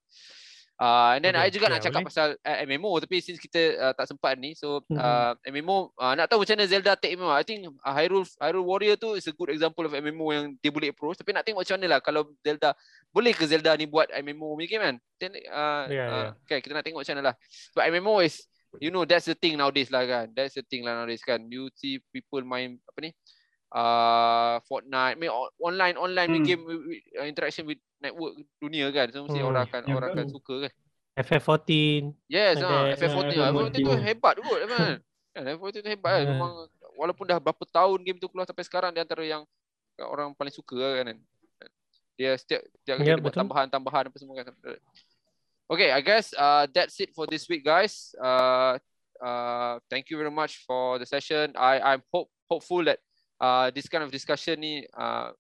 Uh, 0.82 1.14
and 1.14 1.22
then 1.22 1.38
Okay, 1.38 1.46
I 1.46 1.54
juga 1.54 1.70
yeah, 1.70 1.74
nak 1.78 1.82
cakap 1.86 2.02
boleh. 2.02 2.10
pasal 2.10 2.28
uh, 2.42 2.58
MMO 2.66 2.90
tapi 2.98 3.22
since 3.22 3.38
kita 3.38 3.62
uh, 3.78 3.94
tak 3.94 4.10
sempat 4.10 4.34
ni 4.42 4.58
so 4.58 4.82
uh, 4.98 5.38
MMO 5.46 5.94
uh, 5.94 6.18
nak 6.18 6.26
tahu 6.26 6.42
macam 6.42 6.58
mana 6.58 6.66
Zelda 6.66 6.98
take 6.98 7.14
MMO 7.14 7.30
I 7.30 7.46
think 7.46 7.70
uh, 7.70 7.94
Hyrule 7.94 8.26
Hyrule 8.42 8.66
Warrior 8.66 8.98
tu 8.98 9.14
is 9.14 9.30
a 9.30 9.34
good 9.38 9.54
example 9.54 9.86
of 9.86 9.94
MMO 9.94 10.26
yang 10.34 10.46
dia 10.58 10.74
boleh 10.74 10.90
approach. 10.90 11.22
Tapi 11.22 11.38
nak 11.38 11.46
tengok 11.46 11.62
macam 11.62 11.78
mana 11.78 11.86
lah 11.86 12.00
kalau 12.02 12.34
Zelda 12.42 12.74
boleh 13.14 13.30
ke 13.38 13.46
Zelda 13.46 13.78
ni 13.78 13.86
buat 13.86 14.10
MMO 14.10 14.58
punya 14.58 14.68
game 14.74 14.82
kan 14.82 14.96
then 15.22 15.32
uh, 15.54 15.86
Yeah, 15.86 16.08
uh, 16.10 16.26
yeah. 16.26 16.30
okay 16.50 16.58
kita 16.66 16.74
nak 16.74 16.82
tengok 16.82 17.06
macam 17.06 17.14
mana 17.14 17.24
lah. 17.30 17.36
But 17.78 17.84
MMO 17.86 18.26
is 18.26 18.42
you 18.82 18.90
know 18.90 19.06
that's 19.06 19.30
the 19.30 19.38
thing 19.38 19.62
nowadays 19.62 19.94
lah 19.94 20.02
kan. 20.10 20.34
That's 20.34 20.58
the 20.58 20.66
thing 20.66 20.82
lah 20.82 20.98
nowadays 20.98 21.22
kan. 21.22 21.46
You 21.46 21.70
see 21.78 22.02
people 22.10 22.42
main 22.42 22.82
apa 22.90 23.00
ni 23.06 23.14
uh, 23.14 23.41
Fortnite 24.68 25.16
main 25.16 25.32
online 25.60 25.96
online 25.96 26.30
Hmm. 26.30 26.44
game 26.44 26.62
with, 26.68 26.82
with, 26.84 27.04
uh, 27.16 27.26
interaction 27.26 27.64
with 27.64 27.80
network 27.98 28.36
dunia 28.60 28.92
kan 28.92 29.08
so 29.10 29.24
mesti 29.24 29.40
Hmm. 29.40 29.50
orang 29.50 29.64
akan 29.66 29.82
Ya, 29.88 29.94
orang 29.96 30.10
akan 30.12 30.28
suka 30.28 30.56
kan 30.68 30.72
FF14. 31.12 32.16
Yes, 32.32 32.56
then, 32.56 32.72
FF14 32.96 33.36
uh, 33.36 33.44
ah, 33.44 33.52
FF14 33.52 33.84
tu 33.84 33.92
FF14. 33.92 34.08
hebat 34.08 34.36
kot 34.40 34.60
kan. 34.72 34.92
Kan 35.36 35.42
FF14 35.44 35.76
tu 35.84 35.90
hebat 35.92 36.12
kan. 36.12 36.24
Hmm. 36.24 36.32
Memang 36.40 36.52
walaupun 36.96 37.26
dah 37.28 37.36
berapa 37.36 37.64
tahun 37.68 38.00
game 38.08 38.16
tu 38.16 38.32
keluar 38.32 38.48
sampai 38.48 38.64
sekarang 38.64 38.96
dia 38.96 39.04
antara 39.04 39.24
yang 39.28 39.44
orang 40.00 40.32
paling 40.32 40.56
suka 40.56 40.80
lah 40.80 41.04
kan. 41.04 41.20
Dia 42.16 42.32
setiap 42.40 42.64
setiap 42.80 42.96
kali 42.96 43.08
Ya, 43.12 43.16
dia 43.16 43.20
buat 43.20 43.36
betul. 43.36 43.44
tambahan-tambahan 43.44 44.08
apa 44.08 44.18
semua 44.24 44.36
kan. 44.40 44.56
Okay, 45.68 45.92
I 45.92 46.00
guess 46.00 46.32
uh, 46.36 46.64
that's 46.72 46.96
it 47.04 47.12
for 47.12 47.28
this 47.28 47.44
week 47.52 47.64
guys. 47.64 48.16
Uh, 48.16 48.80
uh, 49.20 49.84
thank 49.92 50.08
you 50.08 50.16
very 50.16 50.32
much 50.32 50.64
for 50.64 50.96
the 50.96 51.08
session. 51.08 51.52
I 51.60 51.80
I'm 51.96 52.04
hope 52.08 52.32
hopeful 52.48 52.88
that 52.88 53.04
uh, 53.42 53.74
this 53.74 53.90
kind 53.90 54.06
of 54.06 54.14
discussion 54.14 54.62
ni 54.62 54.86
uh, 54.94 55.34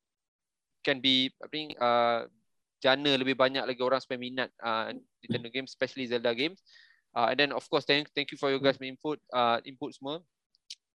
can 0.82 0.97
be 0.97 1.30
I 1.38 1.47
think 1.54 1.78
uh, 1.78 2.26
jana 2.82 3.14
lebih 3.14 3.38
banyak 3.38 3.62
lagi 3.62 3.82
orang 3.86 4.02
supaya 4.02 4.18
minat 4.18 4.49
uh, 4.58 4.89
Nintendo 5.22 5.54
games, 5.54 5.70
especially 5.78 6.10
Zelda 6.10 6.34
games. 6.34 6.66
Uh, 7.14 7.30
and 7.30 7.38
then 7.38 7.52
of 7.54 7.62
course 7.70 7.86
thank 7.86 8.10
thank 8.18 8.34
you 8.34 8.39
for 8.41 8.49
your 8.49 8.58
guys 8.58 8.82
input 8.82 9.22
uh, 9.30 9.62
input 9.64 9.93
semua. 9.93 10.26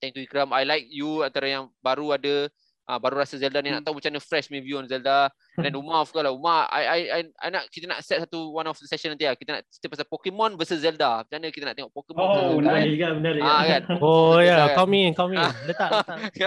Thank 0.02 0.18
you 0.18 0.26
Ikram. 0.26 0.50
I 0.50 0.66
like 0.66 0.90
you 0.90 1.22
antara 1.22 1.46
yang 1.46 1.70
baru 1.80 2.18
ada 2.18 2.50
uh, 2.87 2.99
baru 2.99 3.20
rasa 3.20 3.37
Zelda 3.37 3.59
ni 3.61 3.68
nak 3.68 3.82
tahu 3.82 3.99
macam 3.99 4.14
mana 4.14 4.22
fresh 4.22 4.47
punya 4.47 4.62
view 4.62 4.78
on 4.78 4.87
Zelda. 4.87 5.28
And 5.59 5.66
then 5.66 5.74
Umar 5.74 6.03
of 6.03 6.11
course 6.11 6.22
lah. 6.22 6.32
Umar 6.32 6.66
I, 6.70 6.82
I 6.87 6.99
I 7.11 7.20
I 7.43 7.49
nak 7.51 7.66
kita 7.68 7.87
nak 7.87 8.01
set 8.01 8.22
satu 8.22 8.51
one 8.51 8.66
of 8.66 8.76
the 8.78 8.87
session 8.87 9.11
nanti 9.11 9.24
lah. 9.24 9.34
Kita 9.34 9.59
nak 9.59 9.62
cerita 9.68 9.87
pasal 9.91 10.07
Pokemon 10.07 10.55
versus 10.55 10.80
Zelda. 10.80 11.22
Macam 11.22 11.37
mana 11.39 11.49
kita 11.51 11.64
nak 11.66 11.74
tengok 11.76 11.93
Pokemon 11.93 12.22
Oh, 12.22 12.28
versus 12.28 12.47
Zelda. 12.47 12.57
nice. 12.57 12.72
Menarik 12.76 12.93
juga, 12.95 13.09
menarik. 13.14 13.43
Ah 13.43 13.62
kan. 13.64 13.82
Oh 14.07 14.39
ya, 14.39 14.57
kan? 14.57 14.76
come 14.78 14.95
in, 14.97 15.11
come 15.12 15.32
in. 15.34 15.41
Ah. 15.41 15.53
Letak, 15.66 15.91
letak. 15.91 16.16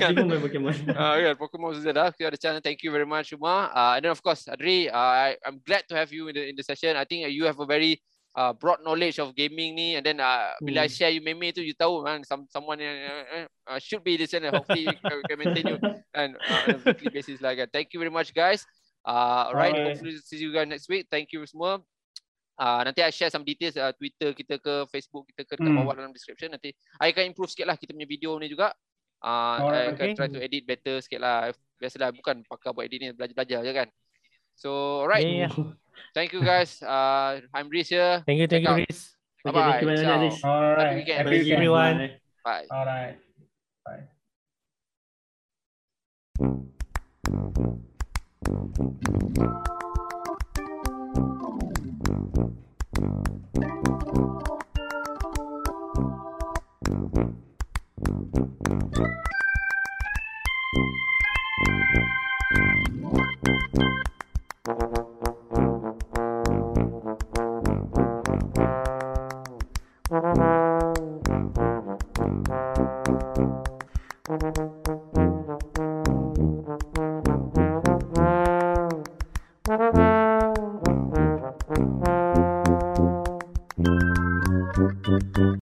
Kan? 0.00 0.12
Main 0.28 0.40
Pokemon. 0.40 0.74
uh, 0.92 1.14
yeah, 1.18 1.34
Pokemon 1.34 1.70
Zelda. 1.80 2.12
Kita 2.12 2.30
ada 2.30 2.38
channel. 2.38 2.60
Thank 2.62 2.84
you 2.84 2.90
very 2.94 3.06
much, 3.08 3.32
Umar. 3.32 3.72
Uh, 3.72 3.96
and 3.98 4.04
then 4.04 4.12
of 4.12 4.20
course, 4.20 4.46
Adri, 4.46 4.86
uh, 4.86 4.96
I, 5.32 5.36
I'm 5.44 5.58
glad 5.64 5.84
to 5.90 5.94
have 5.96 6.12
you 6.12 6.28
in 6.30 6.34
the 6.36 6.44
in 6.48 6.54
the 6.54 6.62
session. 6.62 6.94
I 6.94 7.04
think 7.04 7.26
you 7.28 7.44
have 7.44 7.58
a 7.58 7.66
very 7.66 7.98
uh, 8.34 8.52
broad 8.52 8.82
knowledge 8.82 9.18
of 9.22 9.34
gaming 9.34 9.74
ni. 9.74 9.94
And 9.96 10.04
then 10.04 10.18
uh, 10.20 10.54
bila 10.60 10.84
I 10.84 10.90
Hmm. 10.90 10.94
share 10.94 11.10
you 11.14 11.22
meme 11.22 11.54
tu, 11.54 11.62
you 11.62 11.74
tahu 11.74 12.04
man, 12.04 12.22
some, 12.26 12.46
someone 12.50 12.78
yang 12.82 12.96
uh, 13.30 13.46
uh, 13.70 13.78
should 13.78 14.02
be 14.02 14.18
channel. 14.26 14.50
Hopefully, 14.50 14.90
we 14.90 15.22
can, 15.26 15.38
maintain 15.38 15.66
you 15.74 15.78
and 16.18 16.36
uh, 16.36 16.62
on 16.66 16.74
a 16.74 16.78
weekly 16.82 17.10
basis 17.10 17.40
lah 17.40 17.54
kan. 17.54 17.70
Thank 17.70 17.94
you 17.94 17.98
very 18.02 18.12
much, 18.12 18.34
guys. 18.34 18.66
Uh, 19.04 19.52
alright, 19.52 19.72
Alright. 19.72 20.00
hopefully 20.00 20.16
see 20.18 20.40
you 20.40 20.50
guys 20.52 20.66
next 20.66 20.88
week. 20.88 21.06
Thank 21.12 21.30
you 21.36 21.44
semua. 21.44 21.78
Uh, 22.54 22.86
nanti 22.86 23.02
I 23.02 23.10
share 23.10 23.34
some 23.34 23.42
details 23.42 23.74
uh, 23.74 23.90
Twitter 23.98 24.30
kita 24.30 24.62
ke 24.62 24.86
Facebook 24.86 25.26
kita 25.34 25.42
ke 25.42 25.58
dekat 25.58 25.74
Hmm. 25.74 25.82
bawah 25.82 25.98
dalam 25.98 26.14
description 26.14 26.54
nanti 26.54 26.70
I 27.02 27.10
akan 27.10 27.34
improve 27.34 27.50
sikit 27.50 27.66
lah 27.66 27.74
kita 27.74 27.90
punya 27.90 28.06
video 28.06 28.38
ni 28.38 28.46
juga 28.46 28.70
uh, 29.26 29.58
I 29.58 29.90
Alright, 29.90 29.90
akan 29.98 30.06
okay. 30.06 30.14
try 30.14 30.28
to 30.30 30.38
edit 30.38 30.62
better 30.62 31.02
sikit 31.02 31.18
lah 31.18 31.50
biasalah 31.82 32.14
bukan 32.14 32.46
pakar 32.46 32.70
buat 32.70 32.86
edit 32.86 32.98
ni 33.02 33.08
belajar-belajar 33.10 33.58
je 33.58 33.72
kan 33.74 33.88
so 34.54 35.02
alright 35.02 35.26
yeah. 35.26 35.50
Thank 36.14 36.32
you 36.32 36.44
guys. 36.44 36.82
Uh, 36.82 37.40
I'm 37.52 37.68
Reese 37.68 37.88
here. 37.88 38.22
Thank 38.26 38.38
you, 38.40 38.46
thank 38.46 38.66
you, 38.66 38.74
Reese. 38.74 39.16
Bye 39.44 39.52
bye. 39.52 39.80
Thank 39.80 39.82
you, 39.82 39.88
Reese. 39.88 40.44
All 40.44 40.74
right. 40.74 40.80
Happy 40.80 40.96
weekend. 40.96 41.18
Happy 41.18 41.30
weekend, 41.30 41.52
everyone. 41.52 42.10
Bye. 42.44 42.66
All 42.70 42.86
right. 42.86 43.16
Bye. 43.84 44.04